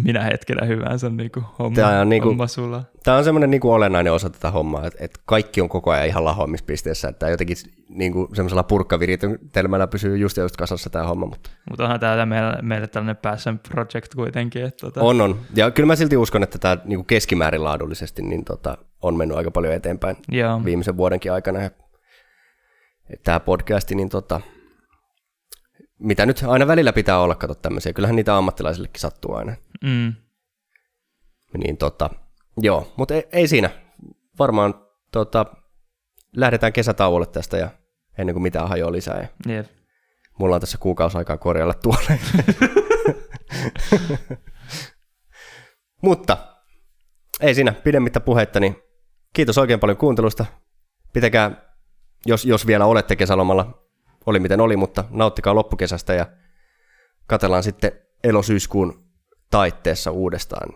minä 0.05 0.23
hetkenä 0.23 0.67
hyvänsä 0.67 1.11
niin 1.11 1.31
kuin 1.31 1.45
homma, 1.59 1.77
Tää 1.77 2.01
on 2.01 2.09
niinku- 2.09 2.29
homma 2.29 2.47
sulla. 2.47 2.85
Tämä 3.05 3.17
on 3.17 3.25
semmoinen 3.25 3.51
niin 3.51 3.61
kuin 3.61 3.73
olennainen 3.73 4.13
osa 4.13 4.31
tätä 4.31 4.51
hommaa, 4.51 4.87
että, 4.87 5.05
että 5.05 5.21
kaikki 5.25 5.61
on 5.61 5.69
koko 5.69 5.91
ajan 5.91 6.07
ihan 6.07 6.25
lahoamispisteessä, 6.25 7.09
että 7.09 7.29
jotenkin 7.29 7.57
niin 7.89 8.13
kuin 8.13 8.37
semmoisella 8.37 8.63
purkkaviritelmällä 8.63 9.87
pysyy 9.87 10.17
just 10.17 10.37
just 10.37 10.57
kasassa 10.57 10.91
tämä 10.91 11.07
homma, 11.07 11.27
mutta 11.27 11.51
Mutta 11.71 11.85
onhan 11.85 12.01
täällä 12.01 12.27
meille, 12.27 12.59
meille 12.63 12.87
tällainen 12.87 13.17
passion 13.17 13.59
project 13.59 14.15
kuitenkin. 14.15 14.65
Että 14.65 14.87
tota, 14.87 15.01
on, 15.01 15.21
on. 15.21 15.41
Ja 15.55 15.71
kyllä 15.71 15.87
mä 15.87 15.97
silti 15.97 16.17
uskon, 16.17 16.43
että 16.43 16.59
tämä 16.59 16.77
niin 16.85 16.99
kuin 16.99 17.07
keskimäärin 17.07 17.65
laadullisesti 17.65 18.23
niin 18.23 18.45
tota, 18.45 18.79
on 19.03 19.17
mennyt 19.17 19.37
aika 19.37 19.51
paljon 19.51 19.75
eteenpäin 19.75 20.17
Joo, 20.29 20.65
viimeisen 20.65 20.97
vuodenkin 20.97 21.33
aikana. 21.33 21.63
Ja 21.63 21.71
tämä 23.25 23.41
podcasti, 23.41 23.95
niin 23.95 24.09
tota, 24.09 24.41
mitä 25.99 26.27
nyt 26.27 26.45
aina 26.47 26.67
välillä 26.67 26.93
pitää 26.93 27.19
olla, 27.19 27.35
kato 27.35 27.55
tämmöisiä. 27.55 27.93
Kyllähän 27.93 28.17
niitä 28.17 28.37
ammattilaisillekin 28.37 29.01
sattuu 29.01 29.35
aina. 29.35 29.57
Mm, 29.83 30.13
Niin 31.59 31.77
tota, 31.77 32.11
joo, 32.61 32.93
mutta 32.97 33.15
ei, 33.15 33.29
ei 33.33 33.49
siinä. 33.49 33.71
Varmaan 34.39 34.75
tota, 35.13 35.47
lähdetään 36.37 36.73
kesätauolle 36.73 37.27
tästä 37.27 37.57
ja 37.57 37.71
ennen 38.19 38.35
kuin 38.35 38.43
mitään 38.43 38.69
hajoaa 38.69 38.93
lisää. 38.93 39.21
Ja 39.21 39.55
jep. 39.55 39.67
mulla 40.39 40.55
on 40.55 40.61
tässä 40.61 40.79
kuukausi 40.79 41.19
aikaa 41.19 41.39
korjalla 41.39 41.75
tuolle. 41.75 42.19
mutta 46.03 46.39
ei 47.41 47.55
siinä 47.55 47.73
pidemmittä 47.73 48.21
puhetta, 48.21 48.61
niin 48.61 48.77
kiitos 49.33 49.59
oikein 49.59 49.81
paljon 49.81 49.97
kuuntelusta. 49.97 50.47
Pitäkää, 51.13 51.51
jos, 52.27 52.45
jos 52.45 52.67
vielä 52.67 52.87
olette 52.87 53.17
kesälomalla, 53.17 53.89
oli 54.27 54.41
miten 54.41 54.61
oli, 54.61 54.77
mutta 54.77 55.05
nauttikaa 55.11 55.55
loppukesästä 55.55 56.15
ja 56.15 56.27
katellaan 57.27 57.63
sitten 57.63 57.93
elosyyskuun 58.25 59.12
taitteessa 59.53 60.11
uudestaan. 60.11 60.69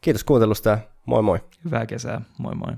Kiitos 0.00 0.24
kuuntelusta 0.24 0.70
ja 0.70 0.78
moi 1.06 1.22
moi. 1.22 1.38
Hyvää 1.64 1.86
kesää. 1.86 2.20
Moi 2.38 2.54
moi. 2.54 2.72